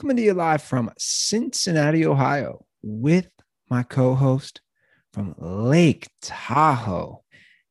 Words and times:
coming 0.00 0.16
to 0.16 0.22
you 0.22 0.34
live 0.34 0.62
from 0.62 0.90
Cincinnati, 0.98 2.04
Ohio, 2.06 2.64
with 2.82 3.28
my 3.70 3.82
co 3.82 4.14
host 4.14 4.60
from 5.12 5.34
Lake 5.38 6.08
Tahoe, 6.20 7.22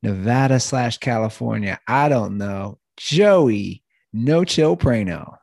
Nevada 0.02 0.60
slash 0.60 0.98
California. 0.98 1.80
I 1.88 2.10
don't 2.10 2.38
know, 2.38 2.80
Joey 2.98 3.84
No 4.14 4.44
Chill 4.44 4.78
Prano. 4.78 5.38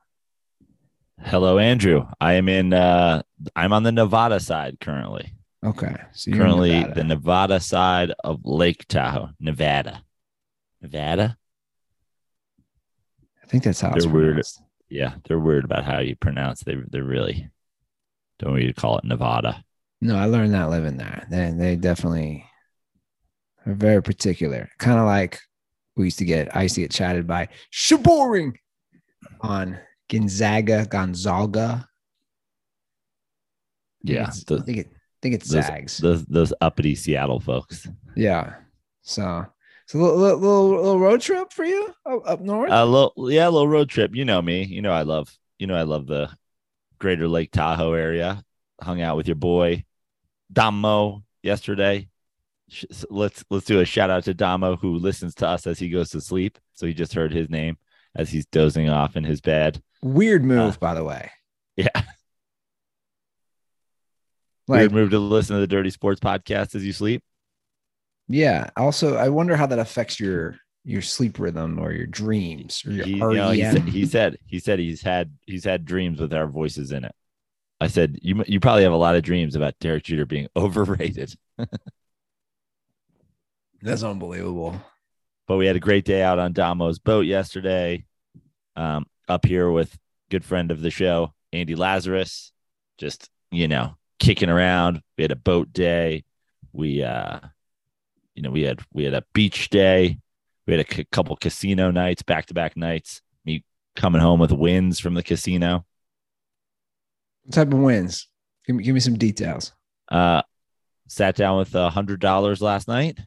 Hello, 1.21 1.59
Andrew. 1.59 2.07
I 2.21 2.35
am 2.35 2.49
in. 2.49 2.73
Uh, 2.73 3.23
I'm 3.57 3.73
on 3.73 3.83
the 3.83 3.93
Nevada 3.93 4.41
side 4.41 4.79
currently. 4.81 5.33
Okay, 5.65 5.95
so 6.13 6.31
you're 6.31 6.39
currently, 6.39 6.71
Nevada. 6.71 6.95
the 6.95 7.05
Nevada 7.05 7.61
side 7.61 8.13
of 8.23 8.41
Lake 8.45 8.87
Tahoe, 8.87 9.31
Nevada. 9.41 10.03
Nevada. 10.81 11.37
I 13.43 13.47
think 13.47 13.65
that's 13.65 13.81
how 13.81 13.93
it's 13.95 14.07
weird. 14.07 14.27
pronounced. 14.29 14.63
Yeah, 14.91 15.15
they're 15.25 15.39
weird 15.39 15.65
about 15.65 15.85
how 15.85 15.99
you 16.01 16.17
pronounce. 16.17 16.63
They 16.63 16.77
they're 16.89 17.05
really 17.05 17.51
don't 18.39 18.53
want 18.53 18.63
you 18.63 18.73
to 18.73 18.81
call 18.81 18.99
it 18.99 19.05
Nevada. 19.05 19.65
No, 20.01 20.17
I 20.17 20.27
learned 20.27 20.55
that 20.55 20.71
living 20.71 20.97
there. 20.97 21.27
They 21.31 21.51
they 21.51 21.77
definitely 21.77 22.45
are 23.67 23.75
very 23.75 24.03
particular. 24.03 24.69
Kind 24.79 24.99
of 24.99 25.07
like 25.07 25.41
we 25.97 26.05
used 26.07 26.19
to 26.21 26.25
get. 26.25 26.55
I 26.57 26.63
used 26.63 26.77
to 26.77 26.81
get 26.83 26.91
chatted 26.91 27.27
by 27.27 27.49
Shaboring 27.71 28.57
on 29.41 29.79
Gonzaga, 30.09 30.87
Gonzaga. 30.87 31.87
Yeah, 34.03 34.31
the- 34.47 34.59
I 34.59 34.63
think 34.63 34.79
it. 34.79 34.87
I 34.91 35.21
think 35.21 35.35
it's 35.35 35.51
those, 35.51 35.67
Zags. 35.67 35.99
those 35.99 36.25
those 36.27 36.53
uppity 36.61 36.95
Seattle 36.95 37.41
folks. 37.41 37.89
yeah. 38.15 38.55
So, 39.03 39.45
so 39.89 39.99
a 39.99 40.01
little, 40.01 40.37
little, 40.39 40.69
little, 40.69 41.01
road 41.01 41.21
trip 41.23 41.53
for 41.53 41.65
you 41.65 41.95
up, 42.05 42.23
up 42.27 42.41
north. 42.41 42.71
A 42.71 42.85
little, 42.85 43.15
yeah, 43.31 43.49
a 43.49 43.51
little 43.51 43.69
road 43.69 43.89
trip. 43.89 44.15
You 44.15 44.25
know 44.25 44.43
me. 44.43 44.65
You 44.65 44.83
know 44.83 44.93
I 44.93 45.03
love. 45.03 45.35
You 45.59 45.67
know 45.67 45.75
I 45.75 45.83
love 45.83 46.07
the 46.07 46.31
Greater 46.99 47.27
Lake 47.27 47.51
Tahoe 47.51 47.95
area. 47.95 48.45
Hung 48.81 49.01
out 49.01 49.17
with 49.17 49.27
your 49.27 49.35
boy 49.35 49.85
Damo 50.53 51.25
yesterday. 51.43 52.09
Let's 53.09 53.45
let's 53.49 53.65
do 53.65 53.81
a 53.81 53.87
shout 53.87 54.11
out 54.11 54.25
to 54.25 54.35
Damo 54.35 54.77
who 54.77 54.99
listens 54.99 55.35
to 55.37 55.49
us 55.49 55.67
as 55.67 55.79
he 55.79 55.89
goes 55.89 56.11
to 56.11 56.21
sleep. 56.21 56.59
So 56.75 56.87
he 56.87 56.93
just 56.93 57.15
heard 57.15 57.33
his 57.33 57.49
name 57.49 57.79
as 58.15 58.29
he's 58.29 58.45
dozing 58.47 58.91
off 58.91 59.17
in 59.17 59.25
his 59.25 59.41
bed. 59.41 59.83
Weird 60.03 60.45
move, 60.45 60.75
uh, 60.75 60.79
by 60.79 60.95
the 60.95 61.05
way. 61.05 61.31
Yeah, 61.77 62.03
Like, 64.69 64.81
weird 64.81 64.93
move 64.93 65.11
to 65.11 65.19
listen 65.19 65.57
to 65.57 65.61
the 65.61 65.67
Dirty 65.67 65.91
Sports 65.91 66.21
podcast 66.21 66.75
as 66.75 66.85
you 66.85 66.93
sleep. 66.93 67.23
Yeah. 68.29 68.71
Also, 68.77 69.17
I 69.17 69.29
wonder 69.29 69.57
how 69.57 69.67
that 69.67 69.79
affects 69.79 70.21
your 70.21 70.57
your 70.85 71.03
sleep 71.03 71.39
rhythm 71.39 71.79
or 71.79 71.93
your 71.93 72.07
dreams 72.07 72.83
or 72.87 72.93
your 72.93 73.05
He, 73.05 73.13
you 73.13 73.35
know, 73.35 73.51
he, 73.51 73.63
said, 73.63 73.89
he 73.89 74.07
said 74.07 74.39
he 74.47 74.59
said 74.59 74.79
he's 74.79 75.03
had 75.03 75.33
he's 75.47 75.65
had 75.65 75.85
dreams 75.85 76.21
with 76.21 76.33
our 76.33 76.47
voices 76.47 76.93
in 76.93 77.05
it. 77.05 77.15
I 77.81 77.89
said 77.89 78.19
you 78.23 78.43
you 78.47 78.61
probably 78.61 78.83
have 78.85 78.93
a 78.93 78.97
lot 78.97 79.17
of 79.17 79.23
dreams 79.23 79.55
about 79.55 79.79
Derek 79.81 80.05
Jeter 80.05 80.27
being 80.27 80.49
overrated. 80.57 81.35
That's 83.83 84.03
unbelievable. 84.03 84.81
but 85.47 85.57
we 85.57 85.67
had 85.67 85.77
a 85.77 85.81
great 85.81 86.05
day 86.05 86.23
out 86.23 86.39
on 86.39 86.53
Damo's 86.53 86.99
boat 86.99 87.27
yesterday. 87.27 88.05
Um, 88.77 89.07
up 89.29 89.45
here 89.45 89.71
with 89.71 89.97
good 90.31 90.45
friend 90.45 90.71
of 90.71 90.81
the 90.81 90.91
show, 90.91 91.33
Andy 91.53 91.75
Lazarus, 91.75 92.53
just 92.99 93.31
you 93.51 93.69
know, 93.69 93.97
kicking 94.19 94.51
around. 94.51 95.03
We 95.17 95.23
had 95.23 95.33
a 95.33 95.37
boat 95.37 95.73
day. 95.73 96.25
We 96.73 97.03
uh 97.03 97.41
you 98.39 98.43
know, 98.43 98.51
we 98.51 98.63
had 98.63 98.81
we 98.93 99.03
had 99.03 99.15
a 99.15 99.25
beach 99.35 99.69
day. 99.69 100.17
We 100.65 100.75
had 100.77 100.89
a 100.89 100.95
c- 100.95 101.07
couple 101.11 101.35
casino 101.35 101.91
nights, 101.91 102.23
back 102.23 102.47
to 102.47 102.55
back 102.55 102.77
nights. 102.77 103.21
Me 103.45 103.65
coming 103.97 104.21
home 104.21 104.39
with 104.39 104.53
wins 104.53 105.01
from 105.01 105.15
the 105.15 105.25
casino. 105.25 105.85
What 107.43 107.55
type 107.55 107.73
of 107.73 107.81
wins? 107.81 108.29
Give 108.65 108.77
me, 108.77 108.85
give 108.85 108.95
me 108.95 109.01
some 109.01 109.19
details. 109.19 109.73
Uh 110.09 110.43
sat 111.09 111.35
down 111.35 111.59
with 111.59 111.75
a 111.75 111.91
hundred 111.91 112.21
dollars 112.21 112.63
last 112.63 112.87
night. 112.87 113.19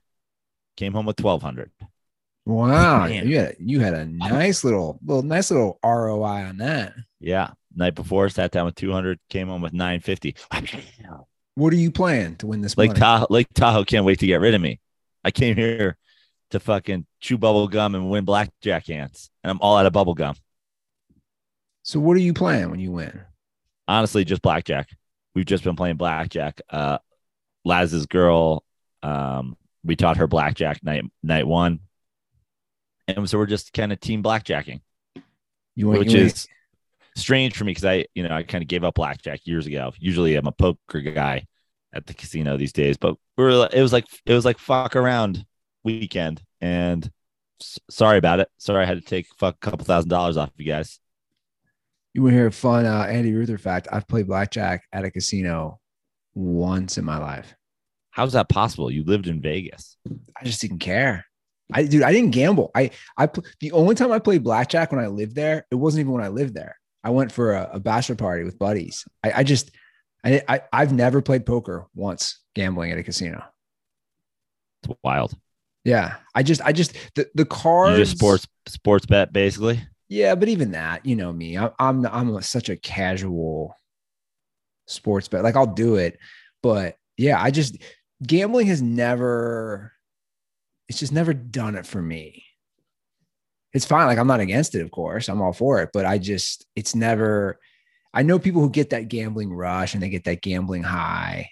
Came 0.78 0.94
home 0.94 1.06
with 1.06 1.18
twelve 1.18 1.42
hundred. 1.42 1.72
Wow, 2.46 3.00
Man. 3.10 3.28
you 3.28 3.38
had 3.38 3.56
you 3.60 3.82
had 3.82 3.94
a 3.94 4.06
nice 4.06 4.64
little 4.64 4.98
little 5.06 5.24
nice 5.24 5.52
little 5.52 5.78
ROI 5.84 6.46
on 6.46 6.58
that. 6.60 6.94
Yeah. 7.20 7.52
Night 7.76 7.96
before, 7.96 8.28
sat 8.30 8.52
down 8.52 8.66
with 8.66 8.76
200, 8.76 9.18
came 9.30 9.48
home 9.48 9.62
with 9.62 9.72
950. 9.72 10.36
What 11.56 11.74
are 11.74 11.78
you 11.78 11.92
playing 11.92 12.38
to 12.38 12.48
win 12.48 12.62
this 12.62 12.78
Lake 12.78 12.90
money? 12.90 13.00
Tahoe, 13.00 13.28
Lake 13.30 13.48
Tahoe 13.54 13.84
can't 13.84 14.06
wait 14.06 14.20
to 14.20 14.26
get 14.26 14.40
rid 14.40 14.54
of 14.56 14.62
me. 14.62 14.80
I 15.24 15.32
came 15.32 15.56
here 15.56 15.98
to 16.52 16.60
fucking 16.60 17.06
chew 17.20 17.38
bubble 17.38 17.68
gum 17.68 17.96
and 17.96 18.10
win 18.10 18.26
blackjack 18.26 18.88
hands, 18.88 19.30
and 19.44 19.52
I'm 19.52 19.60
all 19.62 19.78
out 19.78 19.86
of 19.86 19.94
bubble 19.94 20.14
gum. 20.14 20.36
so 21.84 22.00
what 22.00 22.16
are 22.18 22.22
you 22.22 22.34
playing 22.34 22.70
when 22.70 22.80
you 22.80 22.92
win? 22.92 23.22
Honestly, 23.88 24.24
just 24.24 24.42
blackjack. 24.42 24.90
We've 25.34 25.46
just 25.46 25.64
been 25.64 25.76
playing 25.76 25.98
blackjack. 25.98 26.62
Uh, 26.70 26.98
Laz's 27.64 28.06
girl, 28.06 28.64
um, 29.04 29.58
we 29.84 29.96
taught 29.96 30.18
her 30.18 30.28
blackjack 30.28 30.84
night 30.84 31.06
night 31.24 31.48
one, 31.48 31.80
and 33.08 33.30
so 33.30 33.38
we're 33.38 33.46
just 33.46 33.74
kind 33.74 33.92
of 33.92 34.00
team 34.00 34.24
blackjacking, 34.24 34.82
You 35.76 35.88
win, 35.90 36.00
which 36.00 36.14
you 36.14 36.22
is 36.22 36.48
strange 37.16 37.56
for 37.56 37.64
me 37.64 37.72
because 37.72 37.86
I, 37.86 38.06
you 38.14 38.24
know, 38.24 38.36
I 38.36 38.44
kind 38.44 38.62
of 38.62 38.68
gave 38.68 38.84
up 38.84 38.96
blackjack 38.96 39.42
years 39.46 39.68
ago. 39.68 39.94
Usually, 40.00 40.36
I'm 40.36 40.48
a 40.48 40.52
poker 40.52 41.02
guy 41.02 41.46
at 41.94 42.06
the 42.06 42.14
casino 42.14 42.58
these 42.58 42.74
days, 42.74 42.98
but 42.98 43.16
we 43.38 43.44
were, 43.44 43.70
it 43.72 43.82
was 43.82 43.94
like 43.94 44.06
it 44.26 44.34
was 44.34 44.46
like 44.46 44.58
fuck 44.58 44.96
around 44.96 45.46
weekend, 45.84 46.42
and 46.62 47.10
s- 47.62 47.80
sorry 47.90 48.18
about 48.18 48.40
it. 48.40 48.50
Sorry, 48.58 48.84
I 48.84 48.86
had 48.86 49.00
to 49.00 49.06
take 49.06 49.28
fuck 49.38 49.56
a 49.56 49.70
couple 49.70 49.86
thousand 49.86 50.10
dollars 50.10 50.38
off 50.38 50.52
you 50.58 50.66
guys. 50.66 51.00
you 52.14 52.22
want 52.24 52.32
to 52.34 52.38
hear 52.38 52.48
a 52.48 52.52
fun 52.52 52.86
uh, 52.86 53.04
Andy 53.10 53.34
Ruther 53.34 53.58
fact? 53.58 53.88
I've 53.92 54.08
played 54.08 54.28
blackjack 54.28 54.84
at 54.94 55.06
a 55.06 55.12
casino 55.12 55.80
once 56.34 56.98
in 56.98 57.06
my 57.06 57.18
life. 57.18 57.56
How's 58.12 58.34
that 58.34 58.50
possible? 58.50 58.92
You 58.92 59.04
lived 59.04 59.28
in 59.28 59.42
Vegas. 59.42 59.98
I 60.40 60.44
just 60.44 60.62
didn't 60.62 60.80
care. 60.80 61.26
I 61.74 61.84
dude, 61.84 62.04
I 62.04 62.12
didn't 62.12 62.32
gamble. 62.32 62.72
I 62.76 62.92
I 63.18 63.30
the 63.62 63.72
only 63.72 63.96
time 63.96 64.12
I 64.12 64.20
played 64.20 64.44
blackjack 64.44 64.92
when 64.92 65.00
I 65.04 65.08
lived 65.08 65.36
there, 65.36 65.66
it 65.72 65.76
wasn't 65.76 66.02
even 66.02 66.12
when 66.12 66.24
I 66.24 66.28
lived 66.28 66.54
there. 66.54 66.78
I 67.04 67.10
went 67.10 67.32
for 67.32 67.54
a, 67.54 67.70
a 67.74 67.80
bachelor 67.80 68.16
party 68.16 68.44
with 68.44 68.60
buddies. 68.60 69.06
I, 69.24 69.32
I 69.38 69.44
just 69.44 69.72
I, 70.24 70.42
I 70.48 70.62
I've 70.72 70.94
never 70.94 71.22
played 71.22 71.46
poker 71.46 71.88
once 71.96 72.40
gambling 72.56 72.92
at 72.92 72.98
a 72.98 73.04
casino. 73.04 73.44
It's 74.84 74.94
wild. 75.04 75.36
Yeah, 75.84 76.16
I 76.36 76.44
just 76.44 76.62
I 76.62 76.72
just 76.72 76.96
the 77.16 77.30
the 77.34 77.46
cards 77.46 77.98
You 77.98 78.06
just 78.06 78.18
sports 78.18 78.48
sports 78.68 79.06
bet 79.06 79.34
basically. 79.34 79.82
Yeah, 80.10 80.36
but 80.36 80.50
even 80.50 80.72
that, 80.72 81.06
you 81.06 81.16
know 81.16 81.32
me, 81.32 81.58
I, 81.58 81.72
I'm 81.80 82.06
I'm 82.06 82.36
a, 82.36 82.42
such 82.42 82.70
a 82.70 82.76
casual 82.76 83.76
sports 84.88 85.28
bet. 85.28 85.44
Like 85.44 85.56
I'll 85.56 85.66
do 85.66 85.96
it, 85.96 86.20
but 86.62 86.98
yeah, 87.18 87.42
I 87.42 87.52
just 87.52 87.78
gambling 88.26 88.68
has 88.68 88.82
never. 88.82 89.94
It's 90.90 91.00
just 91.00 91.14
never 91.14 91.34
done 91.34 91.76
it 91.76 91.86
for 91.86 92.02
me. 92.02 92.44
It's 93.74 93.86
fine. 93.86 94.08
Like 94.08 94.18
I'm 94.18 94.28
not 94.28 94.42
against 94.42 94.76
it, 94.76 94.82
of 94.82 94.92
course. 94.92 95.30
I'm 95.30 95.42
all 95.42 95.54
for 95.54 95.82
it, 95.82 95.90
but 95.94 96.06
I 96.06 96.18
just 96.18 96.66
it's 96.76 96.94
never. 96.94 97.60
I 98.14 98.24
know 98.24 98.40
people 98.40 98.62
who 98.62 98.70
get 98.70 98.90
that 98.90 99.08
gambling 99.08 99.54
rush 99.54 99.94
and 99.94 100.04
they 100.04 100.10
get 100.10 100.26
that 100.26 100.42
gambling 100.42 100.84
high. 100.84 101.50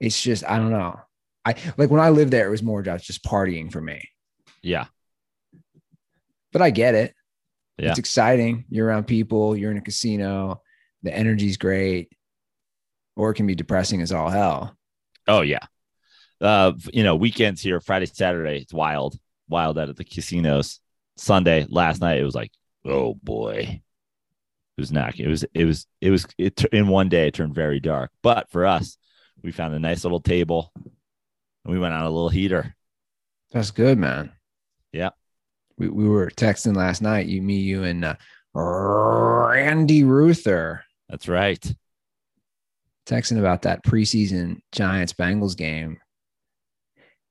It's 0.00 0.20
just 0.20 0.44
I 0.44 0.56
don't 0.56 0.70
know. 0.70 0.98
I 1.44 1.54
like 1.76 1.90
when 1.90 2.00
I 2.00 2.10
lived 2.10 2.32
there, 2.32 2.46
it 2.46 2.50
was 2.50 2.62
more 2.62 2.82
just 2.82 3.04
just 3.04 3.24
partying 3.24 3.70
for 3.70 3.80
me. 3.80 4.08
Yeah. 4.62 4.86
But 6.52 6.62
I 6.62 6.70
get 6.70 6.94
it. 6.94 7.14
Yeah. 7.78 7.90
It's 7.90 7.98
exciting. 7.98 8.64
You're 8.68 8.86
around 8.86 9.04
people, 9.04 9.56
you're 9.56 9.70
in 9.70 9.78
a 9.78 9.82
casino, 9.82 10.60
the 11.02 11.14
energy's 11.14 11.56
great, 11.56 12.12
or 13.16 13.30
it 13.30 13.34
can 13.34 13.46
be 13.46 13.54
depressing 13.54 14.02
as 14.02 14.12
all 14.12 14.28
hell. 14.28 14.76
Oh 15.28 15.42
yeah. 15.42 15.66
Uh, 16.40 16.72
you 16.92 17.04
know, 17.04 17.14
weekends 17.14 17.62
here, 17.62 17.80
Friday, 17.80 18.06
Saturday, 18.06 18.58
it's 18.58 18.74
wild, 18.74 19.16
wild 19.48 19.78
out 19.78 19.88
at 19.88 19.96
the 19.96 20.04
casinos. 20.04 20.80
Sunday, 21.16 21.66
last 21.68 22.00
night, 22.00 22.18
it 22.18 22.24
was 22.24 22.34
like, 22.34 22.50
oh 22.84 23.14
boy, 23.22 23.80
was 24.82 24.90
not. 24.90 25.18
It 25.18 25.28
was, 25.28 25.44
it 25.54 25.64
was, 25.64 25.86
it 26.00 26.10
was. 26.10 26.26
It 26.36 26.64
in 26.72 26.88
one 26.88 27.08
day, 27.08 27.28
it 27.28 27.34
turned 27.34 27.54
very 27.54 27.78
dark. 27.78 28.10
But 28.20 28.50
for 28.50 28.66
us, 28.66 28.98
we 29.42 29.52
found 29.52 29.74
a 29.74 29.78
nice 29.78 30.02
little 30.04 30.20
table, 30.20 30.72
and 30.74 31.72
we 31.72 31.78
went 31.78 31.94
on 31.94 32.02
a 32.02 32.10
little 32.10 32.28
heater. 32.28 32.74
That's 33.52 33.70
good, 33.70 33.96
man. 33.96 34.32
Yeah. 34.92 35.10
We, 35.78 35.88
we 35.88 36.08
were 36.08 36.30
texting 36.30 36.74
last 36.74 37.00
night, 37.00 37.26
you, 37.26 37.40
me, 37.40 37.58
you, 37.58 37.84
and 37.84 38.04
uh, 38.04 38.16
Randy 38.54 40.02
Ruther. 40.02 40.84
That's 41.08 41.28
right. 41.28 41.62
Texting 43.06 43.38
about 43.38 43.62
that 43.62 43.84
preseason 43.84 44.62
Giants 44.72 45.12
Bengals 45.12 45.56
game. 45.56 45.98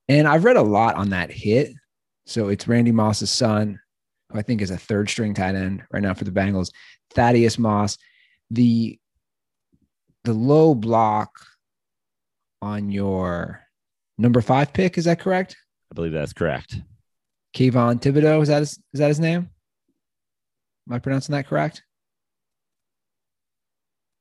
And 0.07 0.27
I've 0.27 0.43
read 0.45 0.57
a 0.57 0.61
lot 0.61 0.95
on 0.95 1.09
that 1.09 1.31
hit. 1.31 1.73
So 2.25 2.49
it's 2.49 2.67
Randy 2.67 2.91
Moss's 2.91 3.31
son, 3.31 3.79
who 4.29 4.39
I 4.39 4.41
think 4.41 4.61
is 4.61 4.71
a 4.71 4.77
third 4.77 5.09
string 5.09 5.33
tight 5.33 5.55
end 5.55 5.83
right 5.91 6.03
now 6.03 6.13
for 6.13 6.23
the 6.23 6.31
Bengals, 6.31 6.71
Thaddeus 7.13 7.57
Moss. 7.57 7.97
The 8.49 8.99
the 10.23 10.33
low 10.33 10.75
block 10.75 11.31
on 12.61 12.91
your 12.91 13.61
number 14.17 14.41
five 14.41 14.71
pick, 14.73 14.97
is 14.97 15.05
that 15.05 15.19
correct? 15.19 15.55
I 15.91 15.95
believe 15.95 16.11
that's 16.11 16.33
correct. 16.33 16.79
Kayvon 17.55 17.99
Thibodeaux, 18.01 18.41
is 18.41 18.47
that 18.49 18.59
his, 18.59 18.79
is 18.93 18.99
that 18.99 19.07
his 19.07 19.19
name? 19.19 19.49
Am 20.87 20.93
I 20.93 20.99
pronouncing 20.99 21.33
that 21.33 21.47
correct? 21.47 21.83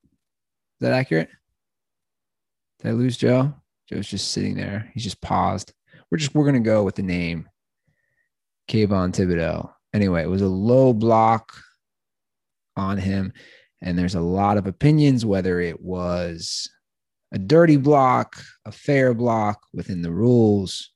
Is 0.05 0.87
that 0.87 0.93
accurate? 0.93 1.29
Did 2.81 2.89
I 2.89 2.93
lose 2.93 3.17
Joe? 3.17 3.53
Joe's 3.89 4.09
just 4.09 4.33
sitting 4.33 4.55
there. 4.55 4.91
He's 4.95 5.05
just 5.05 5.21
paused. 5.21 5.73
We're 6.11 6.19
just 6.19 6.35
we're 6.35 6.47
gonna 6.47 6.61
go 6.61 6.83
with 6.83 6.95
the 6.95 7.03
name 7.03 7.49
Kayvon 8.69 9.13
Thibodeaux. 9.13 9.71
Anyway, 9.93 10.23
it 10.23 10.31
was 10.31 10.43
a 10.43 10.49
low 10.49 10.93
block 10.93 11.53
on 12.77 12.99
him, 12.99 13.33
and 13.83 13.99
there's 13.99 14.15
a 14.15 14.21
lot 14.21 14.57
of 14.57 14.67
opinions 14.67 15.25
whether 15.25 15.61
it 15.61 15.81
was 15.81 16.69
a 17.33 17.39
dirty 17.39 17.77
block, 17.77 18.43
a 18.65 18.73
fair 18.73 19.15
block 19.15 19.61
within 19.73 20.03
the 20.03 20.11
rules. 20.11 20.91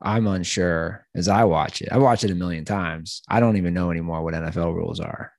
I'm 0.00 0.26
unsure 0.26 1.06
as 1.14 1.28
I 1.28 1.44
watch 1.44 1.80
it. 1.80 1.88
I 1.92 1.98
watch 1.98 2.24
it 2.24 2.30
a 2.30 2.34
million 2.34 2.64
times. 2.64 3.22
I 3.28 3.38
don't 3.38 3.56
even 3.56 3.72
know 3.72 3.90
anymore 3.90 4.22
what 4.22 4.34
NFL 4.34 4.74
rules 4.74 4.98
are. 4.98 5.32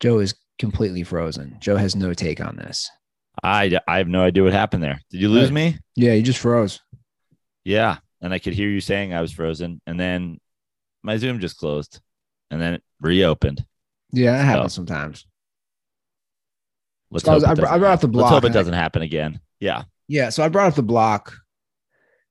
Joe 0.00 0.18
is 0.18 0.34
completely 0.58 1.04
frozen. 1.04 1.56
Joe 1.60 1.76
has 1.76 1.94
no 1.94 2.12
take 2.14 2.40
on 2.40 2.56
this. 2.56 2.90
I, 3.42 3.78
I 3.86 3.98
have 3.98 4.08
no 4.08 4.22
idea 4.22 4.42
what 4.42 4.52
happened 4.52 4.82
there. 4.82 5.00
Did 5.10 5.20
you 5.20 5.28
lose 5.28 5.52
me? 5.52 5.78
Yeah, 5.94 6.14
you 6.14 6.22
just 6.22 6.40
froze. 6.40 6.80
Yeah. 7.64 7.98
And 8.20 8.34
I 8.34 8.38
could 8.38 8.54
hear 8.54 8.68
you 8.68 8.80
saying 8.80 9.14
I 9.14 9.22
was 9.22 9.32
frozen. 9.32 9.80
And 9.86 9.98
then 9.98 10.40
my 11.02 11.16
Zoom 11.16 11.38
just 11.38 11.56
closed 11.58 12.00
and 12.50 12.60
then 12.60 12.74
it 12.74 12.82
reopened. 13.00 13.64
Yeah, 14.12 14.32
that 14.32 14.44
happens 14.44 14.74
sometimes. 14.74 15.26
Let's 17.10 17.24
So 17.24 17.32
I 17.32 17.34
was- 17.34 17.44
hope 17.44 17.58
I 17.58 17.60
br- 17.60 17.66
I 17.66 17.78
brought 17.78 17.92
up 17.94 18.00
the 18.00 18.08
block 18.08 18.30
Let's 18.30 18.34
hope 18.44 18.50
it 18.50 18.54
doesn't 18.54 18.74
happen 18.74 19.02
again. 19.02 19.40
Yeah. 19.58 19.84
Yeah, 20.08 20.30
so 20.30 20.42
I 20.44 20.48
brought 20.48 20.68
up 20.68 20.74
the 20.74 20.82
block, 20.82 21.36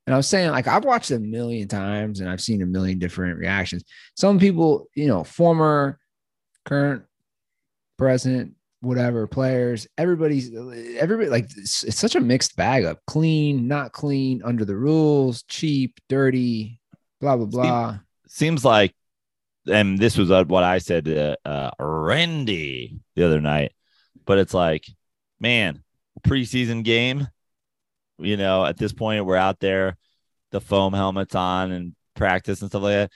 and 0.06 0.14
I 0.14 0.18
was 0.18 0.28
saying 0.28 0.52
like 0.52 0.68
I've 0.68 0.84
watched 0.86 1.12
it 1.12 1.16
a 1.16 1.20
million 1.20 1.68
times, 1.68 2.20
and 2.20 2.30
I've 2.30 2.42
seen 2.42 2.62
a 2.62 2.66
million 2.66 3.00
different 3.00 3.38
reactions. 3.38 3.84
Some 4.16 4.40
people, 4.40 4.88
you 4.96 5.08
know, 5.08 5.24
former, 5.24 5.98
current, 6.66 7.04
present, 7.98 8.56
whatever 8.82 9.28
players, 9.28 9.88
everybody's 9.98 10.54
everybody 10.98 11.30
like 11.30 11.46
it's, 11.56 11.84
it's 11.84 11.98
such 12.00 12.16
a 12.16 12.20
mixed 12.22 12.56
bag 12.58 12.84
of 12.86 12.98
clean, 13.06 13.68
not 13.68 13.92
clean, 13.94 14.42
under 14.44 14.66
the 14.66 14.76
rules, 14.76 15.44
cheap, 15.44 16.00
dirty, 16.10 16.80
blah 17.22 17.38
blah 17.38 17.46
blah. 17.46 18.00
Seems 18.28 18.64
like, 18.66 18.94
and 19.70 19.98
this 19.98 20.18
was 20.18 20.32
uh, 20.32 20.44
what 20.46 20.64
I 20.64 20.80
said 20.80 21.06
to 21.06 21.38
uh, 21.46 21.72
Randy 21.80 23.00
the 23.16 23.26
other 23.26 23.42
night, 23.42 23.74
but 24.26 24.38
it's 24.38 24.54
like, 24.54 24.86
man, 25.40 25.84
preseason 26.26 26.84
game, 26.84 27.28
you 28.18 28.38
know, 28.38 28.66
at 28.66 28.78
this 28.78 28.94
point, 28.94 29.26
we're 29.26 29.36
out 29.36 29.60
there, 29.60 29.98
the 30.52 30.62
foam 30.62 30.94
helmets 30.94 31.36
on 31.36 31.72
and 31.72 31.96
practice 32.16 32.62
and 32.62 32.70
stuff 32.70 32.84
like 32.84 32.94
that. 32.94 33.12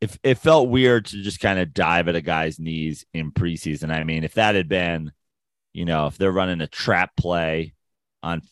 If 0.00 0.18
it 0.22 0.38
felt 0.38 0.68
weird 0.68 1.06
to 1.06 1.22
just 1.22 1.40
kind 1.40 1.58
of 1.58 1.72
dive 1.72 2.08
at 2.08 2.16
a 2.16 2.20
guy's 2.20 2.58
knees 2.58 3.06
in 3.14 3.30
preseason. 3.30 3.90
I 3.90 4.02
mean, 4.02 4.24
if 4.24 4.34
that 4.34 4.56
had 4.56 4.68
been, 4.68 5.12
you 5.72 5.84
know, 5.84 6.08
if 6.08 6.18
they're 6.18 6.32
running 6.32 6.60
a 6.60 6.66
trap 6.66 7.16
play 7.16 7.74
on 8.22 8.42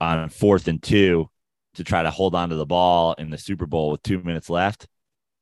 on 0.00 0.28
fourth 0.28 0.68
and 0.68 0.82
two 0.82 1.30
to 1.74 1.84
try 1.84 2.02
to 2.02 2.10
hold 2.10 2.34
on 2.34 2.48
to 2.50 2.56
the 2.56 2.66
ball 2.66 3.14
in 3.14 3.30
the 3.30 3.38
Super 3.38 3.66
Bowl 3.66 3.92
with 3.92 4.02
two 4.02 4.20
minutes 4.20 4.50
left, 4.50 4.88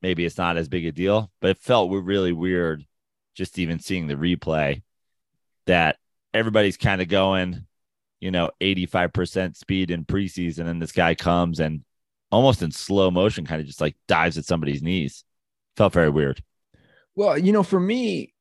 maybe 0.05 0.27
it's 0.27 0.37
not 0.37 0.59
as 0.59 0.69
big 0.69 0.85
a 0.85 0.93
deal. 0.93 1.33
But 1.41 1.53
it 1.53 1.59
felt 1.59 1.91
really 1.91 2.33
weird 2.33 2.85
just 3.35 3.59
even 3.59 3.79
seeing 3.79 4.07
the 4.07 4.17
replay 4.17 4.83
that 5.65 5.97
everybody's 6.35 6.77
kind 6.77 7.01
of 7.01 7.09
going, 7.09 7.65
you 8.21 8.31
know, 8.31 8.51
85% 8.61 9.57
speed 9.57 9.91
in 9.91 10.05
preseason. 10.05 10.67
And 10.67 10.81
this 10.81 10.93
guy 10.93 11.15
comes 11.15 11.59
and 11.59 11.85
almost 12.31 12.61
in 12.61 12.71
slow 12.71 13.11
motion 13.11 13.47
kind 13.47 13.63
of 13.63 13.67
just 13.67 13.81
like 13.81 13.97
dives 14.07 14.37
at 14.37 14.45
somebody's 14.45 14.83
knees. 14.83 15.25
Felt 15.75 15.95
very 15.95 16.11
weird. 16.11 16.43
Well, 17.17 17.39
you 17.39 17.53
know, 17.53 17.63
for 17.63 17.81
me, 17.81 18.35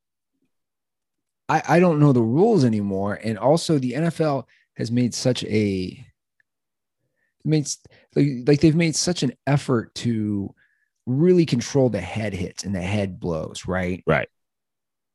I, 1.47 1.63
I 1.65 1.79
don't 1.79 1.99
know 1.99 2.11
the 2.11 2.21
rules 2.21 2.65
anymore. 2.65 3.21
And 3.23 3.39
also 3.39 3.79
the 3.79 3.93
NFL 3.93 4.47
has 4.75 4.91
made 4.91 5.13
such 5.13 5.45
a 5.45 6.05
made 7.45 7.69
like, 8.17 8.27
like 8.47 8.59
they've 8.59 8.75
made 8.75 8.97
such 8.97 9.23
an 9.23 9.31
effort 9.47 9.95
to 9.95 10.53
really 11.05 11.45
control 11.45 11.89
the 11.89 12.01
head 12.01 12.33
hits 12.33 12.63
and 12.63 12.73
the 12.73 12.81
head 12.81 13.19
blows, 13.19 13.65
right? 13.67 14.03
Right. 14.07 14.29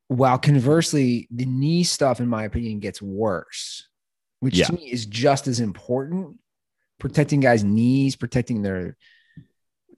While 0.09 0.39
conversely, 0.39 1.29
the 1.31 1.45
knee 1.47 1.85
stuff, 1.85 2.21
in 2.21 2.29
my 2.29 2.45
opinion, 2.45 2.81
gets 2.81 3.03
worse, 3.03 3.89
which 4.41 4.57
Yeah. 4.57 4.67
to 4.67 4.73
me 4.75 4.91
is 4.91 5.07
just 5.07 5.47
as 5.47 5.61
important. 5.61 6.39
Protecting 6.99 7.41
guys' 7.41 7.63
knees, 7.65 8.17
protecting 8.17 8.63
their 8.63 8.97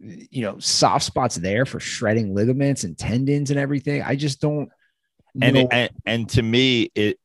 you 0.02 0.40
know 0.40 0.58
soft 0.58 1.04
spots 1.04 1.36
there 1.36 1.66
for 1.66 1.78
shredding 1.78 2.34
ligaments 2.34 2.84
and 2.84 2.96
tendons 2.96 3.50
and 3.50 3.60
everything. 3.60 4.02
I 4.02 4.16
just 4.16 4.40
don't 4.40 4.70
and, 5.40 5.56
it, 5.58 5.68
and 5.70 5.90
and 6.06 6.28
to 6.30 6.42
me 6.42 6.90
it 6.94 7.18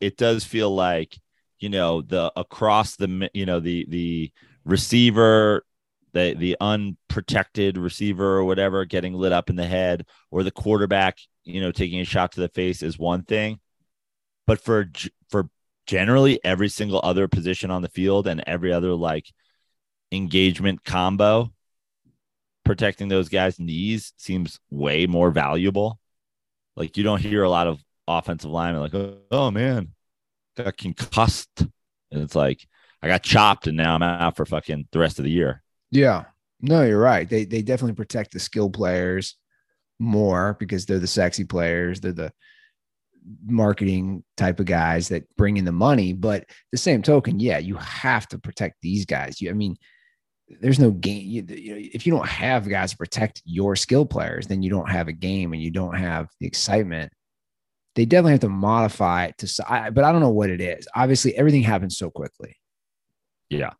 it 0.00 0.16
does 0.16 0.42
feel 0.42 0.74
like 0.74 1.16
you 1.58 1.68
know 1.68 2.00
the 2.00 2.32
across 2.34 2.96
the 2.96 3.28
you 3.34 3.44
know 3.46 3.60
the 3.60 3.86
the 3.88 4.32
receiver 4.64 5.64
the 6.14 6.34
the 6.34 6.56
unprotected 6.60 7.76
receiver 7.76 8.38
or 8.38 8.44
whatever 8.44 8.84
getting 8.84 9.12
lit 9.12 9.32
up 9.32 9.50
in 9.50 9.56
the 9.56 9.66
head 9.66 10.06
or 10.30 10.42
the 10.42 10.50
quarterback 10.50 11.18
you 11.44 11.60
know 11.60 11.70
taking 11.70 12.00
a 12.00 12.04
shot 12.04 12.32
to 12.32 12.40
the 12.40 12.48
face 12.48 12.82
is 12.82 12.98
one 12.98 13.22
thing 13.22 13.60
but 14.46 14.60
for 14.60 14.90
for 15.28 15.48
generally 15.86 16.42
every 16.42 16.68
single 16.68 17.00
other 17.04 17.28
position 17.28 17.70
on 17.70 17.82
the 17.82 17.88
field 17.88 18.26
and 18.26 18.42
every 18.46 18.72
other 18.72 18.94
like 18.94 19.30
engagement 20.10 20.82
combo 20.84 21.52
protecting 22.64 23.08
those 23.08 23.28
guys 23.28 23.60
knees 23.60 24.14
seems 24.16 24.58
way 24.70 25.06
more 25.06 25.30
valuable 25.30 26.00
like 26.76 26.96
you 26.96 27.04
don't 27.04 27.20
hear 27.20 27.42
a 27.42 27.50
lot 27.50 27.66
of 27.66 27.84
offensive 28.06 28.50
linemen 28.50 28.82
like, 28.82 28.94
oh, 28.94 29.18
oh, 29.30 29.50
man, 29.50 29.92
got 30.56 30.76
concussed. 30.76 31.60
And 32.10 32.22
it's 32.22 32.34
like, 32.34 32.66
I 33.02 33.08
got 33.08 33.22
chopped 33.22 33.66
and 33.66 33.76
now 33.76 33.94
I'm 33.94 34.02
out 34.02 34.36
for 34.36 34.46
fucking 34.46 34.88
the 34.92 34.98
rest 34.98 35.18
of 35.18 35.24
the 35.24 35.30
year. 35.30 35.62
Yeah, 35.94 36.24
no, 36.60 36.82
you're 36.82 36.98
right. 36.98 37.28
They 37.28 37.44
they 37.44 37.62
definitely 37.62 37.94
protect 37.94 38.32
the 38.32 38.40
skill 38.40 38.68
players 38.68 39.36
more 40.00 40.56
because 40.58 40.86
they're 40.86 40.98
the 40.98 41.06
sexy 41.06 41.44
players. 41.44 42.00
They're 42.00 42.12
the 42.12 42.32
marketing 43.46 44.24
type 44.36 44.58
of 44.58 44.66
guys 44.66 45.08
that 45.08 45.24
bring 45.36 45.56
in 45.56 45.64
the 45.64 45.72
money. 45.72 46.12
But 46.12 46.46
the 46.72 46.78
same 46.78 47.00
token, 47.00 47.38
yeah, 47.38 47.58
you 47.58 47.76
have 47.76 48.26
to 48.28 48.38
protect 48.38 48.82
these 48.82 49.06
guys. 49.06 49.40
You, 49.40 49.50
I 49.50 49.52
mean, 49.52 49.76
there's 50.60 50.80
no 50.80 50.90
game. 50.90 51.22
You, 51.22 51.44
you 51.48 51.74
know, 51.74 51.80
if 51.80 52.06
you 52.06 52.12
don't 52.12 52.28
have 52.28 52.68
guys 52.68 52.90
to 52.90 52.96
protect 52.96 53.42
your 53.44 53.76
skill 53.76 54.04
players, 54.04 54.48
then 54.48 54.62
you 54.62 54.70
don't 54.70 54.90
have 54.90 55.06
a 55.06 55.12
game 55.12 55.52
and 55.52 55.62
you 55.62 55.70
don't 55.70 55.96
have 55.96 56.28
the 56.40 56.46
excitement. 56.46 57.12
They 57.94 58.04
definitely 58.04 58.32
have 58.32 58.40
to 58.40 58.48
modify 58.48 59.26
it 59.26 59.38
to, 59.38 59.64
but 59.92 60.02
I 60.02 60.10
don't 60.10 60.20
know 60.20 60.30
what 60.30 60.50
it 60.50 60.60
is. 60.60 60.88
Obviously, 60.96 61.36
everything 61.36 61.62
happens 61.62 61.96
so 61.96 62.10
quickly. 62.10 62.56
Yeah. 63.48 63.74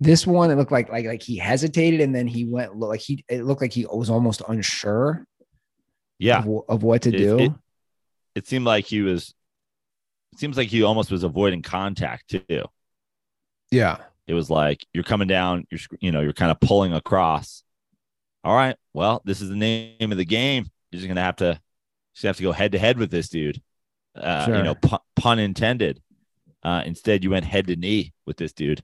This 0.00 0.26
one, 0.26 0.50
it 0.50 0.56
looked 0.56 0.72
like 0.72 0.90
like 0.90 1.06
like 1.06 1.22
he 1.22 1.36
hesitated 1.38 2.00
and 2.00 2.14
then 2.14 2.26
he 2.26 2.44
went 2.44 2.76
like 2.76 3.00
he 3.00 3.24
it 3.28 3.44
looked 3.44 3.62
like 3.62 3.72
he 3.72 3.86
was 3.86 4.10
almost 4.10 4.42
unsure 4.46 5.26
Yeah. 6.18 6.40
of, 6.40 6.62
of 6.68 6.82
what 6.82 7.02
to 7.02 7.08
It- 7.10 7.18
do. 7.18 7.38
it- 7.38 7.52
It 8.34 8.46
seemed 8.46 8.66
like 8.66 8.84
he 8.84 9.00
was, 9.00 9.34
it 10.34 10.38
seems 10.38 10.58
like 10.58 10.68
he 10.68 10.82
almost 10.82 11.10
was 11.10 11.22
avoiding 11.24 11.62
contact 11.62 12.28
too. 12.28 12.64
yeah. 13.70 13.98
It 14.26 14.34
was 14.34 14.50
like, 14.50 14.84
you're 14.92 15.04
coming 15.04 15.28
down, 15.28 15.66
you're, 15.70 15.78
you 16.00 16.10
know, 16.10 16.20
you're 16.20 16.32
kind 16.32 16.50
of 16.50 16.58
pulling 16.58 16.92
across. 16.92 17.62
All 18.42 18.54
right. 18.56 18.76
Well, 18.92 19.22
this 19.24 19.40
is 19.40 19.48
the 19.48 19.54
name 19.54 20.10
of 20.12 20.18
the 20.18 20.24
game. 20.24 20.64
You're 20.90 20.98
just 20.98 21.06
going 21.06 21.14
to 21.16 21.22
have 21.22 21.36
to, 21.36 21.60
just 22.14 22.26
have 22.26 22.36
to 22.38 22.42
go 22.42 22.50
head 22.50 22.72
to 22.72 22.78
head 22.78 22.98
with 22.98 23.10
this 23.12 23.28
dude. 23.28 23.62
Uh, 24.16 24.44
Sure. 24.46 24.56
You 24.56 24.62
know, 24.64 24.74
pun, 24.74 24.98
pun 25.14 25.38
intended. 25.38 26.02
Uh, 26.62 26.82
instead, 26.84 27.22
you 27.22 27.30
went 27.30 27.44
head 27.44 27.68
to 27.68 27.76
knee 27.76 28.12
with 28.26 28.36
this 28.36 28.52
dude. 28.52 28.82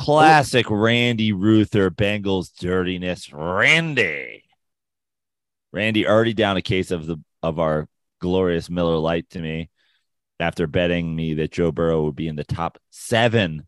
Classic 0.00 0.66
Randy 0.70 1.32
Ruther 1.32 1.90
Bengals 1.90 2.50
dirtiness. 2.58 3.30
Randy. 3.32 4.44
Randy 5.72 6.06
already 6.06 6.32
down 6.32 6.56
a 6.56 6.62
case 6.62 6.90
of 6.90 7.06
the 7.06 7.18
of 7.42 7.58
our 7.58 7.86
glorious 8.20 8.70
Miller 8.70 8.96
Lite 8.96 9.28
to 9.30 9.40
me 9.40 9.68
after 10.40 10.66
betting 10.66 11.14
me 11.14 11.34
that 11.34 11.52
Joe 11.52 11.70
Burrow 11.70 12.04
would 12.04 12.16
be 12.16 12.28
in 12.28 12.36
the 12.36 12.44
top 12.44 12.78
seven 12.88 13.66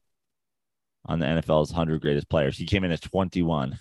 on 1.04 1.18
the 1.18 1.26
NFL's 1.26 1.70
100 1.70 2.00
greatest 2.00 2.28
players. 2.30 2.56
He 2.56 2.64
came 2.64 2.84
in 2.84 2.92
at 2.92 3.02
21. 3.02 3.78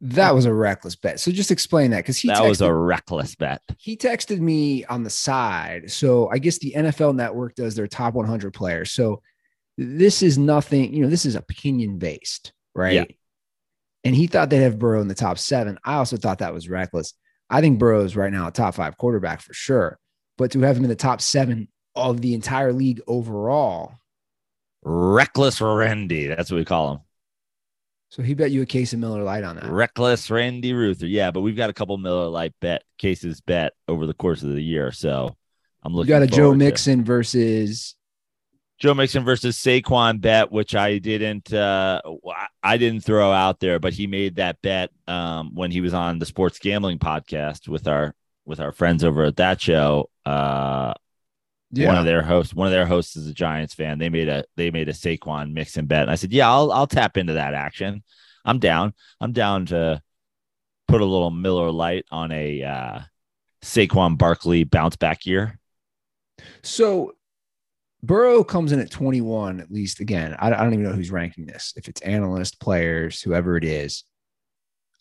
That 0.00 0.34
was 0.34 0.44
a 0.44 0.54
reckless 0.54 0.94
bet. 0.94 1.18
So 1.18 1.32
just 1.32 1.50
explain 1.50 1.90
that 1.90 1.98
because 1.98 2.18
he 2.18 2.28
that 2.28 2.38
texted, 2.38 2.48
was 2.48 2.60
a 2.60 2.72
reckless 2.72 3.34
bet. 3.34 3.60
he 3.78 3.96
texted 3.96 4.38
me 4.38 4.84
on 4.84 5.02
the 5.02 5.10
side. 5.10 5.90
So 5.90 6.28
I 6.28 6.38
guess 6.38 6.58
the 6.58 6.74
NFL 6.76 7.16
Network 7.16 7.56
does 7.56 7.74
their 7.74 7.88
top 7.88 8.14
100 8.14 8.54
players. 8.54 8.92
So 8.92 9.20
this 9.78 10.22
is 10.22 10.36
nothing. 10.36 10.92
You 10.92 11.02
know, 11.02 11.08
this 11.08 11.24
is 11.24 11.36
opinion 11.36 11.98
based, 11.98 12.52
right? 12.74 12.92
Yeah. 12.94 13.04
And 14.04 14.14
he 14.14 14.26
thought 14.26 14.50
they'd 14.50 14.58
have 14.62 14.78
Burrow 14.78 15.00
in 15.00 15.08
the 15.08 15.14
top 15.14 15.38
seven. 15.38 15.78
I 15.84 15.94
also 15.94 16.16
thought 16.16 16.38
that 16.40 16.52
was 16.52 16.68
reckless. 16.68 17.14
I 17.48 17.60
think 17.60 17.78
Burrow 17.78 18.04
is 18.04 18.16
right 18.16 18.32
now 18.32 18.48
a 18.48 18.50
top 18.50 18.74
five 18.74 18.96
quarterback 18.98 19.40
for 19.40 19.54
sure. 19.54 19.98
But 20.36 20.50
to 20.52 20.60
have 20.60 20.76
him 20.76 20.84
in 20.84 20.90
the 20.90 20.96
top 20.96 21.20
seven 21.20 21.68
of 21.96 22.20
the 22.20 22.34
entire 22.34 22.72
league 22.72 23.00
overall, 23.06 23.94
Reckless 24.82 25.60
Randy. 25.60 26.26
That's 26.28 26.50
what 26.50 26.58
we 26.58 26.64
call 26.64 26.92
him. 26.92 26.98
so 28.10 28.22
he 28.22 28.34
bet 28.34 28.50
you 28.52 28.62
a 28.62 28.66
case 28.66 28.92
of 28.92 29.00
Miller 29.00 29.22
Lite 29.22 29.44
on 29.44 29.56
that. 29.56 29.66
Reckless 29.70 30.30
Randy 30.30 30.72
Ruther. 30.72 31.06
Yeah, 31.06 31.30
but 31.30 31.40
we've 31.40 31.56
got 31.56 31.70
a 31.70 31.72
couple 31.74 31.96
Miller 31.98 32.28
Lite 32.28 32.54
bet 32.60 32.82
cases 32.98 33.40
bet 33.40 33.72
over 33.88 34.06
the 34.06 34.14
course 34.14 34.42
of 34.42 34.50
the 34.50 34.62
year. 34.62 34.92
So 34.92 35.36
I'm 35.82 35.92
looking. 35.94 36.08
You 36.08 36.14
got 36.14 36.22
a 36.22 36.26
Joe 36.28 36.36
forward 36.36 36.52
to- 36.60 36.64
Mixon 36.64 37.04
versus 37.04 37.96
Joe 38.78 38.94
Mixon 38.94 39.24
versus 39.24 39.56
Saquon 39.56 40.20
bet, 40.20 40.52
which 40.52 40.74
I 40.74 40.98
didn't 40.98 41.52
uh 41.52 42.00
I 42.62 42.76
didn't 42.76 43.00
throw 43.04 43.32
out 43.32 43.60
there, 43.60 43.78
but 43.78 43.92
he 43.92 44.06
made 44.06 44.36
that 44.36 44.62
bet 44.62 44.90
um 45.06 45.54
when 45.54 45.70
he 45.70 45.80
was 45.80 45.94
on 45.94 46.18
the 46.18 46.26
sports 46.26 46.58
gambling 46.58 46.98
podcast 46.98 47.68
with 47.68 47.88
our 47.88 48.14
with 48.44 48.60
our 48.60 48.72
friends 48.72 49.04
over 49.04 49.24
at 49.24 49.36
that 49.36 49.60
show. 49.60 50.10
Uh 50.24 50.94
one 51.88 51.98
of 51.98 52.04
their 52.06 52.22
hosts, 52.22 52.54
one 52.54 52.66
of 52.66 52.72
their 52.72 52.86
hosts 52.86 53.16
is 53.16 53.26
a 53.26 53.34
Giants 53.34 53.74
fan. 53.74 53.98
They 53.98 54.08
made 54.08 54.28
a 54.28 54.44
they 54.56 54.70
made 54.70 54.88
a 54.88 54.92
Saquon 54.92 55.52
Mixon 55.52 55.86
bet. 55.86 56.02
And 56.02 56.10
I 56.10 56.14
said, 56.14 56.32
Yeah, 56.32 56.48
I'll 56.50 56.72
I'll 56.72 56.86
tap 56.86 57.16
into 57.16 57.34
that 57.34 57.54
action. 57.54 58.02
I'm 58.44 58.58
down. 58.58 58.94
I'm 59.20 59.32
down 59.32 59.66
to 59.66 60.00
put 60.86 61.00
a 61.02 61.04
little 61.04 61.30
Miller 61.30 61.70
Lite 61.70 62.06
on 62.10 62.32
a 62.32 62.62
uh 62.62 63.00
Saquon 63.62 64.16
Barkley 64.16 64.64
bounce 64.64 64.96
back 64.96 65.26
year. 65.26 65.58
So 66.62 67.12
Burrow 68.02 68.44
comes 68.44 68.72
in 68.72 68.80
at 68.80 68.90
21, 68.90 69.60
at 69.60 69.70
least. 69.70 70.00
Again, 70.00 70.36
I, 70.38 70.48
I 70.48 70.62
don't 70.62 70.72
even 70.72 70.84
know 70.84 70.92
who's 70.92 71.10
ranking 71.10 71.46
this. 71.46 71.72
If 71.76 71.88
it's 71.88 72.00
analyst, 72.02 72.60
players, 72.60 73.20
whoever 73.20 73.56
it 73.56 73.64
is, 73.64 74.04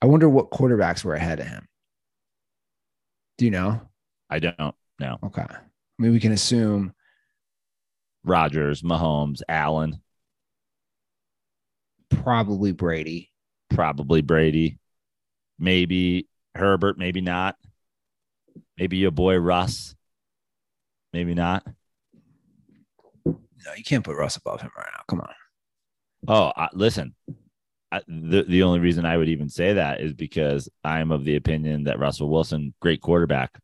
I 0.02 0.08
wonder 0.08 0.28
what 0.28 0.52
quarterbacks 0.52 1.04
were 1.04 1.14
ahead 1.16 1.40
of 1.40 1.48
him. 1.48 1.68
Do 3.38 3.46
you 3.46 3.52
know? 3.52 3.82
I 4.30 4.40
don't 4.40 4.58
know. 4.58 5.18
Okay. 5.24 5.44
I 5.44 5.58
mean, 6.00 6.12
we 6.12 6.20
can 6.20 6.32
assume 6.32 6.94
Rodgers, 8.24 8.82
Mahomes, 8.82 9.42
Allen. 9.48 10.02
probably 12.10 12.72
Brady. 12.72 13.32
probably 13.70 14.22
Brady, 14.22 14.80
maybe 15.60 16.28
Herbert, 16.56 16.98
maybe 16.98 17.22
not. 17.22 17.56
Maybe 18.78 18.98
your 18.98 19.12
boy 19.12 19.38
Russ, 19.38 19.96
maybe 21.14 21.34
not. 21.36 21.66
No, 23.66 23.74
you 23.76 23.84
can't 23.84 24.04
put 24.04 24.18
Russ 24.18 24.36
above 24.36 24.62
him 24.62 24.72
right 24.78 24.90
now. 24.96 25.04
Come 25.08 25.22
on. 25.22 25.34
Oh, 26.28 26.52
I, 26.56 26.70
listen, 26.74 27.16
I, 27.92 28.02
the 28.08 28.44
the 28.44 28.64
only 28.64 28.80
reason 28.80 29.06
I 29.06 29.18
would 29.18 29.30
even 29.30 29.50
say 29.50 29.74
that 29.74 30.02
is 30.02 30.14
because 30.14 30.70
I'm 30.84 31.12
of 31.12 31.26
the 31.26 31.36
opinion 31.36 31.86
that 31.86 32.00
Russell 32.00 32.30
Wilson, 32.30 32.74
great 32.82 33.02
quarterback, 33.02 33.58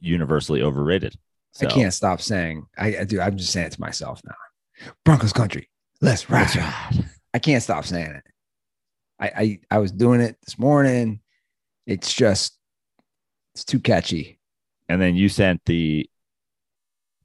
universally 0.00 0.62
overrated. 0.62 1.16
So, 1.52 1.66
I 1.66 1.70
can't 1.70 1.92
stop 1.92 2.20
saying, 2.20 2.66
I, 2.78 2.98
I 3.00 3.04
do. 3.04 3.20
I'm 3.20 3.36
just 3.36 3.52
saying 3.52 3.66
it 3.66 3.72
to 3.72 3.80
myself 3.80 4.22
now. 4.24 4.86
Broncos 5.04 5.32
country. 5.32 5.68
Let's 6.00 6.30
ride. 6.30 6.48
That's 6.48 6.56
right. 6.56 7.04
I 7.34 7.38
can't 7.38 7.62
stop 7.62 7.84
saying 7.84 8.10
it. 8.10 8.24
I, 9.20 9.26
I 9.26 9.60
I 9.72 9.78
was 9.78 9.92
doing 9.92 10.20
it 10.20 10.36
this 10.44 10.58
morning. 10.58 11.20
It's 11.86 12.12
just 12.12 12.56
it's 13.54 13.64
too 13.64 13.80
catchy. 13.80 14.38
And 14.88 15.00
then 15.00 15.14
you 15.14 15.28
sent 15.28 15.60
the 15.66 16.08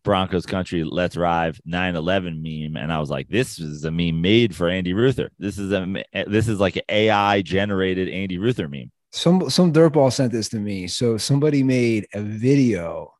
Broncos 0.07 0.45
country 0.45 0.85
let's 0.85 1.17
ride 1.17 1.57
9/11 1.67 2.41
meme 2.41 2.81
and 2.81 2.93
I 2.93 2.99
was 2.99 3.09
like 3.09 3.27
this 3.27 3.59
is 3.59 3.83
a 3.83 3.91
meme 3.91 4.21
made 4.21 4.55
for 4.55 4.69
Andy 4.69 4.93
Ruther. 4.93 5.29
This 5.37 5.57
is 5.57 5.73
a 5.73 6.03
this 6.27 6.47
is 6.47 6.61
like 6.61 6.77
an 6.77 6.83
AI 6.87 7.41
generated 7.41 8.07
Andy 8.07 8.37
Ruther 8.37 8.69
meme. 8.69 8.89
Some 9.11 9.49
some 9.49 9.73
dirtball 9.73 10.13
sent 10.13 10.31
this 10.31 10.47
to 10.49 10.59
me. 10.59 10.87
So 10.87 11.17
somebody 11.17 11.61
made 11.61 12.07
a 12.13 12.21
video 12.21 13.13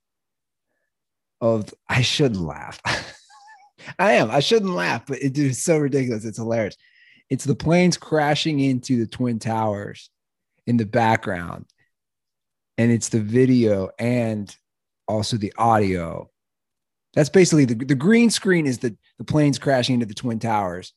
of 1.42 1.74
I 1.90 2.02
shouldn't 2.02 2.40
laugh. 2.42 2.80
I 4.00 4.14
am. 4.14 4.32
I 4.32 4.40
shouldn't 4.40 4.74
laugh, 4.74 5.06
but 5.08 5.22
it 5.22 5.38
is 5.38 5.62
so 5.62 5.78
ridiculous. 5.78 6.24
It's 6.24 6.38
hilarious. 6.38 6.78
It's 7.30 7.44
the 7.44 7.56
planes 7.56 7.98
crashing 7.98 8.62
into 8.62 8.98
the 8.98 9.08
twin 9.08 9.40
towers 9.40 10.10
in 10.66 10.78
the 10.78 10.86
background. 10.86 11.66
And 12.78 12.92
it's 12.92 13.10
the 13.10 13.20
video 13.20 13.90
and 14.00 14.56
also 15.08 15.36
the 15.36 15.54
audio. 15.58 16.30
That's 17.18 17.30
basically 17.30 17.66
the, 17.66 17.74
the 17.74 17.96
green 17.96 18.30
screen 18.30 18.68
is 18.68 18.78
the, 18.78 18.96
the 19.18 19.24
planes 19.24 19.58
crashing 19.58 19.96
into 19.96 20.06
the 20.06 20.14
twin 20.14 20.38
towers. 20.38 20.94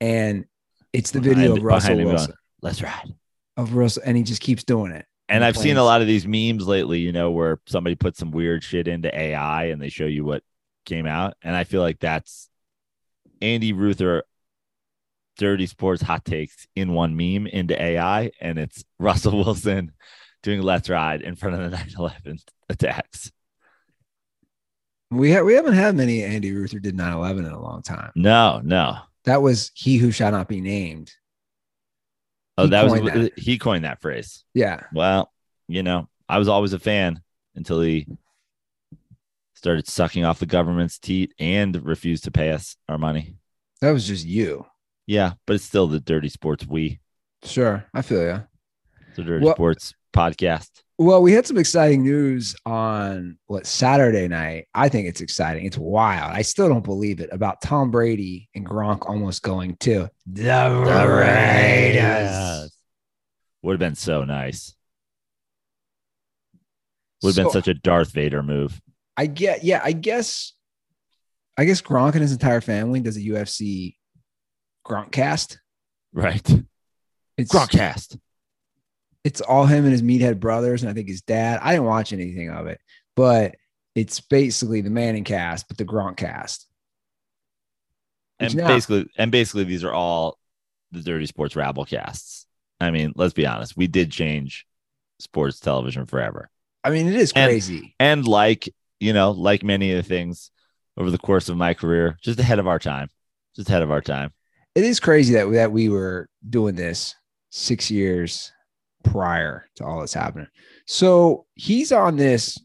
And 0.00 0.44
it's 0.92 1.10
the 1.10 1.18
video 1.18 1.46
Behind- 1.46 1.58
of 1.58 1.64
Russell 1.64 1.90
him 1.90 2.04
going, 2.04 2.14
Wilson. 2.14 2.34
Let's 2.62 2.80
ride. 2.80 3.12
Of 3.56 3.74
Russell, 3.74 4.04
and 4.06 4.16
he 4.16 4.22
just 4.22 4.40
keeps 4.40 4.62
doing 4.62 4.92
it. 4.92 5.04
And 5.28 5.44
I've 5.44 5.56
seen 5.56 5.76
a 5.76 5.82
lot 5.82 6.00
of 6.00 6.06
these 6.06 6.28
memes 6.28 6.68
lately, 6.68 7.00
you 7.00 7.10
know, 7.10 7.32
where 7.32 7.58
somebody 7.66 7.96
puts 7.96 8.20
some 8.20 8.30
weird 8.30 8.62
shit 8.62 8.86
into 8.86 9.12
AI 9.12 9.64
and 9.64 9.82
they 9.82 9.88
show 9.88 10.06
you 10.06 10.24
what 10.24 10.44
came 10.86 11.06
out. 11.06 11.34
And 11.42 11.56
I 11.56 11.64
feel 11.64 11.82
like 11.82 11.98
that's 11.98 12.48
Andy 13.42 13.72
Ruther 13.72 14.22
dirty 15.38 15.66
sports 15.66 16.02
hot 16.02 16.24
takes 16.24 16.68
in 16.76 16.92
one 16.92 17.16
meme 17.16 17.48
into 17.48 17.80
AI. 17.80 18.30
And 18.40 18.60
it's 18.60 18.84
Russell 19.00 19.42
Wilson 19.44 19.90
doing 20.44 20.62
Let's 20.62 20.88
Ride 20.88 21.22
in 21.22 21.34
front 21.34 21.56
of 21.56 21.68
the 21.68 21.76
9 21.76 21.88
11 21.98 22.38
attacks. 22.68 23.32
We 25.10 25.32
ha- 25.32 25.42
we 25.42 25.54
haven't 25.54 25.74
had 25.74 25.94
many 25.94 26.22
Andy 26.22 26.52
Ruther 26.52 26.78
did 26.78 26.96
9/11 26.96 27.38
in 27.46 27.52
a 27.52 27.60
long 27.60 27.82
time. 27.82 28.10
No, 28.14 28.60
no. 28.64 28.98
That 29.24 29.42
was 29.42 29.70
he 29.74 29.96
who 29.96 30.10
shall 30.10 30.30
not 30.32 30.48
be 30.48 30.60
named. 30.60 31.12
Oh, 32.58 32.64
He 32.64 32.70
that 32.70 32.84
was 32.90 33.00
that. 33.02 33.38
he 33.38 33.58
coined 33.58 33.84
that 33.84 34.00
phrase. 34.00 34.44
Yeah, 34.54 34.80
Well, 34.92 35.32
you 35.68 35.82
know, 35.82 36.08
I 36.28 36.38
was 36.38 36.48
always 36.48 36.72
a 36.72 36.78
fan 36.78 37.20
until 37.56 37.80
he 37.80 38.06
started 39.54 39.88
sucking 39.88 40.24
off 40.24 40.38
the 40.38 40.46
government's 40.46 40.98
teat 40.98 41.32
and 41.38 41.74
refused 41.84 42.24
to 42.24 42.30
pay 42.30 42.50
us 42.50 42.76
our 42.88 42.98
money. 42.98 43.34
that 43.80 43.90
was 43.92 44.06
just 44.06 44.24
you. 44.26 44.66
Yeah, 45.06 45.32
but 45.46 45.54
it's 45.56 45.64
still 45.64 45.86
the 45.86 46.00
Dirty 46.00 46.28
Sports 46.28 46.66
We, 46.66 47.00
Sure, 47.42 47.84
I 47.92 48.02
feel 48.02 48.22
you. 48.22 48.44
the 49.16 49.22
Dirty 49.22 49.44
Well- 49.44 49.54
Sports 49.54 49.94
podcast. 50.12 50.82
Well, 50.96 51.22
we 51.22 51.32
had 51.32 51.44
some 51.44 51.58
exciting 51.58 52.04
news 52.04 52.54
on 52.64 53.36
what 53.46 53.66
Saturday 53.66 54.28
night. 54.28 54.68
I 54.74 54.88
think 54.88 55.08
it's 55.08 55.20
exciting. 55.20 55.66
It's 55.66 55.76
wild. 55.76 56.32
I 56.32 56.42
still 56.42 56.68
don't 56.68 56.84
believe 56.84 57.18
it 57.18 57.30
about 57.32 57.60
Tom 57.60 57.90
Brady 57.90 58.48
and 58.54 58.64
Gronk 58.64 59.08
almost 59.08 59.42
going 59.42 59.76
to 59.80 60.08
the, 60.24 60.84
Raiders. 61.18 62.70
Would 63.62 63.72
have 63.72 63.80
been 63.80 63.96
so 63.96 64.24
nice. 64.24 64.76
Would 67.22 67.30
have 67.30 67.34
So- 67.34 67.42
been 67.44 67.52
such 67.52 67.68
a 67.68 67.74
Darth 67.74 68.12
Vader 68.12 68.42
move. 68.44 68.80
I 69.16 69.26
get, 69.26 69.64
yeah, 69.64 69.80
I 69.82 69.92
guess, 69.92 70.52
I 71.56 71.64
guess 71.64 71.80
Gronk 71.80 72.12
and 72.12 72.22
his 72.22 72.32
entire 72.32 72.60
family 72.60 73.00
does 73.00 73.16
a 73.16 73.20
UFC 73.20 73.96
Gronkcast. 74.86 75.58
Right. 76.12 76.48
It's 77.36 77.52
Gronkcast. 77.52 78.18
It's 79.24 79.40
all 79.40 79.66
him 79.66 79.84
and 79.84 79.92
his 79.92 80.02
meathead 80.02 80.38
brothers, 80.38 80.82
and 80.82 80.90
I 80.90 80.94
think 80.94 81.08
his 81.08 81.22
dad. 81.22 81.60
I 81.62 81.72
didn't 81.72 81.86
watch 81.86 82.12
anything 82.12 82.50
of 82.50 82.66
it, 82.66 82.80
but 83.16 83.56
it's 83.94 84.20
basically 84.20 84.80
the 84.80 84.90
Manning 84.90 85.24
cast, 85.24 85.66
but 85.68 85.78
the 85.78 85.84
Gronk 85.84 86.16
cast. 86.16 86.66
And 88.38 88.54
now- 88.56 88.68
basically 88.68 89.06
and 89.16 89.30
basically 89.30 89.64
these 89.64 89.84
are 89.84 89.92
all 89.92 90.38
the 90.92 91.00
Dirty 91.00 91.26
Sports 91.26 91.56
Rabble 91.56 91.84
casts. 91.84 92.46
I 92.80 92.90
mean, 92.90 93.12
let's 93.16 93.34
be 93.34 93.46
honest. 93.46 93.76
We 93.76 93.86
did 93.86 94.10
change 94.10 94.66
sports 95.20 95.60
television 95.60 96.06
forever. 96.06 96.50
I 96.82 96.90
mean, 96.90 97.06
it 97.06 97.14
is 97.14 97.32
And- 97.34 97.48
crazy. 97.48 97.94
And 97.98 98.26
like, 98.26 98.68
you 99.00 99.12
know, 99.12 99.30
like 99.30 99.62
many 99.62 99.92
of 99.92 99.96
the 99.96 100.02
things 100.08 100.50
over 100.96 101.10
the 101.10 101.18
course 101.18 101.48
of 101.48 101.56
my 101.56 101.74
career, 101.74 102.16
just 102.22 102.38
ahead 102.38 102.58
of 102.58 102.66
our 102.68 102.78
time. 102.78 103.08
Just 103.56 103.68
ahead 103.68 103.82
of 103.82 103.90
our 103.90 104.00
time. 104.00 104.32
it 104.74 104.82
is 104.84 104.98
crazy 104.98 105.34
that 105.34 105.48
that 105.52 105.70
we 105.70 105.88
were 105.88 106.28
doing 106.50 106.74
this 106.74 107.14
six 107.50 107.92
years 107.92 108.52
prior 109.04 109.66
to 109.76 109.84
all 109.84 110.00
this 110.00 110.14
happening. 110.14 110.48
So 110.86 111.46
he's 111.54 111.92
on 111.92 112.16
this 112.16 112.58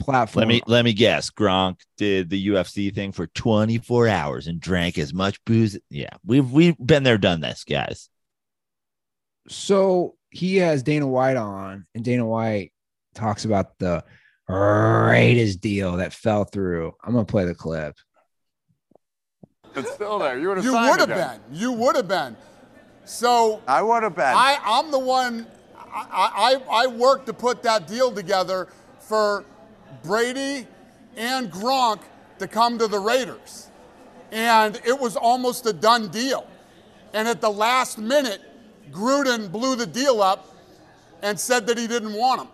platform. 0.00 0.40
Let 0.42 0.48
me 0.48 0.62
let 0.66 0.84
me 0.84 0.92
guess. 0.92 1.30
Gronk 1.30 1.76
did 1.98 2.30
the 2.30 2.48
UFC 2.48 2.94
thing 2.94 3.12
for 3.12 3.26
24 3.28 4.08
hours 4.08 4.46
and 4.46 4.60
drank 4.60 4.96
as 4.98 5.12
much 5.12 5.44
booze. 5.44 5.78
Yeah, 5.90 6.10
we've 6.24 6.50
we've 6.50 6.76
been 6.78 7.02
there, 7.02 7.18
done 7.18 7.40
this, 7.40 7.64
guys. 7.64 8.08
So 9.48 10.14
he 10.30 10.56
has 10.56 10.82
Dana 10.82 11.06
White 11.06 11.36
on, 11.36 11.86
and 11.94 12.04
Dana 12.04 12.26
White 12.26 12.72
talks 13.14 13.44
about 13.44 13.78
the 13.78 14.04
Raiders 14.48 15.56
deal 15.56 15.98
that 15.98 16.12
fell 16.12 16.44
through. 16.44 16.92
I'm 17.04 17.12
gonna 17.12 17.24
play 17.24 17.44
the 17.44 17.54
clip. 17.54 17.96
It's 19.76 19.92
still 19.92 20.18
there. 20.18 20.38
You 20.38 20.48
would 20.48 20.56
have 20.58 20.64
You 20.64 20.72
signed 20.72 20.90
would 20.90 21.00
it 21.02 21.08
have 21.10 21.18
then. 21.18 21.40
been. 21.48 21.58
You 21.60 21.72
would 21.72 21.96
have 21.96 22.08
been. 22.08 22.36
So 23.04 23.62
I 23.66 23.82
would 23.82 24.02
have 24.02 24.16
been. 24.16 24.24
I, 24.24 24.58
I'm 24.64 24.90
the 24.90 24.98
one. 24.98 25.46
I, 25.92 26.60
I, 26.70 26.84
I 26.84 26.86
worked 26.86 27.26
to 27.26 27.32
put 27.32 27.62
that 27.64 27.86
deal 27.86 28.12
together 28.12 28.68
for 29.00 29.44
Brady 30.02 30.66
and 31.16 31.50
Gronk 31.50 32.00
to 32.38 32.48
come 32.48 32.78
to 32.78 32.86
the 32.86 32.98
Raiders, 32.98 33.68
and 34.30 34.80
it 34.84 34.98
was 34.98 35.16
almost 35.16 35.66
a 35.66 35.72
done 35.72 36.08
deal. 36.08 36.46
And 37.12 37.26
at 37.26 37.40
the 37.40 37.50
last 37.50 37.98
minute, 37.98 38.40
Gruden 38.90 39.50
blew 39.50 39.76
the 39.76 39.86
deal 39.86 40.22
up 40.22 40.54
and 41.22 41.38
said 41.38 41.66
that 41.66 41.76
he 41.76 41.86
didn't 41.86 42.14
want 42.14 42.42
him. 42.42 42.48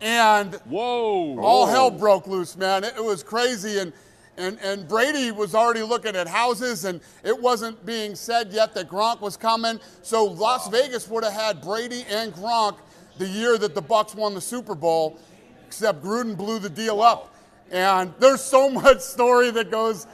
And 0.00 0.54
Whoa. 0.66 1.38
all 1.40 1.66
hell 1.66 1.90
broke 1.90 2.26
loose, 2.26 2.56
man. 2.56 2.84
It, 2.84 2.94
it 2.96 3.04
was 3.04 3.22
crazy. 3.22 3.78
And, 3.78 3.92
and, 4.38 4.58
and 4.62 4.88
Brady 4.88 5.30
was 5.30 5.54
already 5.54 5.82
looking 5.82 6.16
at 6.16 6.26
houses, 6.26 6.84
and 6.84 7.00
it 7.22 7.38
wasn't 7.38 7.84
being 7.84 8.14
said 8.14 8.52
yet 8.52 8.74
that 8.74 8.88
Gronk 8.88 9.20
was 9.20 9.36
coming. 9.36 9.78
So 10.02 10.24
Las 10.24 10.68
Vegas 10.68 11.08
would 11.08 11.22
have 11.22 11.34
had 11.34 11.60
Brady 11.60 12.04
and 12.08 12.32
Gronk 12.32 12.76
the 13.18 13.28
year 13.28 13.58
that 13.58 13.74
the 13.74 13.82
Bucs 13.82 14.14
won 14.14 14.34
the 14.34 14.40
Super 14.40 14.74
Bowl, 14.74 15.18
except 15.66 16.02
Gruden 16.02 16.36
blew 16.36 16.58
the 16.58 16.70
deal 16.70 17.02
up. 17.02 17.34
And 17.70 18.12
there's 18.18 18.40
so 18.40 18.70
much 18.70 19.00
story 19.00 19.50
that 19.50 19.70
goes 19.70 20.06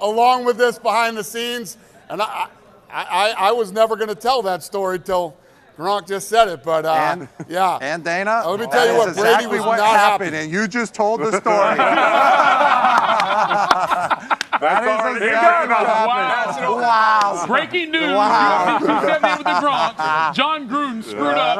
along 0.00 0.44
with 0.46 0.56
this 0.56 0.78
behind 0.78 1.16
the 1.16 1.24
scenes. 1.24 1.76
And 2.08 2.22
I, 2.22 2.48
I, 2.90 3.04
I, 3.04 3.34
I 3.48 3.52
was 3.52 3.72
never 3.72 3.96
going 3.96 4.08
to 4.08 4.14
tell 4.14 4.40
that 4.42 4.62
story 4.62 4.98
till 4.98 5.36
Gronk 5.76 6.06
just 6.08 6.28
said 6.28 6.48
it. 6.48 6.62
But 6.62 6.84
uh, 6.86 6.92
And- 6.92 7.28
yeah. 7.48 7.78
And 7.80 8.02
Dana, 8.04 8.42
Let 8.46 8.60
me 8.60 8.66
tell 8.66 8.86
you 8.86 8.92
is 8.92 8.98
what, 8.98 9.14
Brady 9.16 9.28
exactly 9.30 9.58
was 9.58 9.66
what 9.66 9.76
not 9.78 9.86
happened, 9.88 10.34
happy. 10.34 10.44
and 10.44 10.52
you 10.52 10.66
just 10.68 10.94
told 10.94 11.20
the 11.20 11.32
story. 11.40 11.76
that 14.60 14.82
is 14.82 14.88
already- 14.88 15.26
exactly 15.26 15.28
Here 15.28 15.36
we 15.62 15.68
go. 15.68 15.74
what 15.74 15.86
happened. 15.86 16.66
Wow. 16.66 16.80
Wow. 16.80 17.44
Breaking 17.46 17.90
news. 17.90 18.12
Wow. 18.14 18.78
UFC 18.80 19.00
70 19.06 19.28
with 19.36 19.44
the 19.44 19.52
Gronk. 19.60 20.34
Jon 20.34 20.68
Gruden 20.68 21.02
screwed 21.04 21.34
up. 21.36 21.56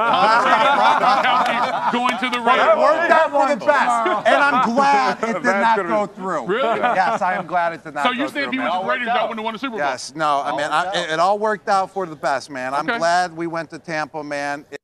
Tom 1.71 1.91
Brady, 1.93 1.93
Rockland 1.93 1.93
County, 1.93 1.93
going 1.93 2.19
to 2.19 2.39
the 2.39 2.45
But 2.45 2.59
it 2.59 2.63
Raiders. 2.63 2.79
worked 2.79 3.11
out 3.11 3.31
for 3.31 3.49
the 3.55 3.67
best, 3.67 4.27
and 4.29 4.37
I'm 4.43 4.75
glad 4.75 5.25
it 5.25 5.33
did 5.35 5.45
not 5.45 5.77
go 5.87 6.07
through. 6.07 6.47
Really? 6.47 6.79
Yes, 6.81 7.23
I 7.23 7.35
am 7.35 7.47
glad 7.47 7.73
it 7.75 7.85
did 7.85 7.95
not 7.95 8.05
So 8.05 8.13
go 8.13 8.19
you 8.23 8.29
through. 8.29 8.41
say 8.43 8.47
if 8.47 8.51
he 8.53 8.59
was 8.59 8.73
the 8.83 8.89
Raiders, 8.89 9.07
that 9.09 9.23
wouldn't 9.29 9.39
have 9.39 9.45
won 9.45 9.55
a 9.55 9.59
Super 9.59 9.71
Bowl? 9.73 9.79
Yes, 9.79 10.15
no, 10.15 10.43
I 10.45 10.51
mean, 10.53 10.61
I, 10.61 10.91
it, 11.03 11.11
it 11.15 11.19
all 11.21 11.39
worked 11.39 11.69
out 11.69 11.91
for 11.93 12.07
the 12.07 12.17
best, 12.17 12.51
man. 12.51 12.75
I'm 12.75 12.89
Okay. 12.89 12.99
glad 12.99 13.37
we 13.37 13.47
went 13.47 13.71
to 13.71 13.79
Tampa, 13.79 14.23
man. 14.25 14.65
It- 14.71 14.81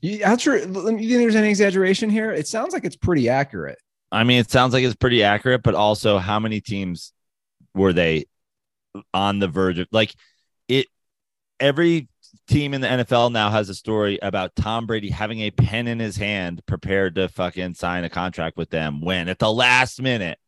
You, 0.00 0.24
how 0.24 0.36
true? 0.36 0.58
You 0.60 0.64
think 0.64 1.00
there's 1.00 1.34
any 1.34 1.48
exaggeration 1.48 2.08
here? 2.10 2.30
It 2.30 2.46
sounds 2.46 2.72
like 2.72 2.84
it's 2.84 2.96
pretty 2.96 3.28
accurate. 3.28 3.78
I 4.12 4.24
mean, 4.24 4.38
it 4.38 4.50
sounds 4.50 4.72
like 4.72 4.84
it's 4.84 4.94
pretty 4.94 5.22
accurate, 5.24 5.62
but 5.62 5.74
also 5.74 6.18
how 6.18 6.38
many 6.38 6.60
teams 6.60 7.12
were 7.74 7.92
they 7.92 8.26
on 9.12 9.38
the 9.40 9.48
verge 9.48 9.78
of 9.78 9.88
like 9.92 10.14
it? 10.68 10.86
Every 11.60 12.08
team 12.48 12.74
in 12.74 12.80
the 12.80 12.88
NFL 12.88 13.30
now 13.30 13.50
has 13.50 13.68
a 13.68 13.74
story 13.74 14.18
about 14.20 14.56
Tom 14.56 14.86
Brady 14.86 15.10
having 15.10 15.40
a 15.40 15.50
pen 15.50 15.86
in 15.86 16.00
his 16.00 16.16
hand, 16.16 16.64
prepared 16.66 17.14
to 17.16 17.28
fucking 17.28 17.74
sign 17.74 18.04
a 18.04 18.08
contract 18.08 18.56
with 18.56 18.70
them 18.70 19.00
when 19.00 19.28
at 19.28 19.38
the 19.38 19.52
last 19.52 20.02
minute. 20.02 20.38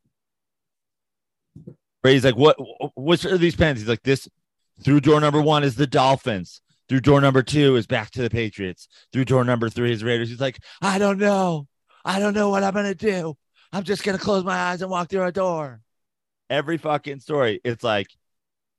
Brady's 2.03 2.25
like, 2.25 2.37
what? 2.37 2.57
Which 2.97 3.25
are 3.27 3.39
these 3.39 3.55
pens? 3.55 3.79
He's 3.81 3.89
like, 3.89 4.03
this 4.03 4.29
through 4.83 5.01
door 5.01 5.21
number 5.21 5.41
one 5.41 5.63
is 5.63 5.77
the 5.77 5.87
Dolphins. 5.87 6.63
Through 6.89 7.01
door 7.01 7.21
number 7.21 7.43
two 7.43 7.77
is 7.77 7.87
back 7.87 8.11
to 8.13 8.23
the 8.23 8.31
Patriots. 8.31 8.89
Through 9.13 9.27
door 9.27 9.45
number 9.45 9.69
three 9.69 9.93
is 9.93 10.03
Raiders. 10.03 10.31
He's 10.31 10.41
like, 10.41 10.59
I 10.81 10.99
don't 10.99 11.19
know. 11.19 11.69
I 12.05 12.19
don't 12.19 12.35
know 12.35 12.49
what 12.49 12.65
I'm 12.65 12.73
gonna 12.73 12.95
do. 12.95 13.37
I'm 13.73 13.85
just 13.85 14.03
gonna 14.03 14.19
close 14.19 14.43
my 14.43 14.57
eyes 14.57 14.83
and 14.83 14.91
walk 14.91 15.11
through 15.11 15.25
a 15.25 15.33
door. 15.33 15.83
Every 16.49 16.79
fucking 16.79 17.21
story. 17.21 17.61
It's 17.63 17.85
like, 17.85 18.09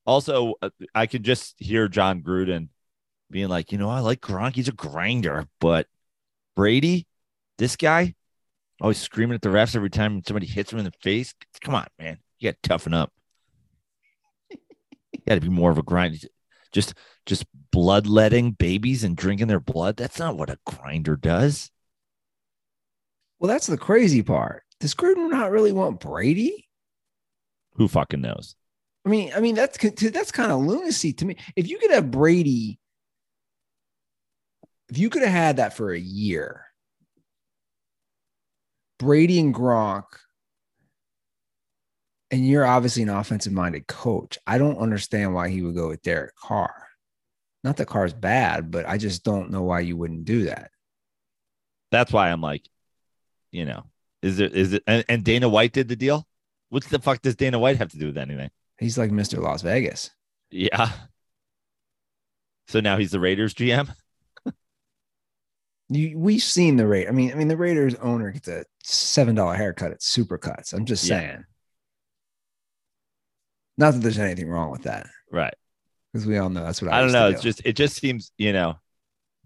also, 0.05 0.55
uh, 0.61 0.71
I 0.95 1.05
could 1.05 1.23
just 1.23 1.55
hear 1.57 1.87
Jon 1.87 2.21
Gruden 2.21 2.69
being 3.31 3.49
like, 3.49 3.71
you 3.71 3.77
know, 3.77 3.89
I 3.89 3.99
like 3.99 4.21
Gronk. 4.21 4.55
He's 4.55 4.67
a 4.67 4.73
grinder, 4.73 5.47
but 5.59 5.87
Brady, 6.55 7.07
this 7.57 7.75
guy, 7.75 8.15
always 8.79 8.99
screaming 8.99 9.35
at 9.35 9.41
the 9.41 9.49
refs 9.49 9.75
every 9.75 9.89
time 9.89 10.21
somebody 10.25 10.45
hits 10.45 10.71
him 10.71 10.79
in 10.79 10.85
the 10.85 10.93
face. 11.01 11.33
Come 11.61 11.75
on, 11.75 11.87
man. 11.99 12.17
You 12.39 12.49
got 12.49 12.61
to 12.61 12.69
toughen 12.69 12.93
up. 12.93 13.11
you 14.49 15.21
got 15.27 15.35
to 15.35 15.41
be 15.41 15.49
more 15.49 15.71
of 15.71 15.77
a 15.77 15.83
grind. 15.83 16.25
Just, 16.71 16.93
just 17.25 17.45
bloodletting 17.71 18.51
babies 18.51 19.03
and 19.03 19.15
drinking 19.15 19.47
their 19.47 19.59
blood. 19.59 19.97
That's 19.97 20.19
not 20.19 20.37
what 20.37 20.49
a 20.49 20.57
grinder 20.65 21.15
does. 21.15 21.71
Well, 23.39 23.49
that's 23.49 23.67
the 23.67 23.77
crazy 23.77 24.21
part. 24.21 24.63
Does 24.79 24.95
Gruden 24.95 25.29
not 25.29 25.51
really 25.51 25.71
want 25.71 25.99
Brady? 25.99 26.67
Who 27.75 27.87
fucking 27.87 28.21
knows? 28.21 28.55
I 29.05 29.09
mean, 29.09 29.31
I 29.35 29.39
mean 29.39 29.55
that's 29.55 29.77
that's 29.77 30.31
kind 30.31 30.51
of 30.51 30.61
lunacy 30.61 31.13
to 31.13 31.25
me. 31.25 31.37
If 31.55 31.69
you 31.69 31.79
could 31.79 31.91
have 31.91 32.11
Brady, 32.11 32.79
if 34.91 34.97
you 34.97 35.09
could 35.09 35.21
have 35.21 35.31
had 35.31 35.57
that 35.57 35.75
for 35.75 35.91
a 35.91 35.99
year, 35.99 36.65
Brady 38.99 39.39
and 39.39 39.55
Gronk, 39.55 40.03
and 42.29 42.45
you're 42.45 42.65
obviously 42.65 43.03
an 43.03 43.09
offensive 43.09 43.53
minded 43.53 43.87
coach. 43.87 44.37
I 44.45 44.57
don't 44.57 44.77
understand 44.77 45.33
why 45.33 45.49
he 45.49 45.61
would 45.61 45.75
go 45.75 45.87
with 45.87 46.01
Derek 46.01 46.35
Carr. 46.35 46.87
Not 47.63 47.77
that 47.77 47.87
Carr's 47.87 48.13
bad, 48.13 48.69
but 48.69 48.85
I 48.87 48.97
just 48.97 49.23
don't 49.23 49.49
know 49.49 49.63
why 49.63 49.79
you 49.79 49.95
wouldn't 49.95 50.25
do 50.25 50.45
that. 50.45 50.71
That's 51.91 52.11
why 52.11 52.29
I'm 52.29 52.41
like, 52.41 52.67
you 53.51 53.65
know, 53.65 53.83
is 54.21 54.39
it 54.39 54.53
is 54.53 54.73
it 54.73 54.83
and, 54.87 55.05
and 55.07 55.23
Dana 55.23 55.47
White 55.47 55.73
did 55.73 55.87
the 55.87 55.95
deal? 55.95 56.27
What 56.69 56.83
the 56.83 56.99
fuck 56.99 57.21
does 57.21 57.35
Dana 57.35 57.59
White 57.59 57.77
have 57.77 57.91
to 57.91 57.97
do 57.97 58.07
with 58.07 58.17
anything? 58.17 58.49
He's 58.77 58.97
like 58.97 59.11
Mr. 59.11 59.41
Las 59.41 59.61
Vegas. 59.61 60.09
Yeah. 60.49 60.91
So 62.67 62.79
now 62.79 62.97
he's 62.97 63.11
the 63.11 63.19
Raiders 63.19 63.53
GM. 63.53 63.93
You, 65.93 66.17
we've 66.17 66.41
seen 66.41 66.77
the 66.77 66.87
rate. 66.87 67.07
I 67.07 67.11
mean, 67.11 67.31
I 67.31 67.35
mean, 67.35 67.47
the 67.49 67.57
Raiders 67.57 67.95
owner 67.95 68.31
gets 68.31 68.47
a 68.47 68.63
seven 68.83 69.35
dollar 69.35 69.55
haircut 69.55 69.91
at 69.91 69.99
Supercuts. 69.99 70.73
I'm 70.73 70.85
just 70.85 71.03
Yeah. 71.03 71.19
saying. 71.19 71.45
Not 73.77 73.93
that 73.93 73.99
there's 73.99 74.19
anything 74.19 74.47
wrong 74.49 74.71
with 74.71 74.83
that, 74.83 75.07
Right. 75.31 75.53
because 76.13 76.25
we 76.27 76.37
all 76.37 76.49
know 76.49 76.63
that's 76.63 76.81
what 76.81 76.93
I, 76.93 76.99
I 76.99 77.01
don't 77.01 77.11
know. 77.11 77.29
do. 77.29 77.33
It's 77.35 77.43
just 77.43 77.61
it 77.65 77.73
just 77.73 77.95
seems, 77.97 78.31
you 78.37 78.53
know, 78.53 78.75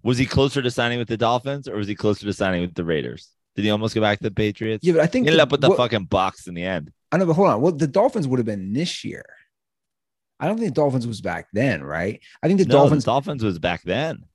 was 0.04 0.18
he 0.18 0.26
closer 0.26 0.62
to 0.62 0.72
signing 0.72 1.00
with 1.00 1.08
the 1.08 1.18
Dolphins 1.18 1.68
or 1.68 1.78
was 1.78 1.88
he 1.88 1.96
closer 1.96 2.26
to 2.26 2.34
signing 2.34 2.62
with 2.62 2.76
the 2.76 2.84
Raiders? 2.84 3.30
Did 3.56 3.64
he 3.66 3.72
almost 3.72 3.96
go 3.96 4.02
back 4.02 4.18
to 4.20 4.24
the 4.24 4.32
Patriots? 4.32 4.86
yeah, 4.86 4.94
but 4.94 5.02
I 5.02 5.08
think 5.08 5.26
He 5.26 5.30
ended 5.30 5.40
the- 5.40 5.44
up 5.44 5.52
with 5.52 5.62
the 5.62 5.70
what- 5.70 5.78
fucking 5.78 6.06
box 6.06 6.48
in 6.48 6.54
the 6.54 6.64
end. 6.64 6.92
I 7.12 7.18
know, 7.18 7.26
but 7.26 7.34
hold 7.34 7.48
on. 7.48 7.62
Well, 7.62 7.72
the 7.72 7.88
Dolphins 7.88 8.28
would 8.28 8.40
have 8.40 8.46
been 8.46 8.74
this 8.74 9.04
year. 9.06 9.24
I 10.40 10.48
don't 10.48 10.58
think 10.58 10.68
the 10.76 10.82
Dolphins 10.82 11.08
was 11.08 11.22
back 11.22 11.48
then, 11.54 11.82
right? 11.82 12.20
I 12.44 12.48
think 12.48 12.60
the 12.60 12.66
no, 12.66 12.74
Dolphins. 12.74 13.06
the 13.06 13.12
Dolphins 13.12 13.44
was 13.44 13.58
back 13.58 13.84
then. 13.84 14.26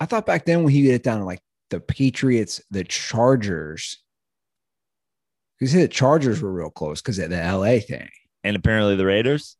I 0.00 0.06
thought 0.06 0.26
back 0.26 0.46
then 0.46 0.64
when 0.64 0.72
he 0.72 0.82
get 0.82 0.94
it 0.94 1.02
down 1.02 1.18
to 1.18 1.24
like 1.24 1.42
the 1.68 1.78
Patriots, 1.78 2.60
the 2.70 2.84
Chargers. 2.84 3.98
Because 5.58 5.74
the 5.74 5.88
Chargers 5.88 6.40
were 6.40 6.50
real 6.50 6.70
close 6.70 7.02
because 7.02 7.18
of 7.18 7.28
the 7.28 7.36
LA 7.36 7.80
thing. 7.80 8.08
And 8.42 8.56
apparently 8.56 8.96
the 8.96 9.04
Raiders. 9.04 9.56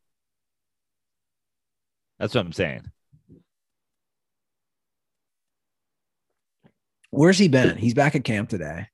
That's 2.18 2.34
what 2.34 2.44
I'm 2.44 2.52
saying. 2.52 2.90
Where's 7.10 7.38
he 7.38 7.48
been? 7.48 7.76
He's 7.76 7.94
back 7.94 8.14
at 8.14 8.24
camp 8.24 8.48
today. 8.48 8.86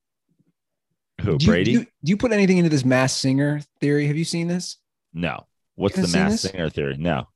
Who, 1.21 1.39
do 1.39 1.45
you, 1.45 1.51
Brady? 1.51 1.65
Do 1.65 1.71
you, 1.73 1.81
do 1.81 2.11
you 2.11 2.17
put 2.17 2.33
anything 2.33 2.59
into 2.59 2.71
this 2.71 2.85
mass 2.85 3.17
singer 3.17 3.61
theory? 3.81 4.07
Have 4.07 4.17
you 4.17 4.25
seen 4.25 4.49
this? 4.49 4.79
no. 5.13 5.47
What's 5.77 5.97
the 5.97 6.09
mass 6.09 6.41
singer 6.41 6.71
theory? 6.71 6.97
No. 6.99 7.29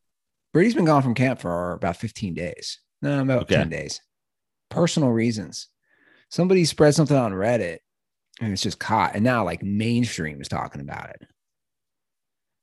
Brady's 0.55 0.75
been 0.75 0.87
gone 0.87 1.03
from 1.03 1.14
camp 1.14 1.40
for 1.40 1.73
about 1.73 1.99
15 1.99 2.33
days. 2.33 2.81
No, 3.03 3.21
about 3.21 3.43
Okay. 3.43 3.57
10 3.57 3.69
days. 3.69 4.01
Personal 4.69 5.11
reasons. 5.11 5.69
Somebody 6.31 6.65
spread 6.65 6.95
something 6.95 7.17
on 7.17 7.33
Reddit 7.33 7.79
and 8.41 8.53
it's 8.53 8.63
just 8.63 8.79
caught. 8.79 9.15
And 9.15 9.25
now, 9.25 9.45
like, 9.45 9.63
mainstream 9.63 10.41
is 10.41 10.49
talking 10.49 10.81
about 10.81 11.11
it. 11.11 11.23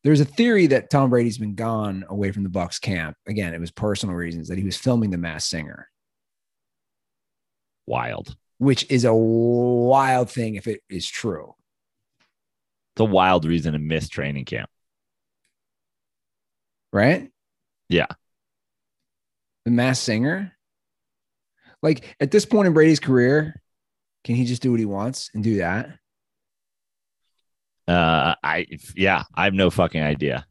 There's 0.03 0.21
a 0.21 0.25
theory 0.25 0.67
that 0.67 0.89
Tom 0.89 1.09
Brady's 1.09 1.37
been 1.37 1.55
gone 1.55 2.05
away 2.07 2.31
from 2.31 2.43
the 2.43 2.49
Bucs 2.49 2.79
camp. 2.79 3.17
Again, 3.27 3.53
it 3.53 3.59
was 3.59 3.71
personal 3.71 4.15
reasons 4.15 4.47
that 4.47 4.57
he 4.57 4.63
was 4.63 4.77
filming 4.77 5.09
the 5.09 5.17
mass 5.17 5.45
singer, 5.47 5.89
Wild. 7.87 8.35
which 8.57 8.89
is 8.89 9.03
a 9.05 9.13
wild 9.13 10.29
thing 10.29 10.55
if 10.55 10.67
it 10.67 10.81
is 10.89 11.07
true. 11.07 11.55
It's 12.95 13.01
a 13.01 13.05
wild 13.05 13.43
reason 13.45 13.73
to 13.73 13.79
miss 13.79 14.07
training 14.07 14.45
camp. 14.45 14.69
right? 16.93 17.29
Yeah. 17.89 18.07
The 19.67 19.71
mass 19.71 19.99
singer. 19.99 20.53
Like 21.83 22.15
at 22.21 22.31
this 22.31 22.45
point 22.45 22.67
in 22.67 22.73
Brady's 22.73 23.01
career, 23.01 23.61
can 24.23 24.35
he 24.35 24.45
just 24.45 24.61
do 24.61 24.71
what 24.71 24.79
he 24.79 24.85
wants 24.85 25.29
and 25.33 25.43
do 25.43 25.57
that? 25.57 25.89
Uh, 27.85 28.35
I 28.41 28.65
yeah, 28.95 29.23
I 29.35 29.43
have 29.43 29.53
no 29.53 29.69
fucking 29.69 30.01
idea. 30.01 30.45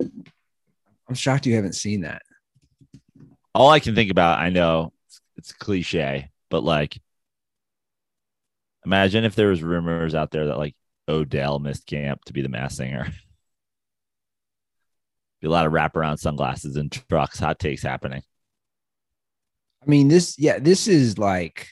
I'm 0.00 1.14
shocked 1.14 1.44
you 1.44 1.54
haven't 1.56 1.74
seen 1.74 2.00
that. 2.00 2.22
All 3.54 3.68
I 3.68 3.80
can 3.80 3.94
think 3.94 4.10
about, 4.10 4.38
I 4.38 4.48
know 4.48 4.94
it's, 5.06 5.20
it's 5.36 5.52
cliche, 5.52 6.30
but 6.48 6.64
like, 6.64 6.98
imagine 8.86 9.24
if 9.24 9.34
there 9.34 9.48
was 9.48 9.62
rumors 9.62 10.14
out 10.14 10.30
there 10.30 10.46
that 10.46 10.56
like 10.56 10.74
Odell 11.06 11.58
missed 11.58 11.86
camp 11.86 12.24
to 12.24 12.32
be 12.32 12.40
the 12.40 12.48
mass 12.48 12.78
singer. 12.78 13.12
Be 15.40 15.48
a 15.48 15.50
lot 15.50 15.66
of 15.66 15.72
wraparound 15.72 16.18
sunglasses 16.18 16.76
and 16.76 16.92
trucks, 16.92 17.38
hot 17.38 17.58
takes 17.58 17.82
happening. 17.82 18.22
I 19.82 19.86
mean, 19.88 20.08
this, 20.08 20.38
yeah, 20.38 20.58
this 20.58 20.86
is 20.86 21.16
like, 21.16 21.68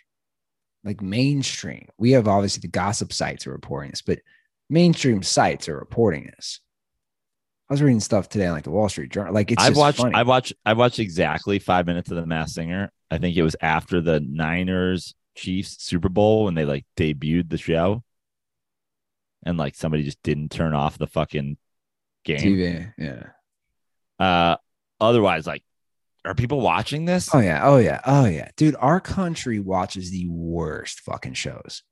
like 0.85 1.03
mainstream. 1.03 1.89
We 1.99 2.13
have 2.13 2.27
obviously 2.29 2.61
the 2.61 2.69
gossip 2.69 3.13
sites 3.13 3.47
are 3.47 3.53
reporting 3.53 3.91
this, 3.91 4.03
but 4.03 4.21
mainstream 4.71 5.23
sites 5.23 5.69
are 5.69 5.77
reporting 5.77 6.25
this. 6.25 6.61
I 7.69 7.75
was 7.75 7.83
reading 7.83 8.01
stuff 8.01 8.31
today 8.31 8.47
on 8.47 8.55
like 8.55 8.65
the 8.65 8.71
Wall 8.71 8.89
Street 8.89 9.11
Journal. 9.11 9.35
Like 9.35 9.51
it's 9.51 9.63
I've 9.63 9.71
just 9.71 9.79
watched 9.79 9.99
funny. 9.99 10.15
I 10.15 10.23
watched 10.23 10.55
I 10.65 10.73
watched 10.73 10.99
exactly 10.99 11.59
five 11.59 11.87
minutes 11.87 12.11
of 12.11 12.17
the 12.17 12.25
Mass 12.25 12.55
Singer. 12.55 12.91
I 13.11 13.19
think 13.19 13.37
it 13.37 13.43
was 13.43 13.57
after 13.61 14.01
the 14.01 14.21
Niners 14.21 15.15
Chiefs 15.35 15.83
Super 15.83 16.09
Bowl 16.09 16.45
when 16.45 16.55
they 16.55 16.65
like 16.65 16.87
debuted 16.97 17.51
the 17.51 17.59
show, 17.59 18.03
and 19.45 19.59
like 19.59 19.75
somebody 19.75 20.03
just 20.03 20.23
didn't 20.23 20.51
turn 20.51 20.73
off 20.73 20.97
the 20.97 21.07
fucking 21.07 21.59
game. 22.25 22.39
TV. 22.39 22.95
Yeah. 22.97 23.25
Uh, 24.19 24.57
otherwise, 25.01 25.47
like, 25.47 25.63
are 26.25 26.35
people 26.35 26.61
watching 26.61 27.05
this? 27.05 27.33
Oh 27.35 27.39
yeah. 27.39 27.61
Oh 27.65 27.79
yeah. 27.79 28.01
Oh 28.05 28.27
yeah. 28.27 28.51
Dude, 28.57 28.77
our 28.79 29.01
country 29.01 29.61
watches 29.61 30.11
the 30.11 30.27
worst 30.29 31.01
fucking 31.01 31.35
shows. 31.35 31.83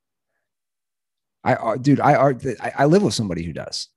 I, 1.43 1.53
uh, 1.53 1.77
dude, 1.77 2.01
I, 2.01 2.15
are- 2.15 2.37
I, 2.61 2.71
I 2.79 2.85
live 2.85 3.03
with 3.03 3.13
somebody 3.13 3.43
who 3.43 3.53
does. 3.53 3.87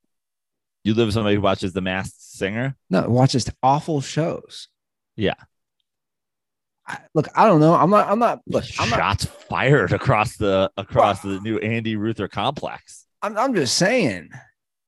You 0.85 0.95
live 0.95 1.09
with 1.09 1.15
somebody 1.15 1.35
who 1.37 1.43
watches 1.43 1.73
the 1.73 1.81
Masked 1.81 2.21
Singer. 2.23 2.77
No, 2.89 3.09
watches 3.09 3.51
awful 3.63 4.01
shows. 4.01 4.69
Yeah. 5.17 5.35
I, 6.87 6.99
look, 7.15 7.29
I 7.35 7.47
don't 7.47 7.61
know. 7.61 7.75
I'm 7.75 7.91
not. 7.91 8.09
I'm 8.09 8.19
not. 8.19 8.41
Look, 8.47 8.65
I'm 8.79 8.89
not. 8.89 8.99
Shots 8.99 9.25
fired 9.27 9.93
across 9.93 10.37
the 10.37 10.71
across 10.77 11.21
the 11.21 11.39
new 11.41 11.59
Andy 11.59 11.97
Ruther 11.97 12.29
complex. 12.29 13.05
I'm, 13.21 13.37
I'm 13.37 13.55
just 13.55 13.77
saying. 13.77 14.31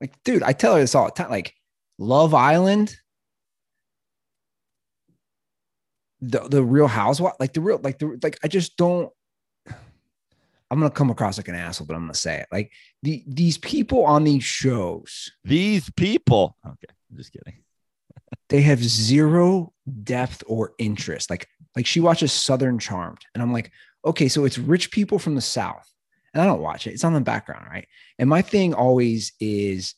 Like, 0.01 0.13
dude, 0.23 0.41
I 0.43 0.53
tell 0.53 0.73
her 0.73 0.79
this 0.81 0.95
all 0.95 1.05
the 1.05 1.11
time. 1.11 1.29
Like, 1.29 1.53
Love 1.99 2.33
Island, 2.33 2.97
the 6.29 6.39
the 6.47 6.63
Real 6.63 6.87
Housewife, 6.87 7.33
like 7.39 7.53
the 7.53 7.61
real, 7.61 7.79
like 7.83 7.99
the 7.99 8.17
like. 8.23 8.39
I 8.43 8.47
just 8.47 8.77
don't. 8.77 9.11
I'm 9.67 10.79
gonna 10.79 10.89
come 10.89 11.09
across 11.09 11.37
like 11.37 11.49
an 11.49 11.55
asshole, 11.55 11.85
but 11.85 11.95
I'm 11.95 12.03
gonna 12.03 12.13
say 12.13 12.39
it. 12.39 12.47
Like 12.51 12.71
the 13.03 13.23
these 13.27 13.57
people 13.57 14.05
on 14.05 14.23
these 14.23 14.43
shows, 14.43 15.31
These 15.43 15.89
people. 15.91 16.57
Okay, 16.65 16.93
I'm 17.11 17.17
just 17.17 17.33
kidding. 17.33 17.61
they 18.49 18.61
have 18.61 18.83
zero 18.83 19.73
depth 20.03 20.43
or 20.47 20.73
interest. 20.79 21.29
Like 21.29 21.47
like 21.75 21.85
she 21.85 21.99
watches 21.99 22.31
Southern 22.31 22.79
Charmed, 22.79 23.25
and 23.33 23.43
I'm 23.43 23.51
like, 23.53 23.71
okay, 24.05 24.29
so 24.29 24.45
it's 24.45 24.57
rich 24.57 24.91
people 24.91 25.19
from 25.19 25.35
the 25.35 25.41
South, 25.41 25.87
and 26.33 26.41
I 26.41 26.45
don't 26.45 26.61
watch 26.61 26.87
it. 26.87 26.91
It's 26.91 27.03
on 27.03 27.13
the 27.13 27.21
background, 27.21 27.67
right? 27.69 27.87
And 28.17 28.29
my 28.29 28.41
thing 28.41 28.73
always 28.73 29.33
is, 29.39 29.95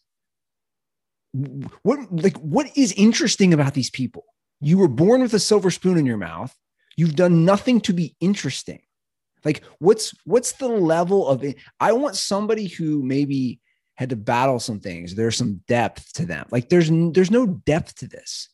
what 1.83 1.99
like 2.11 2.37
what 2.37 2.75
is 2.75 2.93
interesting 2.93 3.53
about 3.53 3.75
these 3.75 3.91
people? 3.91 4.25
You 4.61 4.77
were 4.77 4.87
born 4.87 5.21
with 5.21 5.33
a 5.33 5.39
silver 5.39 5.71
spoon 5.71 5.97
in 5.97 6.05
your 6.05 6.17
mouth. 6.17 6.55
You've 6.97 7.15
done 7.15 7.45
nothing 7.45 7.81
to 7.81 7.93
be 7.93 8.15
interesting. 8.19 8.81
Like 9.43 9.63
what's 9.79 10.13
what's 10.25 10.53
the 10.53 10.67
level 10.67 11.27
of 11.27 11.43
it? 11.43 11.57
I 11.79 11.91
want 11.93 12.15
somebody 12.15 12.67
who 12.67 13.03
maybe 13.03 13.59
had 13.95 14.09
to 14.09 14.15
battle 14.15 14.59
some 14.59 14.79
things. 14.79 15.15
There's 15.15 15.37
some 15.37 15.61
depth 15.67 16.13
to 16.13 16.25
them. 16.25 16.47
Like 16.51 16.69
there's 16.69 16.89
there's 16.89 17.31
no 17.31 17.45
depth 17.45 17.95
to 17.97 18.07
this. 18.07 18.49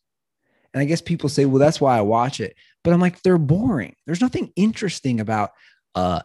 And 0.74 0.82
I 0.82 0.86
guess 0.86 1.02
people 1.02 1.30
say, 1.30 1.46
well, 1.46 1.60
that's 1.60 1.82
why 1.82 1.98
I 1.98 2.02
watch 2.02 2.40
it. 2.40 2.56
But 2.84 2.94
I'm 2.94 3.02
like, 3.02 3.22
they're 3.22 3.38
boring. 3.38 3.96
There's 4.06 4.22
nothing 4.22 4.54
interesting 4.56 5.20
about 5.20 5.52
a 5.96 6.24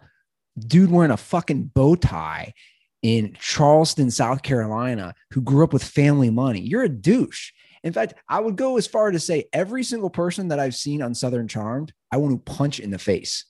dude 0.58 0.90
wearing 0.90 1.10
a 1.10 1.16
fucking 1.16 1.72
bow 1.74 1.96
tie 1.96 2.54
in 3.02 3.36
Charleston, 3.40 4.10
South 4.10 4.42
Carolina, 4.42 5.14
who 5.32 5.40
grew 5.40 5.64
up 5.64 5.72
with 5.72 5.84
family 5.84 6.30
money. 6.30 6.60
You're 6.60 6.84
a 6.84 6.88
douche. 6.88 7.52
In 7.82 7.92
fact, 7.92 8.14
I 8.28 8.40
would 8.40 8.56
go 8.56 8.76
as 8.76 8.86
far 8.86 9.10
to 9.10 9.20
say 9.20 9.44
every 9.52 9.84
single 9.84 10.10
person 10.10 10.48
that 10.48 10.58
I've 10.58 10.74
seen 10.74 11.02
on 11.02 11.14
Southern 11.14 11.48
Charmed, 11.48 11.92
I 12.12 12.16
want 12.16 12.34
to 12.34 12.52
punch 12.52 12.80
in 12.80 12.90
the 12.90 12.98
face. 12.98 13.44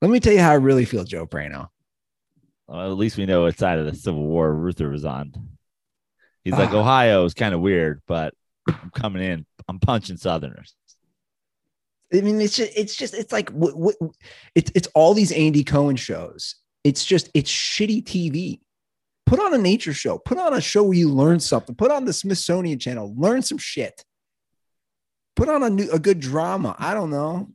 Let 0.00 0.10
me 0.10 0.20
tell 0.20 0.32
you 0.32 0.40
how 0.40 0.50
I 0.50 0.54
really 0.54 0.84
feel, 0.84 1.04
Joe 1.04 1.26
Prano. 1.26 1.68
Well, 2.66 2.90
at 2.90 2.98
least 2.98 3.16
we 3.16 3.26
know 3.26 3.42
what 3.42 3.58
side 3.58 3.78
of 3.78 3.86
the 3.86 3.94
Civil 3.94 4.24
War 4.24 4.52
Ruther 4.52 4.88
was 4.88 5.04
on. 5.04 5.32
He's 6.44 6.54
like, 6.54 6.70
Ah. 6.70 6.78
Ohio 6.78 7.24
is 7.24 7.34
kind 7.34 7.54
of 7.54 7.60
weird, 7.60 8.02
but 8.06 8.34
I'm 8.68 8.90
coming 8.94 9.22
in. 9.22 9.46
I'm 9.68 9.78
punching 9.78 10.16
Southerners. 10.16 10.74
I 12.12 12.20
mean, 12.20 12.40
it's 12.40 12.56
just, 12.56 12.72
it's 12.76 12.96
just, 12.96 13.14
it's 13.14 13.32
like, 13.32 13.50
what, 13.50 13.76
what, 13.76 13.94
it's, 14.54 14.70
it's 14.74 14.88
all 14.94 15.14
these 15.14 15.32
Andy 15.32 15.64
Cohen 15.64 15.96
shows. 15.96 16.56
It's 16.84 17.04
just, 17.04 17.30
it's 17.32 17.50
shitty 17.50 18.04
TV. 18.04 18.60
Put 19.26 19.40
on 19.40 19.54
a 19.54 19.58
nature 19.58 19.92
show. 19.92 20.18
Put 20.18 20.38
on 20.38 20.54
a 20.54 20.60
show 20.60 20.82
where 20.82 20.96
you 20.96 21.08
learn 21.08 21.40
something. 21.40 21.74
Put 21.74 21.90
on 21.90 22.04
the 22.04 22.12
Smithsonian 22.12 22.78
Channel. 22.78 23.14
Learn 23.16 23.42
some 23.42 23.58
shit. 23.58 24.04
Put 25.36 25.48
on 25.48 25.62
a 25.62 25.70
new, 25.70 25.90
a 25.90 25.98
good 25.98 26.20
drama. 26.20 26.76
I 26.78 26.92
don't 26.92 27.10
know. 27.10 27.48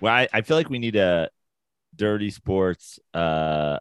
Well, 0.00 0.12
I, 0.12 0.28
I 0.32 0.40
feel 0.42 0.56
like 0.56 0.70
we 0.70 0.78
need 0.78 0.96
a 0.96 1.30
dirty 1.94 2.30
sports 2.30 2.98
uh 3.14 3.78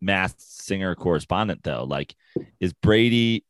masked 0.00 0.40
singer 0.40 0.94
correspondent 0.94 1.62
though. 1.62 1.84
Like, 1.84 2.14
is 2.58 2.72
Brady 2.72 3.44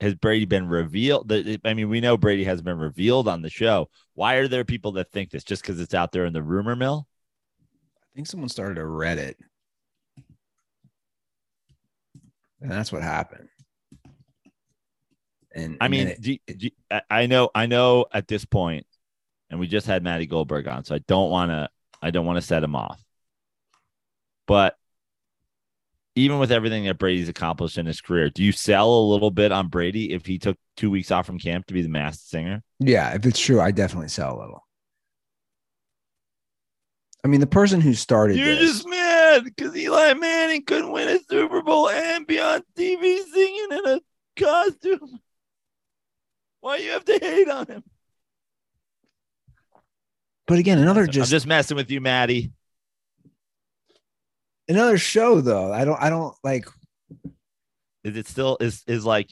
has 0.00 0.14
Brady 0.14 0.46
been 0.46 0.68
revealed? 0.68 1.30
I 1.64 1.74
mean, 1.74 1.88
we 1.88 2.00
know 2.00 2.16
Brady 2.16 2.44
has 2.44 2.62
been 2.62 2.78
revealed 2.78 3.28
on 3.28 3.42
the 3.42 3.50
show. 3.50 3.88
Why 4.14 4.34
are 4.34 4.48
there 4.48 4.64
people 4.64 4.92
that 4.92 5.10
think 5.10 5.30
this 5.30 5.44
just 5.44 5.62
because 5.62 5.80
it's 5.80 5.94
out 5.94 6.12
there 6.12 6.24
in 6.24 6.32
the 6.32 6.42
rumor 6.42 6.74
mill? 6.74 7.06
I 8.02 8.14
think 8.14 8.26
someone 8.26 8.48
started 8.48 8.78
a 8.78 8.82
Reddit. 8.82 9.34
And 12.62 12.70
that's 12.70 12.92
what 12.92 13.02
happened. 13.02 13.48
And 15.54 15.76
I 15.80 15.88
mean, 15.88 16.04
then 16.06 16.12
it- 16.12 16.20
do, 16.22 16.38
do, 16.54 16.70
I- 16.90 17.02
I 17.10 17.26
know, 17.26 17.50
I 17.54 17.66
know 17.66 18.06
at 18.12 18.28
this 18.28 18.44
point, 18.44 18.86
and 19.50 19.60
we 19.60 19.66
just 19.66 19.86
had 19.86 20.02
Matty 20.02 20.26
Goldberg 20.26 20.66
on, 20.68 20.84
so 20.84 20.94
I 20.94 20.98
don't 21.06 21.30
want 21.30 21.50
to, 21.50 21.68
I 22.00 22.10
don't 22.10 22.24
want 22.24 22.36
to 22.38 22.42
set 22.42 22.62
him 22.62 22.74
off. 22.74 23.02
But 24.46 24.76
even 26.14 26.38
with 26.38 26.52
everything 26.52 26.84
that 26.84 26.98
Brady's 26.98 27.28
accomplished 27.28 27.76
in 27.78 27.86
his 27.86 28.00
career, 28.00 28.30
do 28.30 28.42
you 28.42 28.52
sell 28.52 28.92
a 28.94 29.08
little 29.10 29.30
bit 29.30 29.52
on 29.52 29.68
Brady 29.68 30.12
if 30.12 30.24
he 30.24 30.38
took 30.38 30.56
two 30.76 30.90
weeks 30.90 31.10
off 31.10 31.26
from 31.26 31.38
camp 31.38 31.66
to 31.66 31.74
be 31.74 31.82
the 31.82 31.88
masked 31.88 32.28
singer? 32.30 32.62
Yeah, 32.78 33.12
if 33.14 33.26
it's 33.26 33.40
true, 33.40 33.60
I 33.60 33.72
definitely 33.72 34.08
sell 34.08 34.38
a 34.38 34.40
little. 34.40 34.66
I 37.24 37.28
mean, 37.28 37.40
the 37.40 37.46
person 37.46 37.80
who 37.80 37.94
started 37.94 38.36
You're 38.36 38.56
this, 38.56 38.72
just 38.72 38.88
mad 39.32 39.44
because 39.44 39.76
Eli 39.76 40.14
Manning 40.14 40.64
couldn't 40.64 40.92
win 40.92 41.08
a 41.08 41.18
Super 41.28 41.62
Bowl 41.62 41.88
and 41.88 42.26
be 42.26 42.40
on 42.40 42.62
TV 42.76 43.18
singing 43.32 43.68
in 43.70 43.86
a 43.86 44.00
costume. 44.38 45.20
Why 46.60 46.76
you 46.76 46.90
have 46.90 47.04
to 47.06 47.18
hate 47.20 47.48
on 47.48 47.66
him? 47.66 47.84
but 50.46 50.58
again, 50.58 50.78
another 50.78 51.02
I'm 51.02 51.10
just, 51.10 51.30
just 51.30 51.46
messing 51.46 51.76
with 51.76 51.90
you, 51.90 52.00
Maddie. 52.00 52.52
another 54.68 54.98
show 54.98 55.40
though. 55.40 55.72
I 55.72 55.84
don't, 55.84 56.00
I 56.00 56.10
don't 56.10 56.34
like. 56.44 56.66
Is 58.04 58.16
it 58.16 58.26
still 58.26 58.56
is 58.60 58.82
is 58.86 59.04
like 59.04 59.30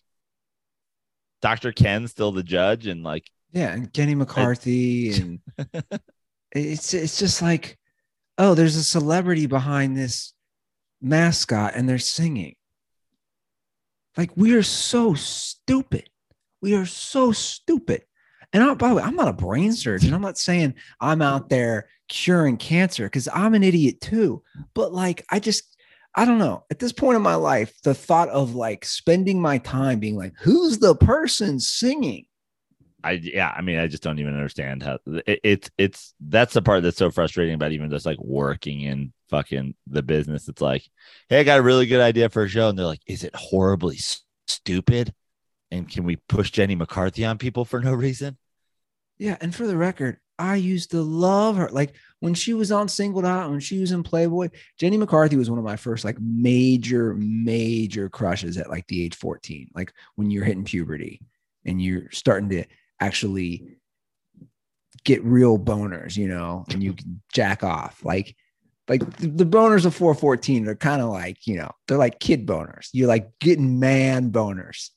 Dr. 1.42 1.72
Ken 1.72 2.06
still 2.08 2.32
the 2.32 2.42
judge 2.42 2.86
and 2.86 3.02
like 3.02 3.28
Yeah, 3.52 3.72
and 3.72 3.92
Kenny 3.92 4.14
McCarthy, 4.14 5.12
and 5.12 5.40
it's 6.52 6.94
it's 6.94 7.18
just 7.18 7.42
like, 7.42 7.78
oh, 8.40 8.54
there's 8.54 8.76
a 8.76 8.82
celebrity 8.82 9.46
behind 9.46 9.96
this 9.96 10.32
mascot, 11.00 11.74
and 11.76 11.88
they're 11.88 11.98
singing. 11.98 12.56
Like 14.16 14.36
we 14.36 14.54
are 14.54 14.62
so 14.62 15.14
stupid. 15.14 16.08
We 16.60 16.74
are 16.74 16.86
so 16.86 17.32
stupid. 17.32 18.02
And 18.52 18.62
I, 18.62 18.74
by 18.74 18.88
the 18.88 18.94
way, 18.96 19.02
I'm 19.02 19.14
not 19.14 19.28
a 19.28 19.32
brain 19.32 19.72
surgeon. 19.72 20.12
I'm 20.12 20.22
not 20.22 20.38
saying 20.38 20.74
I'm 21.00 21.22
out 21.22 21.48
there 21.48 21.88
curing 22.08 22.56
cancer 22.56 23.04
because 23.04 23.28
I'm 23.32 23.54
an 23.54 23.62
idiot 23.62 24.00
too. 24.00 24.42
But 24.74 24.92
like, 24.92 25.24
I 25.30 25.38
just, 25.38 25.76
I 26.14 26.24
don't 26.24 26.38
know. 26.38 26.64
At 26.70 26.80
this 26.80 26.92
point 26.92 27.16
in 27.16 27.22
my 27.22 27.36
life, 27.36 27.72
the 27.84 27.94
thought 27.94 28.28
of 28.30 28.56
like 28.56 28.84
spending 28.84 29.40
my 29.40 29.58
time 29.58 30.00
being 30.00 30.16
like, 30.16 30.34
who's 30.40 30.78
the 30.78 30.96
person 30.96 31.60
singing? 31.60 32.26
I 33.02 33.12
yeah, 33.12 33.52
I 33.56 33.62
mean, 33.62 33.78
I 33.78 33.86
just 33.86 34.02
don't 34.02 34.18
even 34.18 34.34
understand 34.34 34.82
how 34.82 34.98
it, 35.06 35.40
it's 35.42 35.70
it's 35.78 36.14
that's 36.20 36.54
the 36.54 36.62
part 36.62 36.82
that's 36.82 36.96
so 36.98 37.10
frustrating 37.10 37.54
about 37.54 37.72
even 37.72 37.90
just 37.90 38.06
like 38.06 38.18
working 38.18 38.80
in 38.82 39.12
fucking 39.28 39.74
the 39.86 40.02
business. 40.02 40.48
It's 40.48 40.62
like, 40.62 40.88
hey, 41.28 41.40
I 41.40 41.44
got 41.44 41.58
a 41.58 41.62
really 41.62 41.86
good 41.86 42.00
idea 42.00 42.28
for 42.28 42.42
a 42.42 42.48
show, 42.48 42.68
and 42.68 42.78
they're 42.78 42.86
like, 42.86 43.02
is 43.06 43.24
it 43.24 43.34
horribly 43.34 43.96
s- 43.96 44.22
stupid? 44.46 45.14
And 45.70 45.88
can 45.88 46.04
we 46.04 46.16
push 46.16 46.50
Jenny 46.50 46.74
McCarthy 46.74 47.24
on 47.24 47.38
people 47.38 47.64
for 47.64 47.80
no 47.80 47.92
reason? 47.92 48.36
Yeah, 49.18 49.36
and 49.40 49.54
for 49.54 49.66
the 49.66 49.76
record, 49.76 50.18
I 50.38 50.56
used 50.56 50.92
to 50.92 51.02
love 51.02 51.56
her. 51.56 51.68
Like 51.70 51.94
when 52.20 52.32
she 52.34 52.54
was 52.54 52.72
on 52.72 52.88
Singled 52.88 53.26
Out, 53.26 53.50
when 53.50 53.60
she 53.60 53.78
was 53.78 53.92
in 53.92 54.02
Playboy, 54.02 54.48
Jenny 54.78 54.96
McCarthy 54.96 55.36
was 55.36 55.50
one 55.50 55.58
of 55.58 55.64
my 55.64 55.76
first 55.76 56.04
like 56.04 56.18
major, 56.18 57.14
major 57.14 58.08
crushes 58.08 58.56
at 58.56 58.70
like 58.70 58.86
the 58.86 59.04
age 59.04 59.14
14. 59.16 59.70
Like 59.74 59.92
when 60.16 60.30
you're 60.30 60.44
hitting 60.44 60.64
puberty 60.64 61.20
and 61.66 61.80
you're 61.80 62.10
starting 62.10 62.48
to 62.48 62.64
actually 63.00 63.76
get 65.04 65.24
real 65.24 65.58
boners, 65.58 66.16
you 66.16 66.28
know, 66.28 66.64
and 66.70 66.82
you 66.82 66.92
can 66.92 67.20
jack 67.32 67.64
off. 67.64 68.04
Like, 68.04 68.36
like 68.88 69.00
the, 69.18 69.46
boners 69.46 69.84
of 69.86 69.94
414 69.94 70.68
are 70.68 70.74
kind 70.74 71.00
of 71.00 71.10
like, 71.10 71.46
you 71.46 71.56
know, 71.56 71.70
they're 71.86 71.96
like 71.96 72.18
kid 72.18 72.46
boners. 72.46 72.88
You're 72.92 73.08
like 73.08 73.30
getting 73.38 73.78
man 73.78 74.30
boners. 74.30 74.90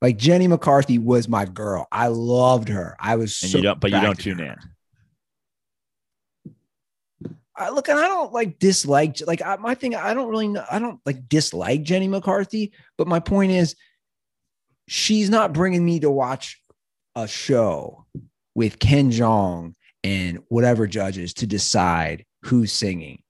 Like 0.00 0.16
Jenny 0.16 0.48
McCarthy 0.48 0.98
was 0.98 1.28
my 1.28 1.44
girl. 1.44 1.86
I 1.92 2.06
loved 2.08 2.68
her. 2.70 2.96
I 2.98 3.16
was 3.16 3.40
And 3.42 3.50
so 3.50 3.58
you 3.58 3.64
don't, 3.64 3.80
but 3.80 3.90
you 3.90 4.00
don't 4.00 4.18
tune 4.18 4.40
in. 4.40 4.56
I 7.54 7.68
look, 7.68 7.88
and 7.88 7.98
I 7.98 8.08
don't 8.08 8.32
like 8.32 8.58
dislike 8.58 9.18
like 9.26 9.42
I, 9.42 9.56
my 9.56 9.74
thing. 9.74 9.94
I 9.94 10.14
don't 10.14 10.30
really 10.30 10.48
know. 10.48 10.64
I 10.70 10.78
don't 10.78 10.98
like 11.04 11.28
dislike 11.28 11.82
Jenny 11.82 12.08
McCarthy, 12.08 12.72
but 12.96 13.06
my 13.06 13.20
point 13.20 13.52
is, 13.52 13.76
she's 14.88 15.28
not 15.28 15.52
bringing 15.52 15.84
me 15.84 16.00
to 16.00 16.10
watch 16.10 16.58
a 17.14 17.26
show 17.26 18.06
with 18.54 18.78
Ken 18.78 19.10
Jeong 19.10 19.74
and 20.02 20.40
whatever 20.48 20.86
judges 20.86 21.34
to 21.34 21.46
decide 21.46 22.24
who's 22.42 22.72
singing. 22.72 23.22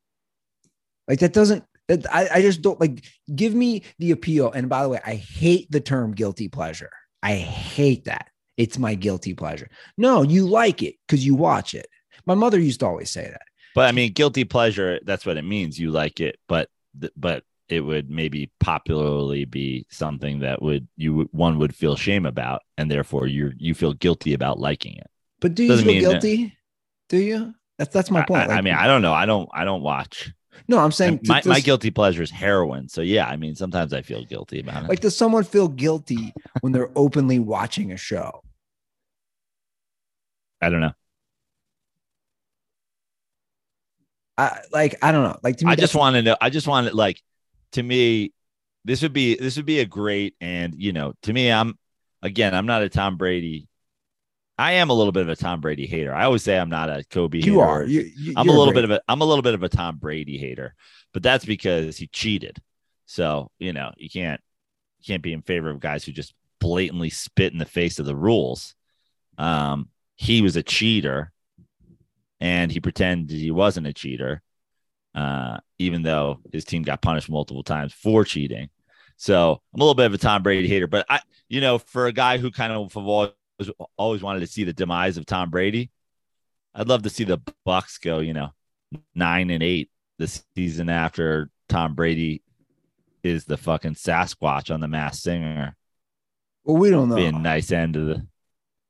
Like 1.08 1.20
that 1.20 1.32
doesn't. 1.32 1.64
That 1.88 2.12
I, 2.14 2.28
I 2.34 2.40
just 2.42 2.62
don't 2.62 2.80
like. 2.80 3.04
Give 3.34 3.54
me 3.54 3.82
the 3.98 4.12
appeal. 4.12 4.52
And 4.52 4.68
by 4.68 4.82
the 4.82 4.88
way, 4.88 5.00
I 5.04 5.14
hate 5.14 5.70
the 5.70 5.80
term 5.80 6.12
guilty 6.12 6.48
pleasure. 6.48 6.90
I 7.22 7.34
hate 7.34 8.04
that. 8.04 8.28
It's 8.56 8.78
my 8.78 8.94
guilty 8.94 9.34
pleasure. 9.34 9.68
No, 9.96 10.22
you 10.22 10.46
like 10.46 10.82
it 10.82 10.96
because 11.06 11.24
you 11.24 11.34
watch 11.34 11.74
it. 11.74 11.86
My 12.26 12.34
mother 12.34 12.60
used 12.60 12.80
to 12.80 12.86
always 12.86 13.10
say 13.10 13.24
that. 13.24 13.42
But 13.74 13.88
I 13.88 13.92
mean, 13.92 14.12
guilty 14.12 14.44
pleasure, 14.44 15.00
that's 15.04 15.24
what 15.24 15.36
it 15.36 15.42
means. 15.42 15.78
You 15.78 15.90
like 15.90 16.20
it, 16.20 16.38
but 16.48 16.68
but 17.16 17.42
it 17.70 17.80
would 17.80 18.10
maybe 18.10 18.50
popularly 18.60 19.44
be 19.44 19.86
something 19.90 20.40
that 20.40 20.60
would 20.60 20.86
you 20.96 21.28
one 21.32 21.58
would 21.58 21.74
feel 21.74 21.96
shame 21.96 22.26
about, 22.26 22.62
and 22.76 22.90
therefore 22.90 23.26
you 23.26 23.52
you 23.56 23.74
feel 23.74 23.92
guilty 23.94 24.34
about 24.34 24.58
liking 24.58 24.96
it. 24.96 25.06
But 25.40 25.54
do 25.54 25.62
you 25.62 25.68
Doesn't 25.70 25.86
feel 25.86 25.94
mean 25.94 26.02
that- 26.02 26.22
guilty? 26.22 26.56
Do 27.08 27.16
you? 27.18 27.54
That's 27.78 27.92
that's 27.94 28.10
my 28.10 28.22
point. 28.22 28.50
I, 28.50 28.58
I 28.58 28.60
mean, 28.60 28.74
I 28.74 28.86
don't 28.86 29.00
know. 29.02 29.12
I 29.14 29.24
don't 29.26 29.48
I 29.54 29.64
don't 29.64 29.82
watch. 29.82 30.32
no, 30.68 30.78
I'm 30.78 30.92
saying 30.92 31.20
my, 31.24 31.40
my 31.46 31.60
guilty 31.60 31.90
pleasure 31.90 32.22
is 32.22 32.30
heroin. 32.30 32.88
So 32.88 33.00
yeah, 33.00 33.26
I 33.26 33.36
mean, 33.36 33.54
sometimes 33.54 33.92
I 33.94 34.02
feel 34.02 34.24
guilty 34.24 34.60
about 34.60 34.84
it. 34.84 34.88
Like, 34.88 35.00
does 35.00 35.16
someone 35.16 35.44
feel 35.44 35.66
guilty 35.68 36.34
when 36.60 36.72
they're 36.72 36.90
openly 36.94 37.38
watching 37.38 37.90
a 37.92 37.96
show? 37.96 38.42
I 40.60 40.68
don't 40.68 40.80
know. 40.80 40.92
I 44.36 44.60
like. 44.72 44.96
I 45.02 45.12
don't 45.12 45.24
know. 45.24 45.38
Like 45.42 45.56
to 45.58 45.66
me, 45.66 45.72
I 45.72 45.76
just 45.76 45.94
want 45.94 46.14
to 46.16 46.22
know. 46.22 46.36
I 46.40 46.50
just 46.50 46.66
want 46.66 46.88
to 46.88 46.94
like 46.96 47.20
to 47.72 47.82
me, 47.82 48.32
this 48.84 49.02
would 49.02 49.12
be 49.12 49.34
this 49.36 49.56
would 49.56 49.66
be 49.66 49.80
a 49.80 49.86
great 49.86 50.34
and 50.40 50.74
you 50.76 50.92
know, 50.92 51.14
to 51.22 51.32
me, 51.32 51.50
I'm 51.50 51.78
again, 52.22 52.54
I'm 52.54 52.66
not 52.66 52.82
a 52.82 52.88
Tom 52.88 53.16
Brady. 53.16 53.68
I 54.58 54.72
am 54.72 54.90
a 54.90 54.94
little 54.94 55.12
bit 55.12 55.22
of 55.22 55.28
a 55.30 55.36
Tom 55.36 55.60
Brady 55.62 55.86
hater. 55.86 56.12
I 56.12 56.24
always 56.24 56.42
say 56.42 56.58
I'm 56.58 56.68
not 56.68 56.90
a 56.90 57.02
Kobe. 57.10 57.38
you 57.38 57.60
hater. 57.60 57.64
are. 57.64 57.84
You, 57.84 58.10
you, 58.14 58.34
I'm 58.36 58.48
a 58.48 58.52
little 58.52 58.72
great. 58.72 58.82
bit 58.82 58.84
of 58.84 58.90
a 58.90 59.00
I'm 59.08 59.22
a 59.22 59.24
little 59.24 59.42
bit 59.42 59.54
of 59.54 59.62
a 59.62 59.68
Tom 59.68 59.96
Brady 59.96 60.36
hater, 60.36 60.74
but 61.12 61.22
that's 61.22 61.44
because 61.44 61.96
he 61.96 62.06
cheated. 62.08 62.60
So 63.06 63.50
you 63.58 63.72
know 63.72 63.92
you 63.96 64.10
can't 64.10 64.40
you 65.00 65.06
can't 65.06 65.22
be 65.22 65.32
in 65.32 65.42
favor 65.42 65.70
of 65.70 65.80
guys 65.80 66.04
who 66.04 66.12
just 66.12 66.34
blatantly 66.60 67.10
spit 67.10 67.52
in 67.52 67.58
the 67.58 67.64
face 67.64 67.98
of 67.98 68.06
the 68.06 68.16
rules. 68.16 68.74
Um, 69.38 69.88
he 70.16 70.42
was 70.42 70.56
a 70.56 70.62
cheater, 70.62 71.32
and 72.40 72.70
he 72.70 72.80
pretended 72.80 73.34
he 73.34 73.50
wasn't 73.50 73.86
a 73.86 73.94
cheater, 73.94 74.42
uh, 75.14 75.58
even 75.78 76.02
though 76.02 76.40
his 76.52 76.64
team 76.64 76.82
got 76.82 77.02
punished 77.02 77.28
multiple 77.28 77.62
times 77.62 77.92
for 77.92 78.24
cheating. 78.24 78.68
So 79.16 79.60
I'm 79.74 79.80
a 79.80 79.84
little 79.84 79.94
bit 79.94 80.06
of 80.06 80.14
a 80.14 80.18
Tom 80.18 80.42
Brady 80.42 80.68
hater, 80.68 80.86
but 80.86 81.04
I, 81.08 81.20
you 81.48 81.60
know, 81.60 81.78
for 81.78 82.06
a 82.06 82.12
guy 82.12 82.38
who 82.38 82.50
kind 82.50 82.72
of 82.72 82.96
always 82.96 83.32
always 83.98 84.22
wanted 84.22 84.40
to 84.40 84.46
see 84.46 84.64
the 84.64 84.72
demise 84.72 85.18
of 85.18 85.26
Tom 85.26 85.50
Brady, 85.50 85.90
I'd 86.74 86.88
love 86.88 87.02
to 87.02 87.10
see 87.10 87.24
the 87.24 87.38
Bucs 87.66 88.00
go, 88.00 88.20
you 88.20 88.32
know, 88.32 88.50
nine 89.14 89.50
and 89.50 89.62
eight 89.62 89.90
the 90.18 90.28
season 90.56 90.88
after 90.88 91.50
Tom 91.68 91.94
Brady 91.94 92.42
is 93.22 93.44
the 93.44 93.56
fucking 93.56 93.94
Sasquatch 93.94 94.72
on 94.72 94.80
the 94.80 94.88
Mass 94.88 95.20
Singer. 95.20 95.76
Well, 96.64 96.76
we 96.76 96.90
don't 96.90 97.08
know. 97.08 97.16
Be 97.16 97.26
a 97.26 97.32
nice 97.32 97.72
end 97.72 97.94
to 97.94 98.00
the. 98.00 98.26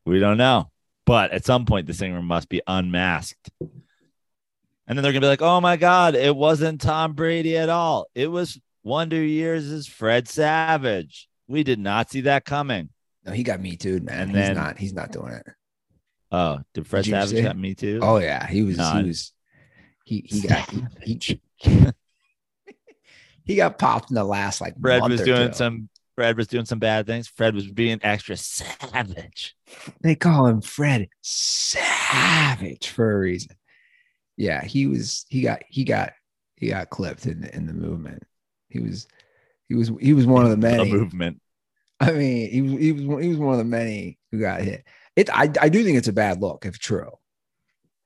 We 0.06 0.18
don't 0.18 0.38
know, 0.38 0.70
but 1.06 1.30
at 1.32 1.44
some 1.44 1.66
point 1.66 1.86
the 1.86 1.94
singer 1.94 2.22
must 2.22 2.48
be 2.48 2.62
unmasked, 2.66 3.50
and 4.90 4.98
then 4.98 5.04
they're 5.04 5.12
gonna 5.12 5.20
be 5.22 5.28
like, 5.28 5.40
"Oh 5.40 5.60
my 5.60 5.76
God, 5.76 6.16
it 6.16 6.34
wasn't 6.34 6.80
Tom 6.80 7.12
Brady 7.12 7.56
at 7.56 7.68
all. 7.68 8.08
It 8.12 8.26
was 8.26 8.58
Wonder 8.82 9.22
Years' 9.22 9.86
Fred 9.86 10.26
Savage. 10.26 11.28
We 11.46 11.62
did 11.62 11.78
not 11.78 12.10
see 12.10 12.22
that 12.22 12.44
coming." 12.44 12.88
No, 13.24 13.30
he 13.30 13.44
got 13.44 13.60
me 13.60 13.76
too, 13.76 14.00
man. 14.00 14.22
And 14.22 14.30
he's 14.30 14.36
then- 14.38 14.56
not. 14.56 14.78
He's 14.78 14.92
not 14.92 15.12
doing 15.12 15.32
it. 15.34 15.46
Oh, 16.32 16.58
did 16.74 16.88
Fred 16.88 17.04
Did 17.04 17.12
Savage 17.12 17.40
got 17.44 17.56
me 17.56 17.76
too? 17.76 18.00
Oh 18.02 18.18
yeah, 18.18 18.44
he 18.48 18.62
was. 18.62 18.78
No, 18.78 18.94
he 18.96 19.04
was. 19.04 19.32
He 20.04 20.24
he 20.28 20.40
got 20.48 20.68
he, 21.02 21.20
he, 21.56 21.92
he 23.44 23.54
got 23.56 23.78
popped 23.78 24.10
in 24.10 24.16
the 24.16 24.24
last 24.24 24.60
like 24.60 24.74
Fred 24.80 25.02
was 25.08 25.22
doing 25.22 25.50
two. 25.50 25.54
some. 25.54 25.88
Fred 26.16 26.36
was 26.36 26.48
doing 26.48 26.66
some 26.66 26.80
bad 26.80 27.06
things. 27.06 27.28
Fred 27.28 27.54
was 27.54 27.70
being 27.70 28.00
extra 28.02 28.36
savage. 28.36 29.56
They 30.00 30.16
call 30.16 30.46
him 30.48 30.60
Fred 30.60 31.08
Savage 31.22 32.88
for 32.88 33.12
a 33.12 33.18
reason. 33.20 33.56
Yeah, 34.40 34.64
he 34.64 34.86
was. 34.86 35.26
He 35.28 35.42
got. 35.42 35.62
He 35.68 35.84
got. 35.84 36.14
He 36.56 36.70
got 36.70 36.88
clipped 36.88 37.26
in 37.26 37.42
the, 37.42 37.54
in 37.54 37.66
the 37.66 37.74
movement. 37.74 38.22
He 38.70 38.80
was. 38.80 39.06
He 39.68 39.74
was. 39.74 39.92
He 40.00 40.14
was 40.14 40.26
one 40.26 40.44
of 40.44 40.50
the 40.50 40.56
many. 40.56 40.90
movement. 40.90 41.42
I 42.00 42.12
mean, 42.12 42.50
he 42.50 42.62
was. 42.62 42.72
He 42.72 42.92
was. 42.92 43.22
He 43.22 43.28
was 43.28 43.36
one 43.36 43.52
of 43.52 43.58
the 43.58 43.64
many 43.64 44.18
who 44.30 44.40
got 44.40 44.62
hit. 44.62 44.84
It. 45.14 45.28
I. 45.28 45.50
I 45.60 45.68
do 45.68 45.84
think 45.84 45.98
it's 45.98 46.08
a 46.08 46.12
bad 46.14 46.40
look 46.40 46.64
if 46.64 46.78
true. 46.78 47.10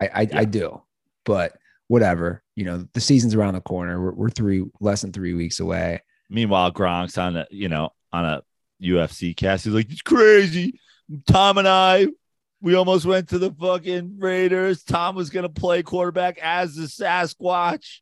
I. 0.02 0.06
I, 0.06 0.28
I 0.40 0.44
do, 0.44 0.82
but 1.24 1.56
whatever. 1.86 2.42
You 2.56 2.64
know, 2.64 2.88
the 2.94 3.00
season's 3.00 3.36
around 3.36 3.54
the 3.54 3.60
corner. 3.60 4.02
We're, 4.02 4.14
we're 4.14 4.30
three 4.30 4.64
less 4.80 5.02
than 5.02 5.12
three 5.12 5.34
weeks 5.34 5.60
away. 5.60 6.02
Meanwhile, 6.28 6.72
Gronk's 6.72 7.16
on 7.16 7.36
a 7.36 7.46
you 7.52 7.68
know 7.68 7.90
on 8.12 8.24
a 8.24 8.42
UFC 8.82 9.36
cast. 9.36 9.66
He's 9.66 9.74
like, 9.74 9.92
it's 9.92 10.02
crazy. 10.02 10.80
Tom 11.28 11.58
and 11.58 11.68
I, 11.68 12.08
we 12.64 12.74
almost 12.74 13.04
went 13.04 13.28
to 13.28 13.38
the 13.38 13.52
fucking 13.52 14.16
Raiders. 14.18 14.82
Tom 14.82 15.14
was 15.14 15.28
gonna 15.28 15.50
play 15.50 15.82
quarterback 15.82 16.38
as 16.38 16.74
the 16.74 16.84
Sasquatch. 16.86 17.98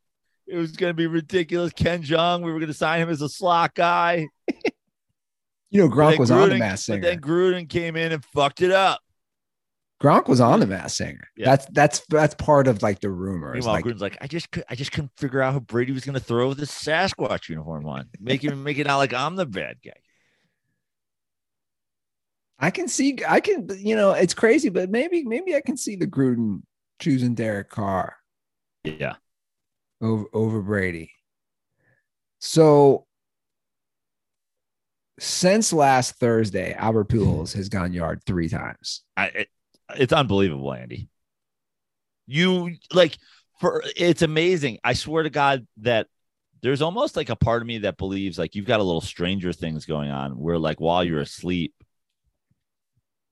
It 0.46 0.56
was 0.56 0.72
gonna 0.72 0.94
be 0.94 1.08
ridiculous. 1.08 1.72
Ken 1.72 2.02
Jeong, 2.02 2.42
we 2.42 2.52
were 2.52 2.60
gonna 2.60 2.72
sign 2.72 3.00
him 3.00 3.08
as 3.10 3.20
a 3.22 3.28
slot 3.28 3.74
guy. 3.74 4.28
You 5.70 5.80
know, 5.80 5.88
Gronk 5.88 6.18
was 6.18 6.30
on 6.30 6.48
the 6.50 6.54
Gruden- 6.54 6.58
Mass 6.60 6.86
But 6.86 7.00
then 7.00 7.20
Gruden 7.20 7.68
came 7.68 7.96
in 7.96 8.12
and 8.12 8.24
fucked 8.26 8.60
it 8.62 8.70
up. 8.70 9.00
Gronk 10.02 10.28
was 10.28 10.40
on 10.40 10.60
the 10.60 10.66
Mass 10.66 10.94
Singer. 10.96 11.26
Yeah. 11.36 11.46
That's 11.46 11.66
that's 11.72 12.06
that's 12.08 12.34
part 12.34 12.68
of 12.68 12.82
like 12.82 13.00
the 13.00 13.10
rumors. 13.10 13.54
Meanwhile, 13.54 13.74
Like, 13.74 13.84
Gruden's 13.84 14.00
like, 14.02 14.18
I 14.20 14.26
just 14.26 14.50
cou- 14.50 14.62
I 14.68 14.74
just 14.74 14.92
couldn't 14.92 15.12
figure 15.16 15.40
out 15.40 15.54
who 15.54 15.60
Brady 15.60 15.92
was 15.92 16.04
gonna 16.04 16.20
throw 16.20 16.48
with 16.48 16.58
the 16.58 16.66
Sasquatch 16.66 17.48
uniform 17.48 17.86
on. 17.86 18.08
Make 18.20 18.44
him 18.44 18.62
make 18.62 18.78
it 18.78 18.86
out 18.86 18.98
like 18.98 19.12
I'm 19.14 19.34
the 19.36 19.46
bad 19.46 19.78
guy. 19.84 19.92
I 22.62 22.70
can 22.70 22.86
see, 22.86 23.18
I 23.28 23.40
can, 23.40 23.68
you 23.76 23.96
know, 23.96 24.12
it's 24.12 24.34
crazy, 24.34 24.68
but 24.68 24.88
maybe, 24.88 25.24
maybe 25.24 25.56
I 25.56 25.60
can 25.60 25.76
see 25.76 25.96
the 25.96 26.06
Gruden 26.06 26.62
choosing 27.00 27.34
Derek 27.34 27.68
Carr 27.68 28.16
Yeah. 28.84 29.16
over 30.00 30.26
over 30.32 30.62
Brady. 30.62 31.10
So 32.38 33.06
since 35.18 35.72
last 35.72 36.16
Thursday, 36.16 36.72
Albert 36.74 37.08
Pujols 37.08 37.52
has 37.54 37.68
gone 37.68 37.92
yard 37.92 38.22
three 38.24 38.48
times. 38.48 39.02
I 39.16 39.26
it, 39.26 39.48
it's 39.96 40.12
unbelievable, 40.12 40.72
Andy. 40.72 41.08
You 42.26 42.76
like 42.92 43.18
for 43.60 43.82
it's 43.96 44.22
amazing. 44.22 44.78
I 44.84 44.94
swear 44.94 45.24
to 45.24 45.30
God 45.30 45.66
that 45.78 46.06
there's 46.62 46.82
almost 46.82 47.16
like 47.16 47.28
a 47.28 47.36
part 47.36 47.62
of 47.62 47.66
me 47.66 47.78
that 47.78 47.98
believes 47.98 48.38
like 48.38 48.54
you've 48.54 48.66
got 48.66 48.80
a 48.80 48.84
little 48.84 49.00
stranger 49.00 49.52
things 49.52 49.84
going 49.84 50.10
on 50.10 50.38
where 50.38 50.58
like 50.58 50.80
while 50.80 51.02
you're 51.04 51.20
asleep, 51.20 51.74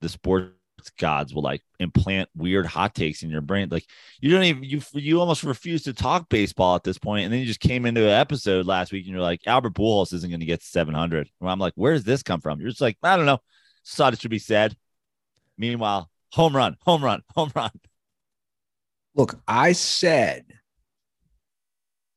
the 0.01 0.09
sports 0.09 0.55
gods 0.99 1.35
will 1.35 1.43
like 1.43 1.63
implant 1.79 2.29
weird 2.35 2.67
hot 2.67 2.95
takes 2.95 3.23
in 3.23 3.31
your 3.31 3.41
brain. 3.41 3.69
Like 3.71 3.85
you 4.21 4.31
don't 4.31 4.45
even 4.45 4.65
you 4.65 4.81
you 4.95 5.21
almost 5.21 5.45
refuse 5.45 5.83
to 5.83 5.93
talk 5.93 6.29
baseball 6.29 6.75
at 6.77 6.85
this 6.85 6.99
point, 6.99 7.25
and 7.25 7.33
then 7.33 7.41
you 7.41 7.47
just 7.47 7.61
came 7.61 7.87
into 7.87 8.03
an 8.03 8.11
episode 8.11 8.67
last 8.67 8.93
week 8.93 9.05
and 9.05 9.13
you're 9.13 9.23
like 9.23 9.43
Albert 9.47 9.75
Pujols 9.75 10.13
isn't 10.15 10.31
going 10.31 10.41
to 10.41 10.47
get 10.47 10.63
700. 10.63 11.29
Well, 11.41 11.53
I'm 11.53 11.59
like, 11.59 11.75
where 11.77 11.93
does 11.93 12.05
this 12.05 12.23
come 12.23 12.41
from? 12.41 12.61
You're 12.61 12.71
just 12.71 12.81
like, 12.81 12.97
I 13.03 13.17
don't 13.17 13.27
know. 13.27 13.39
Just 13.85 13.97
thought 13.97 14.13
it 14.13 14.21
should 14.21 14.31
be 14.31 14.39
said. 14.39 14.77
Meanwhile, 15.59 16.11
home 16.33 16.57
run, 16.57 16.77
home 16.85 17.05
run, 17.05 17.23
home 17.35 17.53
run. 17.55 17.71
Look, 19.15 19.41
I 19.47 19.73
said 19.73 20.47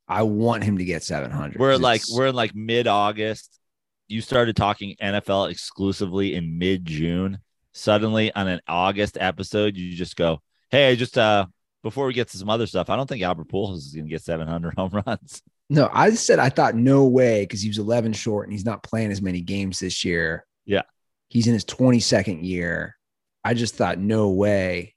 I 0.08 0.24
want 0.24 0.64
him 0.64 0.78
to 0.78 0.86
get 0.86 1.04
700. 1.04 1.60
We're 1.60 1.78
like 1.78 2.02
it's- 2.02 2.16
we're 2.16 2.28
in 2.28 2.36
like 2.36 2.56
mid 2.56 2.88
August. 2.88 3.60
You 4.08 4.22
started 4.22 4.56
talking 4.56 4.96
NFL 5.02 5.50
exclusively 5.50 6.36
in 6.36 6.58
mid 6.58 6.86
June. 6.86 7.40
Suddenly, 7.74 8.34
on 8.34 8.48
an 8.48 8.62
August 8.68 9.18
episode, 9.20 9.76
you 9.76 9.96
just 9.96 10.16
go, 10.16 10.42
"Hey, 10.70 10.96
just 10.96 11.18
uh, 11.18 11.48
before 11.82 12.06
we 12.06 12.14
get 12.14 12.30
to 12.30 12.38
some 12.38 12.50
other 12.50 12.68
stuff, 12.68 12.90
I 12.90 12.96
don't 12.96 13.08
think 13.08 13.24
Albert 13.24 13.50
Pujols 13.50 13.78
is 13.78 13.94
going 13.94 14.06
to 14.06 14.10
get 14.10 14.22
700 14.22 14.74
home 14.78 15.02
runs." 15.06 15.42
no, 15.70 15.90
I 15.92 16.12
said 16.12 16.40
I 16.40 16.50
thought 16.50 16.76
no 16.76 17.06
way 17.06 17.44
because 17.44 17.62
he 17.62 17.70
was 17.70 17.80
11 17.80 18.14
short 18.14 18.48
and 18.48 18.54
he's 18.54 18.66
not 18.66 18.84
playing 18.84 19.12
as 19.12 19.22
many 19.22 19.42
games 19.42 19.80
this 19.80 20.06
year. 20.06 20.46
Yeah. 20.66 20.84
He's 21.30 21.48
in 21.48 21.54
his 21.54 21.66
22nd 21.66 22.46
year. 22.46 22.96
I 23.44 23.54
just 23.54 23.76
thought 23.76 23.98
no 23.98 24.30
way. 24.30 24.96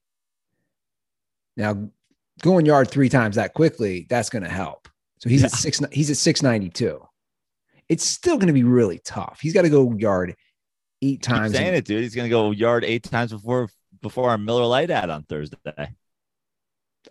Now, 1.56 1.88
going 2.42 2.66
yard 2.66 2.90
three 2.90 3.08
times 3.08 3.36
that 3.36 3.54
quickly, 3.54 4.06
that's 4.10 4.28
going 4.28 4.42
to 4.42 4.50
help. 4.50 4.88
So 5.18 5.30
he's 5.30 5.42
at 5.42 5.50
six. 5.50 5.80
He's 5.90 6.10
at 6.10 6.18
692. 6.18 7.00
It's 7.88 8.04
still 8.04 8.36
going 8.36 8.48
to 8.48 8.52
be 8.52 8.64
really 8.64 9.00
tough. 9.04 9.38
He's 9.40 9.54
got 9.54 9.62
to 9.62 9.70
go 9.70 9.94
yard 9.96 10.34
eight 11.06 11.12
Keep 11.12 11.22
times. 11.22 11.52
saying 11.54 11.68
in- 11.68 11.74
it, 11.74 11.84
dude. 11.84 12.02
He's 12.02 12.14
gonna 12.14 12.28
go 12.28 12.50
yard 12.50 12.84
eight 12.84 13.02
times 13.04 13.32
before 13.32 13.68
before 14.02 14.30
our 14.30 14.38
Miller 14.38 14.66
Lite 14.66 14.90
ad 14.90 15.10
on 15.10 15.22
Thursday. 15.24 15.94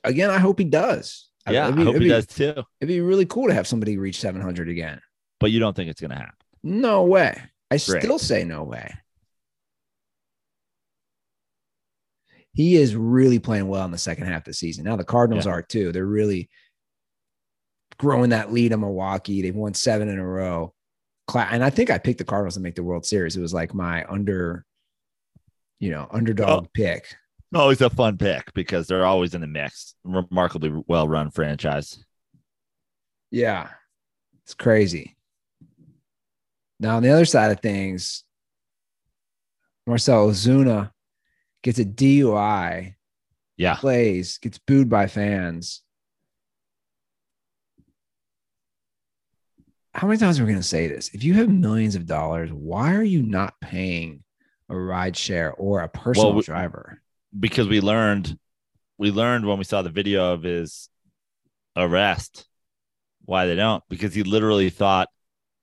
Again, 0.03 0.29
I 0.29 0.37
hope 0.39 0.59
he 0.59 0.65
does. 0.65 1.29
Yeah, 1.49 1.65
I 1.65 1.67
It'd 1.67 1.75
be- 1.77 1.83
hope 1.83 1.89
it'd 1.95 2.01
he 2.01 2.07
be- 2.07 2.13
does 2.13 2.25
too. 2.27 2.51
It'd 2.81 2.87
be 2.87 3.01
really 3.01 3.25
cool 3.25 3.47
to 3.47 3.53
have 3.53 3.67
somebody 3.67 3.97
reach 3.97 4.19
700 4.19 4.69
again. 4.69 4.99
But 5.39 5.51
you 5.51 5.59
don't 5.59 5.75
think 5.75 5.89
it's 5.89 6.01
gonna 6.01 6.15
happen? 6.15 6.35
No 6.63 7.03
way. 7.03 7.39
I 7.71 7.77
Great. 7.77 8.01
still 8.03 8.19
say 8.19 8.43
no 8.43 8.63
way. 8.63 8.93
He 12.53 12.75
is 12.75 12.95
really 12.95 13.39
playing 13.39 13.67
well 13.67 13.83
in 13.85 13.91
the 13.91 13.97
second 13.97 14.27
half 14.27 14.41
of 14.41 14.45
the 14.45 14.53
season. 14.53 14.85
Now 14.85 14.95
the 14.95 15.03
Cardinals 15.03 15.45
Yeah. 15.45 15.51
are 15.53 15.61
too. 15.61 15.91
They're 15.91 16.05
really 16.05 16.49
growing 17.97 18.29
that 18.29 18.53
lead 18.53 18.71
in 18.71 18.79
Milwaukee. 18.81 19.41
They've 19.41 19.55
won 19.55 19.73
seven 19.73 20.07
in 20.09 20.19
a 20.19 20.25
row. 20.27 20.73
Cla- 21.27 21.47
And 21.51 21.63
I 21.63 21.69
think 21.69 21.89
I 21.89 21.97
picked 21.97 22.19
the 22.19 22.23
Cardinals 22.25 22.53
to 22.55 22.59
make 22.59 22.75
the 22.75 22.83
World 22.83 23.05
Series. 23.05 23.35
It 23.35 23.41
was 23.41 23.53
like 23.53 23.73
my 23.73 24.05
under, 24.05 24.65
you 25.79 25.91
know, 25.91 26.07
underdog 26.11 26.65
Oh. 26.65 26.69
pick. 26.73 27.15
Always 27.53 27.81
a 27.81 27.89
fun 27.89 28.17
pick 28.17 28.53
because 28.53 28.87
they're 28.87 29.05
always 29.05 29.33
in 29.33 29.41
the 29.41 29.47
mix. 29.47 29.95
Remarkably 30.03 30.83
well 30.87 31.07
run 31.07 31.31
franchise. 31.31 32.03
Yeah. 33.31 33.69
It's 34.43 34.53
crazy. 34.53 35.15
Now, 36.79 36.97
on 36.97 37.03
the 37.03 37.09
other 37.09 37.25
side 37.25 37.51
of 37.51 37.61
things, 37.61 38.23
Marcel 39.87 40.27
Ozuna 40.29 40.91
gets 41.63 41.79
a 41.79 41.85
DUI, 41.85 42.95
Yeah. 43.57 43.75
plays, 43.75 44.37
gets 44.39 44.57
booed 44.59 44.89
by 44.89 45.07
fans. 45.07 45.81
How 49.95 50.07
many 50.07 50.19
times 50.19 50.39
are 50.39 50.43
we 50.43 50.51
going 50.51 50.61
to 50.61 50.67
say 50.67 50.87
this? 50.87 51.09
If 51.13 51.23
you 51.23 51.35
have 51.35 51.49
millions 51.49 51.95
of 51.95 52.05
dollars, 52.05 52.51
why 52.51 52.93
are 52.95 53.03
you 53.03 53.23
not 53.23 53.53
paying 53.61 54.23
a 54.69 54.77
ride 54.77 55.15
share 55.15 55.53
or 55.53 55.81
a 55.81 55.89
personal 55.89 56.33
we- 56.33 56.43
driver? 56.43 57.01
because 57.37 57.67
we 57.67 57.81
learned 57.81 58.37
we 58.97 59.11
learned 59.11 59.45
when 59.45 59.57
we 59.57 59.63
saw 59.63 59.81
the 59.81 59.89
video 59.89 60.33
of 60.33 60.43
his 60.43 60.89
arrest 61.75 62.47
why 63.25 63.45
they 63.45 63.55
don't 63.55 63.83
because 63.89 64.13
he 64.13 64.23
literally 64.23 64.69
thought 64.69 65.09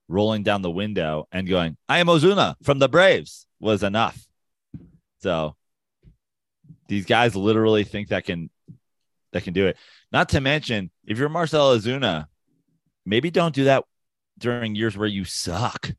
rolling 0.08 0.42
down 0.42 0.60
the 0.60 0.70
window 0.70 1.26
and 1.32 1.48
going 1.48 1.76
i 1.88 1.98
am 1.98 2.08
ozuna 2.08 2.54
from 2.62 2.78
the 2.78 2.88
braves 2.88 3.46
was 3.58 3.82
enough 3.82 4.26
so 5.20 5.56
these 6.88 7.06
guys 7.06 7.34
literally 7.34 7.84
think 7.84 8.08
that 8.08 8.24
can 8.24 8.50
that 9.32 9.44
can 9.44 9.54
do 9.54 9.66
it 9.66 9.76
not 10.10 10.28
to 10.28 10.40
mention 10.40 10.90
if 11.06 11.18
you're 11.18 11.28
marcel 11.30 11.74
ozuna 11.74 12.26
maybe 13.06 13.30
don't 13.30 13.54
do 13.54 13.64
that 13.64 13.84
during 14.38 14.74
years 14.74 14.96
where 14.96 15.08
you 15.08 15.24
suck 15.24 15.92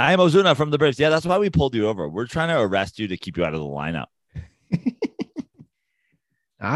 I 0.00 0.14
am 0.14 0.18
Ozuna 0.18 0.56
from 0.56 0.70
the 0.70 0.78
Braves. 0.78 0.98
Yeah, 0.98 1.10
that's 1.10 1.26
why 1.26 1.36
we 1.36 1.50
pulled 1.50 1.74
you 1.74 1.86
over. 1.86 2.08
We're 2.08 2.24
trying 2.24 2.48
to 2.48 2.58
arrest 2.58 2.98
you 2.98 3.08
to 3.08 3.18
keep 3.18 3.36
you 3.36 3.44
out 3.44 3.52
of 3.52 3.60
the 3.60 3.66
lineup. 3.66 4.06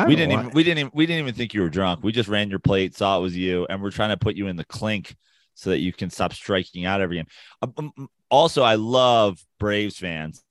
We 0.08 0.14
didn't 0.16 0.32
even 0.32 0.50
we 0.50 0.62
didn't 0.62 0.78
even 0.78 0.90
we 0.94 1.06
didn't 1.06 1.20
even 1.20 1.34
think 1.34 1.54
you 1.54 1.62
were 1.62 1.70
drunk. 1.70 2.02
We 2.02 2.12
just 2.12 2.28
ran 2.28 2.50
your 2.50 2.58
plate, 2.58 2.96
saw 2.96 3.18
it 3.18 3.22
was 3.22 3.36
you, 3.36 3.66
and 3.68 3.82
we're 3.82 3.90
trying 3.90 4.10
to 4.10 4.16
put 4.18 4.34
you 4.34 4.48
in 4.48 4.56
the 4.56 4.64
clink 4.64 5.16
so 5.54 5.70
that 5.70 5.78
you 5.78 5.92
can 5.92 6.10
stop 6.10 6.32
striking 6.32 6.84
out 6.84 7.00
every 7.00 7.16
game. 7.16 7.26
Um, 7.62 7.74
um, 7.78 8.08
Also, 8.30 8.62
I 8.62 8.74
love 8.74 9.38
Braves 9.58 9.96
fans. 9.96 10.42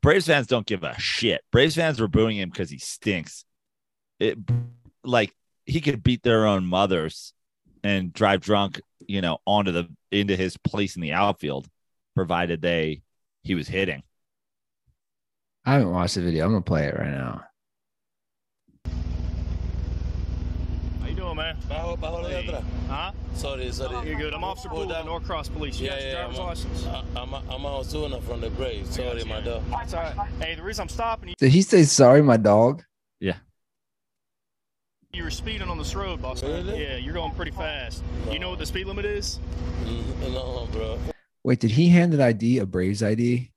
Braves 0.00 0.26
fans 0.26 0.46
don't 0.46 0.66
give 0.66 0.82
a 0.82 0.98
shit. 0.98 1.42
Braves 1.52 1.74
fans 1.74 2.00
were 2.00 2.08
booing 2.08 2.36
him 2.36 2.50
because 2.50 2.70
he 2.70 2.78
stinks. 2.78 3.44
It 4.18 4.38
like 5.04 5.34
he 5.64 5.80
could 5.80 6.02
beat 6.02 6.22
their 6.22 6.46
own 6.46 6.66
mothers 6.66 7.32
and 7.88 8.12
drive 8.12 8.40
drunk, 8.40 8.80
you 9.00 9.20
know, 9.20 9.38
onto 9.46 9.72
the 9.72 9.88
into 10.12 10.36
his 10.36 10.56
place 10.58 10.96
in 10.96 11.02
the 11.02 11.12
outfield, 11.12 11.66
provided 12.14 12.60
they 12.60 13.02
he 13.42 13.54
was 13.54 13.66
hitting. 13.66 14.02
I 15.64 15.72
haven't 15.74 15.90
watched 15.90 16.14
the 16.16 16.22
video. 16.22 16.44
I'm 16.44 16.50
going 16.52 16.62
to 16.62 16.66
play 16.68 16.86
it 16.86 16.94
right 16.98 17.10
now. 17.10 17.44
How 21.00 21.08
you 21.08 21.14
doing, 21.14 21.36
man? 21.36 21.56
Bajo, 21.68 21.98
bajo 21.98 22.26
Hey. 22.28 22.62
Huh? 22.88 23.12
Sorry, 23.34 23.70
sorry. 23.72 24.08
You're 24.08 24.18
good. 24.18 24.34
I'm 24.34 24.44
Officer 24.44 24.68
Hold 24.68 24.88
Poole 24.88 24.96
at 24.96 25.00
on. 25.00 25.06
Norcross 25.06 25.48
Police. 25.48 25.78
You 25.78 25.86
Yeah, 25.86 25.92
got 25.92 26.00
your 26.00 26.08
yeah, 26.10 26.14
driver's 26.20 26.38
I'm, 26.38 26.46
license? 26.46 26.86
I- 26.86 27.04
I'm, 27.16 27.34
I'm 27.34 27.62
Ozuna 27.62 28.22
from 28.22 28.40
the 28.40 28.50
Braves. 28.50 28.94
Sorry, 28.94 29.24
my 29.24 29.40
dog. 29.40 29.62
It's 29.82 29.94
all 29.94 30.02
right. 30.02 30.28
Hey, 30.40 30.54
the 30.54 30.62
reason 30.62 30.82
I'm 30.82 30.88
stopping 30.88 31.30
you, 31.30 31.34
Did 31.38 31.52
he 31.52 31.62
say 31.62 31.82
sorry, 31.84 32.22
my 32.22 32.36
dog? 32.38 32.82
You 35.12 35.22
were 35.24 35.30
speeding 35.30 35.68
on 35.68 35.78
this 35.78 35.94
road, 35.94 36.20
boss. 36.20 36.42
Really? 36.42 36.82
Yeah, 36.82 36.96
you're 36.96 37.14
going 37.14 37.32
pretty 37.34 37.50
fast. 37.50 38.02
You 38.30 38.38
know 38.38 38.50
what 38.50 38.58
the 38.58 38.66
speed 38.66 38.86
limit 38.86 39.04
is? 39.04 39.38
Mm, 39.84 40.32
No, 40.32 40.68
bro. 40.70 40.98
Wait, 41.44 41.60
did 41.60 41.70
he 41.70 41.88
hand 41.88 42.12
an 42.14 42.20
ID, 42.20 42.58
a 42.58 42.66
Braves 42.66 43.02
ID? 43.02 43.50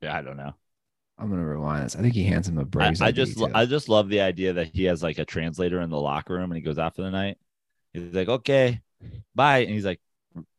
Yeah, 0.00 0.16
I 0.16 0.22
don't 0.22 0.36
know. 0.36 0.54
I'm 1.18 1.28
gonna 1.28 1.44
rewind 1.44 1.84
this. 1.84 1.96
I 1.96 2.00
think 2.00 2.14
he 2.14 2.24
hands 2.24 2.48
him 2.48 2.56
a 2.56 2.64
Braves 2.64 3.00
I 3.02 3.08
ID. 3.08 3.16
just 3.16 3.36
too. 3.38 3.50
I 3.52 3.66
just 3.66 3.88
love 3.88 4.08
the 4.08 4.20
idea 4.20 4.54
that 4.54 4.68
he 4.68 4.84
has 4.84 5.02
like 5.02 5.18
a 5.18 5.24
translator 5.24 5.80
in 5.80 5.90
the 5.90 6.00
locker 6.00 6.34
room 6.34 6.50
and 6.50 6.56
he 6.56 6.62
goes 6.62 6.78
out 6.78 6.96
for 6.96 7.02
the 7.02 7.10
night. 7.10 7.36
He's 7.92 8.14
like, 8.14 8.28
okay, 8.28 8.80
bye. 9.34 9.58
And 9.58 9.70
he's 9.70 9.84
like, 9.84 10.00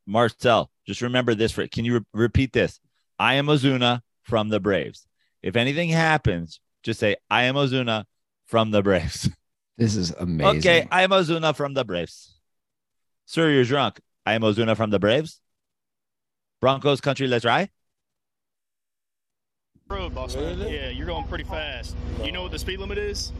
Marcel, 0.06 0.70
just 0.86 1.02
remember 1.02 1.34
this. 1.34 1.52
For 1.54 1.66
can 1.68 1.86
you 1.86 2.00
re- 2.00 2.06
repeat 2.14 2.54
this? 2.54 2.80
I 3.18 3.36
am 3.36 3.48
Ozuna 3.48 4.02
from 4.24 4.50
the 4.50 4.60
Braves. 4.60 5.08
If 5.42 5.56
anything 5.56 5.90
happens, 5.90 6.60
just 6.84 7.00
say 7.00 7.16
I 7.30 7.44
am 7.44 7.56
Ozuna 7.56 8.06
from 8.46 8.70
the 8.72 8.84
Braves. 8.84 9.30
this 9.78 9.96
is 9.96 10.12
amazing. 10.12 10.60
okay, 10.60 10.88
I 10.92 11.04
am 11.04 11.12
Ozuna 11.12 11.56
from 11.56 11.74
the 11.74 11.84
Braves. 11.84 12.40
Sir, 13.26 13.50
you're 13.50 13.64
drunk. 13.64 14.00
I 14.26 14.34
am 14.34 14.42
Ozuna 14.42 14.76
from 14.76 14.90
the 14.90 15.00
Braves. 15.00 15.40
Broncos 16.60 17.02
country, 17.02 17.28
let's 17.28 17.46
ride. 17.46 17.70
Road, 19.88 20.16
boss. 20.16 20.36
Really? 20.36 20.74
Yeah, 20.74 20.90
you're 20.90 21.08
going 21.08 21.28
pretty 21.28 21.44
fast. 21.44 21.96
You 22.24 22.32
know 22.32 22.44
what 22.44 22.52
the 22.52 22.60
speed 22.60 22.80
limit 22.80 22.98
is? 22.98 23.32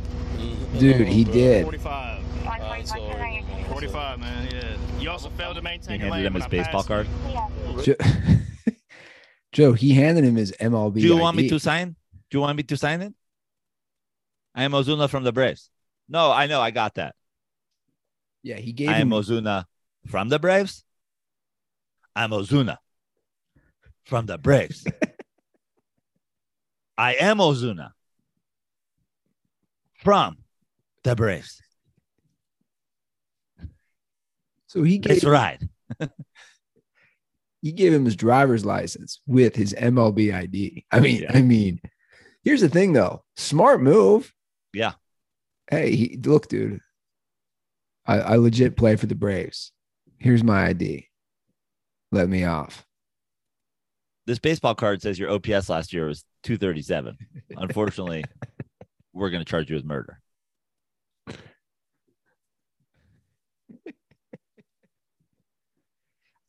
Dude, 0.80 1.08
he 1.08 1.24
bro. 1.24 1.34
did. 1.34 1.64
45. 1.64 2.24
I'm 2.48 2.86
sorry. 2.86 3.46
45, 3.70 4.20
man. 4.20 4.50
Yeah. 4.52 4.78
You 5.00 5.10
also 5.10 5.30
failed 5.30 5.56
to 5.56 5.62
He 5.62 5.64
maintain 5.64 6.00
your 6.02 6.10
handed 6.10 6.28
him 6.28 6.34
his 6.34 6.48
baseball 6.48 6.84
card. 6.84 7.08
Joe, 7.84 7.96
Joe, 9.52 9.74
he 9.74 9.94
handed 9.94 10.24
him 10.26 10.36
his 10.36 10.52
MLB. 10.60 10.96
Do 10.96 11.02
you 11.02 11.18
want 11.18 11.38
me 11.38 11.48
to 11.50 11.60
sign? 11.60 11.96
Do 12.30 12.38
you 12.38 12.42
want 12.42 12.58
me 12.58 12.64
to 12.64 12.76
sign 12.78 13.02
it? 13.02 13.14
I 14.54 14.64
am 14.64 14.72
Ozuna 14.72 15.10
from 15.10 15.24
the 15.24 15.32
Braves. 15.32 15.70
No, 16.12 16.30
I 16.30 16.48
know. 16.48 16.60
I 16.60 16.72
got 16.72 16.96
that. 16.96 17.16
Yeah, 18.44 18.58
he 18.58 18.74
gave 18.74 18.90
I 18.90 18.98
am 18.98 19.14
him. 19.14 19.20
Ozuna 19.20 19.64
from 20.08 20.28
the 20.28 20.40
Braves. 20.40 20.84
I'm 22.14 22.32
Ozuna 22.32 22.78
from 24.04 24.26
the 24.26 24.38
Braves. 24.38 24.86
I 26.98 27.14
am 27.14 27.38
Ozuna 27.38 27.92
from 30.04 30.38
the 31.04 31.16
Braves. 31.16 31.62
so 34.68 34.84
he 34.84 34.98
gave 34.98 35.24
ride. 35.24 35.70
he 37.62 37.72
gave 37.72 37.94
him 37.94 38.04
his 38.04 38.18
driver's 38.18 38.66
license 38.66 39.22
with 39.26 39.56
his 39.56 39.74
MLB 39.74 40.34
ID. 40.34 40.86
I 40.92 41.00
mean, 41.00 41.22
Yeah. 41.22 41.32
I 41.34 41.42
mean, 41.42 41.80
here's 42.44 42.62
the 42.62 42.70
thing 42.70 42.92
though. 42.92 43.24
Smart 43.38 43.82
move. 43.82 44.34
Yeah. 44.74 44.94
Hey, 45.72 45.96
he, 45.96 46.20
look, 46.24 46.50
dude. 46.50 46.82
I, 48.06 48.20
I 48.20 48.36
legit 48.36 48.76
play 48.76 48.98
for 48.98 49.08
the 49.08 49.16
Braves. 49.16 49.72
Here's 50.18 50.44
my 50.44 50.68
ID. 50.68 51.08
Let 52.12 52.30
me 52.30 52.44
off. 52.44 52.86
This 54.28 54.38
baseball 54.38 54.76
card 54.76 55.02
says 55.02 55.18
your 55.18 55.32
OPS 55.32 55.70
last 55.70 55.94
year 55.94 56.08
was 56.08 56.26
237. 56.44 57.18
Unfortunately, 57.58 58.24
we're 59.14 59.30
going 59.30 59.44
to 59.44 59.50
charge 59.50 59.70
you 59.70 59.76
with 59.76 59.86
murder. 59.86 60.20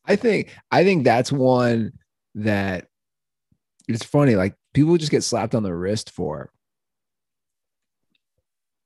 I 0.04 0.16
think 0.16 0.52
I 0.70 0.82
think 0.82 1.04
that's 1.04 1.30
one 1.30 1.92
that 2.34 2.88
it's 3.88 4.04
funny. 4.04 4.34
Like 4.34 4.56
people 4.74 4.96
just 4.96 5.12
get 5.12 5.22
slapped 5.22 5.54
on 5.54 5.62
the 5.62 5.74
wrist 5.74 6.10
for. 6.10 6.50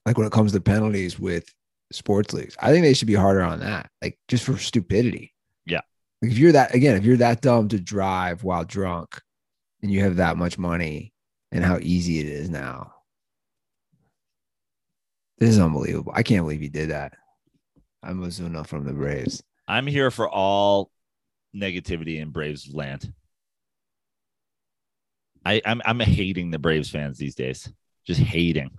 Like 0.07 0.17
when 0.17 0.27
it 0.27 0.33
comes 0.33 0.53
to 0.53 0.61
penalties 0.61 1.19
with 1.19 1.53
sports 1.93 2.33
leagues, 2.33 2.57
I 2.61 2.71
think 2.71 2.85
they 2.85 2.95
should 2.95 3.09
be 3.09 3.15
harder 3.15 3.43
on 3.43 3.61
that. 3.61 3.91
Like 4.01 4.19
just 4.29 4.45
for 4.45 4.57
stupidity. 4.57 5.35
Yeah. 5.67 5.81
Like 6.23 6.31
if 6.31 6.39
you're 6.39 6.53
that 6.53 6.75
again, 6.75 6.97
if 6.97 7.05
you're 7.05 7.17
that 7.19 7.43
dumb 7.43 7.69
to 7.69 7.81
drive 7.81 8.45
while 8.45 8.65
drunk, 8.65 9.21
and 9.83 9.93
you 9.93 10.01
have 10.01 10.17
that 10.17 10.37
much 10.37 10.57
money, 10.59 11.13
and 11.53 11.65
how 11.65 11.79
easy 11.83 12.21
it 12.21 12.27
is 12.27 12.49
now. 12.49 12.93
This 15.39 15.51
is 15.51 15.59
unbelievable. 15.59 16.13
I 16.15 16.23
can't 16.23 16.45
believe 16.45 16.61
he 16.61 16.69
did 16.69 16.91
that. 16.91 17.13
I'm 18.03 18.23
Ozuna 18.23 18.67
from 18.67 18.85
the 18.85 18.93
Braves. 18.93 19.43
I'm 19.69 19.87
here 19.87 20.11
for 20.11 20.29
all 20.29 20.91
negativity 21.55 22.21
in 22.21 22.31
Braves 22.31 22.73
land. 22.73 23.13
I, 25.45 25.61
I'm 25.65 25.83
I'm 25.85 26.01
hating 26.01 26.51
the 26.51 26.59
Braves 26.59 26.91
fans 26.91 27.19
these 27.19 27.35
days. 27.35 27.71
Just 28.07 28.21
hating. 28.21 28.71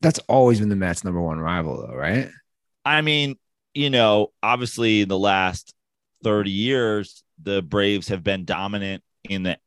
That's 0.00 0.18
always 0.28 0.60
been 0.60 0.68
the 0.68 0.76
Mets' 0.76 1.04
number 1.04 1.20
one 1.20 1.38
rival, 1.38 1.86
though, 1.86 1.94
right? 1.94 2.28
I 2.84 3.00
mean, 3.00 3.36
you 3.74 3.90
know, 3.90 4.32
obviously 4.42 5.02
in 5.02 5.08
the 5.08 5.18
last 5.18 5.74
30 6.24 6.50
years, 6.50 7.22
the 7.42 7.62
Braves 7.62 8.08
have 8.08 8.22
been 8.22 8.44
dominant 8.44 9.02
in 9.28 9.42
the 9.42 9.58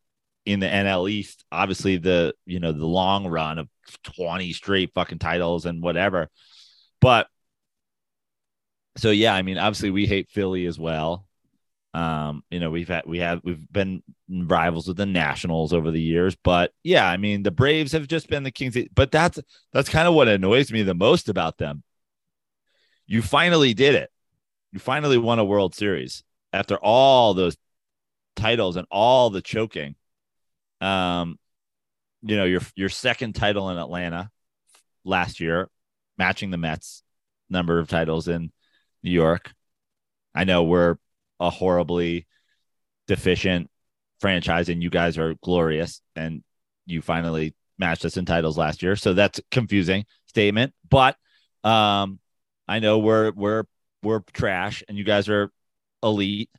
in 0.45 0.59
the 0.59 0.67
NL 0.67 1.09
East. 1.09 1.45
Obviously, 1.51 1.97
the 1.97 2.33
you 2.45 2.59
know 2.59 2.71
the 2.71 2.85
long 2.85 3.27
run 3.27 3.59
of 3.59 3.69
20 4.15 4.51
straight 4.53 4.91
fucking 4.93 5.19
titles 5.19 5.65
and 5.65 5.81
whatever. 5.83 6.29
But 7.01 7.27
so 8.97 9.11
yeah, 9.11 9.33
I 9.33 9.41
mean, 9.41 9.57
obviously 9.57 9.91
we 9.91 10.05
hate 10.07 10.29
Philly 10.29 10.65
as 10.65 10.79
well. 10.79 11.25
Um, 11.93 12.43
you 12.51 12.59
know, 12.59 12.69
we've 12.69 12.87
had 12.87 13.05
we 13.07 13.19
have 13.19 13.41
we've 13.43 13.71
been 13.71 14.03
rivals 14.29 14.87
with 14.87 14.97
the 14.97 15.05
Nationals 15.07 15.73
over 15.73 15.89
the 15.89 16.01
years, 16.01 16.35
but 16.43 16.71
yeah, 16.83 17.07
I 17.07 17.17
mean, 17.17 17.41
the 17.43 17.51
Braves 17.51 17.93
have 17.93 18.07
just 18.07 18.29
been 18.29 18.43
the 18.43 18.51
Kings. 18.51 18.77
But 18.93 19.11
that's 19.11 19.39
that's 19.73 19.89
kind 19.89 20.07
of 20.07 20.13
what 20.13 20.27
annoys 20.27 20.71
me 20.71 20.83
the 20.83 20.93
most 20.93 21.29
about 21.29 21.57
them. 21.57 21.83
You 23.07 23.23
finally 23.23 23.73
did 23.73 23.95
it. 23.95 24.11
You 24.71 24.79
finally 24.79 25.17
won 25.17 25.39
a 25.39 25.45
World 25.45 25.73
Series 25.73 26.23
after 26.53 26.75
all 26.75 27.33
those 27.33 27.57
titles 28.35 28.75
and 28.75 28.87
all 28.91 29.31
the 29.31 29.41
choking. 29.41 29.95
Um, 30.81 31.39
you 32.21 32.37
know, 32.37 32.45
your 32.45 32.61
your 32.75 32.89
second 32.89 33.33
title 33.33 33.69
in 33.69 33.77
Atlanta 33.77 34.29
last 35.03 35.39
year, 35.39 35.69
matching 36.19 36.51
the 36.51 36.57
Mets 36.57 37.01
number 37.49 37.79
of 37.79 37.87
titles 37.87 38.27
in 38.27 38.51
New 39.03 39.11
York. 39.11 39.53
I 40.35 40.43
know 40.43 40.63
we're 40.63 40.97
a 41.39 41.49
horribly 41.49 42.27
deficient 43.07 43.69
franchise 44.19 44.69
and 44.69 44.83
you 44.83 44.89
guys 44.89 45.17
are 45.17 45.35
glorious 45.41 46.01
and 46.15 46.43
you 46.85 47.01
finally 47.01 47.55
matched 47.77 48.03
us 48.05 48.17
in 48.17 48.25
titles 48.25 48.57
last 48.57 48.83
year. 48.83 48.95
So 48.95 49.13
that's 49.13 49.39
a 49.39 49.43
confusing 49.51 50.05
statement, 50.25 50.73
but 50.89 51.15
um 51.63 52.19
I 52.67 52.79
know 52.79 52.99
we're 52.99 53.31
we're 53.31 53.63
we're 54.03 54.19
trash 54.33 54.83
and 54.87 54.97
you 54.97 55.03
guys 55.03 55.27
are 55.29 55.51
elite. 56.03 56.49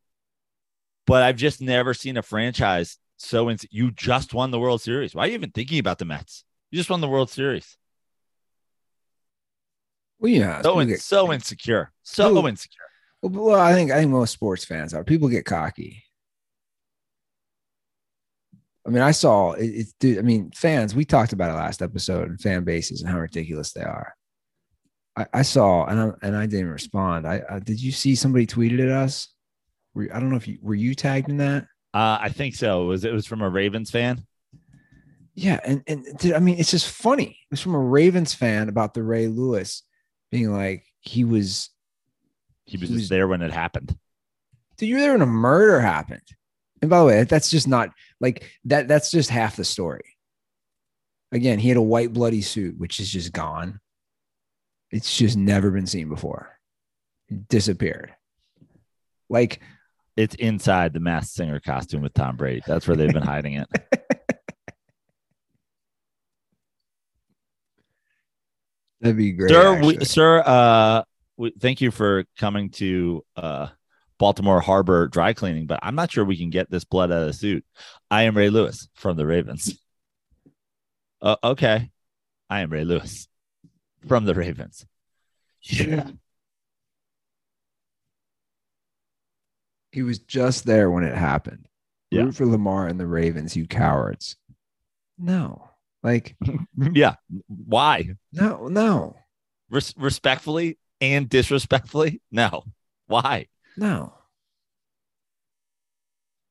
But 1.06 1.22
I've 1.22 1.36
just 1.36 1.60
never 1.60 1.94
seen 1.94 2.16
a 2.16 2.22
franchise 2.22 2.98
so 3.16 3.50
ins- 3.50 3.66
you 3.70 3.90
just 3.90 4.32
won 4.34 4.50
the 4.50 4.58
World 4.58 4.80
Series. 4.80 5.14
Why 5.14 5.24
are 5.24 5.26
you 5.28 5.34
even 5.34 5.50
thinking 5.50 5.78
about 5.78 5.98
the 5.98 6.04
Mets? 6.04 6.44
You 6.70 6.78
just 6.78 6.90
won 6.90 7.00
the 7.00 7.08
World 7.08 7.30
Series. 7.30 7.76
Well, 10.18 10.30
yeah, 10.30 10.62
So 10.62 10.78
in, 10.80 10.96
so 10.98 11.32
insecure. 11.32 11.92
So 12.02 12.34
Who- 12.34 12.48
insecure. 12.48 12.84
Well, 13.22 13.60
I 13.60 13.72
think 13.72 13.90
I 13.90 13.98
think 13.98 14.10
most 14.10 14.32
sports 14.32 14.64
fans 14.64 14.94
are. 14.94 15.04
People 15.04 15.28
get 15.28 15.44
cocky. 15.44 16.04
I 18.86 18.90
mean, 18.90 19.02
I 19.02 19.10
saw 19.10 19.52
it, 19.52 19.66
it's 19.66 19.92
dude. 20.00 20.18
I 20.18 20.22
mean, 20.22 20.50
fans. 20.54 20.94
We 20.94 21.04
talked 21.04 21.32
about 21.32 21.50
it 21.50 21.58
last 21.58 21.82
episode, 21.82 22.28
and 22.28 22.40
fan 22.40 22.64
bases 22.64 23.02
and 23.02 23.10
how 23.10 23.18
ridiculous 23.18 23.72
they 23.72 23.82
are. 23.82 24.14
I, 25.16 25.26
I 25.34 25.42
saw, 25.42 25.84
and 25.84 26.00
I, 26.00 26.26
and 26.26 26.36
I 26.36 26.46
didn't 26.46 26.70
respond. 26.70 27.26
I, 27.26 27.42
I 27.48 27.58
did. 27.58 27.80
You 27.80 27.92
see 27.92 28.14
somebody 28.14 28.46
tweeted 28.46 28.80
at 28.80 28.90
us? 28.90 29.28
Were, 29.94 30.08
I 30.14 30.20
don't 30.20 30.30
know 30.30 30.36
if 30.36 30.48
you 30.48 30.58
were 30.62 30.74
you 30.74 30.94
tagged 30.94 31.28
in 31.28 31.38
that. 31.38 31.64
Uh, 31.92 32.18
I 32.20 32.28
think 32.30 32.54
so. 32.54 32.84
It 32.84 32.86
was 32.86 33.04
it 33.04 33.12
was 33.12 33.26
from 33.26 33.42
a 33.42 33.48
Ravens 33.48 33.90
fan? 33.90 34.24
Yeah, 35.34 35.60
and 35.64 35.82
and 35.86 36.06
dude, 36.18 36.32
I 36.32 36.38
mean, 36.38 36.58
it's 36.58 36.70
just 36.70 36.88
funny. 36.88 37.38
It 37.42 37.52
was 37.52 37.60
from 37.60 37.74
a 37.74 37.80
Ravens 37.80 38.34
fan 38.34 38.68
about 38.68 38.94
the 38.94 39.02
Ray 39.02 39.28
Lewis 39.28 39.82
being 40.30 40.52
like 40.52 40.84
he 41.00 41.24
was. 41.24 41.70
He 42.70 42.76
was 42.76 42.88
He 42.88 42.96
just 42.98 43.10
there 43.10 43.26
when 43.28 43.42
it 43.42 43.52
happened. 43.52 43.96
Dude, 44.78 44.88
you 44.88 44.94
were 44.94 45.00
there 45.00 45.12
when 45.12 45.22
a 45.22 45.26
murder 45.26 45.80
happened. 45.80 46.22
And 46.80 46.88
by 46.88 47.00
the 47.00 47.04
way, 47.04 47.24
that's 47.24 47.50
just 47.50 47.68
not 47.68 47.90
like 48.20 48.48
that. 48.64 48.88
That's 48.88 49.10
just 49.10 49.28
half 49.28 49.56
the 49.56 49.64
story. 49.64 50.16
Again, 51.32 51.58
he 51.58 51.68
had 51.68 51.76
a 51.76 51.82
white 51.82 52.12
bloody 52.12 52.42
suit, 52.42 52.78
which 52.78 52.98
is 53.00 53.10
just 53.10 53.32
gone. 53.32 53.80
It's 54.90 55.16
just 55.16 55.36
never 55.36 55.70
been 55.70 55.86
seen 55.86 56.08
before. 56.08 56.58
It 57.28 57.48
disappeared. 57.48 58.12
Like, 59.28 59.60
It's 60.16 60.34
inside 60.36 60.92
the 60.92 61.00
masked 61.00 61.34
singer 61.34 61.60
costume 61.60 62.02
with 62.02 62.14
Tom 62.14 62.36
Brady. 62.36 62.62
That's 62.66 62.88
where 62.88 62.96
they've 62.96 63.12
been 63.12 63.22
hiding 63.34 63.54
it. 63.54 63.68
that'd 69.00 69.16
be 69.16 69.32
great. 69.32 69.50
sir, 69.50 69.80
we, 69.82 70.04
sir, 70.04 70.42
uh, 70.44 71.02
we, 71.40 71.52
thank 71.58 71.80
you 71.80 71.90
for 71.90 72.24
coming 72.38 72.68
to 72.68 73.24
uh, 73.34 73.68
Baltimore 74.18 74.60
Harbor 74.60 75.08
dry 75.08 75.32
cleaning, 75.32 75.66
but 75.66 75.80
I'm 75.82 75.94
not 75.94 76.12
sure 76.12 76.22
we 76.22 76.36
can 76.36 76.50
get 76.50 76.70
this 76.70 76.84
blood 76.84 77.10
out 77.10 77.22
of 77.22 77.28
the 77.28 77.32
suit. 77.32 77.64
I 78.10 78.24
am 78.24 78.36
Ray 78.36 78.50
Lewis 78.50 78.88
from 78.94 79.16
the 79.16 79.24
Ravens. 79.24 79.80
Uh, 81.22 81.36
okay, 81.42 81.90
I 82.50 82.60
am 82.60 82.70
Ray 82.70 82.84
Lewis 82.84 83.26
from 84.06 84.26
the 84.26 84.34
Ravens. 84.34 84.84
Yeah, 85.62 86.10
he 89.92 90.02
was 90.02 90.18
just 90.18 90.66
there 90.66 90.90
when 90.90 91.04
it 91.04 91.16
happened. 91.16 91.66
Yeah. 92.10 92.22
Root 92.22 92.34
for 92.34 92.46
Lamar 92.46 92.86
and 92.86 93.00
the 93.00 93.06
Ravens, 93.06 93.56
you 93.56 93.66
cowards. 93.66 94.36
No, 95.16 95.70
like, 96.02 96.36
yeah. 96.92 97.14
Why? 97.46 98.10
no, 98.30 98.68
no, 98.68 99.16
Res- 99.70 99.94
respectfully 99.96 100.76
and 101.00 101.28
disrespectfully? 101.28 102.20
No. 102.30 102.64
Why? 103.06 103.46
no. 103.76 104.14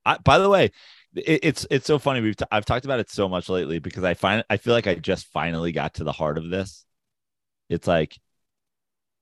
I, 0.05 0.17
by 0.17 0.39
the 0.39 0.49
way, 0.49 0.71
it, 1.15 1.39
it's 1.43 1.67
it's 1.69 1.85
so 1.85 1.99
funny. 1.99 2.21
We've 2.21 2.35
t- 2.35 2.45
I've 2.51 2.65
talked 2.65 2.85
about 2.85 2.99
it 2.99 3.09
so 3.09 3.29
much 3.29 3.49
lately 3.49 3.79
because 3.79 4.03
I 4.03 4.13
find 4.13 4.43
I 4.49 4.57
feel 4.57 4.73
like 4.73 4.87
I 4.87 4.95
just 4.95 5.27
finally 5.27 5.71
got 5.71 5.95
to 5.95 6.03
the 6.03 6.11
heart 6.11 6.37
of 6.37 6.49
this. 6.49 6.85
It's 7.69 7.87
like 7.87 8.17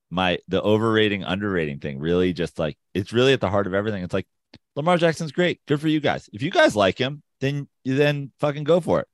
my 0.10 0.40
the 0.48 0.62
overrating 0.62 1.24
underrating 1.24 1.80
thing 1.80 2.00
really 2.00 2.32
just 2.32 2.58
like 2.58 2.78
it's 2.94 3.12
really 3.12 3.34
at 3.34 3.42
the 3.42 3.50
heart 3.50 3.68
of 3.68 3.74
everything. 3.74 4.04
It's 4.04 4.14
like 4.14 4.28
Lamar 4.76 4.98
Jackson's 4.98 5.32
great, 5.32 5.60
good 5.68 5.82
for 5.82 5.88
you 5.88 6.00
guys. 6.00 6.30
If 6.32 6.42
you 6.42 6.52
guys 6.52 6.76
like 6.76 6.98
him, 6.98 7.22
then 7.42 7.68
you 7.84 7.96
then 7.96 8.32
fucking 8.40 8.64
go 8.64 8.80
for 8.80 9.02
it. 9.02 9.08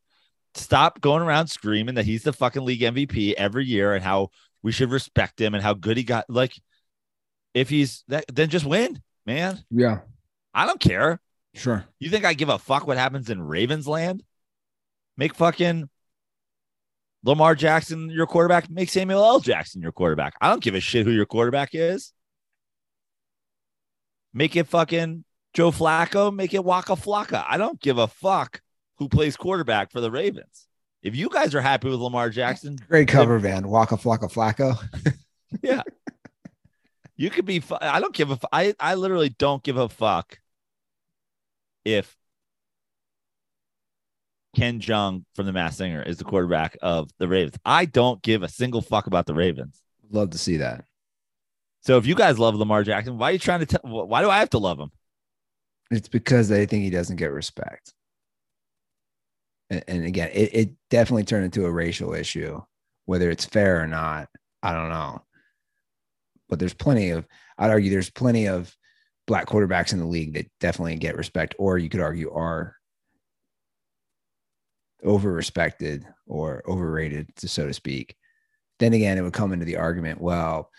Stop 0.55 1.01
going 1.01 1.24
around 1.24 1.47
screaming 1.47 1.95
that 1.95 2.05
he's 2.05 2.24
the 2.24 2.34
fucking 2.34 2.64
league 2.64 2.82
MVP 2.82 3.34
every 3.34 3.66
year 3.66 3.95
and 3.95 4.03
how 4.03 4.30
we 4.64 4.72
should 4.72 4.89
respect 4.91 5.39
him 5.39 5.53
and 5.53 5.61
how 5.64 5.74
good 5.74 5.97
he 5.97 6.03
got. 6.03 6.26
Like, 6.30 6.59
if 7.53 7.70
he's 7.70 8.03
that, 8.07 8.26
then 8.34 8.49
just 8.49 8.66
win, 8.66 9.01
man. 9.26 9.64
Yeah, 9.70 9.99
I 10.53 10.66
don't 10.66 10.80
care. 10.80 11.20
sure. 11.53 11.86
You 11.99 12.09
think 12.09 12.26
I 12.26 12.34
give 12.34 12.49
a 12.49 12.57
fuck 12.57 12.88
what 12.88 12.97
happens 12.97 13.30
in 13.30 13.41
Ravens 13.41 13.88
land? 13.88 14.24
Make 15.18 15.36
fucking 15.36 15.89
Lamar 17.24 17.53
Jackson 17.55 18.09
your 18.09 18.26
quarterback. 18.26 18.70
Make 18.70 18.89
Samuel 18.89 19.24
L. 19.24 19.39
Jackson 19.39 19.82
your 19.82 19.91
quarterback. 19.91 20.34
I 20.41 20.49
don't 20.49 20.64
give 20.64 20.76
a 20.76 20.80
shit 20.80 21.05
who 21.05 21.11
your 21.11 21.28
quarterback 21.28 21.70
is. 21.74 22.11
Make 24.34 24.55
it 24.55 24.68
fucking 24.68 25.24
Joe 25.53 25.72
Flacco. 25.72 26.34
Make 26.34 26.53
it 26.55 26.66
Waka 26.66 26.93
Flocka. 26.93 27.45
I 27.47 27.57
don't 27.57 27.80
give 27.80 27.99
a 27.99 28.07
fuck 28.07 28.61
who 28.97 29.07
plays 29.07 29.38
quarterback 29.38 29.91
for 29.91 30.01
the 30.01 30.09
Ravens. 30.09 30.68
If 31.04 31.16
you 31.16 31.30
guys 31.30 31.54
are 31.54 31.62
happy 31.62 31.89
with 31.89 31.99
Lamar 31.99 32.30
Jackson, 32.30 32.78
Great 32.88 33.10
cover 33.10 33.39
band, 33.39 33.70
Waka 33.70 33.95
Flocka 33.97 34.32
Flacco. 34.32 34.78
Yeah, 35.62 35.84
you 37.16 37.30
could 37.30 37.45
be. 37.45 37.60
fu- 37.60 37.78
I 37.80 37.99
don't 37.99 38.16
give 38.16 38.32
a. 38.32 38.39
I 38.51 38.74
I 38.80 38.95
literally 38.95 39.30
don't 39.30 39.62
give 39.62 39.78
a 39.78 39.88
fuck 39.88 40.39
if 41.86 42.18
Ken 44.56 44.80
Jeong 44.80 45.24
from 45.36 45.45
the 45.45 45.54
Masked 45.54 45.78
Singer 45.78 46.01
is 46.01 46.18
the 46.18 46.24
quarterback 46.24 46.76
of 46.82 47.12
the 47.20 47.28
Ravens. 47.28 47.56
I 47.64 47.86
don't 47.86 48.20
give 48.24 48.41
a 48.41 48.49
single 48.49 48.82
fuck 48.82 49.06
about 49.06 49.28
the 49.28 49.36
Ravens. 49.36 49.80
Love 50.10 50.32
to 50.32 50.39
see 50.39 50.58
that. 50.58 50.86
So 51.82 51.97
if 51.97 52.08
you 52.08 52.16
guys 52.16 52.39
love 52.39 52.56
Lamar 52.56 52.84
Jackson, 52.84 53.20
why 53.20 53.30
are 53.30 53.34
you 53.34 53.39
trying 53.39 53.60
to 53.60 53.66
tell? 53.68 53.82
Why 53.84 54.22
do 54.24 54.32
I 54.32 54.39
have 54.39 54.49
to 54.51 54.58
love 54.58 54.80
him? 54.80 54.89
It's 55.91 56.08
because 56.10 56.49
they 56.49 56.66
think 56.66 56.84
he 56.84 56.89
doesn't 56.89 57.18
get 57.18 57.32
respect. 57.32 57.93
And, 59.88 60.06
again, 60.06 60.30
it, 60.34 60.50
it 60.54 60.70
definitely 60.90 61.24
turned 61.24 61.46
into 61.46 61.66
a 61.66 61.72
racial 61.72 62.14
issue, 62.14 62.62
whether 63.06 63.30
it's 63.30 63.46
fair 63.46 63.82
or 63.82 63.88
not. 63.88 64.30
I 64.62 64.74
don't 64.74 64.90
know. 64.90 65.24
But 66.50 66.60
there's 66.60 66.74
plenty 66.74 67.10
of, 67.10 67.26
I'd 67.58 67.72
argue 67.72 67.90
there's 67.90 68.10
plenty 68.10 68.48
of 68.48 68.76
black 69.26 69.48
quarterbacks 69.48 69.94
in 69.94 70.00
the 70.00 70.06
league 70.06 70.34
that 70.34 70.52
definitely 70.60 70.96
get 70.98 71.18
respect, 71.18 71.56
or 71.58 71.78
you 71.78 71.90
could 71.90 72.02
argue 72.02 72.32
are 72.32 72.76
over 75.04 75.34
respected 75.34 76.06
or 76.28 76.64
overrated, 76.68 77.30
so 77.38 77.68
to 77.68 77.74
speak. 77.74 78.16
Then 78.80 78.94
again, 78.94 79.18
it 79.18 79.22
would 79.22 79.34
come 79.34 79.54
into 79.54 79.66
the 79.66 79.78
argument, 79.78 80.22
well, 80.22 80.70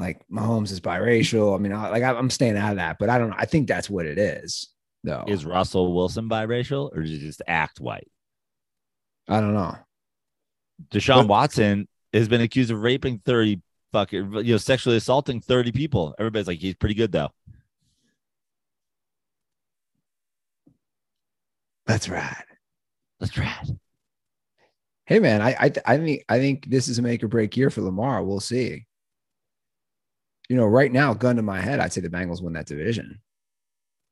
like 0.00 0.22
Mahomes 0.28 0.70
is 0.70 0.80
biracial. 0.80 1.54
I 1.54 1.58
mean, 1.58 1.72
I, 1.72 1.90
like 1.90 2.02
I'm 2.02 2.30
staying 2.30 2.56
out 2.56 2.72
of 2.72 2.76
that, 2.76 2.98
but 2.98 3.10
I 3.10 3.18
don't 3.18 3.30
know. 3.30 3.36
I 3.38 3.44
think 3.46 3.68
that's 3.68 3.88
what 3.90 4.06
it 4.06 4.18
is, 4.18 4.68
though. 5.04 5.24
Is 5.26 5.44
Russell 5.44 5.94
Wilson 5.94 6.28
biracial 6.28 6.90
or 6.94 7.02
does 7.02 7.10
he 7.10 7.18
just 7.18 7.42
act 7.46 7.80
white? 7.80 8.10
I 9.28 9.40
don't 9.40 9.54
know. 9.54 9.76
Deshaun 10.90 11.22
But- 11.22 11.28
Watson 11.28 11.88
has 12.12 12.28
been 12.28 12.40
accused 12.40 12.70
of 12.70 12.80
raping 12.82 13.18
30 13.24 13.60
fucking, 13.92 14.32
you 14.44 14.52
know, 14.54 14.56
sexually 14.56 14.96
assaulting 14.96 15.40
30 15.40 15.72
people. 15.72 16.14
Everybody's 16.18 16.46
like, 16.46 16.58
he's 16.58 16.74
pretty 16.74 16.94
good 16.94 17.12
though. 17.12 17.30
That's 21.86 22.08
right. 22.08 22.44
That's 23.20 23.36
right. 23.38 23.66
Hey 25.06 25.20
man, 25.20 25.40
I 25.40 25.56
I 25.58 25.72
I 25.86 25.96
think 25.96 26.24
I 26.28 26.38
think 26.38 26.66
this 26.68 26.86
is 26.88 26.98
a 26.98 27.02
make 27.02 27.22
or 27.22 27.28
break 27.28 27.56
year 27.56 27.70
for 27.70 27.80
Lamar. 27.80 28.22
We'll 28.22 28.40
see. 28.40 28.84
you 30.50 30.56
know, 30.56 30.66
right 30.66 30.92
now, 30.92 31.14
gun 31.14 31.36
to 31.36 31.42
my 31.42 31.60
head, 31.60 31.80
I'd 31.80 31.92
say 31.92 32.00
the 32.02 32.08
Bengals 32.10 32.42
win 32.42 32.52
that 32.54 32.66
division. 32.66 33.20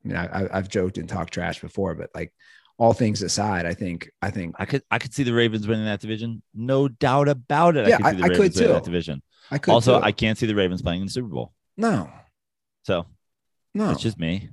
I 0.07 0.09
mean, 0.09 0.16
I, 0.32 0.48
I've 0.59 0.68
joked 0.68 0.98
and 0.98 1.09
talked 1.09 1.32
trash 1.34 1.61
before, 1.61 1.94
but 1.94 2.11
like 2.14 2.32
all 2.78 2.92
things 2.92 3.22
aside, 3.22 3.66
I 3.66 3.74
think 3.74 4.11
I 4.22 4.30
think 4.30 4.54
I 4.59 4.64
could 4.66 4.82
I 4.90 4.98
could 4.98 5.12
see 5.14 5.22
the 5.22 5.32
Ravens 5.34 5.66
winning 5.66 5.86
that 5.86 6.00
division. 6.00 6.42
No 6.54 6.88
doubt 6.88 7.28
about 7.28 7.76
it. 7.76 7.88
Yeah, 7.88 7.98
I 8.02 8.12
could 8.12 8.14
see 8.14 8.16
the 8.18 8.22
I- 8.22 8.26
I 8.26 8.28
could 8.28 8.38
Ravens 8.38 8.54
winning 8.57 8.68
too. 8.68 8.72
that 8.74 8.84
division. 8.84 9.22
I 9.50 9.59
could 9.59 9.72
also, 9.72 9.98
too. 9.98 10.04
I 10.04 10.12
can't 10.12 10.36
see 10.38 10.46
the 10.46 10.54
Ravens 10.54 10.82
playing 10.82 11.00
in 11.00 11.07
the 11.07 11.12
Super 11.12 11.28
Bowl. 11.28 11.52
no 11.76 12.11
So 12.84 13.07
no. 13.74 13.88
that's 13.88 14.02
just 14.02 14.18
me. 14.18 14.50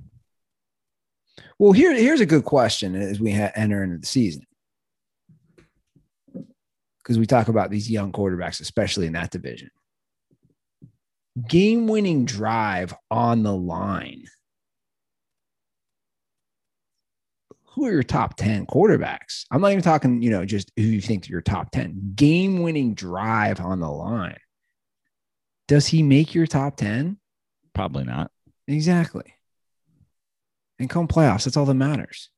Well, 1.58 1.72
here 1.72 1.94
here's 1.94 2.20
a 2.20 2.26
good 2.26 2.44
question 2.44 2.94
as 2.94 3.20
we 3.20 3.32
ha- 3.32 3.52
enter 3.54 3.82
into 3.84 3.98
the 3.98 4.06
season, 4.06 4.46
because 7.02 7.18
we 7.18 7.26
talk 7.26 7.48
about 7.48 7.70
these 7.70 7.90
young 7.90 8.12
quarterbacks, 8.12 8.60
especially 8.60 9.06
in 9.06 9.12
that 9.14 9.30
division. 9.30 9.70
Game-winning 11.48 12.24
drive 12.26 12.94
on 13.10 13.42
the 13.42 13.54
line. 13.54 14.24
Who 17.74 17.86
are 17.86 17.92
your 17.92 18.02
top 18.04 18.36
ten 18.36 18.66
quarterbacks? 18.66 19.44
I'm 19.50 19.60
not 19.60 19.72
even 19.72 19.82
talking, 19.82 20.22
you 20.22 20.30
know, 20.30 20.44
just 20.44 20.70
who 20.76 20.82
you 20.82 21.00
think 21.00 21.28
your 21.28 21.40
top 21.40 21.70
ten. 21.72 22.12
Game-winning 22.14 22.94
drive 22.94 23.60
on 23.60 23.80
the 23.80 23.90
line. 23.90 24.38
Does 25.66 25.86
he 25.86 26.02
make 26.02 26.34
your 26.34 26.46
top 26.46 26.76
ten? 26.76 27.18
Probably 27.74 28.04
not. 28.04 28.30
Exactly. 28.68 29.34
And 30.78 30.88
come 30.88 31.08
playoffs, 31.08 31.44
that's 31.44 31.56
all 31.56 31.64
that 31.66 31.74
matters. 31.74 32.30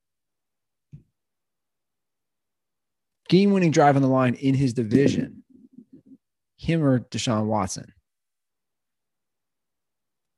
Game 3.29 3.51
winning 3.51 3.73
drive 3.73 3.97
on 3.97 4.03
the 4.03 4.09
line 4.09 4.35
in 4.35 4.55
his 4.55 4.73
division. 4.73 5.43
Him 6.57 6.83
or 6.83 7.01
Deshaun 7.01 7.47
Watson? 7.47 7.93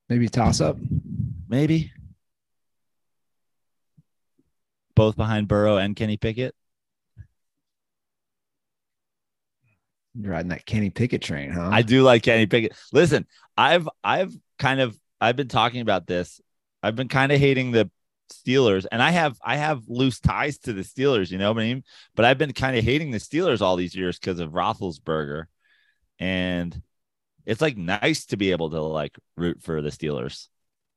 Maybe 0.09 0.29
toss 0.29 0.61
up. 0.61 0.79
Maybe. 1.49 1.93
Both 4.99 5.17
behind 5.17 5.47
Burrow 5.47 5.77
and 5.77 5.95
Kenny 5.95 6.17
Pickett. 6.17 6.57
You're 10.21 10.33
riding 10.33 10.49
that 10.49 10.67
Kenny 10.67 10.91
Pickett 10.91 11.23
train, 11.23 11.51
huh? 11.51 11.71
I 11.73 11.83
do 11.83 12.03
like 12.03 12.25
Kenny 12.25 12.47
Pickett. 12.47 12.73
Listen, 12.93 13.25
I've 13.57 13.89
I've 14.03 14.37
kind 14.59 14.81
of 14.81 14.99
I've 15.21 15.37
been 15.37 15.47
talking 15.47 15.83
about 15.83 16.09
this. 16.09 16.41
I've 16.83 16.97
been 16.97 17.07
kind 17.07 17.31
of 17.31 17.39
hating 17.39 17.71
the 17.71 17.89
Steelers, 18.33 18.87
and 18.91 19.01
I 19.01 19.13
have 19.13 19.39
I 19.41 19.55
have 19.55 19.85
loose 19.87 20.19
ties 20.19 20.59
to 20.59 20.73
the 20.73 20.83
Steelers, 20.83 21.31
you 21.31 21.39
know 21.39 21.53
what 21.53 21.63
I 21.63 21.67
mean? 21.67 21.85
But 22.17 22.25
I've 22.25 22.39
been 22.39 22.53
kind 22.53 22.77
of 22.77 22.83
hating 22.83 23.13
the 23.13 23.19
Steelers 23.19 23.61
all 23.61 23.77
these 23.77 23.95
years 23.95 24.19
because 24.19 24.41
of 24.41 24.51
Roethlisberger, 24.51 25.45
and 26.19 26.83
it's 27.47 27.61
like 27.61 27.77
nice 27.77 28.27
to 28.27 28.37
be 28.37 28.51
able 28.51 28.71
to 28.71 28.81
like 28.83 29.17
root 29.37 29.63
for 29.63 29.81
the 29.81 29.91
Steelers 29.91 30.49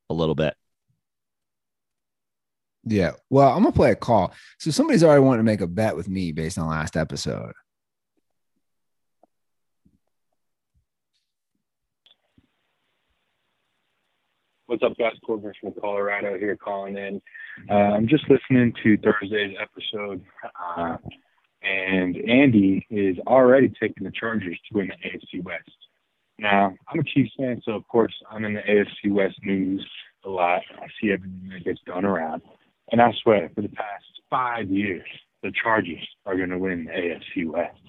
a 0.10 0.16
little 0.16 0.34
bit. 0.34 0.56
Yeah. 2.84 3.12
Well, 3.30 3.50
I'm 3.50 3.64
gonna 3.64 3.72
play 3.72 3.92
a 3.92 3.96
call. 3.96 4.34
So 4.60 4.72
somebody's 4.72 5.04
already 5.04 5.22
wanted 5.22 5.38
to 5.38 5.44
make 5.44 5.62
a 5.62 5.68
bet 5.68 5.96
with 5.96 6.10
me 6.10 6.32
based 6.32 6.58
on 6.58 6.68
last 6.68 6.98
episode. 6.98 7.54
What's 14.72 14.84
up, 14.84 14.98
guys? 14.98 15.12
Corbin 15.26 15.52
from 15.60 15.74
Colorado 15.82 16.38
here 16.40 16.56
calling 16.56 16.96
in. 16.96 17.22
Uh, 17.70 17.74
I'm 17.74 18.08
just 18.08 18.24
listening 18.30 18.74
to 18.82 18.98
Thursday's 19.00 19.54
episode, 19.62 20.24
uh, 20.78 20.96
and 21.62 22.16
Andy 22.16 22.88
is 22.90 23.18
already 23.28 23.70
taking 23.82 24.06
the 24.06 24.12
Chargers 24.12 24.58
to 24.70 24.78
win 24.78 24.88
the 24.88 25.10
AFC 25.10 25.44
West. 25.44 25.70
Now, 26.40 26.74
I'm 26.88 27.00
a 27.02 27.04
Chiefs 27.04 27.34
fan, 27.38 27.62
so 27.66 27.74
of 27.74 27.86
course 27.90 28.14
I'm 28.32 28.46
in 28.46 28.54
the 28.54 28.62
AFC 28.62 29.12
West 29.12 29.36
news 29.44 29.86
a 30.26 30.30
lot. 30.30 30.62
I 30.82 30.88
see 31.02 31.12
everything 31.12 31.50
that 31.52 31.66
gets 31.66 31.82
done 31.86 32.06
around, 32.06 32.42
and 32.92 33.02
I 33.02 33.12
swear, 33.24 33.50
for 33.56 33.62
the 33.62 33.70
past 33.70 34.06
five 34.30 34.70
years, 34.70 35.08
the 35.44 35.52
Chargers 35.52 36.08
are 36.26 36.36
going 36.36 36.50
to 36.50 36.58
win 36.58 36.86
the 36.86 36.92
AFC 36.92 37.50
West. 37.50 37.80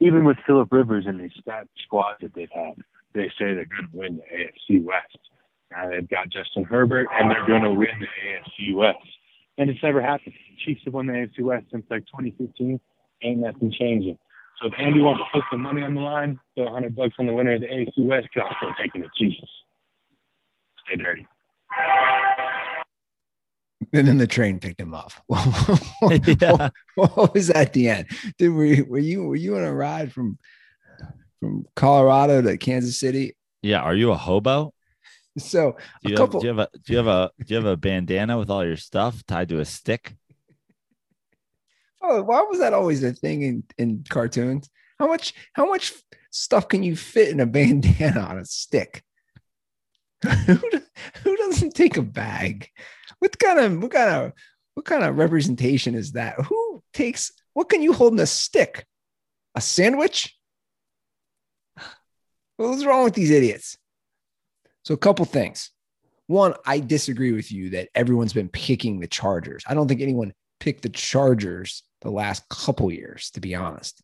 Even 0.00 0.24
with 0.24 0.36
Philip 0.46 0.68
Rivers 0.70 1.04
and 1.06 1.18
the 1.18 1.30
stat 1.40 1.66
squad 1.84 2.16
that 2.20 2.34
they've 2.34 2.48
had, 2.54 2.74
they 3.14 3.28
say 3.38 3.54
they're 3.54 3.66
going 3.66 3.88
to 3.90 3.96
win 3.96 4.16
the 4.16 4.74
AFC 4.74 4.84
West. 4.84 5.18
Now 5.70 5.90
they've 5.90 6.08
got 6.08 6.30
Justin 6.30 6.64
Herbert, 6.64 7.08
and 7.12 7.30
they're 7.30 7.46
going 7.46 7.62
to 7.62 7.72
win 7.72 8.00
the 8.00 8.06
AFC 8.06 8.74
West. 8.74 8.98
And 9.58 9.68
it's 9.68 9.82
never 9.82 10.00
happened. 10.00 10.34
Chiefs 10.64 10.82
have 10.84 10.94
won 10.94 11.06
the 11.06 11.12
AFC 11.12 11.40
West 11.40 11.66
since 11.72 11.84
like 11.90 12.06
2015. 12.06 12.80
Ain't 13.22 13.40
nothing 13.40 13.72
changing. 13.76 14.18
So 14.60 14.68
if 14.68 14.74
Andy 14.78 15.00
wants 15.00 15.22
to 15.22 15.38
put 15.38 15.44
some 15.50 15.62
money 15.62 15.82
on 15.82 15.94
the 15.94 16.00
line, 16.00 16.38
throw 16.54 16.64
100 16.64 16.94
bucks 16.94 17.14
on 17.18 17.26
the 17.26 17.32
winner 17.32 17.54
of 17.54 17.60
the 17.60 17.66
AFC 17.66 18.06
West, 18.06 18.28
I'm 18.36 18.42
still 18.58 18.74
taking 18.80 19.02
the 19.02 19.08
Chiefs. 19.16 19.36
Stay 20.86 20.96
dirty. 20.96 21.26
And 23.92 24.06
then 24.06 24.18
the 24.18 24.26
train 24.26 24.58
picked 24.60 24.80
him 24.80 24.94
up. 24.94 25.12
Yeah. 26.40 26.70
what 26.94 27.34
was 27.34 27.48
that 27.48 27.56
at 27.56 27.72
the 27.72 27.88
end? 27.88 28.06
Did 28.38 28.50
were 28.50 28.64
you, 28.64 28.84
were 28.84 28.98
you 28.98 29.22
were 29.24 29.36
you 29.36 29.56
on 29.56 29.64
a 29.64 29.74
ride 29.74 30.12
from 30.12 30.38
from 31.40 31.66
Colorado 31.76 32.42
to 32.42 32.56
Kansas 32.56 32.98
City? 32.98 33.36
Yeah, 33.62 33.80
are 33.80 33.94
you 33.94 34.10
a 34.12 34.16
hobo? 34.16 34.72
So 35.38 35.76
Do 36.02 36.08
a 36.08 36.10
you, 36.10 36.16
couple. 36.16 36.40
have, 36.42 36.42
do 36.42 36.46
you 36.48 36.56
have 36.56 36.58
a 36.58 36.78
do 36.84 36.92
you 36.92 36.96
have 36.98 37.06
a 37.06 37.30
do 37.44 37.54
you 37.54 37.56
have 37.56 37.66
a 37.66 37.76
bandana 37.76 38.38
with 38.38 38.50
all 38.50 38.64
your 38.64 38.76
stuff 38.76 39.24
tied 39.26 39.48
to 39.50 39.60
a 39.60 39.64
stick? 39.64 40.14
oh, 42.00 42.22
why 42.22 42.40
was 42.42 42.60
that 42.60 42.72
always 42.72 43.02
a 43.02 43.12
thing 43.12 43.42
in 43.42 43.64
in 43.78 44.04
cartoons? 44.08 44.68
How 44.98 45.06
much 45.06 45.34
how 45.52 45.66
much 45.66 45.92
stuff 46.30 46.68
can 46.68 46.82
you 46.82 46.96
fit 46.96 47.28
in 47.28 47.40
a 47.40 47.46
bandana 47.56 48.20
on 48.20 48.38
a 48.38 48.44
stick? 48.44 49.02
who, 50.24 50.58
who 51.22 51.36
doesn't 51.36 51.74
take 51.74 51.96
a 51.96 52.02
bag? 52.02 52.68
What 53.20 53.38
kind 53.38 53.58
of 53.58 53.82
what 53.82 53.90
kind 53.90 54.10
of 54.10 54.32
what 54.74 54.86
kind 54.86 55.04
of 55.04 55.18
representation 55.18 55.94
is 55.94 56.12
that? 56.12 56.40
Who 56.46 56.82
takes 56.92 57.32
what 57.54 57.68
can 57.68 57.82
you 57.82 57.92
hold 57.92 58.12
in 58.12 58.20
a 58.20 58.26
stick? 58.26 58.86
A 59.54 59.60
sandwich? 59.60 60.36
What's 62.56 62.84
wrong 62.84 63.04
with 63.04 63.14
these 63.14 63.30
idiots? 63.30 63.76
So, 64.84 64.94
a 64.94 64.98
couple 64.98 65.24
things. 65.24 65.70
One, 66.28 66.54
I 66.66 66.80
disagree 66.80 67.32
with 67.32 67.50
you 67.50 67.70
that 67.70 67.88
everyone's 67.94 68.32
been 68.32 68.48
picking 68.48 69.00
the 69.00 69.06
Chargers. 69.06 69.64
I 69.66 69.74
don't 69.74 69.88
think 69.88 70.00
anyone 70.00 70.34
picked 70.60 70.82
the 70.82 70.88
Chargers 70.88 71.82
the 72.02 72.10
last 72.10 72.48
couple 72.48 72.92
years, 72.92 73.30
to 73.30 73.40
be 73.40 73.54
honest. 73.54 74.02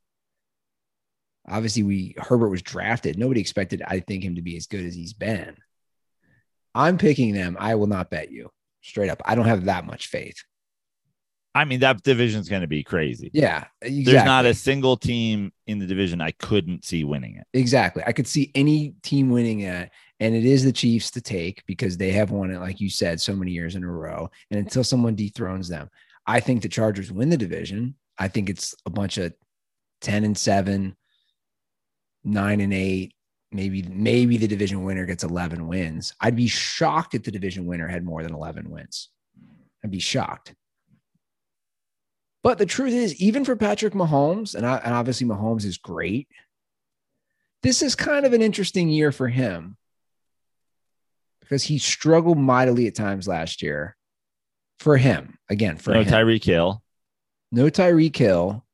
Obviously, 1.48 1.82
we 1.82 2.14
Herbert 2.18 2.48
was 2.48 2.62
drafted. 2.62 3.18
Nobody 3.18 3.40
expected, 3.40 3.82
I 3.86 4.00
think, 4.00 4.24
him 4.24 4.36
to 4.36 4.42
be 4.42 4.56
as 4.56 4.66
good 4.66 4.84
as 4.84 4.94
he's 4.94 5.12
been. 5.12 5.56
I'm 6.74 6.98
picking 6.98 7.34
them. 7.34 7.56
I 7.60 7.76
will 7.76 7.86
not 7.86 8.10
bet 8.10 8.32
you 8.32 8.50
straight 8.84 9.10
up. 9.10 9.20
I 9.24 9.34
don't 9.34 9.46
have 9.46 9.64
that 9.64 9.84
much 9.84 10.06
faith. 10.06 10.36
I 11.56 11.64
mean, 11.64 11.80
that 11.80 12.02
division's 12.02 12.48
going 12.48 12.62
to 12.62 12.68
be 12.68 12.82
crazy. 12.82 13.30
Yeah, 13.32 13.66
exactly. 13.80 14.12
There's 14.12 14.24
not 14.24 14.44
a 14.44 14.54
single 14.54 14.96
team 14.96 15.52
in 15.68 15.78
the 15.78 15.86
division 15.86 16.20
I 16.20 16.32
couldn't 16.32 16.84
see 16.84 17.04
winning 17.04 17.36
it. 17.36 17.46
Exactly. 17.56 18.02
I 18.04 18.12
could 18.12 18.26
see 18.26 18.50
any 18.56 18.94
team 19.04 19.30
winning 19.30 19.60
it, 19.60 19.90
and 20.18 20.34
it 20.34 20.44
is 20.44 20.64
the 20.64 20.72
Chiefs 20.72 21.12
to 21.12 21.20
take 21.20 21.64
because 21.66 21.96
they 21.96 22.10
have 22.10 22.32
won 22.32 22.50
it, 22.50 22.58
like 22.58 22.80
you 22.80 22.90
said, 22.90 23.20
so 23.20 23.36
many 23.36 23.52
years 23.52 23.76
in 23.76 23.84
a 23.84 23.90
row. 23.90 24.28
And 24.50 24.58
until 24.58 24.82
someone 24.82 25.14
dethrones 25.14 25.68
them, 25.68 25.88
I 26.26 26.40
think 26.40 26.62
the 26.62 26.68
Chargers 26.68 27.12
win 27.12 27.28
the 27.28 27.36
division. 27.36 27.94
I 28.18 28.26
think 28.26 28.50
it's 28.50 28.74
a 28.84 28.90
bunch 28.90 29.18
of 29.18 29.32
10 30.00 30.24
and 30.24 30.36
7, 30.36 30.96
9 32.24 32.60
and 32.60 32.74
8. 32.74 33.13
Maybe, 33.54 33.82
maybe 33.82 34.36
the 34.36 34.48
division 34.48 34.82
winner 34.82 35.06
gets 35.06 35.22
11 35.22 35.68
wins. 35.68 36.12
I'd 36.20 36.34
be 36.34 36.48
shocked 36.48 37.14
if 37.14 37.22
the 37.22 37.30
division 37.30 37.66
winner 37.66 37.86
had 37.86 38.04
more 38.04 38.20
than 38.24 38.34
11 38.34 38.68
wins. 38.68 39.10
I'd 39.84 39.92
be 39.92 40.00
shocked. 40.00 40.52
But 42.42 42.58
the 42.58 42.66
truth 42.66 42.92
is, 42.92 43.14
even 43.22 43.44
for 43.44 43.54
Patrick 43.54 43.94
Mahomes, 43.94 44.56
and, 44.56 44.66
I, 44.66 44.78
and 44.78 44.92
obviously 44.92 45.28
Mahomes 45.28 45.64
is 45.64 45.78
great, 45.78 46.26
this 47.62 47.80
is 47.80 47.94
kind 47.94 48.26
of 48.26 48.32
an 48.32 48.42
interesting 48.42 48.88
year 48.88 49.12
for 49.12 49.28
him 49.28 49.76
because 51.38 51.62
he 51.62 51.78
struggled 51.78 52.38
mightily 52.38 52.88
at 52.88 52.96
times 52.96 53.28
last 53.28 53.62
year. 53.62 53.96
For 54.80 54.96
him, 54.96 55.38
again, 55.48 55.76
for 55.76 55.94
no. 55.94 56.02
Tyreek 56.02 56.42
Hill. 56.42 56.82
no 57.52 57.66
Tyreek 57.66 58.16
Hill. 58.16 58.64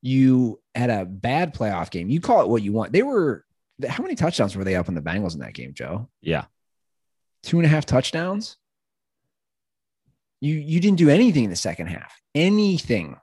You 0.00 0.61
had 0.74 0.90
a 0.90 1.04
bad 1.04 1.54
playoff 1.54 1.90
game. 1.90 2.08
You 2.08 2.20
call 2.20 2.42
it 2.42 2.48
what 2.48 2.62
you 2.62 2.72
want. 2.72 2.92
They 2.92 3.02
were 3.02 3.44
how 3.88 4.02
many 4.02 4.14
touchdowns 4.14 4.56
were 4.56 4.64
they 4.64 4.76
up 4.76 4.88
on 4.88 4.94
the 4.94 5.02
Bengals 5.02 5.34
in 5.34 5.40
that 5.40 5.54
game, 5.54 5.74
Joe? 5.74 6.08
Yeah. 6.20 6.44
Two 7.42 7.58
and 7.58 7.66
a 7.66 7.68
half 7.68 7.86
touchdowns. 7.86 8.56
You 10.40 10.54
you 10.54 10.80
didn't 10.80 10.98
do 10.98 11.08
anything 11.08 11.44
in 11.44 11.50
the 11.50 11.56
second 11.56 11.86
half. 11.88 12.12
Anything. 12.34 13.16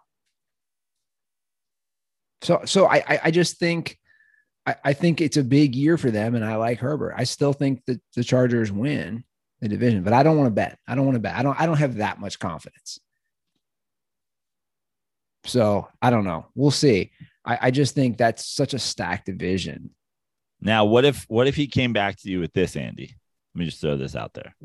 So 2.41 2.61
so 2.65 2.85
I 2.85 3.03
I, 3.07 3.19
I 3.25 3.31
just 3.31 3.57
think 3.57 3.97
I, 4.65 4.75
I 4.85 4.93
think 4.93 5.21
it's 5.21 5.37
a 5.37 5.43
big 5.43 5.75
year 5.75 5.97
for 5.97 6.11
them, 6.11 6.35
and 6.35 6.45
I 6.45 6.55
like 6.55 6.79
Herbert. 6.79 7.15
I 7.17 7.23
still 7.23 7.53
think 7.53 7.83
that 7.85 8.01
the 8.15 8.23
Chargers 8.23 8.71
win 8.71 9.23
the 9.61 9.67
division, 9.67 10.03
but 10.03 10.13
I 10.13 10.23
don't 10.23 10.37
want 10.37 10.47
to 10.47 10.51
bet. 10.51 10.77
I 10.87 10.95
don't 10.95 11.05
want 11.05 11.15
to 11.15 11.21
bet. 11.21 11.35
I 11.35 11.43
don't 11.43 11.59
I 11.59 11.65
don't 11.65 11.77
have 11.77 11.95
that 11.97 12.19
much 12.19 12.39
confidence. 12.39 12.99
So 15.45 15.87
I 16.01 16.09
don't 16.09 16.25
know. 16.25 16.47
We'll 16.55 16.71
see. 16.71 17.11
I, 17.49 17.57
I 17.63 17.71
just 17.71 17.95
think 17.95 18.17
that's 18.17 18.45
such 18.45 18.75
a 18.75 18.79
stacked 18.79 19.25
division 19.25 19.89
Now, 20.61 20.85
what 20.85 21.03
if 21.03 21.25
what 21.29 21.47
if 21.47 21.55
he 21.55 21.67
came 21.67 21.93
back 21.93 22.17
to 22.19 22.29
you 22.29 22.39
with 22.39 22.53
this, 22.53 22.75
Andy? 22.75 23.15
Let 23.55 23.59
me 23.59 23.65
just 23.65 23.81
throw 23.81 23.97
this 23.97 24.15
out 24.15 24.33
there. 24.33 24.55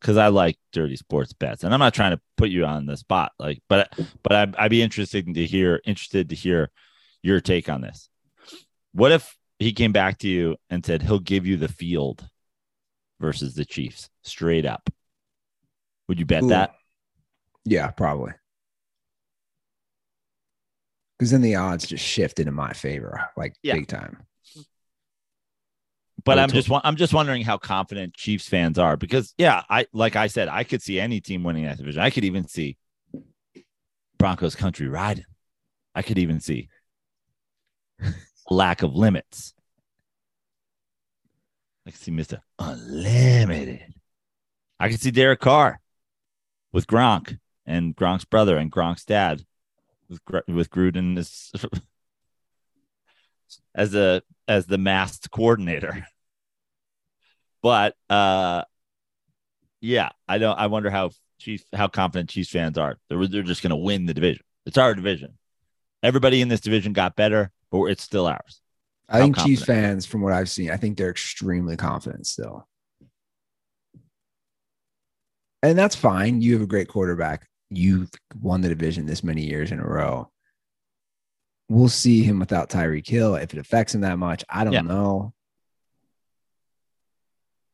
Because 0.00 0.16
I 0.16 0.28
like 0.28 0.56
dirty 0.72 0.96
sports 0.96 1.32
bets. 1.34 1.64
And 1.64 1.74
I'm 1.74 1.80
not 1.80 1.92
trying 1.92 2.12
to 2.12 2.20
put 2.36 2.50
you 2.50 2.64
on 2.64 2.86
the 2.86 2.96
spot, 2.96 3.32
like, 3.38 3.60
but 3.68 3.92
but 4.22 4.32
I'd, 4.32 4.56
I'd 4.56 4.70
be 4.70 4.82
interested 4.82 5.34
to 5.34 5.44
hear 5.44 5.80
interested 5.84 6.30
to 6.30 6.34
hear 6.34 6.70
your 7.22 7.40
take 7.40 7.68
on 7.68 7.82
this. 7.82 8.08
What 8.92 9.12
if 9.12 9.36
he 9.58 9.72
came 9.72 9.92
back 9.92 10.18
to 10.18 10.28
you 10.28 10.56
and 10.70 10.84
said 10.84 11.02
he'll 11.02 11.18
give 11.18 11.46
you 11.46 11.56
the 11.56 11.68
field 11.68 12.26
versus 13.20 13.54
the 13.54 13.64
Chiefs 13.64 14.08
straight 14.22 14.64
up? 14.64 14.88
Would 16.08 16.18
you 16.18 16.26
bet 16.26 16.44
Ooh. 16.44 16.48
that? 16.48 16.74
Yeah, 17.64 17.90
probably. 17.90 18.32
Because 21.24 21.30
then 21.30 21.40
the 21.40 21.54
odds 21.54 21.86
just 21.86 22.04
shifted 22.04 22.48
in 22.48 22.52
my 22.52 22.74
favor, 22.74 23.30
like 23.34 23.54
Yeah. 23.62 23.76
big 23.76 23.86
time. 23.86 24.26
But 26.22 26.38
I 26.38 26.42
I'm 26.42 26.50
just 26.50 26.70
I'm 26.70 26.96
just 26.96 27.14
wondering 27.14 27.40
how 27.40 27.56
confident 27.56 28.12
Chiefs 28.12 28.46
fans 28.46 28.78
are 28.78 28.98
because 28.98 29.32
yeah, 29.38 29.62
I 29.70 29.86
like 29.94 30.16
I 30.16 30.26
said, 30.26 30.48
I 30.48 30.64
could 30.64 30.82
see 30.82 31.00
any 31.00 31.22
team 31.22 31.42
winning 31.42 31.64
that 31.64 31.78
division. 31.78 32.02
I 32.02 32.10
could 32.10 32.24
even 32.24 32.46
see 32.46 32.76
Broncos 34.18 34.54
country 34.54 34.86
riding. 34.86 35.24
I 35.94 36.02
could 36.02 36.18
even 36.18 36.40
see 36.40 36.68
lack 38.50 38.82
of 38.82 38.94
limits. 38.94 39.54
I 41.86 41.90
could 41.90 42.00
see 42.00 42.12
Mr. 42.12 42.40
Unlimited. 42.58 43.94
I 44.78 44.90
could 44.90 45.00
see 45.00 45.10
Derek 45.10 45.40
Carr 45.40 45.80
with 46.70 46.86
Gronk 46.86 47.38
and 47.64 47.96
Gronk's 47.96 48.26
brother 48.26 48.58
and 48.58 48.70
Gronk's 48.70 49.06
dad 49.06 49.46
with 50.30 50.48
with 50.48 50.70
Gruden 50.70 51.18
as 51.18 51.52
as 53.74 53.94
a 53.94 54.22
as 54.48 54.66
the 54.66 54.78
masked 54.78 55.30
coordinator. 55.30 56.06
But 57.62 57.94
uh 58.10 58.64
yeah, 59.80 60.10
I 60.28 60.38
don't 60.38 60.58
I 60.58 60.66
wonder 60.66 60.90
how 60.90 61.10
Chiefs 61.38 61.64
how 61.72 61.88
confident 61.88 62.30
Chiefs 62.30 62.50
fans 62.50 62.78
are. 62.78 62.98
They're 63.08 63.26
they're 63.26 63.42
just 63.42 63.62
gonna 63.62 63.76
win 63.76 64.06
the 64.06 64.14
division. 64.14 64.44
It's 64.66 64.78
our 64.78 64.94
division. 64.94 65.38
Everybody 66.02 66.40
in 66.40 66.48
this 66.48 66.60
division 66.60 66.92
got 66.92 67.16
better, 67.16 67.50
but 67.70 67.84
it's 67.84 68.02
still 68.02 68.26
ours. 68.26 68.60
I 69.08 69.18
How 69.18 69.24
think 69.24 69.38
Chiefs 69.38 69.64
fans, 69.64 70.06
from 70.06 70.22
what 70.22 70.32
I've 70.32 70.50
seen, 70.50 70.70
I 70.70 70.76
think 70.76 70.96
they're 70.96 71.10
extremely 71.10 71.76
confident 71.76 72.26
still. 72.26 72.66
And 75.62 75.78
that's 75.78 75.96
fine. 75.96 76.42
You 76.42 76.54
have 76.54 76.62
a 76.62 76.66
great 76.66 76.88
quarterback. 76.88 77.48
You've 77.70 78.10
won 78.40 78.60
the 78.60 78.68
division 78.68 79.06
this 79.06 79.24
many 79.24 79.42
years 79.44 79.72
in 79.72 79.80
a 79.80 79.86
row. 79.86 80.30
We'll 81.68 81.88
see 81.88 82.22
him 82.22 82.38
without 82.38 82.68
Tyreek 82.70 83.06
Hill. 83.08 83.36
If 83.36 83.52
it 83.54 83.58
affects 83.58 83.94
him 83.94 84.02
that 84.02 84.18
much, 84.18 84.44
I 84.48 84.64
don't 84.64 84.72
Yeah. 84.74 84.80
know. 84.82 85.32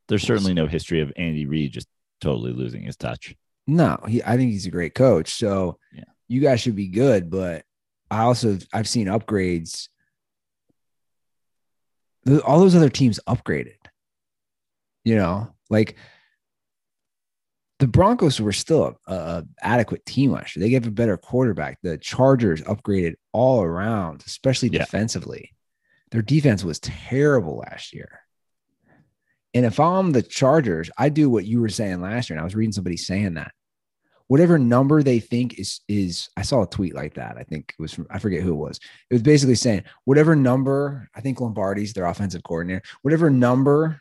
There's 0.08 0.22
certainly 0.22 0.54
no 0.54 0.66
history 0.66 1.00
of 1.00 1.12
Andy 1.16 1.46
Reid 1.46 1.72
just 1.72 1.88
totally 2.20 2.52
losing 2.52 2.82
his 2.82 2.96
touch. 2.96 3.34
No, 3.66 3.98
he, 4.08 4.22
I 4.22 4.36
think 4.36 4.52
he's 4.52 4.66
a 4.66 4.70
great 4.70 4.94
coach. 4.94 5.32
So 5.34 5.78
Yeah. 5.92 6.04
you 6.28 6.40
guys 6.40 6.60
should 6.60 6.76
be 6.76 6.88
good. 6.88 7.30
But 7.30 7.64
I 8.10 8.22
also 8.22 8.58
I've 8.72 8.88
seen 8.88 9.06
upgrades. 9.06 9.88
All 12.44 12.60
those 12.60 12.74
other 12.74 12.88
teams 12.90 13.20
upgraded. 13.28 13.76
You 15.04 15.16
know, 15.16 15.54
like 15.70 15.96
the 17.80 17.88
Broncos 17.88 18.40
were 18.40 18.52
still 18.52 18.98
a, 19.06 19.14
a 19.14 19.44
adequate 19.62 20.04
team 20.06 20.30
last 20.32 20.54
year. 20.54 20.62
They 20.62 20.70
gave 20.70 20.86
a 20.86 20.90
better 20.90 21.16
quarterback. 21.16 21.78
The 21.82 21.98
Chargers 21.98 22.60
upgraded 22.62 23.14
all 23.32 23.62
around, 23.62 24.22
especially 24.26 24.68
Yeah. 24.68 24.80
defensively. 24.80 25.52
Their 26.12 26.22
defense 26.22 26.62
was 26.62 26.78
terrible 26.78 27.58
last 27.58 27.92
year. 27.94 28.20
And 29.54 29.64
if 29.66 29.80
I'm 29.80 30.12
the 30.12 30.22
Chargers, 30.22 30.90
I 30.96 31.08
do 31.08 31.28
what 31.28 31.46
you 31.46 31.60
were 31.60 31.68
saying 31.68 32.00
last 32.00 32.30
year. 32.30 32.36
And 32.36 32.40
I 32.40 32.44
was 32.44 32.54
reading 32.54 32.72
somebody 32.72 32.96
saying 32.96 33.34
that 33.34 33.52
whatever 34.28 34.58
number 34.58 35.02
they 35.02 35.18
think 35.18 35.58
is 35.58 35.80
is 35.88 36.28
I 36.36 36.42
saw 36.42 36.62
a 36.62 36.66
tweet 36.68 36.94
like 36.94 37.14
that. 37.14 37.36
I 37.36 37.42
think 37.42 37.74
it 37.76 37.82
was 37.82 37.92
from 37.92 38.06
I 38.10 38.18
forget 38.20 38.42
who 38.42 38.52
it 38.52 38.56
was. 38.68 38.78
It 39.10 39.14
was 39.14 39.22
basically 39.22 39.56
saying 39.56 39.82
whatever 40.04 40.36
number, 40.36 41.08
I 41.16 41.20
think 41.20 41.40
Lombardi's 41.40 41.94
their 41.94 42.04
offensive 42.06 42.42
coordinator, 42.44 42.82
whatever 43.02 43.30
number 43.30 44.00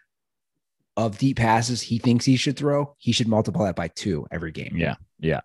of 1.06 1.18
deep 1.18 1.38
passes 1.38 1.82
he 1.82 1.98
thinks 1.98 2.26
he 2.26 2.36
should 2.36 2.58
throw, 2.58 2.96
he 2.98 3.12
should 3.12 3.28
multiply 3.28 3.66
that 3.66 3.76
by 3.76 3.88
two 3.88 4.28
every 4.32 4.52
game. 4.52 4.74
Yeah. 4.76 4.96
Yeah. 5.20 5.42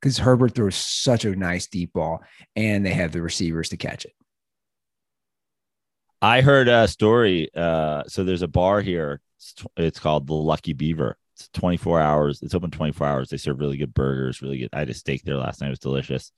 Because 0.00 0.18
Herbert 0.18 0.54
throws 0.54 0.76
such 0.76 1.24
a 1.24 1.36
nice 1.36 1.66
deep 1.66 1.92
ball 1.92 2.22
and 2.56 2.84
they 2.84 2.94
have 2.94 3.12
the 3.12 3.20
receivers 3.20 3.68
to 3.70 3.76
catch 3.76 4.06
it. 4.06 4.12
I 6.22 6.40
heard 6.40 6.68
a 6.68 6.88
story. 6.88 7.50
Uh, 7.54 8.04
so 8.06 8.24
there's 8.24 8.42
a 8.42 8.48
bar 8.48 8.80
here. 8.80 9.20
It's, 9.36 9.54
tw- 9.54 9.66
it's 9.76 9.98
called 9.98 10.26
the 10.26 10.34
Lucky 10.34 10.72
Beaver. 10.72 11.16
It's 11.36 11.48
24 11.52 12.00
hours. 12.00 12.42
It's 12.42 12.54
open 12.54 12.70
24 12.70 13.06
hours. 13.06 13.28
They 13.28 13.36
serve 13.36 13.60
really 13.60 13.76
good 13.76 13.94
burgers, 13.94 14.40
really 14.40 14.58
good. 14.58 14.70
I 14.72 14.80
had 14.80 14.90
a 14.90 14.94
steak 14.94 15.22
there 15.22 15.36
last 15.36 15.60
night. 15.60 15.68
It 15.68 15.70
was 15.70 15.78
delicious. 15.78 16.32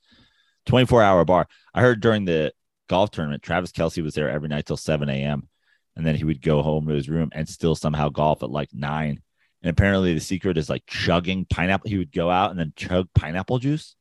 24 0.65 1.01
hour 1.01 1.25
bar. 1.25 1.47
I 1.73 1.81
heard 1.81 2.01
during 2.01 2.25
the 2.25 2.53
golf 2.89 3.11
tournament, 3.11 3.43
Travis 3.43 3.71
Kelce 3.71 4.03
was 4.03 4.13
there 4.13 4.29
every 4.29 4.49
night 4.49 4.65
till 4.65 4.77
7 4.77 5.09
a.m. 5.09 5.47
And 5.95 6.05
then 6.05 6.15
he 6.15 6.23
would 6.23 6.41
go 6.41 6.61
home 6.61 6.87
to 6.87 6.93
his 6.93 7.09
room 7.09 7.29
and 7.33 7.47
still 7.47 7.75
somehow 7.75 8.09
golf 8.09 8.43
at 8.43 8.49
like 8.49 8.73
nine. 8.73 9.21
And 9.61 9.69
apparently 9.69 10.13
the 10.13 10.19
secret 10.19 10.57
is 10.57 10.69
like 10.69 10.85
chugging 10.87 11.45
pineapple. 11.45 11.89
He 11.89 11.97
would 11.97 12.11
go 12.11 12.29
out 12.29 12.51
and 12.51 12.59
then 12.59 12.73
chug 12.75 13.07
pineapple 13.13 13.59
juice. 13.59 13.95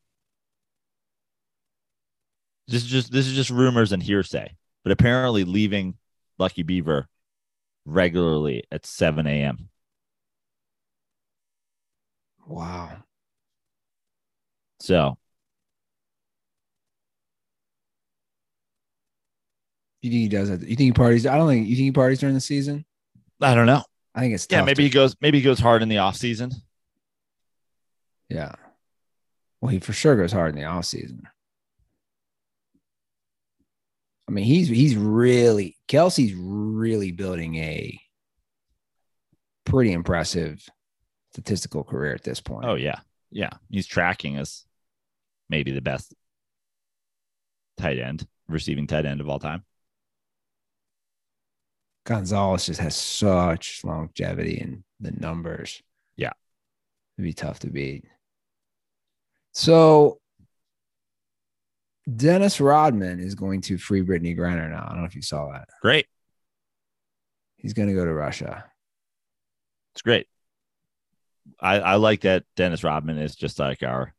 This 2.69 2.83
is 2.85 2.89
just 2.89 3.13
this 3.13 3.27
is 3.27 3.35
just 3.35 3.51
rumors 3.51 3.93
and 3.93 4.03
hearsay 4.03 4.57
but 4.83 4.93
apparently 4.93 5.45
leaving 5.45 5.97
Lucky 6.39 6.63
Beaver 6.63 7.09
regularly 7.85 8.65
at 8.71 8.87
7 8.87 9.27
a.m. 9.27 9.69
Wow. 12.47 13.05
So 14.81 15.17
You 20.03 20.11
think 20.11 20.21
he 20.23 20.29
does 20.29 20.49
that? 20.51 20.61
You 20.61 20.77
think 20.77 20.81
he 20.81 20.93
parties? 20.93 21.27
I 21.27 21.37
don't 21.37 21.49
think 21.49 21.67
you 21.69 21.77
think 21.77 21.85
he 21.85 21.93
parties 21.93 22.19
during 22.19 22.35
the 22.35 22.41
season. 22.41 22.85
I 23.41 23.55
don't 23.55 23.67
know. 23.67 23.83
I 24.15 24.21
think 24.21 24.35
it's 24.35 24.47
Yeah, 24.51 24.63
maybe 24.65 24.77
to- 24.77 24.83
he 24.83 24.91
goes 24.91 25.17
maybe 25.21 25.39
he 25.39 25.45
goes 25.45 25.59
hard 25.61 25.83
in 25.83 25.89
the 25.89 25.99
off 25.99 26.17
season. 26.17 26.51
Yeah. 28.29 28.55
Well, 29.61 29.71
he 29.71 29.79
for 29.79 29.93
sure 29.93 30.17
goes 30.17 30.33
hard 30.33 30.51
in 30.51 30.61
the 30.61 30.65
off 30.67 30.85
season. 30.87 31.23
I 34.29 34.33
mean, 34.33 34.45
he's 34.45 34.69
he's 34.69 34.97
really 34.97 35.77
Kelce's 35.89 36.35
really 36.35 37.13
building 37.13 37.57
a 37.57 38.01
pretty 39.65 39.93
impressive 39.93 40.67
statistical 41.33 41.85
career 41.85 42.15
at 42.15 42.23
this 42.25 42.41
point. 42.41 42.65
Oh 42.67 42.75
yeah. 42.75 43.01
Yeah. 43.31 43.51
He's 43.71 43.87
tracking 43.87 44.37
as 44.37 44.65
maybe 45.49 45.71
the 45.73 45.81
best 45.81 46.15
tight 47.79 47.99
end, 47.99 48.27
receiving 48.49 48.87
tight 48.87 49.07
end 49.07 49.21
of 49.21 49.29
all 49.29 49.39
time. 49.39 49.65
Gonzalez 52.05 52.67
just 52.67 52.81
has 52.81 52.97
such 52.97 53.81
longevity 53.85 54.59
in 54.59 54.85
the 55.01 55.13
numbers. 55.13 55.83
Yeah. 56.17 56.33
It'd 57.17 57.25
be 57.25 57.33
tough 57.33 57.61
to 57.61 57.71
beat. 57.71 58.05
So 59.53 60.19
Dennis 62.13 62.61
Rodman 62.61 63.21
is 63.21 63.35
going 63.35 63.61
to 63.63 63.79
free 63.79 64.03
Brittney 64.03 64.37
Griner 64.37 64.69
now. 64.71 64.85
I 64.85 64.89
don't 64.91 64.99
know 65.01 65.05
if 65.07 65.15
you 65.15 65.23
saw 65.23 65.53
that. 65.53 65.69
Great. 65.81 66.07
He's 67.57 67.75
going 67.75 67.89
to 67.89 67.95
go 67.95 68.05
to 68.05 68.13
Russia. 68.13 68.65
It's 69.95 70.03
great. 70.03 70.27
I, 71.61 71.79
I 71.79 71.95
like 71.97 72.23
that 72.23 72.45
Dennis 72.57 72.83
Rodman 72.83 73.19
is 73.19 73.37
just 73.37 73.59
like 73.59 73.83
our 73.85 74.13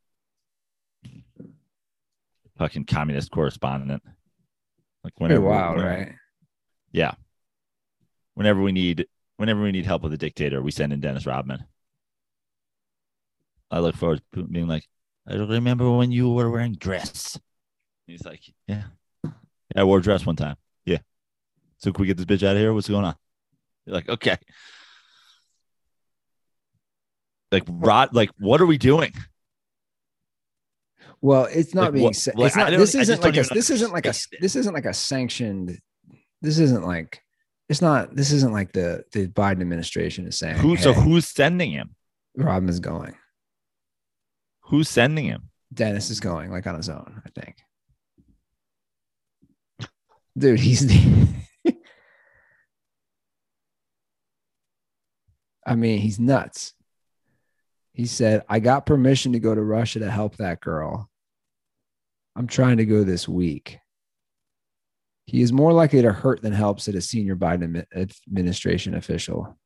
fucking 2.57 2.85
communist 2.85 3.31
correspondent. 3.31 4.03
Like 5.03 5.15
Pretty 5.17 5.33
whenever, 5.37 5.45
wild, 5.49 5.77
when- 5.77 5.85
right? 5.85 6.11
Yeah. 6.93 7.15
Whenever 8.35 8.61
we 8.61 8.71
need 8.71 9.07
whenever 9.37 9.61
we 9.61 9.71
need 9.71 9.85
help 9.85 10.03
with 10.03 10.13
a 10.13 10.17
dictator, 10.17 10.61
we 10.61 10.71
send 10.71 10.93
in 10.93 10.99
Dennis 10.99 11.25
Rodman. 11.25 11.65
I 13.71 13.79
look 13.79 13.95
forward 13.95 14.21
to 14.35 14.43
being 14.43 14.67
like, 14.67 14.87
I 15.27 15.33
don't 15.33 15.49
remember 15.49 15.89
when 15.91 16.11
you 16.11 16.29
were 16.31 16.49
wearing 16.49 16.73
dress. 16.75 17.39
He's 18.07 18.25
like, 18.25 18.41
Yeah. 18.67 18.83
Yeah, 19.23 19.81
I 19.81 19.83
wore 19.85 19.99
a 19.99 20.01
dress 20.01 20.25
one 20.25 20.35
time. 20.35 20.55
Yeah. 20.85 20.99
So 21.77 21.91
can 21.91 22.01
we 22.01 22.07
get 22.07 22.17
this 22.17 22.25
bitch 22.25 22.45
out 22.47 22.55
of 22.55 22.61
here? 22.61 22.73
What's 22.73 22.89
going 22.89 23.05
on? 23.05 23.15
You're 23.85 23.95
like, 23.95 24.09
okay. 24.09 24.37
Like 27.51 27.63
rot. 27.67 28.13
like 28.13 28.29
what 28.39 28.61
are 28.61 28.65
we 28.65 28.77
doing? 28.77 29.13
Well, 31.21 31.45
it's 31.45 31.73
not 31.73 31.85
Like, 31.85 31.93
being 31.93 32.03
what- 32.05 32.15
said. 32.15 32.35
like, 32.37 32.55
not. 32.55 32.71
This 32.71 32.95
isn't 32.95 33.21
like 33.21 33.37
a. 33.37 33.43
This 33.43 33.69
isn't 33.69 33.93
like 33.93 34.05
a. 34.05 34.13
This 34.41 34.55
isn't 34.57 34.73
like 34.73 34.85
a 34.85 34.93
sanctioned. 34.93 35.79
This 36.41 36.59
isn't 36.59 36.83
like. 36.85 37.22
It's 37.69 37.81
not. 37.81 38.15
This 38.15 38.31
isn't 38.31 38.51
like 38.51 38.73
the 38.73 39.03
the 39.11 39.27
Biden 39.27 39.61
administration 39.61 40.27
is 40.27 40.37
saying. 40.37 40.57
Who 40.57 40.77
so 40.77 40.93
who's 40.93 41.27
sending 41.27 41.71
him? 41.71 41.95
Rodman's 42.35 42.79
going. 42.79 43.15
Who's 44.65 44.89
sending 44.89 45.25
him? 45.25 45.49
Dennis 45.73 46.09
is 46.09 46.19
going 46.19 46.51
like 46.51 46.67
on 46.67 46.75
his 46.75 46.89
own. 46.89 47.21
I 47.25 47.29
think. 47.39 47.57
Dude, 50.37 50.59
he's 50.59 50.91
I 55.65 55.75
mean, 55.75 55.99
he's 55.99 56.19
nuts. 56.19 56.73
He 57.93 58.05
said, 58.05 58.43
I 58.49 58.59
got 58.59 58.85
permission 58.85 59.33
to 59.33 59.39
go 59.39 59.53
to 59.53 59.61
Russia 59.61 59.99
to 59.99 60.09
help 60.09 60.37
that 60.37 60.59
girl. 60.59 61.09
I'm 62.35 62.47
trying 62.47 62.77
to 62.77 62.85
go 62.85 63.03
this 63.03 63.27
week. 63.27 63.77
He 65.25 65.41
is 65.41 65.53
more 65.53 65.71
likely 65.71 66.01
to 66.01 66.11
hurt 66.11 66.41
than 66.41 66.53
help, 66.53 66.79
said 66.79 66.95
a 66.95 67.01
senior 67.01 67.35
Biden 67.35 67.85
administration 68.27 68.93
official. 68.93 69.57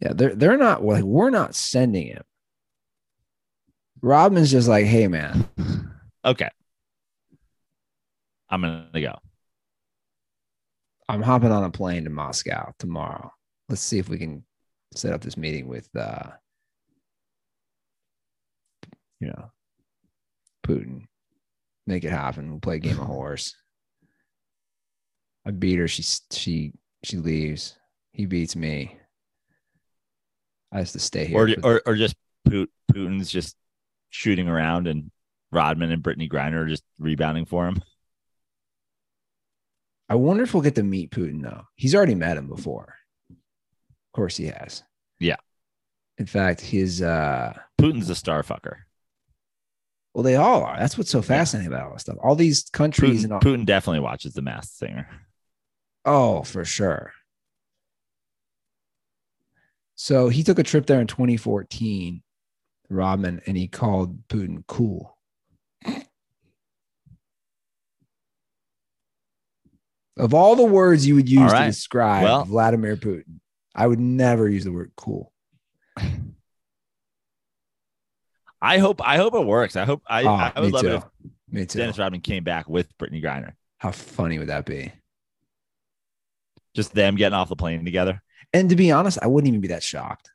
Yeah, 0.00 0.14
they're 0.14 0.34
they're 0.34 0.56
not 0.56 0.82
like 0.82 1.04
we're 1.04 1.30
not 1.30 1.54
sending 1.54 2.08
him. 2.08 2.22
Robin's 4.00 4.50
just 4.50 4.66
like, 4.66 4.86
hey 4.86 5.06
man, 5.06 5.48
Okay. 6.24 6.48
I'm 8.48 8.62
gonna 8.62 8.88
go. 9.00 9.18
I'm 11.08 11.22
hopping 11.22 11.52
on 11.52 11.64
a 11.64 11.70
plane 11.70 12.04
to 12.04 12.10
Moscow 12.10 12.72
tomorrow. 12.78 13.32
Let's 13.68 13.80
see 13.82 13.98
if 13.98 14.08
we 14.08 14.18
can 14.18 14.44
set 14.94 15.12
up 15.12 15.20
this 15.20 15.36
meeting 15.36 15.68
with 15.68 15.88
uh 15.96 16.30
you 19.20 19.28
know 19.28 19.51
Putin. 20.62 21.04
Make 21.86 22.04
it 22.04 22.10
happen. 22.10 22.50
We'll 22.50 22.60
play 22.60 22.76
a 22.76 22.80
game 22.80 22.98
of 23.00 23.06
horse. 23.06 23.54
I 25.46 25.50
beat 25.50 25.78
her. 25.78 25.88
She 25.88 26.04
she 26.30 26.72
she 27.04 27.16
leaves. 27.16 27.76
He 28.12 28.26
beats 28.26 28.54
me. 28.54 28.96
I 30.72 30.78
have 30.78 30.90
to 30.92 30.98
stay 30.98 31.24
here. 31.26 31.38
Or, 31.38 31.48
or 31.74 31.82
or 31.86 31.96
just 31.96 32.14
Put- 32.44 32.70
Putin's 32.92 33.30
just 33.30 33.56
shooting 34.10 34.48
around 34.48 34.86
and 34.86 35.10
Rodman 35.50 35.90
and 35.92 36.02
Brittney 36.02 36.30
Griner 36.30 36.64
are 36.64 36.66
just 36.68 36.84
rebounding 36.98 37.44
for 37.44 37.66
him. 37.66 37.82
I 40.08 40.14
wonder 40.14 40.42
if 40.42 40.52
we'll 40.54 40.62
get 40.62 40.74
to 40.76 40.82
meet 40.82 41.10
Putin 41.10 41.42
though. 41.42 41.62
He's 41.74 41.94
already 41.94 42.14
met 42.14 42.36
him 42.36 42.46
before. 42.48 42.94
Of 43.30 43.36
course 44.14 44.36
he 44.36 44.46
has. 44.46 44.82
Yeah. 45.18 45.36
In 46.18 46.26
fact, 46.26 46.60
his 46.60 47.02
uh 47.02 47.54
Putin's 47.80 48.10
a 48.10 48.14
star 48.14 48.42
fucker. 48.42 48.76
Well, 50.14 50.22
they 50.22 50.36
all 50.36 50.62
are. 50.62 50.78
That's 50.78 50.98
what's 50.98 51.10
so 51.10 51.22
fascinating 51.22 51.72
about 51.72 51.86
all 51.86 51.92
this 51.94 52.02
stuff. 52.02 52.16
All 52.22 52.34
these 52.34 52.68
countries 52.70 53.20
Putin, 53.20 53.24
and 53.24 53.32
all, 53.34 53.40
Putin 53.40 53.64
definitely 53.64 54.00
watches 54.00 54.34
The 54.34 54.42
Masked 54.42 54.76
Singer. 54.76 55.08
Oh, 56.04 56.42
for 56.42 56.64
sure. 56.64 57.12
So 59.94 60.28
he 60.28 60.42
took 60.42 60.58
a 60.58 60.64
trip 60.64 60.86
there 60.86 61.00
in 61.00 61.06
2014, 61.06 62.22
Rodman, 62.90 63.40
and 63.46 63.56
he 63.56 63.68
called 63.68 64.26
Putin 64.28 64.64
cool. 64.66 65.16
Of 70.18 70.34
all 70.34 70.56
the 70.56 70.64
words 70.64 71.06
you 71.06 71.14
would 71.14 71.28
use 71.28 71.52
All 71.52 71.58
to 71.58 71.66
describe 71.66 72.24
Well- 72.24 72.44
Vladimir 72.44 72.96
Putin, 72.96 73.40
I 73.74 73.86
would 73.86 74.00
never 74.00 74.48
use 74.48 74.64
the 74.64 74.72
word 74.72 74.92
cool. 74.96 75.32
I 78.64 78.78
hope 78.78 79.00
I 79.06 79.16
hope 79.16 79.34
it 79.34 79.44
works. 79.44 79.74
I 79.74 79.84
hope 79.84 80.02
I, 80.06 80.22
Oh, 80.22 80.28
I 80.54 80.60
would 80.60 80.72
love 80.72 80.82
too. 80.82 80.88
it 80.88 80.94
if 80.94 81.04
Me 81.50 81.66
too. 81.66 81.80
Dennis 81.80 81.98
Rodman 81.98 82.20
came 82.20 82.44
back 82.44 82.68
with 82.68 82.96
Brittney 82.96 83.22
Griner. 83.22 83.54
How 83.78 83.90
funny 83.90 84.38
would 84.38 84.48
that 84.48 84.64
be? 84.64 84.92
Just 86.74 86.94
them 86.94 87.16
getting 87.16 87.34
off 87.34 87.48
the 87.48 87.56
plane 87.56 87.84
together. 87.84 88.22
And 88.52 88.70
to 88.70 88.76
be 88.76 88.92
honest, 88.92 89.18
I 89.20 89.26
wouldn't 89.26 89.48
even 89.48 89.60
be 89.60 89.68
that 89.68 89.82
shocked. 89.82 90.30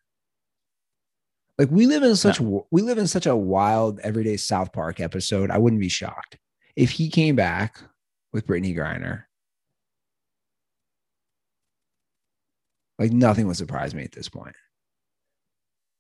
Like 1.58 1.70
we 1.72 1.88
live 1.88 2.04
in 2.04 2.16
such 2.18 2.40
we 2.42 2.82
live 2.82 2.98
in 2.98 3.08
such 3.08 3.26
a 3.26 3.36
wild 3.36 4.00
everyday 4.02 4.36
South 4.38 4.74
Park 4.74 5.00
episode. 5.00 5.50
I 5.50 5.58
wouldn't 5.58 5.80
be 5.82 5.90
shocked 5.90 6.38
if 6.76 6.92
he 6.92 7.10
came 7.10 7.36
back 7.38 7.80
with 8.34 8.46
Brittney 8.46 8.76
Griner. 8.76 9.24
Like 13.00 13.12
nothing 13.12 13.48
would 13.48 13.58
surprise 13.58 13.96
me 13.96 14.04
at 14.04 14.12
this 14.12 14.28
point. 14.30 14.56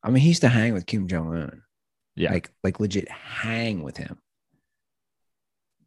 I 0.03 0.09
mean, 0.09 0.21
he 0.21 0.29
used 0.29 0.41
to 0.41 0.49
hang 0.49 0.73
with 0.73 0.85
Kim 0.85 1.07
Jong 1.07 1.33
Un. 1.35 1.61
Yeah. 2.17 2.31
like 2.31 2.51
like 2.63 2.79
legit 2.79 3.09
hang 3.09 3.83
with 3.83 3.95
him. 3.95 4.17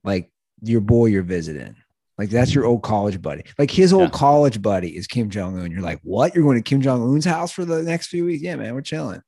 Like 0.04 0.30
your 0.62 0.80
boy 0.80 1.06
you're 1.06 1.22
visiting. 1.22 1.76
Like 2.16 2.30
that's 2.30 2.54
your 2.54 2.64
old 2.66 2.82
college 2.82 3.20
buddy. 3.20 3.44
Like 3.58 3.70
his 3.70 3.92
old 3.92 4.04
Yeah. 4.04 4.18
college 4.18 4.62
buddy 4.62 4.96
is 4.96 5.06
Kim 5.06 5.28
Jong 5.30 5.58
Un. 5.58 5.70
You're 5.70 5.80
like, 5.80 6.00
what? 6.02 6.34
You're 6.34 6.44
going 6.44 6.56
to 6.56 6.62
Kim 6.62 6.80
Jong 6.82 7.02
Un's 7.02 7.24
house 7.24 7.50
for 7.50 7.64
the 7.64 7.82
next 7.82 8.06
few 8.08 8.24
weeks? 8.26 8.42
Yeah, 8.42 8.56
man, 8.56 8.74
we're 8.74 8.80
chilling. 8.82 9.22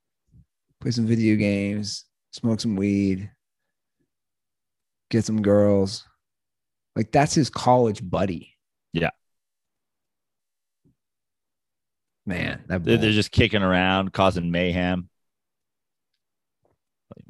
Play 0.79 0.91
some 0.91 1.05
video 1.05 1.35
games, 1.35 2.05
smoke 2.31 2.59
some 2.61 2.75
weed, 2.75 3.29
get 5.09 5.25
some 5.25 5.41
girls. 5.41 6.07
Like 6.95 7.11
that's 7.11 7.33
his 7.33 7.49
college 7.49 8.07
buddy. 8.07 8.55
Yeah. 8.93 9.09
Man, 12.25 12.63
that 12.67 12.83
They're, 12.85 12.97
they're 12.97 13.11
just 13.11 13.31
kicking 13.31 13.63
around, 13.63 14.13
causing 14.13 14.49
mayhem. 14.51 15.09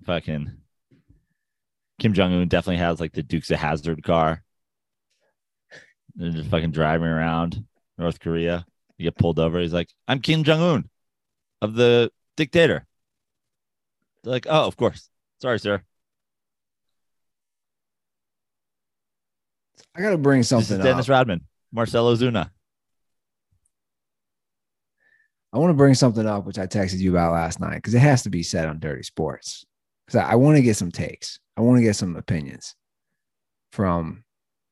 Fucking 0.06 0.52
Kim 2.00 2.14
Jong 2.14 2.34
Un 2.34 2.48
definitely 2.48 2.78
has 2.78 3.00
like 3.00 3.14
the 3.14 3.24
Dukes 3.24 3.52
of 3.52 3.60
Hazzard 3.60 4.04
car. 4.04 4.44
They're 6.16 6.32
just 6.32 6.50
fucking 6.50 6.72
driving 6.72 7.08
around 7.08 7.64
North 7.98 8.20
Korea. 8.20 8.66
You 8.98 9.06
get 9.06 9.18
pulled 9.18 9.40
over. 9.40 9.60
He's 9.60 9.74
like, 9.74 9.90
"I'm 10.08 10.20
Kim 10.20 10.44
Jong 10.44 10.62
Un, 10.62 10.90
of 11.62 11.74
the 11.74 12.12
dictator." 12.36 12.86
They're 14.24 14.34
like, 14.34 14.48
"Oh, 14.50 14.68
of 14.68 14.78
course. 14.78 15.10
Sorry, 15.42 15.60
sir. 15.60 15.82
I 19.96 20.02
gotta 20.02 20.18
bring 20.18 20.42
This 20.42 20.50
something 20.50 20.76
is 20.76 20.80
up. 20.80 20.86
Dennis 20.86 21.10
Rodman, 21.10 21.48
Marcel 21.72 22.14
Ozuna." 22.14 22.50
I 25.54 25.60
want 25.60 25.70
to 25.70 25.76
bring 25.76 25.94
something 25.94 26.26
up, 26.26 26.46
which 26.46 26.58
I 26.58 26.66
texted 26.66 26.98
you 26.98 27.12
about 27.12 27.34
last 27.34 27.60
night, 27.60 27.76
because 27.76 27.94
it 27.94 28.00
has 28.00 28.24
to 28.24 28.32
be 28.32 28.42
said 28.42 28.68
on 28.68 28.80
Dirty 28.80 29.04
Sports. 29.04 29.66
Because 30.06 30.20
I, 30.22 30.32
I 30.32 30.36
want 30.36 30.58
to 30.58 30.62
get 30.64 30.78
some 30.78 30.92
takes. 30.92 31.40
I 31.58 31.62
want 31.62 31.78
to 31.78 31.84
get 31.84 31.96
some 31.96 32.16
opinions 32.16 32.76
from 33.72 34.24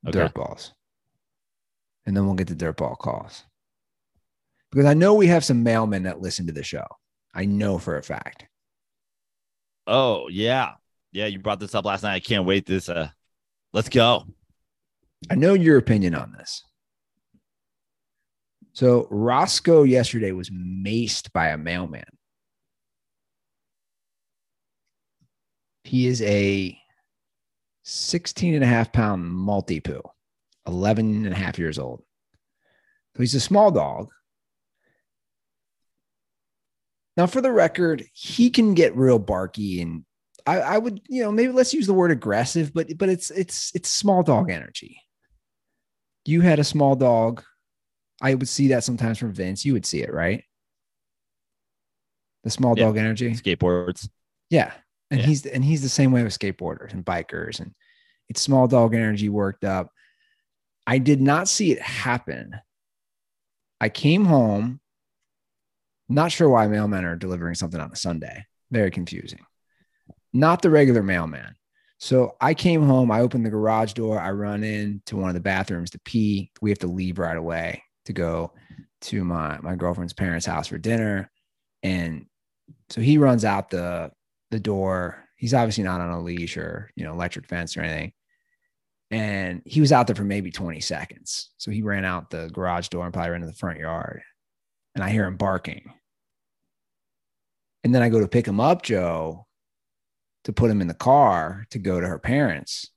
Okay. 0.08 0.18
dirt 0.18 0.34
balls. 0.34 0.74
And 2.06 2.18
then 2.18 2.26
we'll 2.26 2.36
get 2.36 2.48
the 2.48 2.56
dirt 2.56 2.78
ball 2.78 2.96
calls. 2.96 3.44
Because 4.72 4.86
I 4.86 4.94
know 4.94 5.14
we 5.14 5.28
have 5.28 5.46
some 5.46 5.64
mailmen 5.64 6.04
that 6.04 6.22
listen 6.22 6.48
to 6.48 6.54
the 6.54 6.64
show. 6.64 6.86
I 7.34 7.46
know 7.46 7.78
for 7.78 7.98
a 7.98 8.04
fact. 8.04 8.48
Oh 9.88 10.28
yeah, 10.30 10.74
yeah. 11.12 11.26
You 11.28 11.40
brought 11.40 11.60
this 11.60 11.76
up 11.76 11.86
last 11.86 12.04
night. 12.04 12.16
I 12.16 12.20
can't 12.20 12.46
wait. 12.46 12.66
This. 12.66 12.88
Uh, 12.90 13.10
let's 13.74 13.90
go. 13.90 14.26
I 15.30 15.36
know 15.36 15.54
your 15.54 15.78
opinion 15.78 16.16
on 16.16 16.32
this. 16.32 16.64
So 18.74 19.08
Roscoe 19.12 19.84
yesterday 19.84 20.32
was 20.32 20.50
maced 20.50 21.32
by 21.34 21.50
a 21.50 21.58
mailman. 21.58 22.06
He 25.84 26.08
is 26.08 26.22
a 26.22 26.78
16 27.84 28.54
and 28.56 28.64
a 28.64 28.68
half 28.68 28.92
pound 28.92 29.24
Maltipoo, 29.24 30.02
11 30.68 31.26
and 31.26 31.34
a 31.34 31.38
half 31.38 31.58
years 31.58 31.80
old. 31.80 32.04
So 33.16 33.24
he's 33.24 33.36
a 33.36 33.40
small 33.40 33.72
dog. 33.72 34.10
Now, 37.18 37.28
for 37.28 37.42
the 37.42 37.52
record, 37.52 38.06
he 38.14 38.50
can 38.50 38.74
get 38.74 38.96
real 38.96 39.20
barky 39.20 39.82
and 39.82 40.06
I, 40.48 40.60
I 40.60 40.78
would, 40.80 41.02
you 41.08 41.22
know, 41.22 41.32
maybe 41.32 41.52
let's 41.54 41.74
use 41.74 41.86
the 41.86 41.94
word 41.94 42.10
aggressive, 42.10 42.74
but 42.74 42.98
but 42.98 43.10
it's 43.10 43.30
it's 43.30 43.72
it's 43.76 43.90
small 43.90 44.24
dog 44.24 44.50
energy. 44.50 45.00
You 46.26 46.42
had 46.42 46.58
a 46.58 46.64
small 46.64 46.96
dog. 46.96 47.44
I 48.22 48.34
would 48.34 48.48
see 48.50 48.70
that 48.70 48.84
sometimes 48.84 49.20
from 49.20 49.34
Vince. 49.34 49.66
You 49.66 49.74
would 49.74 49.86
see 49.86 50.02
it, 50.02 50.12
right? 50.12 50.44
The 52.44 52.50
small 52.50 52.76
Yeah. 52.76 52.86
dog 52.86 52.98
energy. 52.98 53.32
Skateboards. 53.36 54.10
Yeah. 54.50 54.72
And 55.12 55.20
Yeah. 55.20 55.26
he's 55.28 55.46
and 55.46 55.64
he's 55.64 55.82
the 55.82 55.90
same 55.90 56.12
way 56.12 56.24
with 56.24 56.38
skateboarders 56.38 56.94
and 56.94 57.06
bikers 57.06 57.60
and 57.60 57.74
it's 58.30 58.42
small 58.42 58.68
dog 58.68 58.96
energy 58.96 59.30
worked 59.30 59.66
up. 59.66 59.90
I 60.88 60.98
did 60.98 61.22
not 61.22 61.48
see 61.50 61.72
it 61.72 61.82
happen. 61.82 62.56
I 63.82 63.90
came 63.90 64.26
home, 64.26 64.80
not 66.08 66.32
sure 66.32 66.50
why 66.50 66.68
mailmen 66.68 67.04
are 67.04 67.16
delivering 67.16 67.56
something 67.56 67.80
on 67.80 67.92
a 67.92 67.96
Sunday. 67.96 68.46
Very 68.72 68.90
confusing. 68.90 69.46
Not 70.34 70.62
the 70.62 70.70
regular 70.70 71.04
mailman. 71.04 71.56
So 72.00 72.36
I 72.40 72.54
came 72.54 72.84
home, 72.84 73.12
I 73.12 73.20
opened 73.20 73.46
the 73.46 73.50
garage 73.52 73.94
door, 73.94 74.20
I 74.20 74.32
run 74.32 74.64
in 74.64 75.02
to 75.08 75.18
one 75.18 75.30
of 75.30 75.36
the 75.36 75.40
bathrooms 75.42 75.92
to 75.92 76.00
pee. 76.06 76.52
We 76.62 76.72
have 76.72 76.80
to 76.80 76.88
leave 76.88 77.20
right 77.20 77.38
away 77.38 77.84
to 78.06 78.14
go 78.14 78.54
to 79.02 79.24
my 79.24 79.60
my 79.62 79.76
girlfriend's 79.76 80.14
parents' 80.14 80.46
house 80.46 80.68
for 80.68 80.78
dinner. 80.78 81.30
And 81.84 82.28
so 82.90 83.02
he 83.02 83.18
runs 83.18 83.44
out 83.46 83.70
the 83.70 84.12
the 84.52 84.60
door. 84.60 85.28
He's 85.36 85.54
obviously 85.54 85.84
not 85.84 86.02
on 86.02 86.12
a 86.12 86.22
leash 86.22 86.58
or 86.58 86.92
you 86.96 87.04
know 87.04 87.14
electric 87.14 87.48
fence 87.48 87.76
or 87.76 87.82
anything. 87.82 88.14
And 89.10 89.62
he 89.66 89.82
was 89.82 89.92
out 89.92 90.08
there 90.08 90.16
for 90.16 90.24
maybe 90.24 90.52
20 90.52 90.80
seconds. 90.80 91.50
So 91.58 91.70
he 91.70 91.82
ran 91.82 92.06
out 92.06 92.30
the 92.30 92.50
garage 92.54 92.88
door 92.88 93.04
and 93.04 93.14
probably 93.14 93.32
ran 93.32 93.42
to 93.42 93.48
the 93.48 93.54
front 93.54 93.80
yard. 93.80 94.22
And 94.96 95.04
I 95.04 95.10
hear 95.10 95.26
him 95.26 95.36
barking. 95.36 95.94
And 97.84 97.94
then 97.94 98.04
I 98.04 98.10
go 98.10 98.22
to 98.22 98.28
pick 98.28 98.48
him 98.48 98.62
up, 98.62 98.84
Joe. 98.84 99.48
to 100.46 100.54
put 100.54 100.72
him 100.72 100.82
in 100.82 100.88
the 100.88 100.94
car 100.94 101.66
to 101.72 101.80
go 101.80 102.00
to 102.00 102.08
her 102.08 102.20
parents. 102.20 102.90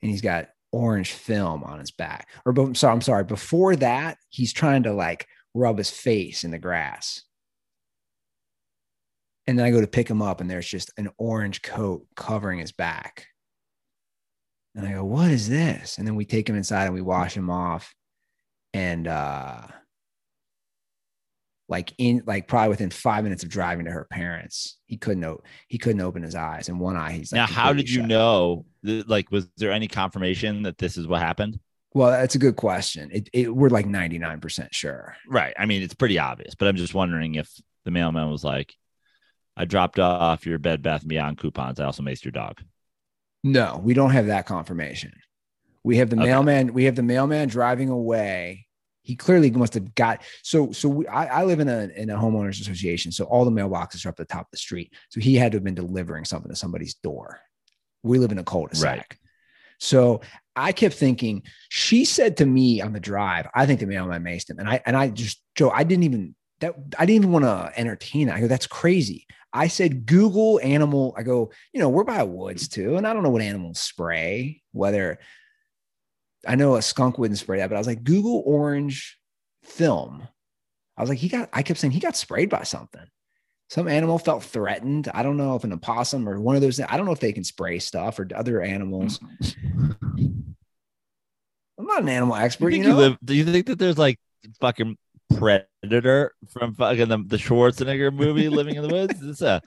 And 0.00 0.10
he's 0.10 0.22
got 0.22 0.48
orange 0.72 1.12
film 1.12 1.62
on 1.62 1.78
his 1.78 1.90
back. 1.90 2.28
Or 2.44 2.52
I'm 2.58 2.74
sorry, 2.74 2.92
I'm 2.94 3.00
sorry. 3.00 3.24
Before 3.24 3.76
that, 3.76 4.18
he's 4.30 4.52
trying 4.52 4.84
to 4.84 4.92
like 4.92 5.26
rub 5.52 5.78
his 5.78 5.90
face 5.90 6.42
in 6.44 6.50
the 6.50 6.58
grass. 6.58 7.22
And 9.46 9.58
then 9.58 9.66
I 9.66 9.70
go 9.70 9.80
to 9.80 9.86
pick 9.86 10.08
him 10.08 10.22
up, 10.22 10.40
and 10.40 10.50
there's 10.50 10.68
just 10.68 10.90
an 10.96 11.10
orange 11.18 11.62
coat 11.62 12.06
covering 12.16 12.58
his 12.60 12.72
back. 12.72 13.26
And 14.74 14.86
I 14.86 14.92
go, 14.92 15.04
What 15.04 15.30
is 15.30 15.48
this? 15.48 15.98
And 15.98 16.06
then 16.06 16.14
we 16.16 16.24
take 16.24 16.48
him 16.48 16.56
inside 16.56 16.86
and 16.86 16.94
we 16.94 17.02
wash 17.02 17.36
him 17.36 17.50
off. 17.50 17.94
And 18.72 19.06
uh 19.06 19.66
like 21.68 21.94
in 21.96 22.22
like 22.26 22.46
probably 22.46 22.68
within 22.70 22.90
five 22.90 23.24
minutes 23.24 23.42
of 23.42 23.48
driving 23.48 23.86
to 23.86 23.90
her 23.90 24.06
parents, 24.10 24.78
he 24.86 24.96
couldn't 24.96 25.24
o- 25.24 25.42
he 25.68 25.78
couldn't 25.78 26.00
open 26.02 26.22
his 26.22 26.34
eyes. 26.34 26.68
And 26.68 26.78
one 26.78 26.96
eye, 26.96 27.12
he's 27.12 27.32
like 27.32 27.38
now, 27.38 27.46
how 27.46 27.72
did 27.72 27.88
you 27.88 28.02
know? 28.02 28.66
th- 28.84 29.06
Like, 29.06 29.30
was 29.30 29.48
there 29.56 29.72
any 29.72 29.88
confirmation 29.88 30.64
that 30.64 30.76
this 30.76 30.96
is 30.98 31.06
what 31.06 31.20
happened? 31.22 31.58
Well, 31.94 32.10
that's 32.10 32.34
a 32.34 32.40
good 32.40 32.56
question. 32.56 33.10
It, 33.12 33.30
it 33.32 33.54
we're 33.54 33.68
like 33.68 33.86
99% 33.86 34.68
sure. 34.72 35.14
Right. 35.28 35.54
I 35.58 35.64
mean, 35.66 35.82
it's 35.82 35.94
pretty 35.94 36.18
obvious, 36.18 36.54
but 36.54 36.66
I'm 36.68 36.76
just 36.76 36.92
wondering 36.94 37.36
if 37.36 37.48
the 37.84 37.92
mailman 37.92 38.30
was 38.30 38.42
like, 38.44 38.74
I 39.56 39.64
dropped 39.64 39.98
off 39.98 40.46
your 40.46 40.58
Bed 40.58 40.82
Bath 40.82 41.02
and 41.02 41.08
Beyond 41.08 41.38
coupons. 41.38 41.78
I 41.80 41.84
also 41.84 42.02
maced 42.02 42.24
your 42.24 42.32
dog. 42.32 42.60
No, 43.42 43.80
we 43.82 43.94
don't 43.94 44.10
have 44.10 44.26
that 44.26 44.46
confirmation. 44.46 45.12
We 45.84 45.98
have 45.98 46.10
the 46.10 46.16
Okay. 46.16 46.26
mailman. 46.26 46.72
We 46.72 46.84
have 46.84 46.96
the 46.96 47.02
mailman 47.02 47.48
driving 47.48 47.90
away. 47.90 48.66
He 49.02 49.16
clearly 49.16 49.50
must 49.50 49.74
have 49.74 49.94
got 49.94 50.22
so. 50.42 50.72
So 50.72 50.88
we, 50.88 51.06
I, 51.06 51.40
I 51.40 51.44
live 51.44 51.60
in 51.60 51.68
a 51.68 51.90
in 51.94 52.08
a 52.08 52.16
homeowners 52.16 52.60
association, 52.60 53.12
so 53.12 53.24
all 53.26 53.44
the 53.44 53.50
mailboxes 53.50 54.06
are 54.06 54.08
up 54.08 54.18
at 54.18 54.28
the 54.28 54.32
top 54.32 54.46
of 54.46 54.50
the 54.50 54.56
street. 54.56 54.94
So 55.10 55.20
he 55.20 55.34
had 55.34 55.52
to 55.52 55.56
have 55.56 55.64
been 55.64 55.74
delivering 55.74 56.24
something 56.24 56.50
to 56.50 56.56
somebody's 56.56 56.94
door. 56.94 57.38
We 58.02 58.18
live 58.18 58.32
in 58.32 58.38
a 58.38 58.44
cul-de-sac. 58.44 58.96
Right. 58.96 59.18
So 59.78 60.22
I 60.56 60.72
kept 60.72 60.94
thinking. 60.94 61.42
She 61.68 62.06
said 62.06 62.38
to 62.38 62.46
me 62.46 62.80
on 62.80 62.94
the 62.94 63.00
drive, 63.00 63.46
"I 63.54 63.66
think 63.66 63.80
the 63.80 63.86
mailman 63.86 64.24
maced 64.24 64.48
him," 64.48 64.58
and 64.58 64.68
I 64.68 64.80
and 64.86 64.96
I 64.96 65.10
just 65.10 65.42
Joe, 65.54 65.68
I 65.68 65.84
didn't 65.84 66.04
even 66.04 66.34
that 66.60 66.74
I 66.98 67.04
didn't 67.04 67.24
even 67.24 67.32
want 67.32 67.44
to 67.44 67.72
entertain 67.78 68.30
it. 68.30 68.34
I 68.34 68.40
go, 68.40 68.48
"That's 68.48 68.66
crazy." 68.66 69.26
I 69.54 69.68
said, 69.68 70.04
Google 70.04 70.60
animal. 70.62 71.14
I 71.16 71.22
go, 71.22 71.52
you 71.72 71.80
know, 71.80 71.88
we're 71.88 72.02
by 72.02 72.24
woods 72.24 72.66
too. 72.66 72.96
And 72.96 73.06
I 73.06 73.12
don't 73.12 73.22
know 73.22 73.30
what 73.30 73.40
animals 73.40 73.78
spray, 73.78 74.62
whether 74.72 75.20
I 76.46 76.56
know 76.56 76.74
a 76.74 76.82
skunk 76.82 77.16
wouldn't 77.18 77.38
spray 77.38 77.58
that, 77.58 77.70
but 77.70 77.76
I 77.76 77.78
was 77.78 77.86
like, 77.86 78.02
Google 78.02 78.42
orange 78.44 79.16
film. 79.62 80.26
I 80.96 81.00
was 81.02 81.08
like, 81.08 81.20
he 81.20 81.28
got, 81.28 81.48
I 81.52 81.62
kept 81.62 81.78
saying 81.78 81.92
he 81.92 82.00
got 82.00 82.16
sprayed 82.16 82.50
by 82.50 82.64
something. 82.64 83.06
Some 83.70 83.88
animal 83.88 84.18
felt 84.18 84.42
threatened. 84.42 85.08
I 85.14 85.22
don't 85.22 85.36
know 85.36 85.54
if 85.54 85.64
an 85.64 85.72
opossum 85.72 86.28
or 86.28 86.40
one 86.40 86.56
of 86.56 86.62
those, 86.62 86.80
I 86.80 86.96
don't 86.96 87.06
know 87.06 87.12
if 87.12 87.20
they 87.20 87.32
can 87.32 87.44
spray 87.44 87.78
stuff 87.78 88.18
or 88.18 88.28
other 88.34 88.60
animals. 88.60 89.20
I'm 91.78 91.86
not 91.86 92.02
an 92.02 92.08
animal 92.08 92.36
You 92.36 92.42
expert, 92.42 92.70
you, 92.70 92.76
think 92.76 92.84
you, 92.84 92.90
know. 92.90 92.98
live? 92.98 93.18
Do 93.24 93.34
you 93.34 93.44
think 93.44 93.66
that 93.66 93.78
there's 93.78 93.98
like 93.98 94.18
fucking 94.60 94.96
predator 95.36 96.34
from 96.50 96.74
fucking 96.74 97.08
the, 97.08 97.24
the 97.26 97.36
Schwarzenegger 97.36 98.12
movie, 98.12 98.48
Living 98.48 98.76
in 98.76 98.82
the 98.82 98.88
Woods? 98.88 99.20
Is 99.20 99.38
this 99.38 99.42
a 99.42 99.62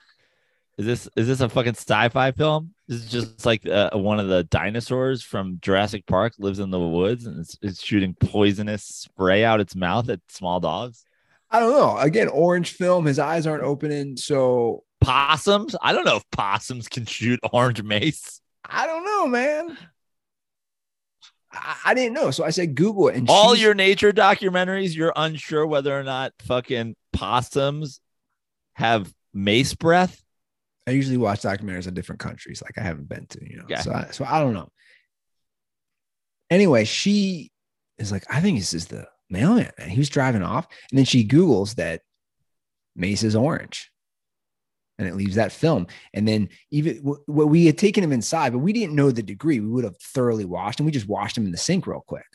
is 0.77 0.85
this 0.85 1.09
is 1.15 1.27
this 1.27 1.41
a 1.41 1.49
fucking 1.49 1.75
sci-fi 1.75 2.31
film? 2.31 2.73
This 2.87 3.03
is 3.03 3.11
just 3.11 3.45
like 3.45 3.67
uh, 3.67 3.91
one 3.93 4.19
of 4.19 4.27
the 4.27 4.43
dinosaurs 4.45 5.23
from 5.23 5.59
Jurassic 5.61 6.05
Park 6.05 6.33
lives 6.39 6.59
in 6.59 6.69
the 6.69 6.79
woods 6.79 7.25
and 7.25 7.39
it's, 7.39 7.57
it's 7.61 7.83
shooting 7.83 8.15
poisonous 8.19 8.83
spray 8.83 9.43
out 9.43 9.59
its 9.59 9.75
mouth 9.75 10.09
at 10.09 10.19
small 10.29 10.59
dogs. 10.59 11.03
I 11.49 11.59
don't 11.59 11.71
know. 11.71 11.97
Again, 11.97 12.27
orange 12.27 12.71
film, 12.71 13.05
his 13.05 13.19
eyes 13.19 13.47
aren't 13.47 13.63
opening. 13.63 14.17
So 14.17 14.83
Possums? 14.99 15.75
I 15.81 15.93
don't 15.93 16.05
know 16.05 16.17
if 16.17 16.29
possums 16.31 16.87
can 16.87 17.05
shoot 17.05 17.39
orange 17.53 17.83
mace. 17.83 18.41
I 18.65 18.87
don't 18.87 19.05
know, 19.05 19.27
man. 19.27 19.77
I, 21.85 21.93
didn't 21.93 22.13
know. 22.13 22.31
So 22.31 22.43
I 22.43 22.49
said 22.49 22.75
Google 22.75 23.07
it. 23.09 23.15
And 23.15 23.29
All 23.29 23.55
your 23.55 23.73
nature 23.73 24.11
documentaries, 24.11 24.95
you're 24.95 25.13
unsure 25.15 25.65
whether 25.65 25.97
or 25.97 26.03
not 26.03 26.33
fucking 26.41 26.95
possums 27.13 27.99
have 28.73 29.11
mace 29.33 29.73
breath. 29.73 30.21
I 30.87 30.91
usually 30.91 31.17
watch 31.17 31.41
documentaries 31.41 31.87
on 31.87 31.93
different 31.93 32.19
countries, 32.19 32.61
like 32.61 32.77
I 32.77 32.81
haven't 32.81 33.09
been 33.09 33.27
to, 33.27 33.49
you 33.49 33.57
know. 33.57 33.65
Yeah. 33.67 33.81
So 33.81 33.91
I, 33.91 34.07
so 34.11 34.25
I 34.25 34.39
don't 34.39 34.53
know. 34.53 34.69
Anyway, 36.49 36.85
she 36.85 37.51
is 37.97 38.11
like, 38.11 38.23
I 38.29 38.39
think 38.39 38.57
this 38.57 38.73
is 38.73 38.87
the 38.87 39.07
mailman, 39.29 39.71
and 39.77 39.91
he 39.91 39.97
was 39.97 40.09
driving 40.09 40.43
off, 40.43 40.67
and 40.89 40.97
then 40.97 41.05
she 41.05 41.27
Googles 41.27 41.75
that 41.75 42.01
Mace 42.95 43.23
is 43.23 43.35
orange, 43.35 43.91
and 44.97 45.07
it 45.07 45.15
leaves 45.15 45.35
that 45.35 45.51
film. 45.51 45.87
And 46.13 46.27
then 46.27 46.49
even 46.71 46.97
what 46.97 47.49
we 47.49 47.65
had 47.65 47.77
taken 47.77 48.03
him 48.03 48.11
inside, 48.11 48.51
but 48.51 48.59
we 48.59 48.73
didn't 48.73 48.95
know 48.95 49.11
the 49.11 49.23
degree. 49.23 49.59
We 49.59 49.67
would 49.67 49.83
have 49.83 49.97
thoroughly 49.97 50.45
washed 50.45 50.79
him. 50.79 50.85
We 50.85 50.91
just 50.91 51.07
washed 51.07 51.37
him 51.37 51.45
in 51.45 51.51
the 51.51 51.57
sink 51.57 51.87
real 51.87 52.03
quick. 52.05 52.25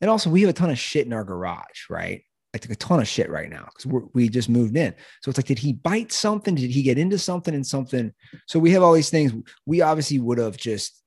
And 0.00 0.10
also, 0.10 0.30
we 0.30 0.42
have 0.42 0.50
a 0.50 0.54
ton 0.54 0.70
of 0.70 0.78
shit 0.78 1.06
in 1.06 1.12
our 1.12 1.24
garage, 1.24 1.90
right? 1.90 2.22
Like 2.54 2.70
a 2.70 2.76
ton 2.76 3.00
of 3.00 3.08
shit 3.08 3.30
right 3.30 3.50
now 3.50 3.68
because 3.76 4.08
we 4.14 4.28
just 4.28 4.48
moved 4.48 4.76
in. 4.76 4.94
So 5.22 5.28
it's 5.28 5.38
like, 5.38 5.46
did 5.46 5.58
he 5.58 5.72
bite 5.72 6.12
something? 6.12 6.54
Did 6.54 6.70
he 6.70 6.82
get 6.82 6.98
into 6.98 7.18
something 7.18 7.54
and 7.54 7.66
something? 7.66 8.12
So 8.46 8.58
we 8.58 8.70
have 8.72 8.82
all 8.82 8.94
these 8.94 9.10
things. 9.10 9.32
We 9.66 9.80
obviously 9.80 10.18
would 10.18 10.38
have 10.38 10.56
just 10.56 11.02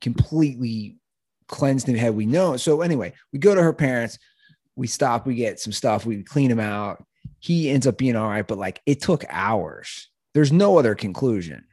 completely 0.00 0.98
cleansed 1.48 1.88
him 1.88 1.96
had 1.96 2.14
we 2.14 2.26
known. 2.26 2.58
So 2.58 2.82
anyway, 2.82 3.12
we 3.32 3.38
go 3.38 3.54
to 3.54 3.62
her 3.62 3.72
parents, 3.72 4.18
we 4.76 4.86
stop, 4.86 5.26
we 5.26 5.34
get 5.34 5.60
some 5.60 5.72
stuff, 5.72 6.06
we 6.06 6.22
clean 6.22 6.50
him 6.50 6.60
out. 6.60 7.04
He 7.44 7.68
ends 7.68 7.86
up 7.86 7.98
being 7.98 8.16
all 8.16 8.26
right, 8.26 8.46
but 8.46 8.56
like 8.56 8.80
it 8.86 9.02
took 9.02 9.22
hours. 9.28 10.08
There's 10.32 10.50
no 10.50 10.78
other 10.78 10.94
conclusion 10.94 11.66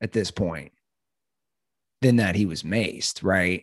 at 0.00 0.10
this 0.10 0.32
point 0.32 0.72
than 2.00 2.16
that 2.16 2.34
he 2.34 2.44
was 2.44 2.64
maced, 2.64 3.22
right? 3.22 3.62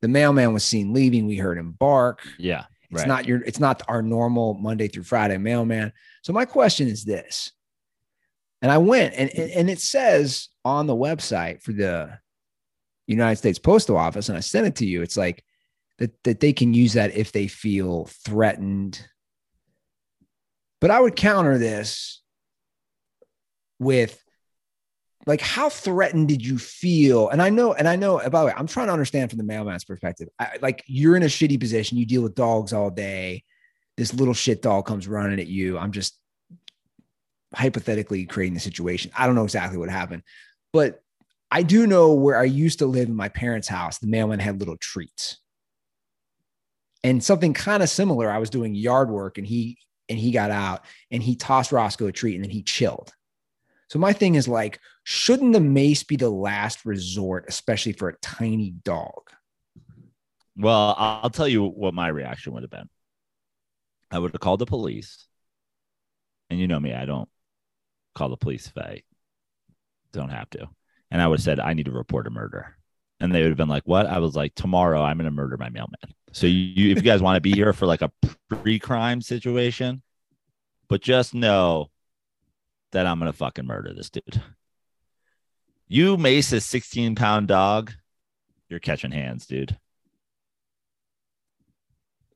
The 0.00 0.08
mailman 0.08 0.54
was 0.54 0.64
seen 0.64 0.94
leaving. 0.94 1.26
We 1.26 1.36
heard 1.36 1.58
him 1.58 1.72
bark. 1.72 2.22
Yeah. 2.38 2.64
It's 2.90 3.00
right. 3.00 3.06
not 3.06 3.26
your, 3.26 3.42
it's 3.42 3.60
not 3.60 3.82
our 3.86 4.00
normal 4.00 4.54
Monday 4.54 4.88
through 4.88 5.02
Friday 5.02 5.36
mailman. 5.36 5.92
So 6.22 6.32
my 6.32 6.46
question 6.46 6.88
is 6.88 7.04
this. 7.04 7.52
And 8.62 8.72
I 8.72 8.78
went 8.78 9.12
and, 9.14 9.28
and, 9.36 9.50
and 9.50 9.70
it 9.70 9.78
says 9.78 10.48
on 10.64 10.86
the 10.86 10.96
website 10.96 11.60
for 11.62 11.72
the 11.72 12.18
United 13.06 13.36
States 13.36 13.58
Postal 13.58 13.98
Office, 13.98 14.30
and 14.30 14.38
I 14.38 14.40
sent 14.40 14.66
it 14.66 14.76
to 14.76 14.86
you. 14.86 15.02
It's 15.02 15.18
like 15.18 15.44
that, 15.98 16.12
that 16.24 16.40
they 16.40 16.54
can 16.54 16.72
use 16.72 16.94
that 16.94 17.14
if 17.14 17.30
they 17.30 17.46
feel 17.46 18.06
threatened. 18.24 19.06
But 20.82 20.90
I 20.90 21.00
would 21.00 21.16
counter 21.16 21.56
this 21.56 22.20
with 23.78 24.22
like 25.24 25.40
how 25.40 25.70
threatened 25.70 26.28
did 26.28 26.44
you 26.44 26.58
feel? 26.58 27.28
And 27.30 27.40
i 27.40 27.48
know 27.48 27.72
and 27.72 27.88
i 27.88 27.96
know 27.96 28.18
by 28.28 28.40
the 28.40 28.46
way 28.46 28.52
i'm 28.56 28.66
trying 28.66 28.88
to 28.88 28.92
understand 28.92 29.30
from 29.30 29.38
the 29.38 29.44
mailman's 29.44 29.84
perspective. 29.84 30.28
I, 30.38 30.58
like 30.60 30.82
you're 30.86 31.16
in 31.16 31.22
a 31.22 31.26
shitty 31.26 31.58
position. 31.58 31.96
You 31.96 32.04
deal 32.04 32.22
with 32.22 32.34
dogs 32.34 32.74
all 32.74 32.90
day. 32.90 33.44
This 33.96 34.12
little 34.12 34.34
shit 34.34 34.60
dog 34.60 34.84
comes 34.84 35.08
running 35.08 35.40
at 35.40 35.46
you. 35.46 35.78
I'm 35.78 35.92
just 35.92 36.18
hypothetically 37.54 38.26
creating 38.26 38.54
the 38.54 38.60
situation. 38.60 39.12
I 39.16 39.26
don't 39.26 39.36
know 39.36 39.44
exactly 39.44 39.78
what 39.78 39.88
happened 39.88 40.24
but 40.72 41.02
i 41.50 41.62
do 41.62 41.86
know 41.86 42.14
where 42.14 42.38
i 42.38 42.44
used 42.44 42.80
to 42.80 42.86
live 42.86 43.08
in 43.08 43.14
my 43.14 43.28
parents 43.28 43.68
house 43.68 43.98
the 43.98 44.06
mailman 44.06 44.40
had 44.40 44.58
little 44.58 44.76
treats. 44.76 45.38
And 47.04 47.22
something 47.22 47.54
kind 47.54 47.82
of 47.82 47.88
similar 47.88 48.30
i 48.30 48.38
was 48.38 48.50
doing 48.50 48.74
yard 48.74 49.10
work 49.10 49.38
and 49.38 49.46
he 49.46 49.78
and 50.08 50.18
he 50.18 50.30
got 50.30 50.50
out 50.50 50.84
and 51.10 51.22
he 51.22 51.36
tossed 51.36 51.72
roscoe 51.72 52.06
a 52.06 52.12
treat 52.12 52.34
and 52.34 52.44
then 52.44 52.50
he 52.50 52.62
chilled 52.62 53.12
so 53.92 53.98
my 53.98 54.14
thing 54.14 54.36
is 54.36 54.48
like, 54.48 54.80
shouldn't 55.04 55.52
the 55.52 55.60
mace 55.60 56.02
be 56.02 56.16
the 56.16 56.30
last 56.30 56.86
resort, 56.86 57.44
especially 57.46 57.92
for 57.92 58.08
a 58.08 58.16
tiny 58.22 58.70
dog? 58.70 59.28
Well, 60.56 60.94
I'll 60.96 61.28
tell 61.28 61.46
you 61.46 61.66
what 61.66 61.92
my 61.92 62.08
reaction 62.08 62.54
would 62.54 62.62
have 62.62 62.70
been. 62.70 62.88
I 64.10 64.18
would 64.18 64.32
have 64.32 64.40
called 64.40 64.60
the 64.60 64.66
police. 64.66 65.26
And 66.48 66.58
you 66.58 66.68
know 66.68 66.80
me, 66.80 66.94
I 66.94 67.04
don't 67.04 67.28
call 68.14 68.30
the 68.30 68.38
police 68.38 68.66
if 68.66 68.78
I 68.78 69.02
don't 70.14 70.30
have 70.30 70.48
to. 70.50 70.70
And 71.10 71.20
I 71.20 71.26
would 71.26 71.40
have 71.40 71.44
said, 71.44 71.60
I 71.60 71.74
need 71.74 71.84
to 71.84 71.92
report 71.92 72.26
a 72.26 72.30
murder. 72.30 72.74
And 73.22 73.32
they 73.32 73.40
would 73.40 73.50
have 73.50 73.56
been 73.56 73.68
like, 73.68 73.84
What? 73.84 74.06
I 74.06 74.18
was 74.18 74.34
like, 74.34 74.54
Tomorrow 74.54 75.00
I'm 75.02 75.16
going 75.16 75.24
to 75.24 75.30
murder 75.30 75.56
my 75.56 75.70
mailman. 75.70 75.96
So 76.32 76.46
you, 76.46 76.90
if 76.90 76.96
you 76.98 77.02
guys 77.02 77.22
want 77.22 77.36
to 77.36 77.40
be 77.40 77.52
here 77.52 77.72
for 77.72 77.86
like 77.86 78.02
a 78.02 78.10
pre 78.48 78.78
crime 78.78 79.22
situation, 79.22 80.02
but 80.88 81.00
just 81.00 81.32
know 81.32 81.90
that 82.90 83.06
I'm 83.06 83.18
going 83.18 83.30
to 83.30 83.36
fucking 83.36 83.66
murder 83.66 83.94
this 83.94 84.10
dude. 84.10 84.42
You 85.88 86.16
mace 86.16 86.52
a 86.52 86.60
16 86.60 87.14
pound 87.14 87.48
dog, 87.48 87.92
you're 88.68 88.80
catching 88.80 89.12
hands, 89.12 89.46
dude. 89.46 89.78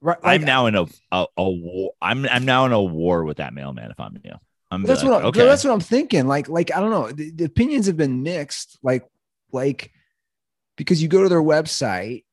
Right. 0.01 0.19
I'm 0.23 0.45
now 0.45 0.67
in 0.67 0.77
a, 0.77 0.85
a 1.11 1.27
a 1.37 1.51
war. 1.51 1.93
I'm 2.01 2.27
I'm 2.27 2.45
now 2.45 2.67
in 2.67 2.73
a 2.73 2.83
war 2.83 3.25
with 3.25 3.39
that 3.39 3.55
mailman. 3.55 3.91
If 3.91 3.99
I'm 3.99 4.19
you, 4.23 4.33
I'm 4.71 4.83
that's 4.83 5.03
like, 5.03 5.11
what 5.11 5.21
I'm, 5.23 5.27
okay. 5.29 5.45
that's 5.45 5.65
what 5.65 5.73
I'm 5.73 5.81
thinking. 5.81 6.29
Like, 6.29 6.49
like 6.49 6.71
I 6.73 6.81
don't 6.81 6.91
know. 6.91 7.11
The, 7.11 7.31
the 7.31 7.45
opinions 7.45 7.87
have 7.87 7.97
been 7.97 8.23
mixed. 8.23 8.79
Like, 8.83 9.09
like 9.53 9.91
because 10.77 11.03
you 11.03 11.09
go 11.09 11.23
to 11.23 11.29
their 11.29 11.43
website, 11.43 12.25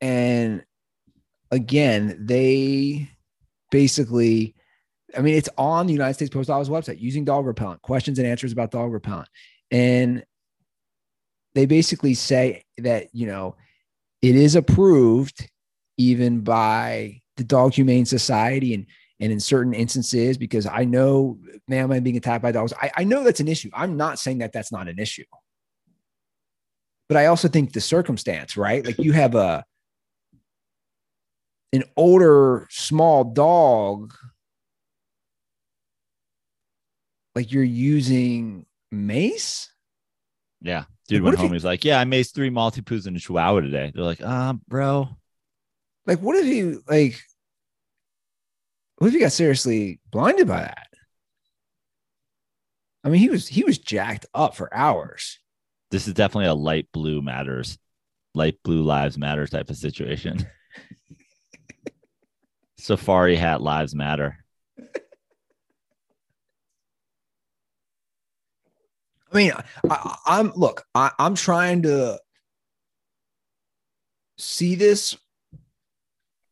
and 0.00 0.64
again, 1.50 2.24
they 2.26 3.10
basically 3.70 4.54
I 5.16 5.22
mean, 5.22 5.34
it's 5.34 5.48
on 5.58 5.86
the 5.86 5.92
United 5.92 6.14
States 6.14 6.30
Post 6.30 6.50
Office 6.50 6.68
website 6.68 7.00
using 7.00 7.24
dog 7.24 7.46
repellent, 7.46 7.82
questions 7.82 8.18
and 8.18 8.26
answers 8.26 8.52
about 8.52 8.70
dog 8.70 8.92
repellent. 8.92 9.28
And 9.70 10.24
they 11.54 11.66
basically 11.66 12.14
say 12.14 12.64
that, 12.78 13.08
you 13.12 13.26
know, 13.26 13.56
it 14.22 14.36
is 14.36 14.54
approved 14.54 15.48
even 15.96 16.40
by 16.40 17.20
the 17.36 17.44
Dog 17.44 17.74
Humane 17.74 18.06
Society 18.06 18.74
and 18.74 18.86
and 19.22 19.30
in 19.30 19.38
certain 19.38 19.74
instances, 19.74 20.38
because 20.38 20.64
I 20.64 20.84
know 20.86 21.38
mailman 21.68 22.02
being 22.02 22.16
attacked 22.16 22.42
by 22.42 22.52
dogs, 22.52 22.72
I, 22.80 22.90
I 22.96 23.04
know 23.04 23.22
that's 23.22 23.40
an 23.40 23.48
issue. 23.48 23.68
I'm 23.74 23.98
not 23.98 24.18
saying 24.18 24.38
that 24.38 24.50
that's 24.50 24.72
not 24.72 24.88
an 24.88 24.98
issue. 24.98 25.24
But 27.10 27.16
I 27.16 27.26
also 27.26 27.48
think 27.48 27.72
the 27.72 27.80
circumstance, 27.80 28.56
right? 28.56 28.86
Like 28.86 29.00
you 29.00 29.10
have 29.10 29.34
a 29.34 29.64
an 31.72 31.82
older 31.96 32.68
small 32.70 33.24
dog 33.24 34.14
like 37.34 37.50
you're 37.50 37.64
using 37.64 38.64
mace 38.92 39.72
Yeah. 40.60 40.84
Dude, 41.08 41.24
Like, 41.24 41.36
when 41.36 41.50
homie's 41.50 41.64
like, 41.64 41.84
yeah, 41.84 41.98
I 41.98 42.04
maced 42.04 42.32
three 42.32 42.50
Maltipoos 42.50 43.08
and 43.08 43.16
a 43.16 43.20
Chihuahua 43.20 43.58
today. 43.60 43.90
They're 43.92 44.04
like, 44.04 44.20
uh, 44.22 44.52
bro. 44.68 45.08
like 46.06 46.20
what 46.20 46.36
if 46.36 46.46
you 46.46 46.80
like 46.88 47.20
what 48.98 49.08
if 49.08 49.14
you 49.14 49.20
got 49.20 49.32
seriously 49.32 49.98
blinded 50.12 50.46
by 50.46 50.60
that 50.60 50.86
i 53.02 53.08
mean 53.08 53.20
he 53.20 53.30
was 53.30 53.48
he 53.48 53.64
was 53.64 53.78
jacked 53.78 54.26
up 54.32 54.54
for 54.54 54.72
hours 54.72 55.40
This 55.90 56.06
is 56.06 56.14
definitely 56.14 56.46
a 56.46 56.54
light 56.54 56.88
blue 56.92 57.20
matters, 57.20 57.78
light 58.34 58.58
blue 58.62 58.82
lives 58.82 59.18
matter 59.18 59.46
type 59.46 59.70
of 59.70 59.76
situation. 59.76 60.46
Safari 62.78 63.36
hat 63.36 63.60
lives 63.60 63.94
matter. 63.94 64.38
i 69.32 69.36
mean 69.36 69.52
I, 69.88 70.16
i'm 70.26 70.52
look 70.56 70.84
I, 70.94 71.10
i'm 71.18 71.34
trying 71.34 71.82
to 71.82 72.18
see 74.38 74.74
this 74.74 75.16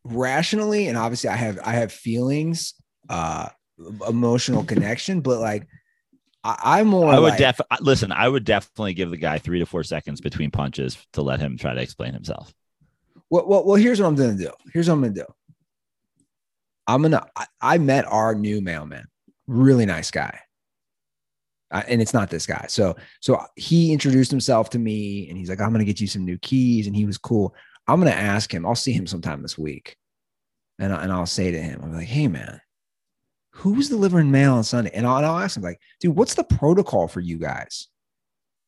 rationally 0.05 0.87
and 0.87 0.97
obviously 0.97 1.31
i 1.31 1.37
have 1.37 1.59
i 1.65 1.73
have 1.73 1.93
feelings 1.93 2.75
uh 3.09 3.49
emotional 4.09 4.65
connection 4.65 5.21
but 5.21 5.41
like 5.41 5.67
I, 6.45 6.81
i'm 6.81 6.87
more 6.89 7.13
I 7.13 7.19
would 7.19 7.31
like, 7.31 7.39
def 7.39 7.61
listen. 7.81 8.13
I 8.13 8.29
would 8.29 8.45
definitely 8.45 8.95
give 8.95 9.11
the 9.11 9.17
guy 9.17 9.39
three 9.39 9.59
to 9.59 9.67
four 9.67 9.83
seconds 9.83 10.21
between 10.21 10.51
punches 10.51 10.97
to 11.15 11.23
let 11.23 11.41
him 11.41 11.59
try 11.59 11.75
to 11.75 11.81
explain 11.81 12.15
himself. 12.15 12.55
Well, 13.31 13.47
well, 13.47 13.65
well, 13.67 13.77
here's 13.77 14.01
what 14.01 14.07
I'm 14.07 14.15
gonna 14.15 14.37
do. 14.37 14.51
Here's 14.73 14.89
what 14.89 14.95
I'm 14.95 15.01
gonna 15.03 15.15
do. 15.15 15.25
I'm 16.87 17.03
gonna. 17.03 17.27
I, 17.37 17.47
I 17.61 17.79
met 17.79 18.07
our 18.07 18.35
new 18.35 18.61
mailman, 18.61 19.05
really 19.47 19.85
nice 19.85 20.11
guy, 20.11 20.39
uh, 21.71 21.83
and 21.87 22.01
it's 22.01 22.15
not 22.15 22.31
this 22.31 22.47
guy. 22.47 22.67
So, 22.69 22.97
so 23.21 23.39
he 23.57 23.93
introduced 23.93 24.31
himself 24.31 24.71
to 24.71 24.79
me, 24.79 25.29
and 25.29 25.37
he's 25.37 25.51
like, 25.51 25.61
"I'm 25.61 25.73
gonna 25.73 25.85
get 25.85 26.01
you 26.01 26.07
some 26.07 26.25
new 26.25 26.39
keys," 26.39 26.87
and 26.87 26.97
he 26.97 27.05
was 27.05 27.19
cool. 27.19 27.55
I'm 27.87 27.99
gonna 28.01 28.13
ask 28.13 28.53
him. 28.53 28.65
I'll 28.65 28.75
see 28.75 28.93
him 28.93 29.07
sometime 29.07 29.43
this 29.43 29.59
week, 29.59 29.97
and 30.79 30.93
I- 30.93 31.03
and 31.03 31.13
I'll 31.13 31.27
say 31.27 31.51
to 31.51 31.61
him, 31.61 31.81
I'm 31.83 31.93
like, 31.93 32.07
"Hey, 32.07 32.29
man, 32.29 32.61
who's 33.59 33.89
delivering 33.89 34.31
mail 34.31 34.55
on 34.55 34.65
Sunday?" 34.65 34.91
And 34.95 35.07
I'll, 35.07 35.19
and 35.19 35.27
I'll 35.27 35.39
ask 35.39 35.57
him 35.57 35.63
like, 35.63 35.81
"Dude, 36.01 36.17
what's 36.17 36.35
the 36.35 36.45
protocol 36.45 37.09
for 37.09 37.21
you 37.21 37.39
guys?" 37.39 37.89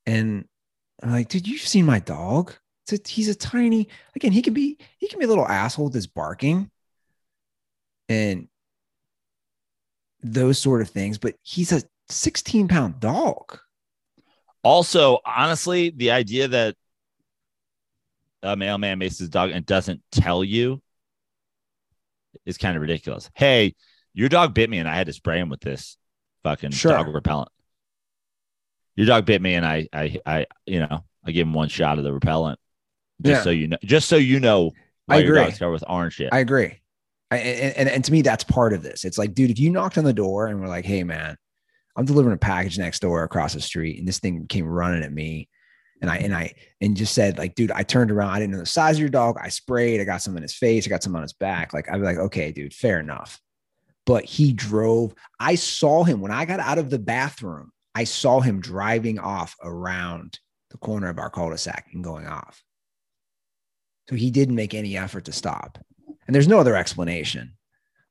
And 0.06 0.46
I'm 1.02 1.12
like, 1.12 1.28
"Dude, 1.28 1.46
you've 1.48 1.62
seen 1.62 1.86
my 1.86 2.00
dog." 2.00 2.54
A, 2.92 2.98
he's 3.06 3.28
a 3.28 3.36
tiny 3.36 3.86
again 4.16 4.32
he 4.32 4.42
can 4.42 4.52
be 4.52 4.76
he 4.98 5.06
can 5.06 5.20
be 5.20 5.24
a 5.24 5.28
little 5.28 5.46
asshole 5.46 5.92
his 5.92 6.08
barking 6.08 6.70
and 8.08 8.48
those 10.22 10.58
sort 10.58 10.82
of 10.82 10.90
things 10.90 11.18
but 11.18 11.36
he's 11.42 11.72
a 11.72 11.82
16 12.08 12.68
pound 12.68 12.98
dog 13.00 13.58
Also, 14.62 15.18
honestly, 15.24 15.90
the 15.90 16.10
idea 16.10 16.48
that 16.48 16.76
a 18.42 18.56
mailman 18.56 18.98
makes 18.98 19.18
his 19.18 19.28
dog 19.28 19.50
and 19.50 19.64
doesn't 19.66 20.02
tell 20.12 20.42
you 20.44 20.80
is 22.46 22.58
kind 22.58 22.76
of 22.76 22.82
ridiculous. 22.82 23.30
Hey, 23.34 23.74
your 24.14 24.28
dog 24.28 24.54
bit 24.54 24.68
me 24.70 24.78
and 24.78 24.88
I 24.88 24.94
had 24.96 25.06
to 25.06 25.12
spray 25.12 25.38
him 25.38 25.48
with 25.48 25.60
this 25.60 25.96
fucking 26.42 26.70
Sure. 26.72 26.92
dog 26.92 27.14
repellent. 27.14 27.48
Your 28.96 29.06
dog 29.06 29.24
bit 29.24 29.40
me 29.40 29.54
and 29.54 29.64
I, 29.64 29.88
I, 29.92 30.18
I, 30.26 30.46
you 30.66 30.80
know, 30.80 31.04
I 31.24 31.32
gave 31.32 31.46
him 31.46 31.54
one 31.54 31.68
shot 31.68 31.98
of 31.98 32.04
the 32.04 32.12
repellent 32.12 32.58
just 33.22 33.38
Yeah. 33.40 33.42
so 33.44 33.50
you 33.50 33.68
know, 33.68 33.76
just 33.84 34.08
so 34.08 34.16
you 34.16 34.40
know 34.40 34.72
why 35.06 35.16
I 35.16 35.18
your 35.18 35.34
agree. 35.34 35.44
dog's 35.44 35.58
covered 35.58 35.72
with 35.72 35.84
orange 35.88 36.14
shit. 36.14 36.30
i 36.32 36.38
agree 36.38 36.80
I, 37.30 37.36
and, 37.36 37.76
and, 37.76 37.88
and 37.90 38.04
to 38.04 38.12
me 38.12 38.22
that's 38.22 38.44
part 38.44 38.72
of 38.72 38.82
this 38.82 39.04
it's 39.04 39.18
like 39.18 39.34
dude 39.34 39.50
if 39.50 39.58
you 39.58 39.68
knocked 39.70 39.98
on 39.98 40.04
the 40.04 40.12
door 40.14 40.46
and 40.46 40.58
we're 40.60 40.68
like 40.68 40.86
hey 40.86 41.04
man 41.04 41.36
i'm 41.96 42.06
delivering 42.06 42.34
a 42.34 42.38
package 42.38 42.78
next 42.78 43.00
door 43.00 43.22
across 43.22 43.52
the 43.52 43.60
street 43.60 43.98
and 43.98 44.08
this 44.08 44.18
thing 44.20 44.46
came 44.46 44.64
running 44.66 45.02
at 45.02 45.12
me 45.12 45.48
and 46.00 46.10
i 46.10 46.16
and 46.16 46.34
i 46.34 46.54
and 46.80 46.96
just 46.96 47.12
said 47.14 47.36
like 47.36 47.54
dude 47.54 47.70
i 47.72 47.82
turned 47.82 48.10
around 48.10 48.30
i 48.30 48.38
didn't 48.38 48.52
know 48.52 48.58
the 48.58 48.64
size 48.66 48.96
of 48.96 49.00
your 49.00 49.08
dog 49.10 49.36
i 49.42 49.48
sprayed 49.50 50.00
i 50.00 50.04
got 50.04 50.22
some 50.22 50.34
in 50.38 50.42
his 50.42 50.54
face 50.54 50.86
i 50.86 50.88
got 50.88 51.02
some 51.02 51.14
on 51.14 51.20
his 51.22 51.34
back 51.34 51.74
like 51.74 51.90
i'd 51.90 51.98
be 51.98 52.04
like 52.04 52.16
okay 52.16 52.50
dude 52.52 52.72
fair 52.72 52.98
enough 53.00 53.38
but 54.06 54.24
he 54.24 54.52
drove 54.52 55.14
i 55.38 55.54
saw 55.54 56.04
him 56.04 56.20
when 56.20 56.32
i 56.32 56.44
got 56.44 56.60
out 56.60 56.78
of 56.78 56.90
the 56.90 56.98
bathroom 56.98 57.70
i 57.94 58.04
saw 58.04 58.40
him 58.40 58.60
driving 58.60 59.18
off 59.18 59.56
around 59.62 60.38
the 60.70 60.78
corner 60.78 61.08
of 61.08 61.18
our 61.18 61.30
cul-de-sac 61.30 61.88
and 61.92 62.02
going 62.02 62.26
off. 62.26 62.62
So 64.08 64.16
he 64.16 64.30
didn't 64.30 64.54
make 64.54 64.74
any 64.74 64.96
effort 64.96 65.26
to 65.26 65.32
stop. 65.32 65.78
And 66.26 66.34
there's 66.34 66.48
no 66.48 66.58
other 66.58 66.76
explanation. 66.76 67.56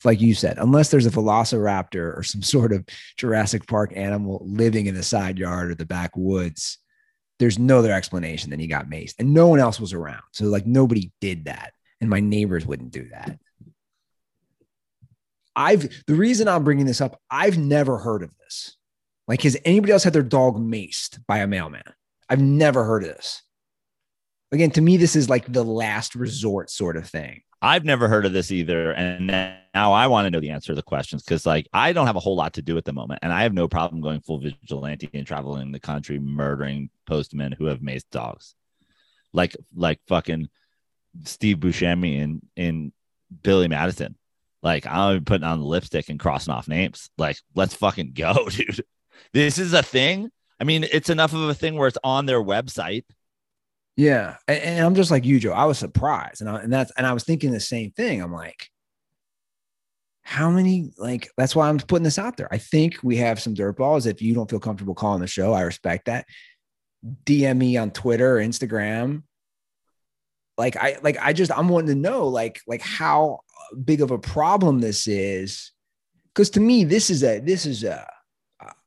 Like 0.05 0.21
you 0.21 0.33
said 0.33 0.57
unless 0.59 0.91
there's 0.91 1.05
a 1.05 1.11
velociraptor 1.11 2.17
or 2.17 2.23
some 2.23 2.41
sort 2.55 2.71
of 2.71 2.85
jurassic 3.17 3.67
park 3.67 3.91
animal 3.95 4.41
living 4.45 4.85
in 4.85 4.95
the 4.95 5.03
side 5.03 5.37
yard 5.37 5.71
or 5.71 5.75
the 5.75 5.85
backwoods 5.85 6.77
there's 7.37 7.57
no 7.57 7.79
other 7.79 7.93
explanation 7.93 8.49
than 8.49 8.59
he 8.59 8.67
got 8.67 8.89
maced 8.89 9.15
and 9.17 9.33
no 9.33 9.47
one 9.47 9.59
else 9.59 9.79
was 9.79 9.93
around. 9.93 10.23
So 10.33 10.45
like 10.45 10.65
nobody 10.65 11.11
did 11.21 11.45
that 11.45 11.73
and 12.01 12.09
my 12.09 12.19
neighbors 12.19 12.65
wouldn't 12.65 12.91
do 12.91 13.07
that 13.11 13.39
i've 15.55 15.89
the 16.05 16.15
reason 16.15 16.47
i'm 16.47 16.63
bringing 16.63 16.85
this 16.85 17.01
up 17.01 17.19
i've 17.29 17.57
never 17.57 17.97
heard 17.97 18.23
of 18.23 18.31
this 18.37 18.77
like 19.27 19.41
has 19.41 19.57
anybody 19.65 19.91
else 19.93 20.03
had 20.03 20.13
their 20.13 20.23
dog 20.23 20.57
maced 20.57 21.19
by 21.27 21.39
a 21.39 21.47
mailman 21.47 21.83
i've 22.29 22.41
never 22.41 22.83
heard 22.83 23.03
of 23.03 23.09
this 23.09 23.41
again 24.51 24.71
to 24.71 24.81
me 24.81 24.97
this 24.97 25.15
is 25.15 25.29
like 25.29 25.51
the 25.51 25.63
last 25.63 26.15
resort 26.15 26.69
sort 26.69 26.97
of 26.97 27.07
thing 27.07 27.41
I've 27.61 27.83
never 27.83 28.07
heard 28.07 28.25
of 28.25 28.33
this 28.33 28.51
either. 28.51 28.91
And 28.91 29.27
now 29.27 29.91
I 29.91 30.07
want 30.07 30.25
to 30.25 30.31
know 30.31 30.39
the 30.39 30.51
answer 30.51 30.71
to 30.71 30.75
the 30.75 30.81
questions 30.81 31.23
because, 31.23 31.45
like, 31.45 31.67
I 31.73 31.91
don't 31.91 32.07
have 32.07 32.15
a 32.15 32.21
whole 32.21 32.35
lot 32.35 32.53
to 32.53 32.61
do 32.61 32.77
at 32.77 32.85
the 32.85 32.93
moment. 32.93 33.19
And 33.21 33.33
I 33.33 33.43
have 33.43 33.53
no 33.53 33.67
problem 33.67 34.01
going 34.01 34.21
full 34.21 34.39
vigilante 34.39 35.09
and 35.13 35.27
traveling 35.27 35.71
the 35.71 35.79
country, 35.79 36.19
murdering 36.19 36.89
postmen 37.05 37.51
who 37.51 37.65
have 37.65 37.79
maced 37.79 38.09
dogs. 38.11 38.55
Like, 39.33 39.55
like 39.75 39.99
fucking 40.07 40.47
Steve 41.25 41.57
Buscemi 41.57 42.19
in, 42.19 42.41
in 42.55 42.93
Billy 43.43 43.67
Madison. 43.67 44.15
Like, 44.61 44.85
I'm 44.85 45.23
putting 45.25 45.45
on 45.45 45.59
the 45.59 45.65
lipstick 45.65 46.09
and 46.09 46.19
crossing 46.19 46.53
off 46.53 46.67
names. 46.67 47.09
Like, 47.17 47.37
let's 47.55 47.73
fucking 47.73 48.13
go, 48.13 48.47
dude. 48.49 48.83
This 49.33 49.57
is 49.57 49.73
a 49.73 49.83
thing. 49.83 50.31
I 50.59 50.63
mean, 50.63 50.85
it's 50.91 51.09
enough 51.09 51.33
of 51.33 51.47
a 51.47 51.53
thing 51.53 51.75
where 51.75 51.87
it's 51.87 51.97
on 52.03 52.25
their 52.25 52.43
website. 52.43 53.05
Yeah, 53.95 54.37
and, 54.47 54.59
and 54.59 54.85
I'm 54.85 54.95
just 54.95 55.11
like 55.11 55.25
you, 55.25 55.39
Joe. 55.39 55.51
I 55.51 55.65
was 55.65 55.77
surprised, 55.77 56.41
and 56.41 56.49
I, 56.49 56.61
and 56.61 56.71
that's 56.71 56.91
and 56.97 57.05
I 57.05 57.13
was 57.13 57.23
thinking 57.23 57.51
the 57.51 57.59
same 57.59 57.91
thing. 57.91 58.21
I'm 58.21 58.33
like, 58.33 58.69
how 60.21 60.49
many? 60.49 60.91
Like 60.97 61.29
that's 61.37 61.55
why 61.55 61.67
I'm 61.67 61.79
putting 61.79 62.03
this 62.03 62.19
out 62.19 62.37
there. 62.37 62.47
I 62.49 62.59
think 62.59 62.99
we 63.03 63.17
have 63.17 63.41
some 63.41 63.53
dirt 63.53 63.77
balls. 63.77 64.05
If 64.05 64.21
you 64.21 64.33
don't 64.33 64.49
feel 64.49 64.59
comfortable 64.59 64.95
calling 64.95 65.19
the 65.19 65.27
show, 65.27 65.53
I 65.53 65.61
respect 65.61 66.05
that. 66.05 66.25
DM 67.25 67.57
me 67.57 67.77
on 67.77 67.91
Twitter, 67.91 68.35
Instagram. 68.37 69.23
Like 70.57 70.77
I 70.77 70.97
like 71.01 71.17
I 71.21 71.33
just 71.33 71.51
I'm 71.51 71.67
wanting 71.67 71.89
to 71.89 71.95
know 71.95 72.27
like 72.27 72.61
like 72.67 72.81
how 72.81 73.39
big 73.83 74.01
of 74.01 74.11
a 74.11 74.19
problem 74.19 74.79
this 74.79 75.07
is, 75.07 75.71
because 76.33 76.49
to 76.51 76.59
me 76.59 76.83
this 76.83 77.09
is 77.09 77.23
a 77.23 77.39
this 77.39 77.65
is 77.65 77.83
a 77.83 78.07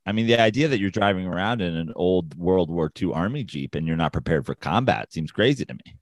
I 0.05 0.13
mean, 0.13 0.27
the 0.27 0.41
idea 0.41 0.69
that 0.69 0.81
you're 0.81 0.91
driving 0.91 1.27
around 1.27 1.61
in 1.61 1.77
an 1.77 1.93
old 1.95 2.37
World 2.37 2.71
War 2.71 2.91
II 3.01 3.13
Army 3.13 3.45
Jeep 3.45 3.75
and 3.75 3.87
you're 3.87 3.97
not 3.97 4.13
prepared 4.13 4.47
for 4.47 4.55
combat 4.55 5.13
seems 5.13 5.31
crazy 5.31 5.65
to 5.65 5.75
me. 5.75 5.97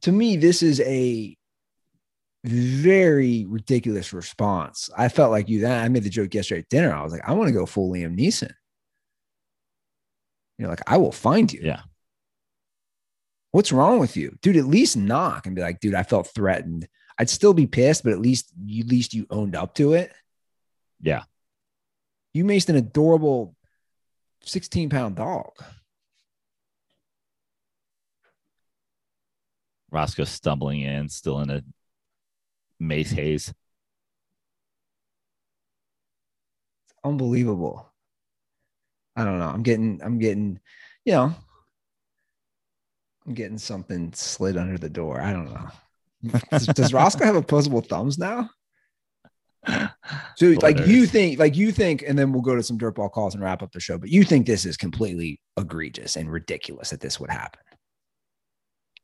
to 0.00 0.12
me, 0.12 0.36
this 0.36 0.62
is 0.62 0.80
a 0.80 1.36
very 2.44 3.44
ridiculous 3.46 4.12
response. 4.12 4.90
I 4.96 5.08
felt 5.08 5.30
like 5.30 5.48
you. 5.48 5.66
I 5.66 5.88
made 5.88 6.04
the 6.04 6.10
joke 6.10 6.34
yesterday 6.34 6.60
at 6.60 6.68
dinner. 6.68 6.92
I 6.92 7.02
was 7.02 7.12
like, 7.12 7.28
I 7.28 7.32
want 7.34 7.48
to 7.48 7.54
go 7.54 7.66
full 7.66 7.92
Liam 7.92 8.18
Neeson. 8.18 8.52
You're 10.56 10.68
like, 10.68 10.82
I 10.86 10.96
will 10.96 11.12
find 11.12 11.52
you. 11.52 11.60
Yeah. 11.62 11.82
What's 13.58 13.72
wrong 13.72 13.98
with 13.98 14.16
you, 14.16 14.38
dude? 14.40 14.56
At 14.56 14.66
least 14.66 14.96
knock 14.96 15.44
and 15.46 15.56
be 15.56 15.62
like, 15.62 15.80
dude, 15.80 15.92
I 15.92 16.04
felt 16.04 16.28
threatened. 16.28 16.86
I'd 17.18 17.28
still 17.28 17.52
be 17.52 17.66
pissed, 17.66 18.04
but 18.04 18.12
at 18.12 18.20
least, 18.20 18.52
you, 18.64 18.84
at 18.84 18.88
least 18.88 19.14
you 19.14 19.26
owned 19.30 19.56
up 19.56 19.74
to 19.74 19.94
it. 19.94 20.12
Yeah. 21.00 21.24
You 22.32 22.44
maced 22.44 22.68
an 22.68 22.76
adorable 22.76 23.56
16 24.42 24.90
pound 24.90 25.16
dog. 25.16 25.50
Roscoe 29.90 30.22
stumbling 30.22 30.82
in, 30.82 31.08
still 31.08 31.40
in 31.40 31.50
a 31.50 31.64
mace 32.78 33.10
haze. 33.10 33.52
unbelievable. 37.02 37.92
I 39.16 39.24
don't 39.24 39.40
know. 39.40 39.48
I'm 39.48 39.64
getting, 39.64 40.00
I'm 40.00 40.20
getting, 40.20 40.60
you 41.04 41.12
know, 41.14 41.34
I'm 43.28 43.34
getting 43.34 43.58
something 43.58 44.10
slid 44.14 44.56
under 44.56 44.78
the 44.78 44.88
door. 44.88 45.20
I 45.20 45.34
don't 45.34 45.52
know. 45.52 45.68
does, 46.50 46.66
does 46.68 46.92
Roscoe 46.94 47.26
have 47.26 47.36
opposable 47.36 47.82
thumbs 47.82 48.16
now? 48.16 48.48
So 50.36 50.54
like 50.62 50.86
you 50.86 51.04
think, 51.04 51.38
like 51.38 51.54
you 51.54 51.70
think, 51.70 52.02
and 52.06 52.18
then 52.18 52.32
we'll 52.32 52.40
go 52.40 52.56
to 52.56 52.62
some 52.62 52.78
dirtball 52.78 53.12
calls 53.12 53.34
and 53.34 53.44
wrap 53.44 53.62
up 53.62 53.70
the 53.72 53.80
show. 53.80 53.98
But 53.98 54.08
you 54.08 54.24
think 54.24 54.46
this 54.46 54.64
is 54.64 54.78
completely 54.78 55.42
egregious 55.58 56.16
and 56.16 56.32
ridiculous 56.32 56.88
that 56.88 57.00
this 57.00 57.20
would 57.20 57.28
happen. 57.28 57.60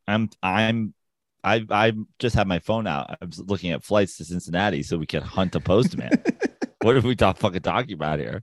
I'm 0.08 0.30
I'm 0.42 0.94
I 1.42 1.66
I 1.68 1.92
just 2.18 2.34
have 2.36 2.46
my 2.46 2.60
phone 2.60 2.86
out. 2.86 3.18
I 3.20 3.26
was 3.26 3.40
looking 3.40 3.72
at 3.72 3.84
flights 3.84 4.16
to 4.16 4.24
Cincinnati 4.24 4.82
so 4.82 4.96
we 4.96 5.06
can 5.06 5.22
hunt 5.22 5.54
a 5.54 5.60
postman. 5.60 6.12
what 6.80 6.96
are 6.96 7.02
we 7.02 7.14
talk, 7.14 7.36
fucking 7.36 7.60
talking 7.60 7.92
about 7.92 8.20
here? 8.20 8.42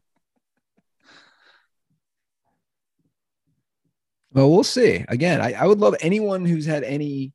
Well, 4.34 4.50
we'll 4.50 4.64
see. 4.64 5.04
Again, 5.08 5.42
I, 5.42 5.54
I 5.54 5.66
would 5.66 5.80
love 5.80 5.96
anyone 6.00 6.46
who's 6.46 6.66
had 6.66 6.84
any 6.84 7.34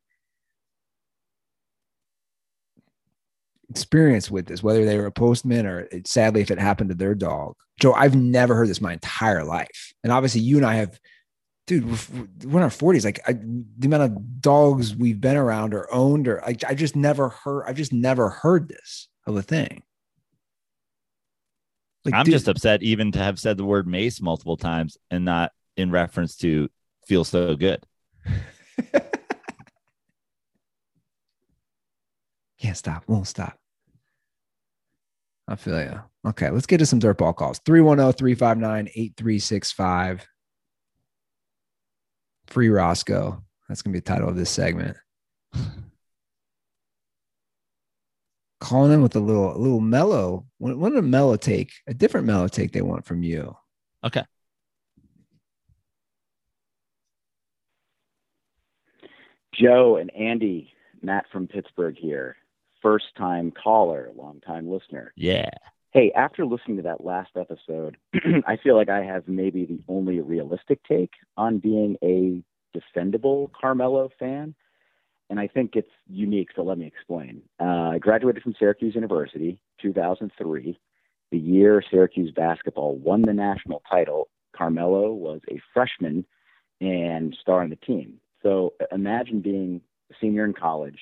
experience 3.69 4.31
with 4.31 4.47
this, 4.47 4.63
whether 4.63 4.85
they 4.85 4.97
were 4.97 5.05
a 5.05 5.11
postman 5.11 5.65
or 5.65 5.81
it, 5.91 6.07
sadly 6.07 6.41
if 6.41 6.51
it 6.51 6.59
happened 6.59 6.89
to 6.89 6.95
their 6.95 7.15
dog. 7.15 7.55
Joe, 7.79 7.93
I've 7.93 8.15
never 8.15 8.55
heard 8.55 8.69
this 8.69 8.81
my 8.81 8.93
entire 8.93 9.43
life. 9.43 9.93
And 10.03 10.11
obviously 10.11 10.41
you 10.41 10.57
and 10.57 10.65
I 10.65 10.75
have, 10.75 10.99
dude, 11.67 11.85
we're, 11.85 12.27
we're 12.45 12.59
in 12.59 12.63
our 12.63 12.69
40s. 12.69 13.05
Like 13.05 13.19
I, 13.27 13.33
the 13.33 13.87
amount 13.87 14.03
of 14.03 14.41
dogs 14.41 14.95
we've 14.95 15.21
been 15.21 15.37
around 15.37 15.75
or 15.75 15.93
owned, 15.93 16.27
or 16.27 16.43
I, 16.43 16.55
I 16.67 16.73
just 16.73 16.95
never 16.95 17.29
heard, 17.29 17.65
I've 17.67 17.75
just 17.75 17.93
never 17.93 18.29
heard 18.29 18.69
this 18.69 19.09
of 19.27 19.35
a 19.35 19.43
thing. 19.43 19.83
Like, 22.05 22.15
I'm 22.15 22.25
dude, 22.25 22.33
just 22.33 22.47
upset 22.47 22.81
even 22.81 23.11
to 23.11 23.19
have 23.19 23.37
said 23.37 23.57
the 23.57 23.65
word 23.65 23.85
mace 23.85 24.21
multiple 24.21 24.57
times 24.57 24.97
and 25.11 25.25
not 25.25 25.51
in 25.75 25.91
reference 25.91 26.37
to 26.37 26.69
feel 27.07 27.23
so 27.23 27.55
good. 27.55 27.83
Can't 32.59 32.75
stop, 32.75 33.03
won't 33.07 33.27
stop. 33.27 33.57
I 35.47 35.55
feel 35.55 35.81
you. 35.81 36.01
Okay, 36.27 36.49
let's 36.49 36.65
get 36.65 36.79
to 36.79 36.85
some 36.85 36.99
dirtball 36.99 37.33
calls. 37.33 37.59
310 37.59 38.11
359 38.13 38.87
8365. 38.93 40.27
Free 42.47 42.67
Roscoe. 42.69 43.41
That's 43.69 43.81
going 43.81 43.93
to 43.93 43.97
be 43.97 43.99
the 44.01 44.05
title 44.05 44.27
of 44.27 44.35
this 44.35 44.49
segment. 44.49 44.97
Calling 48.59 48.91
in 48.91 49.01
with 49.01 49.15
a 49.15 49.19
little, 49.19 49.55
a 49.55 49.59
little 49.59 49.79
mellow. 49.79 50.45
What 50.57 50.97
a 50.97 51.01
mellow 51.01 51.37
take, 51.37 51.71
a 51.87 51.93
different 51.93 52.25
mellow 52.27 52.47
take 52.49 52.73
they 52.73 52.81
want 52.81 53.05
from 53.05 53.23
you. 53.23 53.55
Okay. 54.03 54.23
Joe 59.59 59.97
and 59.97 60.13
Andy, 60.15 60.71
Matt 61.01 61.25
from 61.31 61.47
Pittsburgh 61.47 61.97
here 61.97 62.37
first 62.81 63.05
time 63.17 63.51
caller, 63.51 64.09
long 64.15 64.39
time 64.45 64.69
listener. 64.69 65.13
Yeah. 65.15 65.49
Hey, 65.91 66.11
after 66.15 66.45
listening 66.45 66.77
to 66.77 66.83
that 66.83 67.03
last 67.03 67.31
episode, 67.35 67.97
I 68.47 68.57
feel 68.57 68.75
like 68.75 68.89
I 68.89 69.03
have 69.03 69.27
maybe 69.27 69.65
the 69.65 69.79
only 69.87 70.19
realistic 70.19 70.79
take 70.83 71.11
on 71.37 71.59
being 71.59 71.97
a 72.03 72.43
defendable 72.77 73.49
Carmelo 73.59 74.09
fan. 74.19 74.53
And 75.29 75.39
I 75.39 75.47
think 75.47 75.71
it's 75.75 75.91
unique, 76.07 76.49
so 76.55 76.61
let 76.61 76.77
me 76.77 76.85
explain. 76.85 77.41
Uh, 77.59 77.91
I 77.91 77.97
graduated 77.99 78.43
from 78.43 78.55
Syracuse 78.57 78.95
University, 78.95 79.59
2003. 79.81 80.79
The 81.31 81.37
year 81.37 81.83
Syracuse 81.91 82.31
basketball 82.31 82.95
won 82.95 83.23
the 83.23 83.33
national 83.33 83.81
title, 83.89 84.29
Carmelo 84.55 85.11
was 85.11 85.41
a 85.51 85.59
freshman 85.73 86.25
and 86.79 87.35
star 87.41 87.61
on 87.63 87.69
the 87.69 87.75
team. 87.75 88.19
So 88.43 88.73
imagine 88.91 89.41
being 89.41 89.81
a 90.11 90.15
senior 90.21 90.45
in 90.45 90.53
college 90.53 90.99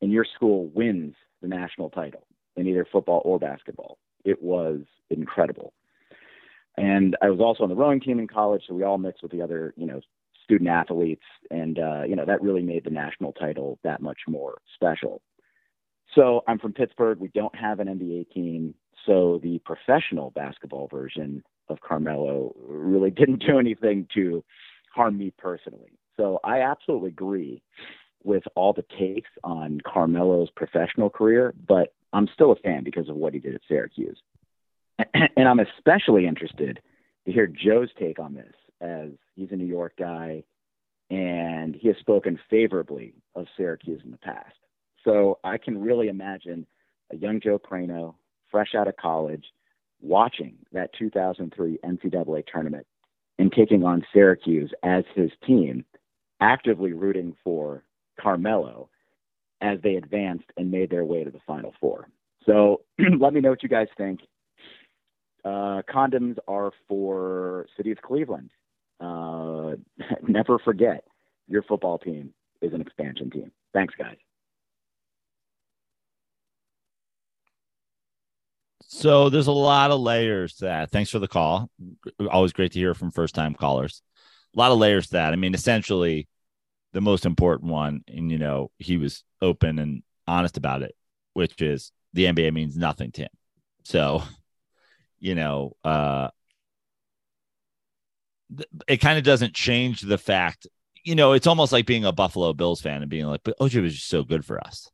and 0.00 0.10
your 0.10 0.24
school 0.24 0.70
wins 0.74 1.14
the 1.40 1.48
national 1.48 1.90
title 1.90 2.26
in 2.56 2.66
either 2.66 2.86
football 2.90 3.22
or 3.24 3.38
basketball. 3.38 3.98
It 4.24 4.42
was 4.42 4.80
incredible. 5.10 5.72
And 6.76 7.16
I 7.20 7.28
was 7.28 7.40
also 7.40 7.64
on 7.64 7.68
the 7.68 7.76
rowing 7.76 8.00
team 8.00 8.18
in 8.18 8.26
college, 8.26 8.62
so 8.66 8.74
we 8.74 8.82
all 8.82 8.98
mixed 8.98 9.22
with 9.22 9.32
the 9.32 9.42
other, 9.42 9.74
you 9.76 9.86
know, 9.86 10.00
student 10.42 10.70
athletes, 10.70 11.24
and 11.50 11.78
uh, 11.78 12.02
you 12.02 12.16
know 12.16 12.24
that 12.24 12.42
really 12.42 12.62
made 12.62 12.84
the 12.84 12.90
national 12.90 13.32
title 13.32 13.78
that 13.84 14.00
much 14.00 14.20
more 14.26 14.58
special. 14.74 15.22
So 16.14 16.42
I'm 16.48 16.58
from 16.58 16.72
Pittsburgh. 16.72 17.18
We 17.18 17.28
don't 17.28 17.54
have 17.54 17.80
an 17.80 17.88
NBA 17.88 18.30
team, 18.30 18.74
so 19.06 19.40
the 19.42 19.60
professional 19.64 20.30
basketball 20.30 20.88
version 20.88 21.42
of 21.68 21.80
Carmelo 21.80 22.54
really 22.66 23.10
didn't 23.20 23.44
do 23.46 23.58
anything 23.58 24.08
to 24.14 24.42
harm 24.94 25.18
me 25.18 25.32
personally. 25.36 25.92
So 26.22 26.38
I 26.44 26.60
absolutely 26.60 27.08
agree 27.08 27.62
with 28.22 28.44
all 28.54 28.72
the 28.72 28.84
takes 28.96 29.30
on 29.42 29.80
Carmelo's 29.84 30.50
professional 30.54 31.10
career, 31.10 31.52
but 31.66 31.92
I'm 32.12 32.28
still 32.32 32.52
a 32.52 32.56
fan 32.56 32.84
because 32.84 33.08
of 33.08 33.16
what 33.16 33.34
he 33.34 33.40
did 33.40 33.56
at 33.56 33.62
Syracuse. 33.66 34.18
And 35.36 35.48
I'm 35.48 35.58
especially 35.58 36.28
interested 36.28 36.80
to 37.26 37.32
hear 37.32 37.48
Joe's 37.48 37.88
take 37.98 38.20
on 38.20 38.34
this, 38.34 38.54
as 38.80 39.08
he's 39.34 39.50
a 39.50 39.56
New 39.56 39.66
York 39.66 39.94
guy 39.98 40.44
and 41.10 41.74
he 41.74 41.88
has 41.88 41.96
spoken 41.98 42.38
favorably 42.48 43.14
of 43.34 43.46
Syracuse 43.56 44.00
in 44.04 44.12
the 44.12 44.18
past. 44.18 44.54
So 45.04 45.40
I 45.42 45.58
can 45.58 45.80
really 45.80 46.08
imagine 46.08 46.66
a 47.12 47.16
young 47.16 47.40
Joe 47.40 47.58
Prano, 47.58 48.14
fresh 48.50 48.74
out 48.76 48.86
of 48.86 48.96
college, 48.96 49.44
watching 50.00 50.54
that 50.72 50.90
2003 50.96 51.80
NCAA 51.84 52.44
tournament 52.46 52.86
and 53.38 53.52
taking 53.52 53.84
on 53.84 54.06
Syracuse 54.12 54.72
as 54.82 55.04
his 55.14 55.30
team, 55.44 55.84
actively 56.42 56.92
rooting 56.92 57.36
for 57.44 57.84
Carmelo 58.20 58.90
as 59.60 59.78
they 59.82 59.94
advanced 59.94 60.46
and 60.56 60.72
made 60.72 60.90
their 60.90 61.04
way 61.04 61.22
to 61.22 61.30
the 61.30 61.38
Final 61.46 61.72
Four. 61.80 62.08
So 62.44 62.80
let 63.20 63.32
me 63.32 63.40
know 63.40 63.50
what 63.50 63.62
you 63.62 63.68
guys 63.68 63.86
think. 63.96 64.20
Uh, 65.44 65.82
condoms 65.88 66.36
are 66.48 66.72
for 66.88 67.66
City 67.76 67.92
of 67.92 68.02
Cleveland. 68.02 68.50
Uh, 69.00 69.76
never 70.28 70.58
forget, 70.58 71.04
your 71.48 71.62
football 71.62 71.98
team 71.98 72.34
is 72.60 72.72
an 72.72 72.80
expansion 72.80 73.30
team. 73.30 73.52
Thanks, 73.72 73.94
guys. 73.96 74.16
So 78.88 79.30
there's 79.30 79.46
a 79.46 79.52
lot 79.52 79.90
of 79.90 80.00
layers 80.00 80.56
to 80.56 80.66
that. 80.66 80.90
Thanks 80.90 81.10
for 81.10 81.18
the 81.18 81.28
call. 81.28 81.70
Always 82.30 82.52
great 82.52 82.72
to 82.72 82.78
hear 82.78 82.94
from 82.94 83.10
first 83.10 83.34
time 83.34 83.54
callers. 83.54 84.02
A 84.54 84.58
lot 84.58 84.70
of 84.70 84.78
layers 84.78 85.06
to 85.06 85.12
that. 85.14 85.32
I 85.32 85.36
mean, 85.36 85.54
essentially, 85.54 86.28
the 86.92 87.00
most 87.00 87.26
important 87.26 87.70
one, 87.70 88.04
and 88.08 88.30
you 88.30 88.38
know, 88.38 88.70
he 88.78 88.96
was 88.96 89.24
open 89.40 89.78
and 89.78 90.02
honest 90.26 90.56
about 90.56 90.82
it, 90.82 90.94
which 91.32 91.60
is 91.60 91.92
the 92.12 92.26
NBA 92.26 92.52
means 92.52 92.76
nothing 92.76 93.12
to 93.12 93.22
him. 93.22 93.30
So, 93.84 94.22
you 95.18 95.34
know, 95.34 95.76
uh, 95.84 96.28
it 98.86 98.98
kind 98.98 99.18
of 99.18 99.24
doesn't 99.24 99.54
change 99.54 100.02
the 100.02 100.18
fact, 100.18 100.66
you 101.04 101.14
know, 101.14 101.32
it's 101.32 101.46
almost 101.46 101.72
like 101.72 101.86
being 101.86 102.04
a 102.04 102.12
Buffalo 102.12 102.52
Bills 102.52 102.80
fan 102.80 103.02
and 103.02 103.10
being 103.10 103.26
like, 103.26 103.40
but 103.44 103.58
OJ 103.58 103.82
was 103.82 103.94
just 103.94 104.08
so 104.08 104.22
good 104.22 104.44
for 104.44 104.60
us. 104.60 104.90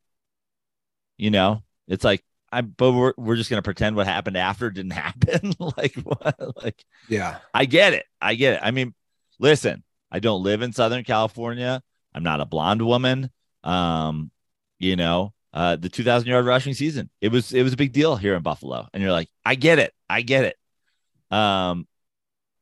You 1.17 1.31
know, 1.31 1.63
it's 1.89 2.05
like, 2.05 2.25
I, 2.51 2.63
but 2.63 2.93
we're, 2.93 3.13
we're 3.17 3.37
just 3.37 3.51
going 3.51 3.59
to 3.59 3.65
pretend 3.65 3.97
what 3.97 4.07
happened 4.07 4.37
after 4.37 4.71
didn't 4.71 4.93
happen. 4.93 5.53
like, 5.77 5.95
what? 5.97 6.37
Like, 6.63 6.85
yeah, 7.09 7.39
I 7.53 7.65
get 7.65 7.95
it. 7.95 8.07
I 8.21 8.35
get 8.35 8.55
it. 8.55 8.61
I 8.63 8.71
mean, 8.71 8.95
listen, 9.39 9.83
I 10.11 10.21
don't 10.21 10.43
live 10.43 10.63
in 10.63 10.73
Southern 10.73 11.05
California. 11.05 11.83
I'm 12.19 12.25
not 12.25 12.41
a 12.41 12.47
blonde 12.47 12.83
woman. 12.83 13.31
Um, 13.63 14.33
you 14.81 14.97
know, 14.97 15.33
uh, 15.53 15.77
the 15.77 15.89
2,000 15.89 16.29
yard 16.29 16.47
rushing 16.47 16.75
season, 16.75 17.11
it 17.21 17.29
was 17.29 17.53
it 17.53 17.63
was 17.63 17.73
a 17.73 17.77
big 17.77 17.93
deal 17.93 18.17
here 18.17 18.35
in 18.35 18.43
Buffalo, 18.43 18.89
and 18.93 19.01
you're 19.01 19.13
like, 19.13 19.29
I 19.45 19.55
get 19.55 19.79
it, 19.79 19.95
I 20.11 20.23
get 20.23 20.45
it. 20.45 21.37
Um, 21.37 21.87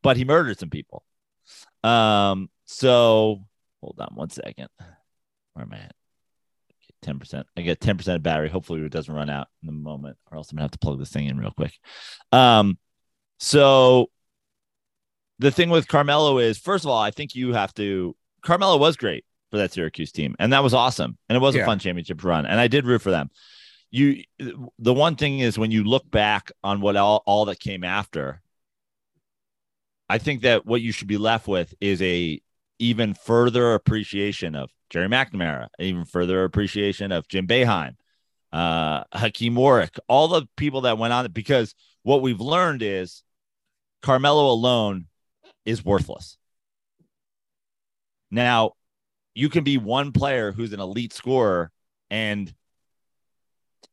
but 0.02 0.18
he 0.18 0.26
murdered 0.26 0.58
some 0.58 0.68
people. 0.68 1.04
Um, 1.82 2.50
so 2.66 3.44
hold 3.80 3.98
on 3.98 4.14
one 4.14 4.28
second. 4.28 4.68
Where 5.54 5.64
am 5.64 5.72
I 5.72 5.78
at? 5.78 5.94
Ten 7.00 7.18
percent. 7.18 7.46
I 7.56 7.62
get 7.62 7.80
ten 7.80 7.96
percent 7.96 8.16
of 8.16 8.22
battery. 8.22 8.50
Hopefully, 8.50 8.82
it 8.82 8.92
doesn't 8.92 9.14
run 9.14 9.30
out 9.30 9.48
in 9.62 9.68
the 9.68 9.72
moment, 9.72 10.18
or 10.30 10.36
else 10.36 10.52
I'm 10.52 10.56
gonna 10.56 10.64
have 10.64 10.72
to 10.72 10.78
plug 10.78 10.98
this 10.98 11.10
thing 11.10 11.28
in 11.28 11.38
real 11.38 11.50
quick. 11.50 11.72
Um, 12.30 12.78
so 13.38 14.10
the 15.38 15.50
thing 15.50 15.70
with 15.70 15.88
Carmelo 15.88 16.38
is, 16.38 16.58
first 16.58 16.84
of 16.84 16.90
all, 16.90 17.00
I 17.00 17.10
think 17.10 17.34
you 17.34 17.54
have 17.54 17.72
to. 17.74 18.14
Carmelo 18.42 18.76
was 18.76 18.96
great 18.96 19.24
for 19.50 19.58
that 19.58 19.72
Syracuse 19.72 20.12
team, 20.12 20.34
and 20.38 20.52
that 20.52 20.62
was 20.62 20.74
awesome, 20.74 21.16
and 21.28 21.36
it 21.36 21.40
was 21.40 21.54
yeah. 21.54 21.62
a 21.62 21.66
fun 21.66 21.78
championship 21.78 22.22
run, 22.24 22.46
and 22.46 22.60
I 22.60 22.68
did 22.68 22.86
root 22.86 23.02
for 23.02 23.10
them. 23.10 23.30
You, 23.90 24.24
the 24.78 24.92
one 24.92 25.16
thing 25.16 25.38
is 25.38 25.58
when 25.58 25.70
you 25.70 25.84
look 25.84 26.10
back 26.10 26.50
on 26.62 26.80
what 26.80 26.96
all, 26.96 27.22
all 27.24 27.44
that 27.46 27.60
came 27.60 27.84
after, 27.84 28.42
I 30.08 30.18
think 30.18 30.42
that 30.42 30.66
what 30.66 30.80
you 30.82 30.92
should 30.92 31.08
be 31.08 31.18
left 31.18 31.48
with 31.48 31.74
is 31.80 32.02
a 32.02 32.40
even 32.78 33.14
further 33.14 33.74
appreciation 33.74 34.54
of 34.54 34.70
Gerry 34.90 35.08
McNamara, 35.08 35.68
even 35.78 36.04
further 36.04 36.44
appreciation 36.44 37.12
of 37.12 37.26
Jim 37.28 37.46
Boeheim, 37.46 37.96
uh, 38.52 39.04
Hakim 39.12 39.54
Warrick, 39.54 39.98
all 40.08 40.28
the 40.28 40.46
people 40.56 40.82
that 40.82 40.98
went 40.98 41.12
on 41.12 41.24
it 41.24 41.34
because 41.34 41.74
what 42.02 42.22
we've 42.22 42.40
learned 42.40 42.82
is 42.82 43.22
Carmelo 44.02 44.50
alone 44.50 45.06
is 45.64 45.84
worthless. 45.84 46.38
Now, 48.30 48.72
you 49.36 49.50
can 49.50 49.64
be 49.64 49.76
one 49.76 50.12
player 50.12 50.50
who's 50.50 50.72
an 50.72 50.80
elite 50.80 51.12
scorer 51.12 51.70
and 52.10 52.52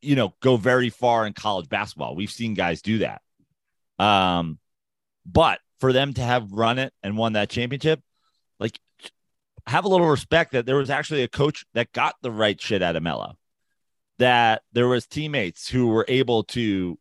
you 0.02 0.16
know 0.16 0.34
go 0.40 0.56
very 0.56 0.90
far 0.90 1.28
in 1.28 1.34
college 1.34 1.68
basketball. 1.68 2.16
We've 2.16 2.32
seen 2.32 2.54
guys 2.54 2.82
do 2.82 3.00
that. 3.00 3.22
Um, 4.00 4.58
but 5.26 5.60
for 5.82 5.92
them 5.92 6.14
to 6.14 6.22
have 6.22 6.54
run 6.54 6.80
it 6.80 6.94
and 7.04 7.18
won 7.18 7.34
that 7.34 7.50
championship, 7.50 8.00
like 8.58 8.80
have 9.68 9.84
a 9.84 9.90
little 9.90 10.08
respect 10.08 10.54
that 10.54 10.66
there 10.66 10.78
was 10.78 10.90
actually 10.90 11.24
a 11.24 11.28
coach 11.28 11.66
that 11.74 11.92
got 11.92 12.16
the 12.22 12.32
right 12.32 12.60
shit 12.60 12.82
out 12.82 12.96
of 12.96 13.04
Melo. 13.04 13.38
That 14.20 14.62
there 14.72 14.88
was 14.88 15.06
teammates 15.08 15.68
who 15.68 15.88
were 15.88 16.06
able 16.08 16.46
to 16.46 16.98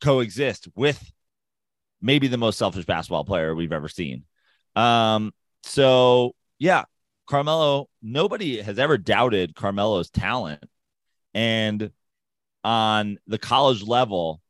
coexist 0.00 0.66
with 0.74 1.12
maybe 2.00 2.26
the 2.26 2.38
most 2.38 2.58
selfish 2.58 2.86
basketball 2.86 3.24
player 3.24 3.54
we've 3.54 3.72
ever 3.72 3.88
seen. 3.88 4.24
Um, 4.74 5.34
so 5.62 6.34
yeah, 6.58 6.84
Carmelo, 7.32 7.88
nobody 8.02 8.60
has 8.60 8.78
ever 8.78 8.98
doubted 8.98 9.54
Carmelo's 9.54 10.10
talent. 10.10 10.62
And 11.32 11.90
on 12.62 13.18
the 13.26 13.38
college 13.38 13.82
level, 13.82 14.42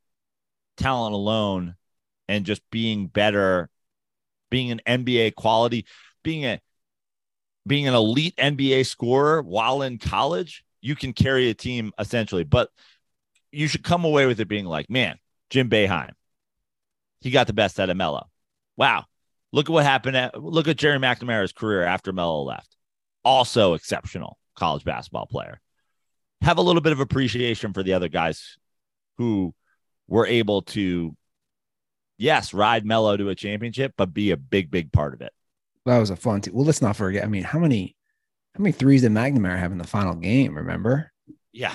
talent 0.76 1.14
alone 1.14 1.76
and 2.26 2.44
just 2.44 2.60
being 2.72 3.06
better, 3.06 3.70
being 4.50 4.72
an 4.72 4.80
NBA 4.84 5.36
quality, 5.36 5.86
being 6.24 6.44
a 6.44 6.60
being 7.68 7.86
an 7.86 7.94
elite 7.94 8.34
NBA 8.36 8.84
scorer 8.86 9.42
while 9.42 9.82
in 9.82 9.98
college, 9.98 10.64
you 10.80 10.96
can 10.96 11.12
carry 11.12 11.50
a 11.50 11.54
team 11.54 11.92
essentially. 12.00 12.42
But 12.42 12.68
you 13.52 13.68
should 13.68 13.84
come 13.84 14.04
away 14.04 14.26
with 14.26 14.40
it 14.40 14.48
being 14.48 14.66
like, 14.66 14.90
man, 14.90 15.20
Jim 15.50 15.70
Boeheim, 15.70 16.14
he 17.20 17.30
got 17.30 17.46
the 17.46 17.52
best 17.52 17.78
out 17.78 17.90
of 17.90 17.96
Melo. 17.96 18.26
Wow. 18.76 19.04
Look 19.52 19.70
at 19.70 19.72
what 19.72 19.84
happened. 19.84 20.16
At, 20.16 20.42
look 20.42 20.66
at 20.66 20.78
Gerry 20.78 20.98
McNamara's 20.98 21.52
career 21.52 21.84
after 21.84 22.12
Melo 22.12 22.42
left. 22.42 22.71
Also 23.24 23.74
exceptional 23.74 24.38
college 24.56 24.84
basketball 24.84 25.26
player. 25.26 25.60
Have 26.42 26.58
a 26.58 26.62
little 26.62 26.82
bit 26.82 26.92
of 26.92 27.00
appreciation 27.00 27.72
for 27.72 27.82
the 27.82 27.92
other 27.94 28.08
guys 28.08 28.56
who 29.18 29.54
were 30.08 30.26
able 30.26 30.62
to, 30.62 31.16
yes, 32.18 32.52
ride 32.52 32.84
Melo 32.84 33.16
to 33.16 33.28
a 33.28 33.34
championship, 33.34 33.94
but 33.96 34.12
be 34.12 34.32
a 34.32 34.36
big, 34.36 34.70
big 34.70 34.92
part 34.92 35.14
of 35.14 35.20
it. 35.20 35.32
That 35.86 35.98
was 35.98 36.10
a 36.10 36.16
fun 36.16 36.40
team. 36.40 36.54
Well, 36.54 36.64
let's 36.64 36.82
not 36.82 36.96
forget. 36.96 37.24
I 37.24 37.28
mean, 37.28 37.44
how 37.44 37.58
many 37.58 37.96
how 38.54 38.62
many 38.62 38.72
threes 38.72 39.02
did 39.02 39.12
McNamara 39.12 39.58
have 39.58 39.72
in 39.72 39.78
the 39.78 39.86
final 39.86 40.14
game? 40.14 40.56
Remember? 40.56 41.10
Yeah. 41.52 41.74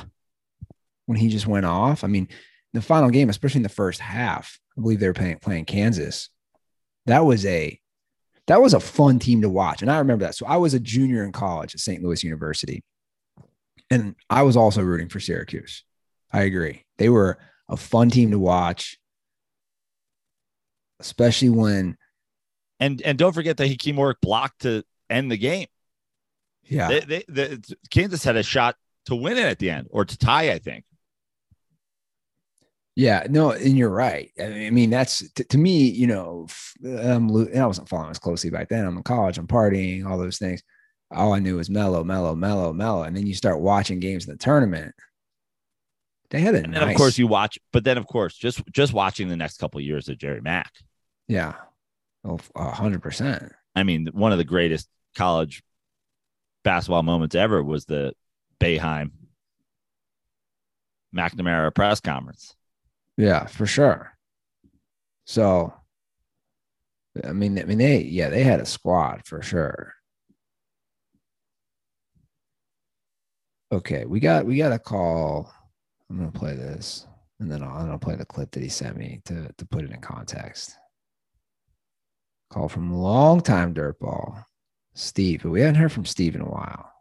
When 1.05 1.17
he 1.17 1.29
just 1.29 1.47
went 1.47 1.65
off. 1.65 2.03
I 2.03 2.07
mean, 2.07 2.27
the 2.73 2.81
final 2.81 3.09
game, 3.09 3.29
especially 3.29 3.59
in 3.59 3.63
the 3.63 3.69
first 3.69 3.99
half, 3.99 4.59
I 4.77 4.81
believe 4.81 4.99
they 4.99 5.07
were 5.07 5.13
playing 5.13 5.39
playing 5.39 5.65
Kansas. 5.65 6.29
That 7.05 7.25
was 7.25 7.45
a 7.45 7.79
that 8.47 8.61
was 8.61 8.73
a 8.73 8.79
fun 8.79 9.19
team 9.19 9.41
to 9.41 9.49
watch. 9.49 9.81
And 9.81 9.91
I 9.91 9.99
remember 9.99 10.25
that. 10.25 10.35
So 10.35 10.45
I 10.45 10.57
was 10.57 10.73
a 10.73 10.79
junior 10.79 11.23
in 11.23 11.31
college 11.31 11.75
at 11.75 11.81
St. 11.81 12.01
Louis 12.01 12.23
University. 12.23 12.83
And 13.89 14.15
I 14.29 14.41
was 14.43 14.57
also 14.57 14.81
rooting 14.81 15.09
for 15.09 15.19
Syracuse. 15.19 15.83
I 16.31 16.41
agree. 16.41 16.83
They 16.97 17.09
were 17.09 17.37
a 17.69 17.77
fun 17.77 18.09
team 18.09 18.31
to 18.31 18.39
watch, 18.39 18.97
especially 20.99 21.49
when 21.49 21.97
and 22.79 23.01
and 23.01 23.17
don't 23.17 23.33
forget 23.33 23.57
that 23.57 23.67
Hakim 23.67 23.95
Warrick 23.95 24.21
blocked 24.21 24.61
to 24.61 24.83
end 25.09 25.31
the 25.31 25.37
game. 25.37 25.67
Yeah, 26.63 26.87
they, 26.89 26.99
they, 26.99 27.23
the, 27.29 27.75
Kansas 27.89 28.23
had 28.23 28.35
a 28.35 28.43
shot 28.43 28.75
to 29.05 29.15
win 29.15 29.37
it 29.37 29.45
at 29.45 29.59
the 29.59 29.69
end 29.69 29.87
or 29.89 30.03
to 30.03 30.17
tie, 30.17 30.51
I 30.51 30.59
think. 30.59 30.83
Yeah, 32.97 33.27
no, 33.29 33.51
and 33.51 33.77
you're 33.77 33.89
right. 33.89 34.31
I 34.41 34.71
mean, 34.71 34.89
that's 34.89 35.29
to, 35.33 35.43
to 35.43 35.57
me, 35.57 35.87
you 35.89 36.07
know, 36.07 36.47
I'm, 36.83 37.29
um, 37.29 37.47
I 37.55 37.65
wasn't 37.65 37.89
following 37.89 38.09
as 38.09 38.17
closely 38.17 38.49
back 38.49 38.69
then. 38.69 38.85
I'm 38.85 38.97
in 38.97 39.03
college, 39.03 39.37
I'm 39.37 39.45
partying, 39.47 40.05
all 40.05 40.17
those 40.17 40.39
things. 40.39 40.63
All 41.11 41.31
I 41.31 41.39
knew 41.39 41.57
was 41.57 41.69
mellow, 41.69 42.03
mellow, 42.03 42.35
mellow, 42.35 42.73
Melo, 42.73 43.03
and 43.03 43.15
then 43.15 43.27
you 43.27 43.35
start 43.35 43.61
watching 43.61 43.99
games 43.99 44.25
in 44.25 44.31
the 44.31 44.37
tournament. 44.37 44.95
They 46.31 46.41
had 46.41 46.55
it, 46.55 46.65
and 46.65 46.73
then 46.73 46.81
nice... 46.81 46.91
of 46.91 46.97
course 46.97 47.17
you 47.17 47.27
watch, 47.27 47.59
but 47.71 47.83
then 47.83 47.97
of 47.97 48.07
course 48.07 48.35
just 48.35 48.61
just 48.71 48.93
watching 48.93 49.29
the 49.29 49.37
next 49.37 49.57
couple 49.57 49.77
of 49.77 49.85
years 49.85 50.09
of 50.09 50.17
Jerry 50.17 50.41
Mack. 50.41 50.73
Yeah, 51.27 51.53
Oh, 52.27 52.39
hundred 52.55 53.01
percent. 53.01 53.53
I 53.75 53.83
mean, 53.83 54.07
one 54.11 54.31
of 54.31 54.37
the 54.37 54.43
greatest 54.43 54.89
college 55.15 55.63
basketball 56.63 57.03
moments 57.03 57.35
ever 57.35 57.63
was 57.63 57.85
the 57.85 58.13
Boeheim 58.59 59.11
McNamara 61.15 61.73
press 61.73 62.01
conference. 62.01 62.55
Yeah, 63.17 63.47
for 63.47 63.65
sure. 63.65 64.13
So, 65.25 65.73
I 67.23 67.33
mean, 67.33 67.59
I 67.59 67.63
mean, 67.63 67.79
they 67.79 68.01
yeah, 68.01 68.29
they 68.29 68.43
had 68.43 68.59
a 68.59 68.65
squad 68.65 69.25
for 69.25 69.41
sure. 69.41 69.93
Okay, 73.71 74.05
we 74.05 74.19
got 74.19 74.45
we 74.45 74.57
got 74.57 74.71
a 74.71 74.79
call. 74.79 75.51
I'm 76.09 76.17
gonna 76.19 76.31
play 76.31 76.55
this, 76.55 77.05
and 77.39 77.51
then 77.51 77.63
I'll, 77.63 77.91
I'll 77.91 77.97
play 77.99 78.15
the 78.15 78.25
clip 78.25 78.51
that 78.51 78.63
he 78.63 78.69
sent 78.69 78.95
me 78.95 79.21
to 79.25 79.51
to 79.57 79.65
put 79.65 79.83
it 79.83 79.91
in 79.91 79.99
context. 79.99 80.77
Call 82.49 82.69
from 82.69 82.93
long 82.93 83.41
time 83.41 83.73
dirtball, 83.73 84.45
Steve. 84.93 85.41
But 85.43 85.49
we 85.51 85.61
haven't 85.61 85.75
heard 85.75 85.91
from 85.91 86.05
Steve 86.05 86.35
in 86.35 86.41
a 86.41 86.49
while. 86.49 86.91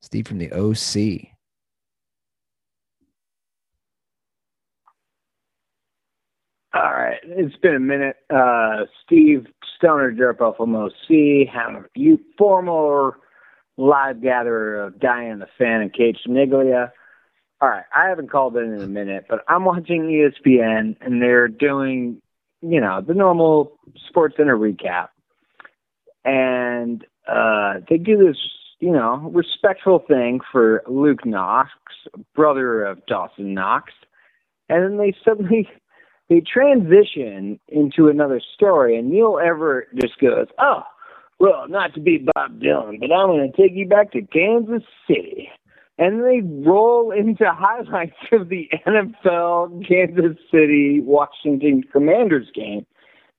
Steve 0.00 0.26
from 0.26 0.38
the 0.38 0.52
OC. 0.52 1.37
All 6.78 6.92
right, 6.92 7.18
it's 7.24 7.56
been 7.56 7.74
a 7.74 7.80
minute. 7.80 8.16
Uh, 8.30 8.84
Steve 9.04 9.46
Stoner 9.76 10.12
Dirtball 10.12 10.56
from 10.56 10.76
OC, 10.76 11.50
you 11.96 12.20
former 12.36 13.18
live 13.76 14.22
gatherer 14.22 14.84
of 14.84 15.00
Diane 15.00 15.40
the 15.40 15.48
Fan 15.58 15.80
and 15.80 15.92
Cage 15.92 16.18
Niglia. 16.28 16.92
All 17.60 17.68
right, 17.68 17.84
I 17.92 18.08
haven't 18.08 18.30
called 18.30 18.56
in 18.56 18.72
in 18.72 18.80
a 18.80 18.86
minute, 18.86 19.24
but 19.28 19.40
I'm 19.48 19.64
watching 19.64 20.02
ESPN 20.02 20.96
and 21.00 21.20
they're 21.20 21.48
doing 21.48 22.22
you 22.62 22.80
know, 22.80 23.00
the 23.06 23.14
normal 23.14 23.78
Sports 24.08 24.36
Center 24.36 24.56
recap. 24.56 25.08
And 26.24 27.04
uh, 27.28 27.74
they 27.88 27.96
do 27.96 28.16
this, 28.16 28.36
you 28.80 28.90
know, 28.90 29.30
respectful 29.32 30.00
thing 30.06 30.40
for 30.50 30.82
Luke 30.88 31.24
Knox, 31.24 31.70
brother 32.34 32.84
of 32.84 33.04
Dawson 33.06 33.54
Knox. 33.54 33.92
And 34.68 34.82
then 34.82 34.98
they 34.98 35.14
suddenly 35.24 35.68
they 36.28 36.40
transition 36.40 37.58
into 37.68 38.08
another 38.08 38.40
story, 38.54 38.98
and 38.98 39.10
Neil 39.10 39.38
Everett 39.42 39.88
just 40.00 40.18
goes, 40.18 40.46
"Oh, 40.58 40.82
well, 41.38 41.66
not 41.68 41.94
to 41.94 42.00
be 42.00 42.26
Bob 42.34 42.60
Dylan, 42.60 43.00
but 43.00 43.12
I'm 43.12 43.28
going 43.28 43.50
to 43.50 43.56
take 43.56 43.72
you 43.74 43.86
back 43.86 44.12
to 44.12 44.22
Kansas 44.22 44.82
City." 45.06 45.50
and 45.98 46.24
they 46.24 46.40
roll 46.64 47.10
into 47.10 47.44
highlights 47.52 48.16
of 48.32 48.48
the 48.48 48.70
NFL 48.86 49.86
Kansas 49.86 50.38
City 50.50 51.00
Washington 51.00 51.82
Commanders 51.92 52.48
game. 52.54 52.86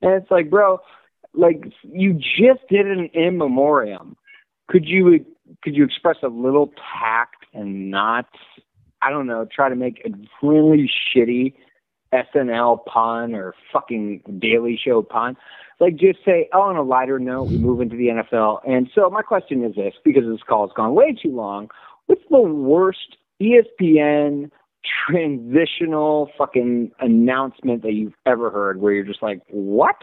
And 0.02 0.22
it's 0.22 0.30
like, 0.30 0.50
bro, 0.50 0.80
like 1.34 1.64
you 1.84 2.14
just 2.14 2.68
did 2.70 2.86
an 2.86 3.10
in 3.14 3.38
memoriam. 3.38 4.16
Could 4.68 4.86
you 4.86 5.26
could 5.64 5.76
you 5.76 5.84
express 5.84 6.18
a 6.22 6.28
little 6.28 6.72
tact 7.00 7.46
and 7.54 7.90
not 7.90 8.28
I 9.02 9.10
don't 9.10 9.28
know, 9.28 9.48
try 9.50 9.70
to 9.70 9.76
make 9.76 10.02
a 10.06 10.46
really 10.46 10.90
shitty 11.16 11.54
SNL 12.14 12.86
pun 12.86 13.34
or 13.34 13.54
fucking 13.72 14.40
Daily 14.40 14.80
Show 14.84 15.02
pun? 15.02 15.38
Like 15.80 15.96
just 15.96 16.20
say, 16.26 16.50
oh, 16.54 16.62
on 16.62 16.76
a 16.76 16.84
lighter 16.84 17.20
note, 17.20 17.44
we 17.50 17.58
move 17.58 17.80
into 17.80 17.96
the 17.96 18.08
NFL. 18.08 18.60
And 18.68 18.90
so 18.94 19.10
my 19.10 19.22
question 19.22 19.64
is 19.64 19.76
this, 19.76 19.94
because 20.04 20.24
this 20.26 20.42
call 20.48 20.68
has 20.68 20.74
gone 20.76 20.94
way 20.94 21.14
too 21.14 21.34
long 21.34 21.70
what's 22.10 22.24
the 22.32 22.42
worst 22.42 23.18
ESPN 23.40 24.50
transitional 25.08 26.30
fucking 26.38 26.92
announcement 27.00 27.84
that 27.84 27.94
you've 27.94 28.16
ever 28.26 28.50
heard 28.50 28.82
where 28.82 28.94
you're 28.94 29.06
just 29.06 29.22
like, 29.22 29.42
what? 29.50 29.96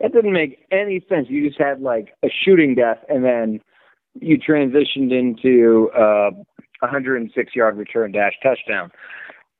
That 0.00 0.12
didn't 0.12 0.32
make 0.32 0.66
any 0.72 1.00
sense. 1.08 1.28
You 1.30 1.48
just 1.48 1.60
had 1.60 1.80
like 1.80 2.08
a 2.24 2.28
shooting 2.28 2.74
death 2.74 2.98
and 3.08 3.24
then 3.24 3.60
you 4.20 4.36
transitioned 4.36 5.12
into 5.12 5.90
uh, 5.96 6.30
a 6.30 6.86
106 6.86 7.54
yard 7.54 7.76
return 7.76 8.10
dash 8.10 8.32
touchdown. 8.42 8.90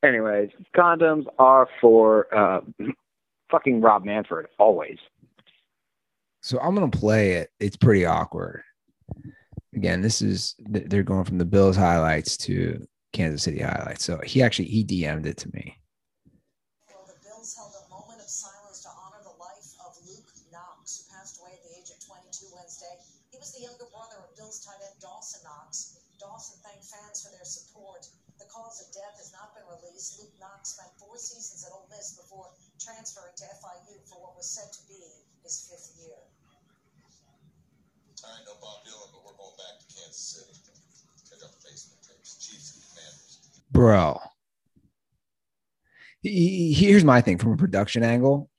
Anyways, 0.05 0.51
condoms 0.77 1.25
are 1.39 1.69
for 1.81 2.27
uh, 2.37 2.61
fucking 3.51 3.81
Rob 3.81 4.05
Manfred 4.05 4.47
always. 4.59 4.99
So 6.43 6.59
I'm 6.61 6.75
gonna 6.75 6.91
play 6.91 7.33
it. 7.33 7.51
It's 7.59 7.77
pretty 7.77 8.05
awkward 8.05 8.63
again, 9.75 10.01
this 10.01 10.23
is 10.23 10.55
they're 10.59 11.03
going 11.03 11.25
from 11.25 11.39
the 11.39 11.45
Bills 11.45 11.77
highlights 11.77 12.37
to 12.49 12.87
Kansas 13.13 13.43
City 13.43 13.61
highlights. 13.61 14.05
So 14.05 14.21
he 14.25 14.43
actually 14.43 14.71
he 14.71 14.85
DM'd 14.85 15.27
it 15.27 15.37
to 15.39 15.51
me. 15.53 15.77
The 16.87 17.19
Bills 17.23 17.55
held 17.59 17.75
a 17.75 17.85
moment 17.91 18.23
of 18.23 18.31
silence 18.31 18.83
to 18.87 18.91
honor 18.95 19.23
the 19.27 19.37
life 19.37 19.69
of 19.83 19.99
Luke 20.07 20.31
Knox, 20.51 21.03
who 21.03 21.05
passed 21.11 21.43
away 21.43 21.59
at 21.59 21.63
the 21.67 21.75
age 21.75 21.91
of 21.91 21.99
22 22.01 22.55
Wednesday. 22.55 22.95
He 23.31 23.37
was 23.39 23.53
the 23.53 23.67
younger 23.67 23.91
brother 23.91 24.23
of 24.23 24.31
Bills 24.39 24.63
tight 24.63 24.79
end 24.83 24.97
Dawson 25.03 25.43
Knox. 25.43 25.99
Dawson 26.23 26.57
thanked 26.63 26.87
fans 26.87 27.21
for 27.21 27.35
their 27.35 27.45
support. 27.45 28.07
The 28.39 28.47
cause 28.51 28.81
of 28.83 28.89
death 28.95 29.19
has 29.19 29.35
not 29.35 29.55
been 29.55 29.67
released. 29.67 30.23
Luke 30.23 30.33
Knox 30.39 30.79
spent 30.79 30.95
four 31.15 31.19
seasons 31.23 31.63
at 31.65 31.71
Ole 31.73 31.87
Miss 31.91 32.19
before 32.19 32.51
transferring 32.83 33.31
to 33.37 33.45
FIU 33.63 34.03
for 34.11 34.19
what 34.21 34.35
was 34.37 34.51
said 34.51 34.67
to 34.75 34.83
be 34.91 34.99
his 35.45 35.71
fifth 35.71 35.95
year. 36.03 36.19
I 38.27 38.39
ain't 38.39 38.47
no 38.47 38.55
Bob 38.61 38.83
Dylan, 38.83 39.13
but 39.15 39.23
we're 39.23 39.39
going 39.39 39.55
back 39.55 39.79
to 39.79 39.87
Kansas 39.95 40.19
City. 40.19 40.59
Check 41.31 41.39
out 41.45 41.53
the 41.55 41.63
basement 41.71 42.03
tapes, 42.03 42.35
Chiefs 42.45 42.75
and 42.75 42.83
Commanders. 42.91 43.39
bro. 43.71 44.19
he- 46.21 46.73
he- 46.73 46.87
Here's 46.87 47.05
my 47.05 47.21
thing 47.21 47.39
from 47.39 47.53
a 47.53 47.57
production 47.57 48.03
angle. 48.03 48.51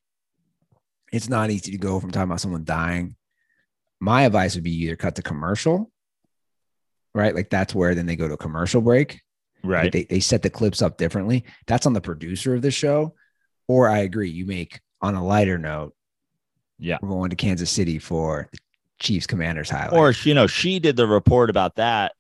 It's 1.12 1.28
not 1.28 1.50
easy 1.50 1.72
to 1.72 1.78
go 1.78 2.00
from 2.00 2.12
talking 2.12 2.30
about 2.30 2.40
someone 2.40 2.64
dying. 2.64 3.16
My 4.00 4.22
advice 4.24 4.56
would 4.56 4.64
be 4.64 4.76
either 4.84 4.96
cut 4.96 5.16
to 5.16 5.22
commercial, 5.24 5.92
right? 7.16 7.34
Like 7.36 7.50
that's 7.50 7.74
where 7.76 7.96
then 7.96 8.06
they 8.06 8.16
go 8.16 8.28
to 8.28 8.36
a 8.36 8.38
commercial 8.38 8.82
break. 8.82 9.20
Right. 9.66 9.92
they, 9.92 10.04
they 10.04 10.20
set 10.20 10.42
the 10.42 10.50
clips 10.50 10.82
up 10.82 10.98
differently. 10.98 11.44
That's 11.68 11.86
on 11.86 11.94
the 11.94 12.02
producer 12.02 12.56
of 12.56 12.62
the 12.62 12.72
show. 12.72 13.14
Or 13.68 13.88
I 13.90 14.00
agree, 14.00 14.30
you 14.30 14.46
make 14.46 14.80
on 15.02 15.16
a 15.16 15.26
lighter 15.26 15.58
note. 15.58 15.96
Yeah. 16.78 16.98
We're 17.02 17.10
going 17.10 17.30
to 17.32 17.36
Kansas 17.36 17.72
City 17.72 18.00
for 18.00 18.48
the 18.52 18.58
Chiefs 19.00 19.28
Commanders 19.28 19.70
highlight. 19.70 19.94
Or 19.94 20.14
you 20.24 20.34
know, 20.34 20.48
she 20.48 20.80
did 20.80 20.96
the 20.96 21.08
report 21.08 21.50
about 21.50 21.76
that. 21.76 22.14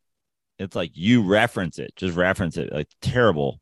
It's 0.58 0.76
like 0.76 0.92
you 0.94 1.24
reference 1.24 1.80
it, 1.80 1.94
just 1.96 2.16
reference 2.16 2.58
it. 2.58 2.72
Like 2.72 2.88
terrible 3.02 3.60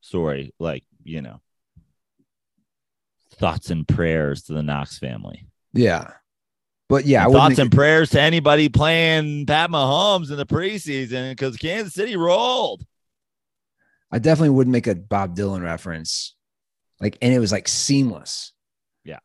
story. 0.00 0.52
Like, 0.58 0.84
you 1.04 1.22
know. 1.22 1.40
Thoughts 3.34 3.70
and 3.70 3.86
prayers 3.86 4.44
to 4.44 4.54
the 4.54 4.62
Knox 4.62 4.98
family. 4.98 5.46
yeah. 5.72 6.12
But 6.88 7.04
yeah, 7.04 7.24
And 7.24 7.32
thoughts 7.32 7.58
and 7.58 7.72
prayers 7.72 8.10
to 8.10 8.20
anybody 8.20 8.68
playing 8.68 9.46
Pat 9.46 9.70
Mahomes 9.70 10.30
in 10.30 10.36
the 10.36 10.46
preseason 10.46 11.32
because 11.32 11.56
Kansas 11.56 11.92
City 11.94 12.16
rolled. 12.16 12.86
I 14.10 14.18
definitely 14.18 14.50
wouldn't 14.50 14.72
make 14.72 14.86
a 14.86 14.94
Bob 14.94 15.36
Dylan 15.36 15.62
reference. 15.62 16.34
Like, 17.00 17.18
and 17.20 17.32
it 17.34 17.38
was 17.38 17.52
like 17.52 17.68
seamless. 17.68 18.52
Yeah. 19.04 19.18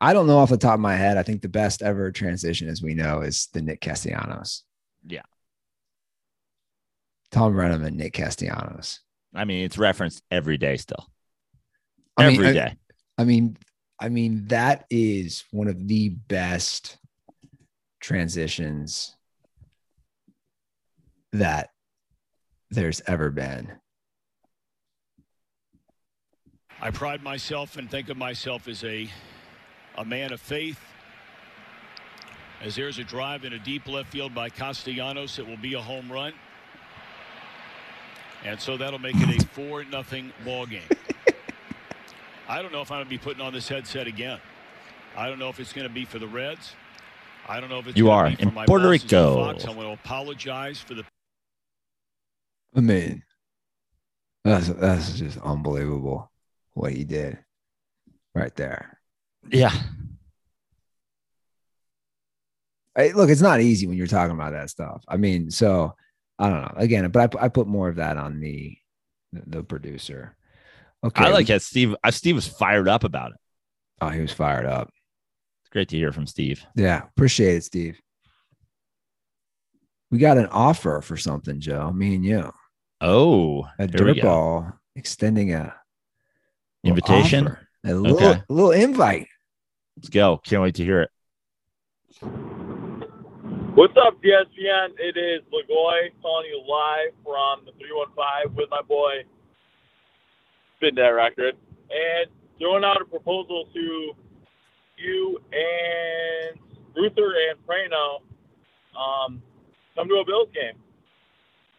I 0.00 0.12
don't 0.12 0.26
know 0.26 0.38
off 0.38 0.50
the 0.50 0.56
top 0.56 0.74
of 0.74 0.80
my 0.80 0.96
head. 0.96 1.16
I 1.16 1.22
think 1.22 1.42
the 1.42 1.48
best 1.48 1.82
ever 1.82 2.10
transition, 2.10 2.68
as 2.68 2.82
we 2.82 2.94
know, 2.94 3.20
is 3.20 3.48
the 3.52 3.62
Nick 3.62 3.80
Castellanos. 3.80 4.64
Yeah. 5.06 5.22
Thom 7.30 7.54
Brennaman 7.54 7.86
and 7.86 7.96
Nick 7.96 8.14
Castellanos. 8.14 9.00
I 9.34 9.44
mean, 9.44 9.64
it's 9.64 9.78
referenced 9.78 10.22
every 10.30 10.56
day 10.56 10.76
still. 10.76 11.06
I 12.16 12.26
Every 12.26 12.44
mean, 12.44 12.54
day. 12.54 12.76
I, 13.18 13.22
I 13.22 13.24
mean, 13.24 13.56
I 14.00 14.08
mean, 14.08 14.46
that 14.48 14.84
is 14.90 15.44
one 15.50 15.66
of 15.66 15.88
the 15.88 16.10
best 16.10 16.96
transitions 18.00 19.16
that 21.32 21.70
there's 22.70 23.00
ever 23.06 23.30
been. 23.30 23.72
I 26.80 26.90
pride 26.90 27.22
myself 27.22 27.76
and 27.76 27.90
think 27.90 28.08
of 28.08 28.16
myself 28.16 28.68
as 28.68 28.84
a 28.84 29.08
a 29.96 30.04
man 30.04 30.32
of 30.32 30.40
faith. 30.40 30.80
As 32.60 32.74
there's 32.76 32.98
a 32.98 33.04
drive 33.04 33.44
in 33.44 33.52
a 33.52 33.58
deep 33.58 33.86
left 33.86 34.10
field 34.10 34.34
by 34.34 34.48
Castellanos, 34.48 35.38
it 35.38 35.46
will 35.46 35.56
be 35.56 35.74
a 35.74 35.80
home 35.80 36.10
run. 36.10 36.32
And 38.44 38.60
so 38.60 38.76
that'll 38.76 38.98
make 38.98 39.16
it 39.16 39.42
a 39.42 39.46
four 39.48 39.84
nothing 39.84 40.32
ball 40.44 40.66
game. 40.66 40.82
I 42.48 42.60
don't 42.60 42.72
know 42.72 42.80
if 42.80 42.90
I'm 42.90 42.96
going 42.96 43.06
to 43.06 43.10
be 43.10 43.18
putting 43.18 43.40
on 43.40 43.52
this 43.52 43.68
headset 43.68 44.06
again. 44.06 44.38
I 45.16 45.28
don't 45.28 45.38
know 45.38 45.48
if 45.48 45.60
it's 45.60 45.72
going 45.72 45.88
to 45.88 45.92
be 45.92 46.04
for 46.04 46.18
the 46.18 46.26
Reds. 46.26 46.72
I 47.48 47.60
don't 47.60 47.70
know 47.70 47.78
if 47.78 47.86
it's 47.86 47.96
You 47.96 48.10
are 48.10 48.26
in 48.26 48.52
my 48.52 48.66
Puerto 48.66 48.88
Rico. 48.88 49.36
Fox. 49.36 49.64
I 49.64 49.68
want 49.70 49.80
to 49.88 49.92
apologize 49.92 50.80
for 50.80 50.94
the 50.94 51.04
I 52.74 52.80
mean, 52.80 53.22
that's 54.44 54.68
that's 54.68 55.18
just 55.18 55.38
unbelievable 55.38 56.30
what 56.72 56.92
he 56.92 57.04
did 57.04 57.38
right 58.34 58.54
there. 58.56 58.98
Yeah. 59.50 59.72
Hey, 62.96 63.12
look, 63.12 63.30
it's 63.30 63.40
not 63.40 63.60
easy 63.60 63.86
when 63.86 63.96
you're 63.96 64.06
talking 64.06 64.34
about 64.34 64.52
that 64.52 64.70
stuff. 64.70 65.04
I 65.08 65.16
mean, 65.16 65.50
so 65.50 65.94
I 66.38 66.48
don't 66.48 66.62
know. 66.62 66.74
Again, 66.76 67.08
but 67.10 67.34
I, 67.36 67.44
I 67.44 67.48
put 67.48 67.66
more 67.66 67.88
of 67.88 67.96
that 67.96 68.16
on 68.16 68.40
the 68.40 68.76
the, 69.32 69.42
the 69.58 69.62
producer. 69.62 70.36
Okay, 71.02 71.24
I 71.24 71.30
like 71.30 71.48
that 71.48 71.62
Steve. 71.62 71.94
uh, 72.02 72.10
Steve 72.10 72.36
was 72.36 72.46
fired 72.46 72.88
up 72.88 73.04
about 73.04 73.32
it. 73.32 73.38
Oh, 74.00 74.08
he 74.08 74.20
was 74.20 74.32
fired 74.32 74.66
up. 74.66 74.90
It's 75.62 75.70
great 75.70 75.88
to 75.90 75.96
hear 75.96 76.12
from 76.12 76.26
Steve. 76.26 76.64
Yeah, 76.76 77.02
appreciate 77.16 77.56
it, 77.56 77.64
Steve. 77.64 78.00
We 80.10 80.18
got 80.18 80.38
an 80.38 80.46
offer 80.46 81.00
for 81.00 81.16
something, 81.16 81.60
Joe. 81.60 81.90
Me 81.92 82.14
and 82.14 82.24
you. 82.24 82.52
Oh, 83.06 83.64
A 83.78 83.86
here 83.86 84.06
we 84.06 84.14
dirt 84.14 84.16
go. 84.16 84.22
ball 84.22 84.72
extending 84.96 85.52
a 85.52 85.74
Invitation? 86.84 87.46
offer, 87.48 87.68
a 87.84 87.92
little, 87.94 88.16
Okay. 88.28 88.42
little 88.48 88.70
invite. 88.70 89.28
Let's 89.98 90.08
go. 90.08 90.38
Can't 90.38 90.62
wait 90.62 90.74
to 90.76 90.84
hear 90.84 91.02
it. 91.02 91.10
What's 93.74 93.94
up, 93.98 94.14
ESPN? 94.22 94.94
It 94.98 95.18
is 95.18 95.42
Lagoy 95.52 96.12
calling 96.22 96.46
you 96.46 96.62
live 96.66 97.12
from 97.22 97.66
the 97.66 97.72
315 97.72 98.56
with 98.56 98.70
my 98.70 98.80
boy, 98.82 99.24
Spin 100.76 100.94
That 100.94 101.08
Record, 101.08 101.56
and 101.90 102.30
throwing 102.58 102.84
out 102.84 103.02
a 103.02 103.04
proposal 103.04 103.66
to 103.74 104.12
you 104.96 105.38
and 105.52 106.58
Ruther 106.96 107.34
and 107.50 107.58
Prano. 107.66 108.22
Um, 108.98 109.42
come 109.94 110.08
to 110.08 110.14
a 110.14 110.24
Bills 110.24 110.48
game, 110.54 110.78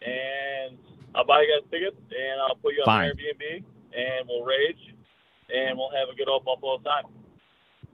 and 0.06 0.78
I'll 1.16 1.24
buy 1.24 1.42
you 1.42 1.48
guys 1.60 1.68
tickets, 1.70 1.96
and 2.10 2.40
I'll 2.40 2.56
put 2.56 2.74
you 2.74 2.80
on 2.82 2.86
Fine. 2.86 3.10
Airbnb, 3.10 3.64
and 3.96 4.28
we'll 4.28 4.44
rage, 4.44 4.94
and 5.54 5.76
we'll 5.78 5.90
have 5.90 6.08
a 6.12 6.14
good 6.16 6.28
old 6.28 6.44
Buffalo 6.44 6.78
time. 6.78 7.04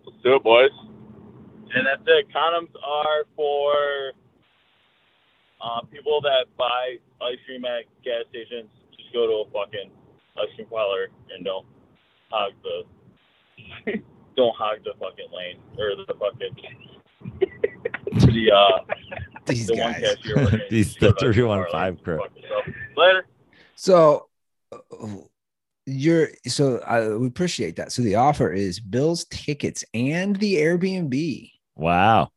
Let's 0.05 0.19
do 0.23 0.35
it, 0.35 0.43
boys. 0.43 0.71
And 1.75 1.87
that's 1.87 2.03
it. 2.07 2.27
Condoms 2.35 2.69
are 2.85 3.25
for 3.37 4.13
uh, 5.63 5.81
people 5.93 6.21
that 6.23 6.47
buy 6.59 6.97
ice 7.23 7.39
cream 7.47 7.65
at 7.65 7.85
gas 8.05 8.25
stations. 8.31 8.69
Just 8.99 9.13
go 9.13 9.27
to 9.27 9.49
a 9.49 9.53
fucking 9.53 9.91
ice 10.37 10.49
cream 10.57 10.67
parlor 10.69 11.09
and 11.35 11.45
don't 11.45 11.65
hog 12.31 12.53
the 12.65 12.83
don't 14.37 14.57
hog 14.57 14.79
the 14.85 14.93
fucking 14.99 15.29
lane 15.35 15.59
or 15.79 15.95
the 15.95 16.15
fucking 16.19 16.57
the 18.33 18.51
uh 18.53 18.95
These 19.47 19.67
the 19.69 19.75
one 19.77 19.93
guys. 19.93 20.17
cashier. 20.17 20.63
These 20.71 20.95
the 20.97 21.13
to 21.13 21.29
ice 21.29 21.35
cream 21.35 21.47
parlor. 21.47 21.69
315 21.71 22.05
crew. 22.05 22.21
So, 23.03 23.07
later. 23.07 23.27
So 23.75 24.29
uh, 24.73 25.07
you're 25.87 26.29
so 26.47 26.79
I 26.87 27.09
we 27.17 27.27
appreciate 27.27 27.77
that. 27.77 27.93
So 27.93 28.03
the 28.03 28.17
offer 28.17 28.53
is 28.53 28.81
Bill's 28.81 29.25
tickets 29.25 29.85
and 29.95 30.37
the 30.37 30.57
Airbnb. 30.57 31.51
Wow. 31.75 32.31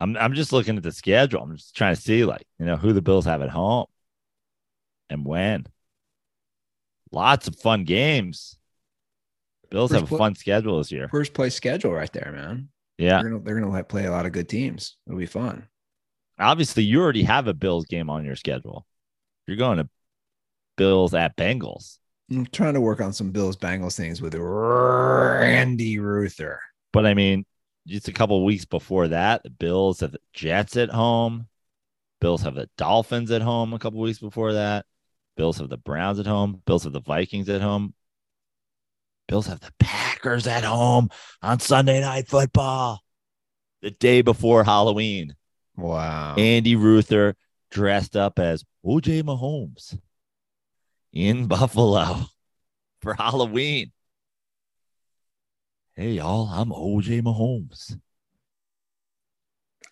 I'm 0.00 0.16
I'm 0.16 0.34
just 0.34 0.52
looking 0.52 0.76
at 0.76 0.82
the 0.82 0.92
schedule. 0.92 1.42
I'm 1.42 1.56
just 1.56 1.76
trying 1.76 1.94
to 1.94 2.00
see 2.00 2.24
like, 2.24 2.44
you 2.58 2.66
know, 2.66 2.76
who 2.76 2.92
the 2.92 3.02
Bills 3.02 3.26
have 3.26 3.42
at 3.42 3.50
home 3.50 3.86
and 5.10 5.24
when. 5.24 5.66
Lots 7.12 7.46
of 7.46 7.56
fun 7.56 7.84
games. 7.84 8.56
Bills 9.70 9.90
First 9.90 10.00
have 10.00 10.04
a 10.04 10.08
pla- 10.08 10.18
fun 10.18 10.34
schedule 10.34 10.78
this 10.78 10.90
year. 10.90 11.08
First 11.08 11.32
place 11.32 11.54
schedule 11.54 11.92
right 11.92 12.12
there, 12.12 12.32
man. 12.34 12.68
Yeah. 12.98 13.22
They're 13.22 13.30
gonna, 13.30 13.42
they're 13.42 13.54
gonna 13.54 13.70
like 13.70 13.88
play 13.88 14.06
a 14.06 14.10
lot 14.10 14.26
of 14.26 14.32
good 14.32 14.48
teams. 14.48 14.96
It'll 15.06 15.18
be 15.18 15.26
fun. 15.26 15.68
Obviously, 16.38 16.82
you 16.82 17.00
already 17.00 17.22
have 17.22 17.46
a 17.46 17.54
Bills 17.54 17.86
game 17.86 18.10
on 18.10 18.24
your 18.24 18.36
schedule. 18.36 18.86
You're 19.46 19.56
going 19.56 19.78
to 19.78 19.88
Bills 20.76 21.14
at 21.14 21.36
Bengals. 21.36 21.98
I'm 22.30 22.46
trying 22.46 22.74
to 22.74 22.80
work 22.80 23.00
on 23.00 23.12
some 23.12 23.30
Bills 23.30 23.56
Bengals 23.56 23.96
things 23.96 24.20
with 24.20 24.34
Randy 24.34 25.98
Ruther. 25.98 26.60
But 26.92 27.06
I 27.06 27.14
mean, 27.14 27.44
just 27.86 28.08
a 28.08 28.12
couple 28.12 28.44
weeks 28.44 28.64
before 28.64 29.08
that, 29.08 29.42
the 29.42 29.50
Bills 29.50 30.00
have 30.00 30.12
the 30.12 30.20
Jets 30.32 30.76
at 30.76 30.90
home. 30.90 31.48
Bills 32.20 32.42
have 32.42 32.54
the 32.54 32.70
Dolphins 32.78 33.30
at 33.30 33.42
home 33.42 33.74
a 33.74 33.78
couple 33.78 34.00
weeks 34.00 34.18
before 34.18 34.54
that. 34.54 34.86
Bills 35.36 35.58
have 35.58 35.68
the 35.68 35.76
Browns 35.76 36.18
at 36.18 36.26
home. 36.26 36.62
Bills 36.64 36.84
have 36.84 36.92
the 36.92 37.00
Vikings 37.00 37.48
at 37.48 37.60
home. 37.60 37.92
Bills 39.28 39.46
have 39.46 39.60
the 39.60 39.72
Packers 39.78 40.46
at 40.46 40.64
home 40.64 41.10
on 41.42 41.60
Sunday 41.60 42.00
night 42.00 42.28
football. 42.28 43.00
The 43.82 43.90
day 43.90 44.22
before 44.22 44.64
Halloween. 44.64 45.34
Wow. 45.76 46.34
Andy 46.36 46.76
Ruther 46.76 47.36
dressed 47.70 48.16
up 48.16 48.38
as 48.38 48.64
OJ 48.84 49.22
Mahomes 49.22 49.98
in 51.12 51.46
Buffalo 51.48 52.26
for 53.00 53.14
Halloween. 53.14 53.92
Hey, 55.96 56.12
y'all, 56.12 56.48
I'm 56.48 56.70
OJ 56.70 57.22
Mahomes. 57.22 57.98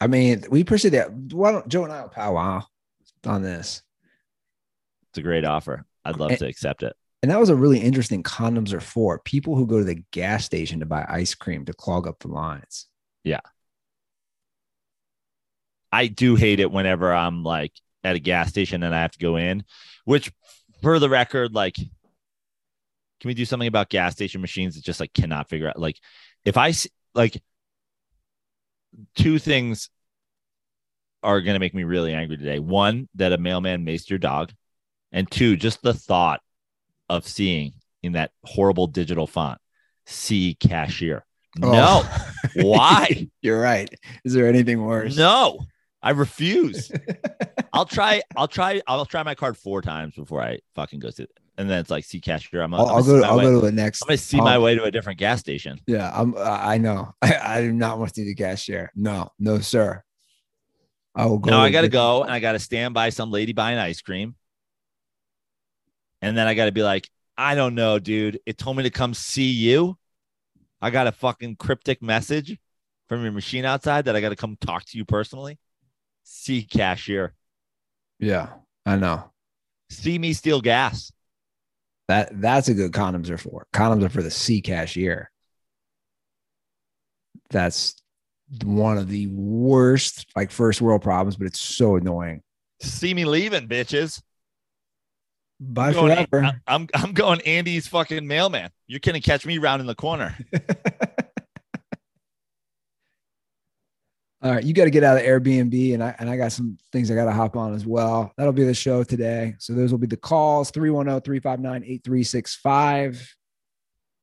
I 0.01 0.09
mean, 0.09 0.45
we 0.51 0.61
appreciate 0.61 0.91
that. 0.93 1.13
Why 1.13 1.53
don't 1.53 1.69
Joe 1.69 1.85
and 1.85 1.93
I 1.93 2.03
will 2.03 2.09
powwow 2.09 2.65
on 3.25 3.43
this? 3.43 3.83
It's 5.11 5.19
a 5.19 5.23
great 5.23 5.45
offer. 5.45 5.85
I'd 6.05 6.17
love 6.19 6.31
And- 6.31 6.39
to 6.41 6.47
accept 6.47 6.83
it. 6.83 6.95
And 7.23 7.31
that 7.31 7.39
was 7.39 7.51
a 7.51 7.55
really 7.55 7.79
interesting 7.79 8.25
condoms 8.25 8.73
are 8.73 8.81
for 8.81 9.21
people 9.21 9.55
who 9.55 9.65
go 9.65 9.79
to 9.79 9.85
the 9.85 10.03
gas 10.11 10.45
station 10.45 10.81
to 10.81 10.87
buy 10.87 11.07
ice 11.09 11.37
cream 11.37 11.65
to 11.67 11.73
clog 11.73 12.09
up 12.09 12.19
the 12.19 12.27
lines. 12.27 12.89
Yeah. 13.23 13.39
I 15.93 16.07
do 16.07 16.35
hate 16.37 16.59
it 16.59 16.71
whenever 16.71 17.13
I'm 17.13 17.45
like 17.45 17.73
at 18.03 18.17
a 18.17 18.21
gas 18.21 18.49
station 18.49 18.83
and 18.83 18.95
I 18.95 19.03
have 19.03 19.13
to 19.13 19.19
go 19.19 19.37
in, 19.37 19.65
which 20.05 20.33
for 20.81 20.99
the 20.99 21.09
record, 21.09 21.55
like, 21.55 21.77
can 21.77 23.29
we 23.29 23.35
do 23.35 23.45
something 23.45 23.69
about 23.69 23.91
gas 23.91 24.15
station 24.15 24.41
machines 24.41 24.75
that 24.75 24.85
just 24.85 24.99
like 24.99 25.13
cannot 25.13 25.49
figure 25.49 25.69
out? 25.69 25.79
Like, 25.79 25.99
if 26.45 26.57
I 26.57 26.73
like 27.15 27.41
two 29.15 29.39
things 29.39 29.91
are 31.23 31.41
going 31.41 31.55
to 31.55 31.61
make 31.61 31.75
me 31.75 31.85
really 31.85 32.13
angry 32.15 32.37
today. 32.37 32.59
One, 32.59 33.09
that 33.15 33.33
a 33.33 33.39
mailman 33.39 33.87
maced 33.87 34.11
your 34.11 34.19
dog, 34.19 34.53
and 35.13 35.31
two, 35.31 35.57
just 35.57 35.83
the 35.83 35.95
thought 35.95 36.41
of 37.09 37.27
seeing 37.27 37.75
in 38.03 38.13
that 38.13 38.33
horrible 38.45 38.87
digital 38.89 39.27
font, 39.27 39.61
see 40.07 40.57
cashier. 40.59 41.25
Oh. 41.63 41.71
No, 41.71 42.03
Oh. 42.05 42.33
why? 42.57 43.29
You're 43.41 43.61
right. 43.61 43.89
Is 44.25 44.33
there 44.33 44.49
anything 44.49 44.83
worse? 44.85 45.17
No, 45.17 45.61
I 46.03 46.11
refuse. 46.11 46.91
I'll 47.73 47.85
try. 47.85 48.23
I'll 48.37 48.49
try. 48.49 48.83
I'll 48.87 49.07
try 49.07 49.23
my 49.23 49.35
card 49.35 49.57
four 49.57 49.83
times 49.83 50.15
before 50.15 50.43
I 50.43 50.59
fucking 50.75 50.99
go 51.01 51.11
to. 51.11 51.27
And 51.59 51.69
then 51.71 51.79
it's 51.79 51.91
like 51.91 52.05
see 52.05 52.21
cashier. 52.21 52.61
I'm. 52.63 52.75
I'll, 52.75 52.87
I'm 52.89 52.97
I'll 52.97 53.03
go. 53.05 53.21
To, 53.21 53.27
I'll 53.27 53.37
way- 53.39 53.45
go 53.45 53.61
to 53.61 53.67
the 53.67 53.73
next. 53.73 54.03
I'm 54.03 54.09
gonna 54.09 54.17
see 54.19 54.39
my 54.41 54.55
I'll- 54.55 54.63
way 54.63 54.75
to 54.75 54.83
a 54.85 54.91
different 54.91 55.19
gas 55.19 55.41
station. 55.41 55.79
Yeah, 55.87 56.11
I'm. 56.13 56.37
I 56.37 56.75
I 56.75 56.79
know. 56.79 57.15
I, 57.23 57.35
I 57.43 57.61
do 57.61 57.73
not 57.73 57.99
want 57.99 58.15
to 58.15 58.21
do 58.23 58.25
the 58.27 58.35
cashier. 58.35 58.91
No, 58.97 59.31
no, 59.39 59.59
sir. 59.61 60.03
I 61.15 61.27
will 61.27 61.39
go. 61.39 61.51
No, 61.51 61.59
I 61.61 61.71
got 61.71 61.83
to 61.83 61.89
the- 61.89 61.93
go 61.93 62.23
and 62.23 62.33
I 62.33 62.41
got 62.41 62.53
to 62.53 62.59
stand 62.59 62.95
by 62.95 63.11
some 63.11 63.31
lady 63.31 63.53
buying 63.53 63.79
ice 63.79 64.01
cream. 64.01 64.35
And 66.21 66.37
then 66.37 66.47
I 66.47 66.55
got 66.55 66.67
to 66.67 66.73
be 66.73 66.83
like, 66.83 67.09
I 67.37 67.55
don't 67.55 67.75
know, 67.75 67.99
dude. 67.99 68.39
It 68.47 68.57
told 68.59 68.77
me 68.77 68.85
to 68.85 68.91
come 68.91 69.13
see 69.15 69.51
you. 69.51 69.99
I 70.81 70.91
got 70.91 71.07
a 71.07 71.13
fucking 71.13 71.57
cryptic 71.57 72.03
message 72.03 72.59
from 73.09 73.23
your 73.23 73.33
machine 73.33 73.65
outside 73.65 74.07
that 74.07 74.17
I 74.17 74.21
got 74.21 74.31
to 74.31 74.37
come 74.37 74.57
talk 74.61 74.85
to 74.87 74.99
you 74.99 75.05
personally. 75.05 75.59
See 76.25 76.63
cashier. 76.63 77.35
Yeah, 78.19 78.49
I 78.87 78.97
know. 78.97 79.31
See 79.91 80.19
me 80.19 80.33
steal 80.33 80.61
gas. 80.61 81.13
That 82.09 82.41
that's 82.41 82.69
a 82.69 82.75
good 82.75 82.93
condoms 82.93 83.31
are 83.31 83.39
for. 83.39 83.67
Condoms 83.73 84.05
are 84.05 84.09
for 84.09 84.23
the 84.23 84.31
C 84.31 84.61
cashier. 84.61 85.31
That's 87.51 87.95
one 88.65 88.99
of 88.99 89.09
the 89.09 89.27
worst, 89.29 90.27
like 90.37 90.51
first 90.51 90.81
world 90.81 91.03
problems, 91.03 91.37
but 91.37 91.47
it's 91.47 91.61
so 91.61 91.97
annoying. 91.97 92.43
See 92.81 93.15
me 93.15 93.25
leaving, 93.25 93.69
bitches. 93.69 94.21
Bye 95.61 95.89
I'm 95.89 95.93
going, 95.95 96.27
forever. 96.27 96.61
I'm 96.67 96.89
I'm 96.95 97.13
going 97.13 97.41
Andy's 97.43 97.87
fucking 97.87 98.27
mailman. 98.27 98.71
You're 98.87 99.01
gonna 99.01 99.21
catch 99.21 99.47
me 99.47 99.59
round 99.59 99.81
in 99.81 99.87
the 99.87 99.95
corner. 99.95 100.37
All 104.43 104.51
right, 104.51 104.65
you 104.65 104.75
got 104.75 104.85
to 104.85 104.91
get 104.91 105.05
out 105.05 105.17
of 105.17 105.23
Airbnb, 105.23 105.95
and 105.95 106.03
I 106.03 106.17
and 106.19 106.29
I 106.29 106.37
got 106.37 106.51
some 106.51 106.77
things 106.91 107.13
I 107.13 107.15
got 107.15 107.27
to 107.27 107.33
hop 107.33 107.57
on 107.57 107.75
as 107.75 107.87
well. 107.87 108.33
That'll 108.37 108.53
be 108.53 108.65
the 108.65 108.75
show 108.75 109.05
today. 109.05 109.55
So 109.59 109.73
those 109.73 109.93
will 109.93 110.01
be 110.01 110.09
the 110.09 110.17
calls 110.17 110.73
oh, 110.77 110.81
310-359-8365. 110.81 113.25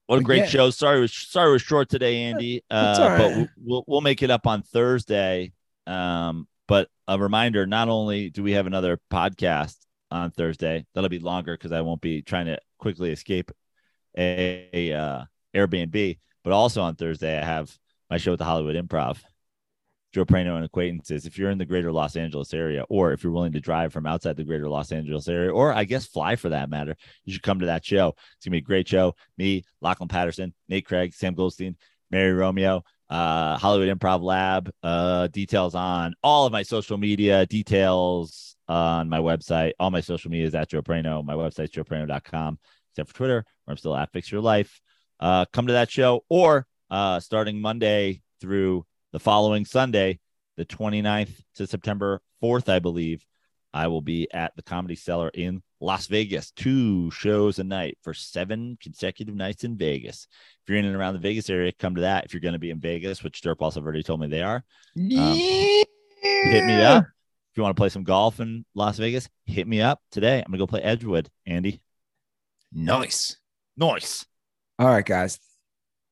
What 0.07 0.19
a 0.19 0.21
great 0.21 0.39
Again. 0.39 0.49
show. 0.49 0.69
Sorry, 0.71 0.99
was 0.99 1.13
sorry 1.13 1.51
it 1.51 1.53
was 1.53 1.61
short 1.61 1.87
today, 1.87 2.23
Andy. 2.23 2.65
Uh, 2.69 2.97
all 2.99 3.17
But 3.17 3.37
we'll, 3.37 3.47
we'll 3.63 3.85
we'll 3.87 4.01
make 4.01 4.21
it 4.21 4.29
up 4.29 4.45
on 4.45 4.61
Thursday. 4.61 5.53
Um, 5.87 6.49
but 6.67 6.89
a 7.07 7.17
reminder: 7.17 7.65
not 7.65 7.87
only 7.87 8.29
do 8.29 8.43
we 8.43 8.51
have 8.53 8.67
another 8.67 8.99
podcast 9.09 9.77
on 10.11 10.31
Thursday, 10.31 10.85
that'll 10.93 11.09
be 11.09 11.19
longer 11.19 11.53
because 11.53 11.71
I 11.71 11.79
won't 11.79 12.01
be 12.01 12.23
trying 12.23 12.47
to 12.47 12.59
quickly 12.77 13.11
escape 13.11 13.53
a, 14.17 14.67
a 14.73 14.91
uh, 14.93 15.23
Airbnb, 15.55 16.19
but 16.43 16.51
also 16.51 16.81
on 16.81 16.95
Thursday 16.95 17.39
I 17.39 17.45
have 17.45 17.73
my 18.09 18.17
show 18.17 18.33
at 18.33 18.39
the 18.39 18.45
Hollywood 18.45 18.75
Improv. 18.75 19.19
Joe 20.11 20.25
Prano 20.25 20.55
and 20.55 20.65
acquaintances. 20.65 21.25
If 21.25 21.37
you're 21.37 21.51
in 21.51 21.57
the 21.57 21.65
greater 21.65 21.91
Los 21.91 22.15
Angeles 22.15 22.53
area, 22.53 22.83
or 22.89 23.13
if 23.13 23.23
you're 23.23 23.33
willing 23.33 23.51
to 23.53 23.59
drive 23.59 23.93
from 23.93 24.07
outside 24.07 24.37
the 24.37 24.43
greater 24.43 24.67
Los 24.67 24.91
Angeles 24.91 25.27
area, 25.27 25.51
or 25.51 25.73
I 25.73 25.83
guess 25.83 26.05
fly 26.05 26.35
for 26.35 26.49
that 26.49 26.69
matter, 26.69 26.95
you 27.25 27.33
should 27.33 27.43
come 27.43 27.59
to 27.59 27.67
that 27.67 27.85
show. 27.85 28.15
It's 28.35 28.45
gonna 28.45 28.53
be 28.53 28.59
a 28.59 28.61
great 28.61 28.87
show. 28.87 29.15
Me, 29.37 29.63
Lachlan 29.81 30.09
Patterson, 30.09 30.53
Nate 30.67 30.85
Craig, 30.85 31.13
Sam 31.13 31.35
Goldstein, 31.35 31.75
Mary 32.09 32.33
Romeo, 32.33 32.83
uh, 33.09 33.57
Hollywood 33.57 33.97
Improv 33.97 34.21
Lab. 34.21 34.71
Uh, 34.81 35.27
details 35.27 35.75
on 35.75 36.15
all 36.23 36.45
of 36.45 36.51
my 36.51 36.63
social 36.63 36.97
media, 36.97 37.45
details 37.45 38.55
on 38.67 39.09
my 39.09 39.19
website. 39.19 39.73
All 39.79 39.91
my 39.91 40.01
social 40.01 40.31
media 40.31 40.47
is 40.47 40.55
at 40.55 40.69
Joe 40.69 40.81
Prano. 40.81 41.23
My 41.23 41.33
website's 41.33 41.71
joeprano.com, 41.71 42.59
except 42.91 43.09
for 43.09 43.15
Twitter, 43.15 43.45
where 43.65 43.73
I'm 43.73 43.77
still 43.77 43.95
at 43.95 44.11
Fix 44.11 44.31
Your 44.31 44.41
Life. 44.41 44.81
Uh, 45.19 45.45
come 45.51 45.67
to 45.67 45.73
that 45.73 45.91
show, 45.91 46.23
or 46.29 46.65
uh, 46.89 47.19
starting 47.19 47.61
Monday 47.61 48.21
through 48.41 48.85
the 49.11 49.19
following 49.19 49.65
Sunday, 49.65 50.19
the 50.57 50.65
29th 50.65 51.41
to 51.55 51.67
September 51.67 52.21
4th, 52.43 52.69
I 52.69 52.79
believe, 52.79 53.25
I 53.73 53.87
will 53.87 54.01
be 54.01 54.27
at 54.33 54.55
the 54.55 54.63
Comedy 54.63 54.95
Cellar 54.95 55.29
in 55.29 55.61
Las 55.79 56.07
Vegas. 56.07 56.51
Two 56.51 57.11
shows 57.11 57.59
a 57.59 57.63
night 57.63 57.97
for 58.01 58.13
seven 58.13 58.77
consecutive 58.81 59.35
nights 59.35 59.63
in 59.63 59.77
Vegas. 59.77 60.27
If 60.63 60.69
you're 60.69 60.77
in 60.77 60.85
and 60.85 60.95
around 60.95 61.13
the 61.13 61.19
Vegas 61.19 61.49
area, 61.49 61.71
come 61.71 61.95
to 61.95 62.01
that. 62.01 62.25
If 62.25 62.33
you're 62.33 62.41
going 62.41 62.53
to 62.53 62.59
be 62.59 62.71
in 62.71 62.79
Vegas, 62.79 63.23
which 63.23 63.41
Derp 63.41 63.57
also 63.59 63.81
already 63.81 64.03
told 64.03 64.19
me 64.21 64.27
they 64.27 64.41
are, 64.41 64.63
um, 64.95 65.35
hit 65.35 66.65
me 66.65 66.81
up. 66.81 67.03
If 67.03 67.57
you 67.57 67.63
want 67.63 67.75
to 67.75 67.79
play 67.79 67.89
some 67.89 68.03
golf 68.03 68.39
in 68.39 68.65
Las 68.75 68.97
Vegas, 68.97 69.29
hit 69.45 69.67
me 69.67 69.81
up 69.81 70.01
today. 70.11 70.37
I'm 70.37 70.51
going 70.51 70.53
to 70.53 70.57
go 70.59 70.67
play 70.67 70.81
Edgewood, 70.81 71.29
Andy. 71.45 71.81
Nice. 72.73 73.37
Nice. 73.77 74.25
All 74.77 74.87
right, 74.87 75.05
guys. 75.05 75.39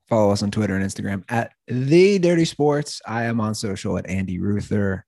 Follow 0.10 0.32
us 0.32 0.42
on 0.42 0.52
Twitter 0.52 0.76
and 0.76 0.86
Instagram 0.86 1.24
at 1.28 1.52
the 1.68 2.18
Dirty 2.18 2.46
Sports. 2.46 3.02
I 3.06 3.24
am 3.24 3.42
on 3.42 3.54
social 3.54 3.98
at 3.98 4.10
Andy 4.10 4.40
Ruther. 4.40 5.06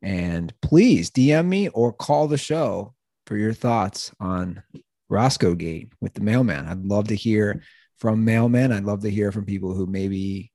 And 0.00 0.54
please 0.62 1.10
DM 1.10 1.46
me 1.46 1.68
or 1.70 1.92
call 1.92 2.28
the 2.28 2.38
show 2.38 2.94
for 3.26 3.36
your 3.36 3.52
thoughts 3.52 4.12
on 4.20 4.62
Roscoe 5.08 5.54
Gate 5.54 5.92
with 6.00 6.14
the 6.14 6.20
mailman. 6.20 6.66
I'd 6.66 6.84
love 6.84 7.08
to 7.08 7.16
hear 7.16 7.62
from 7.98 8.24
mailmen. 8.24 8.72
I'd 8.72 8.84
love 8.84 9.02
to 9.02 9.10
hear 9.10 9.32
from 9.32 9.44
people 9.44 9.74
who 9.74 9.86
maybe 9.86 10.52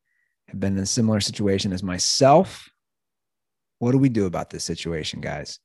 have 0.47 0.59
been 0.59 0.77
in 0.77 0.83
a 0.83 0.85
similar 0.85 1.19
situation 1.19 1.73
as 1.73 1.83
myself. 1.83 2.69
What 3.79 3.91
do 3.91 3.97
we 3.97 4.09
do 4.09 4.25
about 4.27 4.49
this 4.49 4.63
situation, 4.63 5.19
guys? 5.19 5.59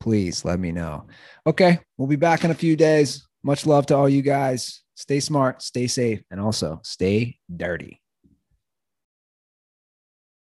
Please 0.00 0.44
let 0.44 0.60
me 0.60 0.70
know. 0.70 1.08
Okay, 1.44 1.80
we'll 1.96 2.06
be 2.06 2.16
back 2.16 2.44
in 2.44 2.52
a 2.52 2.54
few 2.54 2.76
days. 2.76 3.27
Much 3.42 3.66
love 3.66 3.86
to 3.86 3.96
all 3.96 4.08
you 4.08 4.22
guys. 4.22 4.82
Stay 4.94 5.20
smart, 5.20 5.62
stay 5.62 5.86
safe, 5.86 6.22
and 6.30 6.40
also 6.40 6.80
stay 6.82 7.38
dirty. 7.54 8.00